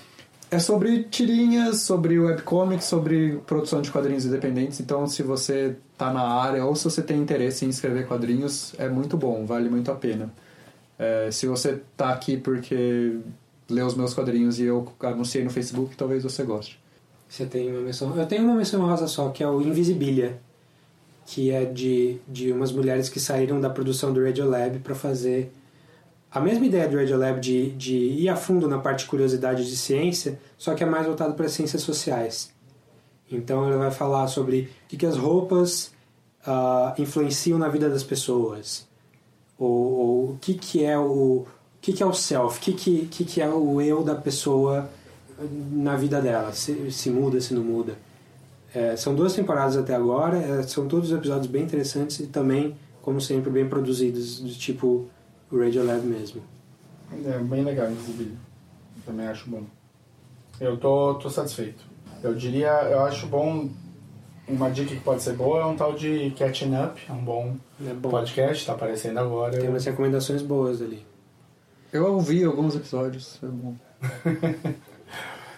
É 0.51 0.57
sobre 0.57 1.03
tirinhas, 1.03 1.81
sobre 1.81 2.19
webcomics, 2.19 2.85
sobre 2.85 3.39
produção 3.45 3.81
de 3.81 3.91
quadrinhos 3.91 4.25
independentes. 4.25 4.79
Então, 4.79 5.05
se 5.05 5.21
você 5.21 5.75
tá 5.95 6.11
na 6.11 6.23
área 6.23 6.65
ou 6.65 6.75
se 6.75 6.85
você 6.85 7.03
tem 7.03 7.19
interesse 7.19 7.65
em 7.65 7.69
escrever 7.69 8.07
quadrinhos, 8.07 8.73
é 8.79 8.89
muito 8.89 9.15
bom, 9.15 9.45
vale 9.45 9.69
muito 9.69 9.91
a 9.91 9.95
pena. 9.95 10.33
É, 10.97 11.29
se 11.31 11.45
você 11.45 11.81
tá 11.95 12.09
aqui 12.09 12.35
porque 12.35 13.19
leu 13.69 13.85
os 13.85 13.95
meus 13.95 14.13
quadrinhos 14.13 14.59
e 14.59 14.63
eu 14.63 14.91
anunciei 15.01 15.43
no 15.43 15.51
Facebook, 15.51 15.95
talvez 15.95 16.23
você 16.23 16.41
goste. 16.44 16.79
Você 17.29 17.45
tem 17.45 17.71
uma 17.71 17.81
menção. 17.81 18.18
Eu 18.18 18.26
tenho 18.26 18.44
uma 18.44 18.55
menção 18.55 18.81
rosa 18.81 19.07
só, 19.07 19.29
que 19.29 19.44
é 19.44 19.47
o 19.47 19.61
Invisibilia, 19.61 20.39
que 21.29 21.51
é 21.51 21.63
de, 21.63 22.17
de 22.27 22.51
umas 22.51 22.71
mulheres 22.71 23.07
que 23.07 23.19
saíram 23.19 23.61
da 23.61 23.69
produção 23.69 24.11
do 24.11 24.23
Radiolab 24.23 24.79
para 24.79 24.95
fazer 24.95 25.51
a 26.31 26.39
mesma 26.39 26.65
ideia 26.65 26.89
do 26.89 26.97
Radiolab 26.97 27.39
de, 27.39 27.69
de 27.73 27.95
ir 27.95 28.29
a 28.29 28.35
fundo 28.35 28.67
na 28.67 28.79
parte 28.79 29.01
de 29.01 29.05
curiosidade 29.05 29.63
de 29.69 29.77
ciência, 29.77 30.39
só 30.57 30.73
que 30.73 30.83
é 30.83 30.87
mais 30.87 31.05
voltado 31.05 31.35
para 31.35 31.47
ciências 31.47 31.83
sociais. 31.83 32.51
Então 33.31 33.67
ele 33.67 33.77
vai 33.77 33.91
falar 33.91 34.27
sobre 34.27 34.71
o 34.85 34.87
que, 34.87 34.97
que 34.97 35.05
as 35.05 35.17
roupas 35.17 35.91
ah, 36.43 36.95
influenciam 36.97 37.59
na 37.59 37.67
vida 37.67 37.91
das 37.91 38.03
pessoas, 38.03 38.87
ou, 39.55 39.69
ou 39.69 40.23
o 40.31 40.37
que, 40.41 40.55
que 40.55 40.83
é 40.83 40.97
o, 40.97 41.45
o 41.45 41.47
que, 41.79 41.93
que 41.93 42.01
é 42.01 42.05
o 42.07 42.13
self, 42.13 42.57
o 42.57 42.59
que, 42.59 42.73
que, 42.73 43.05
que, 43.05 43.23
que 43.23 43.39
é 43.39 43.47
o 43.47 43.79
eu 43.79 44.03
da 44.03 44.15
pessoa 44.15 44.89
na 45.71 45.95
vida 45.95 46.19
dela, 46.19 46.51
se, 46.53 46.91
se 46.91 47.11
muda, 47.11 47.39
se 47.39 47.53
não 47.53 47.63
muda. 47.63 48.09
É, 48.73 48.96
são 48.96 49.15
duas 49.15 49.34
temporadas 49.34 49.76
até 49.78 49.96
agora, 49.96 50.38
é, 50.38 50.64
são 50.64 50.88
todos 50.88 51.12
episódios 51.12 51.48
bem 51.48 51.64
interessantes 51.64 52.20
e 52.20 52.28
também, 52.28 52.76
como 53.02 53.20
sempre, 53.20 53.49
bem 53.49 53.68
produzidos, 53.68 54.39
do 54.39 54.49
tipo 54.52 55.07
o 55.52 55.57
Radiolab 55.60 56.06
mesmo. 56.06 56.41
É 57.26 57.39
bem 57.39 57.64
legal, 57.64 57.89
inclusive. 57.91 58.38
Também 59.06 59.28
acho 59.28 59.49
bom. 59.49 59.64
Eu 60.62 60.78
tô, 60.78 61.15
tô 61.15 61.30
satisfeito. 61.30 61.84
Eu 62.22 62.36
diria, 62.36 62.70
eu 62.84 62.99
acho 63.02 63.26
bom. 63.28 63.70
Uma 64.48 64.70
dica 64.70 64.96
que 64.96 65.02
pode 65.02 65.22
ser 65.22 65.34
boa 65.34 65.62
é 65.62 65.65
um 65.65 65.76
tal 65.76 65.94
de 65.94 66.31
Catching 66.38 66.73
Up, 66.76 66.99
é 67.07 67.12
um 67.12 67.23
bom, 67.23 67.56
É 67.88 67.94
bom. 67.94 68.10
podcast, 68.10 68.65
tá 68.65 68.73
aparecendo 68.73 69.20
agora. 69.20 69.57
Tem 69.60 69.70
umas 69.70 69.86
recomendações 69.86 70.41
boas 70.41 70.81
ali. 70.81 71.06
Eu 71.94 72.14
ouvi 72.14 72.44
alguns 72.44 72.76
episódios, 72.76 73.39
é 73.44 73.48
bom. 73.48 73.76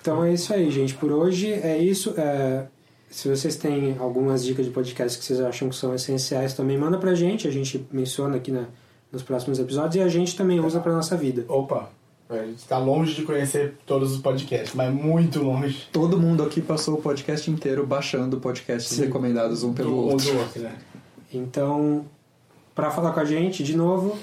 Então 0.01 0.23
é 0.23 0.33
isso 0.33 0.51
aí, 0.51 0.71
gente. 0.71 0.95
Por 0.95 1.11
hoje 1.11 1.53
é 1.53 1.77
isso. 1.77 2.15
É, 2.17 2.65
se 3.11 3.27
vocês 3.29 3.55
têm 3.57 3.97
algumas 3.99 4.43
dicas 4.43 4.65
de 4.65 4.71
podcast 4.71 5.19
que 5.19 5.25
vocês 5.25 5.39
acham 5.41 5.69
que 5.69 5.75
são 5.75 5.93
essenciais, 5.93 6.53
também 6.53 6.77
manda 6.77 6.97
pra 6.97 7.13
gente. 7.13 7.45
A 7.47 7.51
gente 7.51 7.85
menciona 7.91 8.37
aqui 8.37 8.51
na, 8.51 8.65
nos 9.11 9.21
próximos 9.21 9.59
episódios 9.59 9.95
e 9.95 10.01
a 10.01 10.07
gente 10.07 10.33
também 10.35 10.59
usa 10.61 10.79
pra 10.79 10.93
nossa 10.93 11.17
vida. 11.17 11.43
Opa, 11.49 11.89
a 12.29 12.37
gente 12.45 12.65
tá 12.65 12.77
longe 12.77 13.13
de 13.13 13.23
conhecer 13.23 13.75
todos 13.85 14.13
os 14.13 14.21
podcasts, 14.21 14.73
mas 14.73 14.93
muito 14.93 15.43
longe. 15.43 15.87
Todo 15.91 16.17
mundo 16.17 16.41
aqui 16.41 16.61
passou 16.61 16.93
o 16.95 17.01
podcast 17.01 17.51
inteiro 17.51 17.85
baixando 17.85 18.39
podcasts 18.39 18.95
Sim. 18.95 19.03
recomendados 19.05 19.61
um 19.63 19.73
pelo 19.73 19.91
Um 19.91 20.11
outro. 20.11 20.31
do 20.31 20.39
outro, 20.39 20.61
né? 20.61 20.77
Então, 21.33 22.05
para 22.73 22.89
falar 22.91 23.11
com 23.11 23.19
a 23.19 23.25
gente, 23.25 23.61
de 23.61 23.75
novo, 23.75 24.17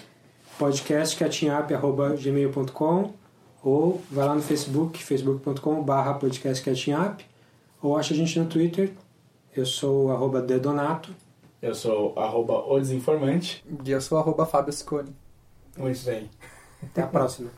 podcastcatchingup.gmail.com 0.58 3.10
ou 3.62 4.00
vai 4.10 4.26
lá 4.26 4.34
no 4.34 4.40
Facebook, 4.40 5.04
facebook.com 5.04 5.82
barra 5.82 6.14
podcastcatchingup 6.14 7.27
ou 7.82 7.96
acha 7.96 8.14
a 8.14 8.16
gente 8.16 8.38
no 8.38 8.46
Twitter. 8.46 8.92
Eu 9.54 9.66
sou 9.66 10.06
o 10.06 10.12
arroba 10.12 10.40
dedonato. 10.40 11.14
Eu 11.60 11.74
sou 11.74 12.16
arroba 12.18 12.54
o 12.66 12.78
desinformante. 12.78 13.64
E 13.84 13.90
eu 13.90 14.00
sou 14.00 14.18
arroba 14.18 14.46
Fábio 14.46 14.72
Scone. 14.72 15.14
Muito 15.76 16.04
bem. 16.04 16.30
Até 16.82 17.02
a 17.02 17.06
próxima. 17.06 17.50